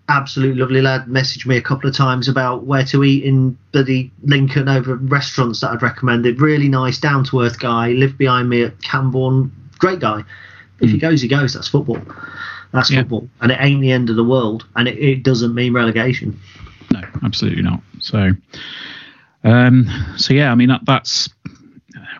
absolute 0.08 0.56
lovely 0.56 0.80
lad. 0.80 1.06
Messaged 1.06 1.46
me 1.46 1.56
a 1.56 1.62
couple 1.62 1.88
of 1.88 1.96
times 1.96 2.28
about 2.28 2.64
where 2.64 2.84
to 2.86 3.04
eat 3.04 3.24
in 3.24 3.56
bloody 3.72 4.10
Lincoln 4.22 4.68
over 4.68 4.96
restaurants 4.96 5.60
that 5.60 5.70
I'd 5.70 5.82
recommended. 5.82 6.40
Really 6.40 6.68
nice, 6.68 6.98
down 6.98 7.24
to 7.24 7.42
earth 7.42 7.58
guy. 7.58 7.90
Lived 7.90 8.18
behind 8.18 8.48
me 8.48 8.62
at 8.62 8.80
Camborne. 8.82 9.52
Great 9.78 10.00
guy. 10.00 10.24
If 10.80 10.88
mm. 10.88 10.92
he 10.92 10.92
hmm. 10.92 10.98
goes, 10.98 11.20
he 11.20 11.28
goes. 11.28 11.54
That's 11.54 11.68
football. 11.68 12.00
That's 12.72 12.90
yeah. 12.90 13.00
football, 13.00 13.28
and 13.40 13.50
it 13.52 13.58
ain't 13.60 13.80
the 13.80 13.92
end 13.92 14.10
of 14.10 14.16
the 14.16 14.24
world, 14.24 14.64
and 14.76 14.86
it, 14.86 14.98
it 14.98 15.22
doesn't 15.24 15.54
mean 15.54 15.72
relegation. 15.72 16.38
No, 16.92 17.02
absolutely 17.24 17.62
not. 17.62 17.80
So, 17.98 18.30
um, 19.44 19.88
so 20.16 20.34
yeah, 20.34 20.52
I 20.52 20.54
mean 20.54 20.68
that, 20.68 20.82
that's 20.84 21.28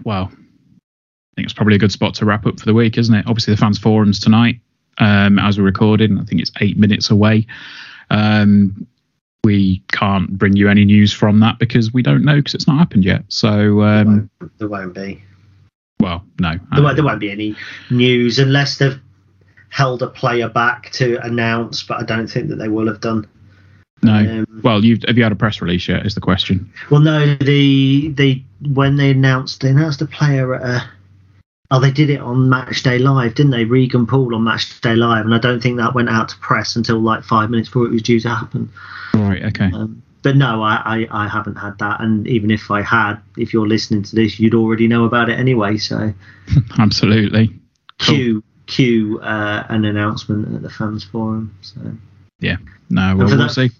well, 0.04 0.30
I 0.32 1.34
think 1.36 1.46
it's 1.46 1.52
probably 1.52 1.76
a 1.76 1.78
good 1.78 1.92
spot 1.92 2.14
to 2.14 2.24
wrap 2.24 2.46
up 2.46 2.58
for 2.58 2.66
the 2.66 2.74
week, 2.74 2.98
isn't 2.98 3.14
it? 3.14 3.26
Obviously, 3.26 3.54
the 3.54 3.60
fans 3.60 3.78
forums 3.78 4.20
tonight, 4.20 4.60
um, 4.98 5.38
as 5.38 5.58
we're 5.58 5.64
recording. 5.64 6.18
I 6.18 6.24
think 6.24 6.40
it's 6.40 6.52
eight 6.60 6.76
minutes 6.76 7.10
away. 7.10 7.46
Um, 8.10 8.86
we 9.44 9.82
can't 9.92 10.30
bring 10.38 10.56
you 10.56 10.68
any 10.68 10.84
news 10.84 11.12
from 11.12 11.40
that 11.40 11.58
because 11.58 11.92
we 11.92 12.02
don't 12.02 12.24
know 12.24 12.36
because 12.36 12.54
it's 12.54 12.66
not 12.66 12.78
happened 12.78 13.04
yet. 13.04 13.24
So, 13.28 13.82
um, 13.82 14.30
there 14.58 14.68
won't 14.68 14.94
be. 14.94 15.22
Well, 15.98 16.24
no, 16.38 16.58
there 16.72 16.82
won't, 16.82 16.96
there 16.96 17.04
won't 17.04 17.20
be 17.20 17.30
any 17.30 17.56
news 17.90 18.38
unless 18.38 18.78
they've 18.78 18.98
held 19.68 20.02
a 20.02 20.08
player 20.08 20.48
back 20.48 20.90
to 20.92 21.18
announce, 21.24 21.82
but 21.82 21.98
I 21.98 22.04
don't 22.04 22.26
think 22.26 22.48
that 22.48 22.56
they 22.56 22.68
will 22.68 22.86
have 22.88 23.00
done. 23.00 23.28
No. 24.02 24.14
Um, 24.14 24.60
well, 24.62 24.84
you 24.84 24.98
have 25.06 25.16
you 25.16 25.22
had 25.22 25.32
a 25.32 25.36
press 25.36 25.60
release 25.60 25.88
yet? 25.88 26.06
Is 26.06 26.14
the 26.14 26.20
question? 26.20 26.72
Well, 26.90 27.00
no. 27.00 27.34
The 27.36 28.08
they 28.08 28.44
when 28.72 28.96
they 28.96 29.10
announced 29.10 29.60
they 29.60 29.70
announced 29.70 30.00
a 30.02 30.06
player 30.06 30.54
at 30.54 30.62
a. 30.62 30.90
Oh, 31.72 31.78
they 31.78 31.92
did 31.92 32.10
it 32.10 32.20
on 32.20 32.48
Matchday 32.48 33.00
Live, 33.00 33.36
didn't 33.36 33.52
they? 33.52 33.64
Regan 33.64 34.06
Poole 34.06 34.34
on 34.34 34.42
Matchday 34.42 34.96
Live, 34.96 35.24
and 35.24 35.34
I 35.34 35.38
don't 35.38 35.62
think 35.62 35.76
that 35.76 35.94
went 35.94 36.08
out 36.08 36.30
to 36.30 36.36
press 36.38 36.74
until 36.74 36.98
like 36.98 37.22
five 37.22 37.48
minutes 37.48 37.68
before 37.68 37.86
it 37.86 37.92
was 37.92 38.02
due 38.02 38.18
to 38.20 38.28
happen. 38.28 38.70
Right. 39.14 39.44
Okay. 39.44 39.70
Um, 39.72 40.02
but 40.22 40.36
no, 40.36 40.62
I, 40.62 40.82
I, 40.84 41.24
I, 41.24 41.28
haven't 41.28 41.56
had 41.56 41.78
that. 41.78 42.00
And 42.00 42.26
even 42.26 42.50
if 42.50 42.70
I 42.70 42.82
had, 42.82 43.16
if 43.36 43.52
you're 43.52 43.66
listening 43.66 44.02
to 44.02 44.14
this, 44.14 44.38
you'd 44.38 44.54
already 44.54 44.86
know 44.86 45.04
about 45.04 45.30
it 45.30 45.38
anyway. 45.38 45.78
So, 45.78 46.12
absolutely. 46.78 47.54
Cool. 48.00 48.14
Cue, 48.14 48.44
cue 48.66 49.20
uh, 49.20 49.66
an 49.68 49.84
announcement 49.84 50.54
at 50.54 50.62
the 50.62 50.70
fans 50.70 51.04
forum. 51.04 51.56
So, 51.62 51.80
yeah, 52.40 52.56
no, 52.88 53.16
well, 53.16 53.28
we'll 53.28 53.38
that, 53.38 53.50
see. 53.50 53.70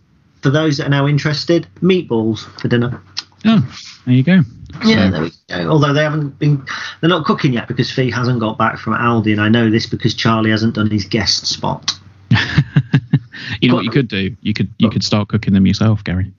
For 0.43 0.51
those 0.51 0.79
that 0.79 0.87
are 0.87 0.91
now 0.91 1.07
interested, 1.07 1.67
meatballs 1.83 2.41
for 2.61 2.69
dinner. 2.69 3.03
Oh, 3.45 3.81
there 4.07 4.15
you 4.15 4.23
go. 4.23 4.41
Yeah, 4.85 5.11
there 5.11 5.23
we 5.23 5.33
go. 5.49 5.71
Although 5.71 5.93
they 5.93 6.03
haven't 6.03 6.39
been, 6.39 6.65
they're 7.01 7.11
not 7.11 7.25
cooking 7.25 7.53
yet 7.53 7.69
because 7.69 7.91
Fee 7.91 8.11
hasn't 8.11 8.41
got 8.41 8.57
back 8.57 8.79
from 8.79 8.95
Aldi, 8.95 9.33
and 9.33 9.41
I 9.41 9.49
know 9.49 9.71
this 9.71 9.87
because 9.87 10.15
Charlie 10.15 10.51
hasn't 10.51 10.75
done 10.75 10.91
his 10.91 11.05
guest 11.05 11.47
spot. 11.47 11.99
you 13.61 13.69
know 13.69 13.75
what 13.75 13.85
you 13.85 13.91
could 13.91 14.09
do? 14.09 14.37
You 14.41 14.55
could 14.55 14.69
you 14.79 14.89
could 14.89 15.05
start 15.05 15.29
cooking 15.29 15.55
them 15.55 15.67
yourself, 15.67 16.05
Gary. 16.05 16.33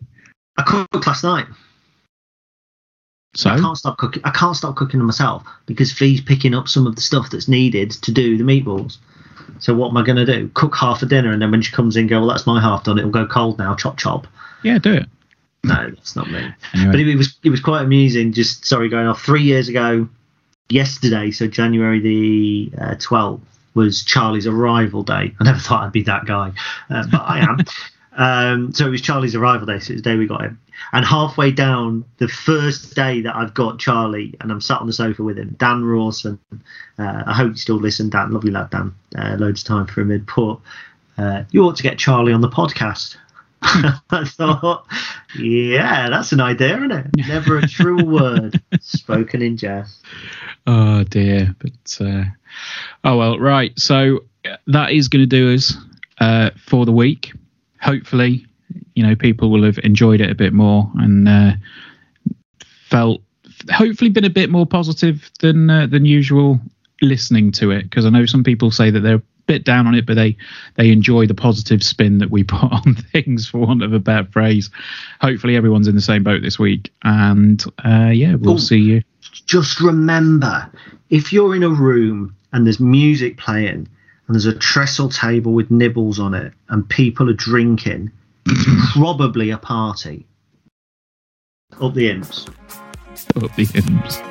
I 0.58 0.64
cooked 0.64 1.08
last 1.08 1.24
night. 1.24 1.48
So 3.34 3.50
I 3.50 3.58
can't 3.60 3.78
stop 3.78 3.98
cooking. 3.98 4.22
I 4.26 4.32
can't 4.32 4.56
stop 4.56 4.76
cooking 4.76 5.00
them 5.00 5.08
myself 5.08 5.44
because 5.66 5.94
Fee's 5.94 6.22
picking 6.22 6.54
up 6.54 6.68
some 6.68 6.86
of 6.86 6.96
the 6.96 7.02
stuff 7.02 7.30
that's 7.30 7.48
needed 7.48 7.92
to 7.92 8.12
do 8.12 8.38
the 8.38 8.44
meatballs. 8.44 8.98
So 9.60 9.74
what 9.74 9.90
am 9.90 9.98
I 9.98 10.04
going 10.04 10.18
to 10.18 10.26
do? 10.26 10.50
Cook 10.54 10.76
half 10.76 11.02
a 11.02 11.06
dinner, 11.06 11.32
and 11.32 11.42
then 11.42 11.52
when 11.52 11.62
she 11.62 11.72
comes 11.72 11.98
in, 11.98 12.08
go, 12.08 12.20
well, 12.20 12.30
that's 12.30 12.48
my 12.48 12.62
half 12.62 12.84
done. 12.84 12.98
It'll 12.98 13.12
go 13.12 13.26
cold 13.26 13.58
now. 13.58 13.76
Chop 13.76 13.98
chop. 13.98 14.28
Yeah, 14.64 14.78
do 14.78 14.94
it. 14.94 15.06
No, 15.64 15.90
that's 15.90 16.16
not 16.16 16.30
me. 16.30 16.40
Anyway. 16.74 16.92
But 16.92 17.00
it, 17.00 17.08
it, 17.08 17.16
was 17.16 17.38
it 17.44 17.50
was 17.50 17.60
quite 17.60 17.84
amusing. 17.84 18.34
Just 18.34 18.66
sorry, 18.66 18.90
going 18.90 19.08
off. 19.08 19.22
Three 19.22 19.44
years 19.44 19.70
ago, 19.70 20.08
yesterday, 20.70 21.32
so 21.32 21.48
January 21.48 22.00
the 22.00 22.72
uh, 22.80 22.96
twelfth 23.00 23.44
was 23.74 24.04
Charlie's 24.04 24.48
arrival 24.48 25.04
day. 25.04 25.34
I 25.40 25.44
never 25.44 25.60
thought 25.60 25.84
I'd 25.84 25.92
be 25.92 26.04
that 26.04 26.26
guy, 26.26 26.52
uh, 26.90 27.06
but 27.12 27.22
I 27.22 27.40
am. 27.40 27.60
um, 28.14 28.74
so 28.74 28.88
it 28.88 28.90
was 28.90 29.02
Charlie's 29.02 29.36
arrival 29.36 29.66
day. 29.66 29.80
So 29.80 29.94
it's 29.94 30.02
the 30.02 30.10
day 30.10 30.16
we 30.16 30.28
got 30.28 30.42
him. 30.42 30.60
And 30.94 31.06
halfway 31.06 31.52
down 31.52 32.06
the 32.18 32.28
first 32.28 32.96
day 32.96 33.22
that 33.22 33.36
I've 33.36 33.54
got 33.54 33.80
Charlie, 33.80 34.36
and 34.42 34.52
I'm 34.52 34.62
sat 34.62 34.80
on 34.82 34.88
the 34.88 34.94
sofa 34.94 35.24
with 35.24 35.38
him, 35.38 35.56
Dan 35.58 35.86
Rawson. 35.86 36.40
Uh, 36.98 37.24
I 37.26 37.34
hope 37.34 37.52
you 37.52 37.58
still 37.58 37.78
listen, 37.78 38.10
Dan. 38.10 38.32
Lovely 38.32 38.52
lad, 38.52 38.72
Dan. 38.72 38.94
Uh, 39.16 39.36
loads 39.40 39.62
of 39.62 39.68
time 39.68 39.88
for 39.88 40.02
him. 40.02 40.26
Put, 40.26 40.60
uh, 41.18 41.44
you 41.52 41.64
ought 41.64 41.78
to 41.78 41.84
get 41.84 41.98
Charlie 41.98 42.34
on 42.34 42.42
the 42.42 42.50
podcast. 42.50 43.16
I 43.62 44.26
thought, 44.26 44.88
yeah, 45.38 46.10
that's 46.10 46.32
an 46.32 46.42
idea, 46.42 46.78
isn't 46.78 46.92
it? 46.92 47.06
Never 47.16 47.60
a 47.60 47.68
true 47.68 48.04
word 48.06 48.60
spoken 48.82 49.44
in 49.44 49.56
jest. 49.56 50.04
Oh 50.66 51.04
dear, 51.04 51.56
but 51.60 51.98
uh, 52.06 52.24
oh 53.04 53.18
well, 53.18 53.38
right. 53.38 53.78
So 53.80 54.24
that 54.66 54.92
is 54.92 55.10
going 55.10 55.22
to 55.22 55.28
do 55.28 55.54
us 55.54 55.76
uh, 56.20 56.50
for 56.58 56.88
the 56.88 56.92
week. 56.92 57.34
Hopefully, 57.82 58.46
you 58.96 59.04
know, 59.04 59.16
people 59.16 59.52
will 59.52 59.64
have 59.64 59.80
enjoyed 59.84 60.22
it 60.22 60.30
a 60.30 60.36
bit 60.36 60.54
more 60.54 60.90
and 60.96 61.28
uh, 61.28 61.52
felt 62.90 63.22
hopefully 63.72 64.10
been 64.10 64.26
a 64.26 64.30
bit 64.30 64.50
more 64.50 64.66
positive 64.66 65.30
than 65.40 65.70
uh, 65.70 65.88
than 65.88 66.06
usual 66.06 66.60
listening 67.02 67.52
to 67.52 67.72
it 67.72 67.84
because 67.84 68.06
I 68.06 68.10
know 68.10 68.26
some 68.26 68.44
people 68.44 68.72
say 68.72 68.92
that 68.92 69.00
they're 69.00 69.16
a 69.16 69.24
bit 69.48 69.64
down 69.64 69.88
on 69.88 69.96
it, 69.96 70.06
but 70.06 70.16
they 70.16 70.38
they 70.76 70.92
enjoy 70.92 71.28
the 71.28 71.34
positive 71.34 71.84
spin 71.84 72.20
that 72.20 72.32
we 72.32 72.44
put 72.56 72.72
on 72.72 72.96
things, 72.96 73.48
for 73.48 73.60
want 73.60 73.84
of 73.84 73.94
a 73.94 74.00
better 74.00 74.28
phrase. 74.32 74.70
Hopefully, 75.20 75.56
everyone's 75.56 75.88
in 75.88 75.96
the 75.96 76.02
same 76.02 76.24
boat 76.24 76.42
this 76.42 76.60
week, 76.60 76.92
and 77.04 77.64
uh, 77.86 78.12
yeah, 78.14 78.36
we'll 78.36 78.58
see 78.58 78.80
you. 78.80 79.04
Just 79.46 79.82
remember, 79.82 80.70
if 81.10 81.34
you're 81.34 81.56
in 81.56 81.64
a 81.64 81.70
room 81.70 82.36
and 82.54 82.66
there's 82.66 82.80
music 82.80 83.38
playing 83.38 83.88
and 84.32 84.36
there's 84.36 84.46
a 84.46 84.58
trestle 84.58 85.10
table 85.10 85.52
with 85.52 85.70
nibbles 85.70 86.18
on 86.18 86.34
it 86.34 86.54
and 86.70 86.88
people 86.88 87.30
are 87.30 87.34
drinking 87.34 88.10
it's 88.46 88.66
mm-hmm. 88.66 89.02
probably 89.02 89.50
a 89.50 89.58
party. 89.58 90.26
Up 91.82 91.94
the 91.94 92.10
imps. 92.10 92.48
Up 93.36 93.54
the 93.58 93.68
imps. 93.76 94.22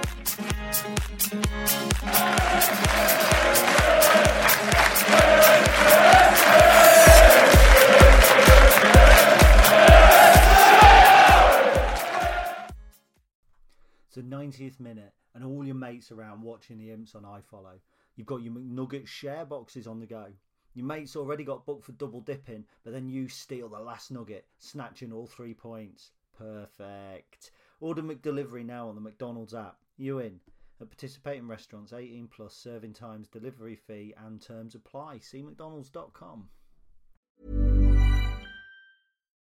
It's 14.07 14.17
the 14.17 14.23
90th 14.23 14.81
minute, 14.81 15.13
and 15.35 15.45
all 15.45 15.63
your 15.63 15.75
mates 15.75 16.11
around 16.11 16.43
watching 16.43 16.79
the 16.79 16.91
imps 16.91 17.15
on 17.15 17.23
iFollow. 17.23 17.79
You've 18.21 18.27
got 18.27 18.43
your 18.43 18.53
McNugget 18.53 19.07
share 19.07 19.47
boxes 19.47 19.87
on 19.87 19.99
the 19.99 20.05
go. 20.05 20.27
Your 20.75 20.85
mate's 20.85 21.17
already 21.17 21.43
got 21.43 21.65
booked 21.65 21.87
for 21.87 21.93
double 21.93 22.21
dipping, 22.21 22.67
but 22.85 22.93
then 22.93 23.09
you 23.09 23.29
steal 23.29 23.71
the 23.71 23.79
last 23.79 24.11
nugget, 24.11 24.45
snatching 24.59 25.11
all 25.11 25.27
three 25.27 25.55
points. 25.55 26.11
Perfect. 26.37 27.51
Order 27.81 28.03
McDelivery 28.03 28.67
now 28.67 28.91
on 28.91 28.95
the 28.95 29.01
McDonald's 29.01 29.55
app. 29.55 29.79
You 29.97 30.19
in? 30.19 30.39
At 30.83 30.91
participating 30.91 31.49
restaurants, 31.49 31.95
18 31.95 32.29
plus 32.29 32.53
serving 32.53 32.93
times, 32.93 33.27
delivery 33.27 33.75
fee, 33.75 34.13
and 34.23 34.39
terms 34.39 34.75
apply. 34.75 35.21
See 35.21 35.41
McDonald's.com. 35.41 36.51